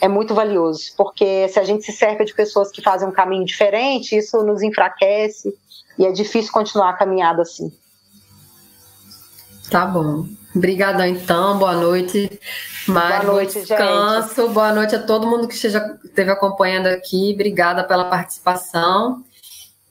é 0.00 0.08
muito 0.08 0.34
valioso, 0.34 0.92
porque 0.96 1.46
se 1.46 1.60
a 1.60 1.64
gente 1.64 1.84
se 1.84 1.92
cerca 1.92 2.24
de 2.24 2.34
pessoas 2.34 2.72
que 2.72 2.82
fazem 2.82 3.06
um 3.06 3.12
caminho 3.12 3.44
diferente, 3.44 4.16
isso 4.16 4.42
nos 4.42 4.62
enfraquece 4.62 5.56
e 5.98 6.04
é 6.04 6.12
difícil 6.12 6.52
continuar 6.52 6.90
a 6.90 6.94
caminhada 6.94 7.42
assim. 7.42 7.72
Tá 9.70 9.84
bom. 9.84 10.26
Obrigadão, 10.54 11.06
então. 11.06 11.58
Boa 11.58 11.74
noite. 11.74 12.40
Mário, 12.86 13.26
boa 13.26 13.32
noite, 13.38 13.60
descanso. 13.60 14.42
Gente. 14.42 14.54
Boa 14.54 14.72
noite 14.72 14.94
a 14.94 15.02
todo 15.02 15.26
mundo 15.26 15.48
que 15.48 15.54
esteja, 15.54 15.98
esteve 16.04 16.30
acompanhando 16.30 16.86
aqui. 16.86 17.32
Obrigada 17.34 17.82
pela 17.82 18.04
participação. 18.04 19.24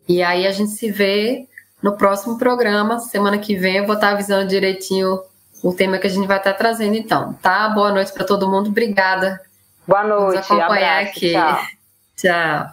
E 0.07 0.23
aí 0.23 0.47
a 0.47 0.51
gente 0.51 0.71
se 0.71 0.89
vê 0.89 1.47
no 1.83 1.97
próximo 1.97 2.37
programa. 2.37 2.99
Semana 2.99 3.37
que 3.37 3.55
vem 3.55 3.77
eu 3.77 3.85
vou 3.85 3.95
estar 3.95 4.11
avisando 4.11 4.47
direitinho 4.47 5.19
o 5.61 5.73
tema 5.73 5.97
que 5.97 6.07
a 6.07 6.09
gente 6.09 6.27
vai 6.27 6.37
estar 6.37 6.53
trazendo, 6.53 6.95
então. 6.95 7.33
Tá? 7.33 7.67
Boa 7.69 7.91
noite 7.91 8.13
para 8.13 8.23
todo 8.23 8.49
mundo. 8.49 8.69
Obrigada 8.69 9.41
Boa 9.87 10.03
noite. 10.03 10.37
Nos 10.37 10.51
acompanhar 10.51 10.99
abraço, 10.99 11.17
aqui. 11.17 11.31
Tchau. 11.31 12.71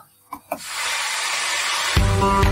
tchau. 2.21 2.52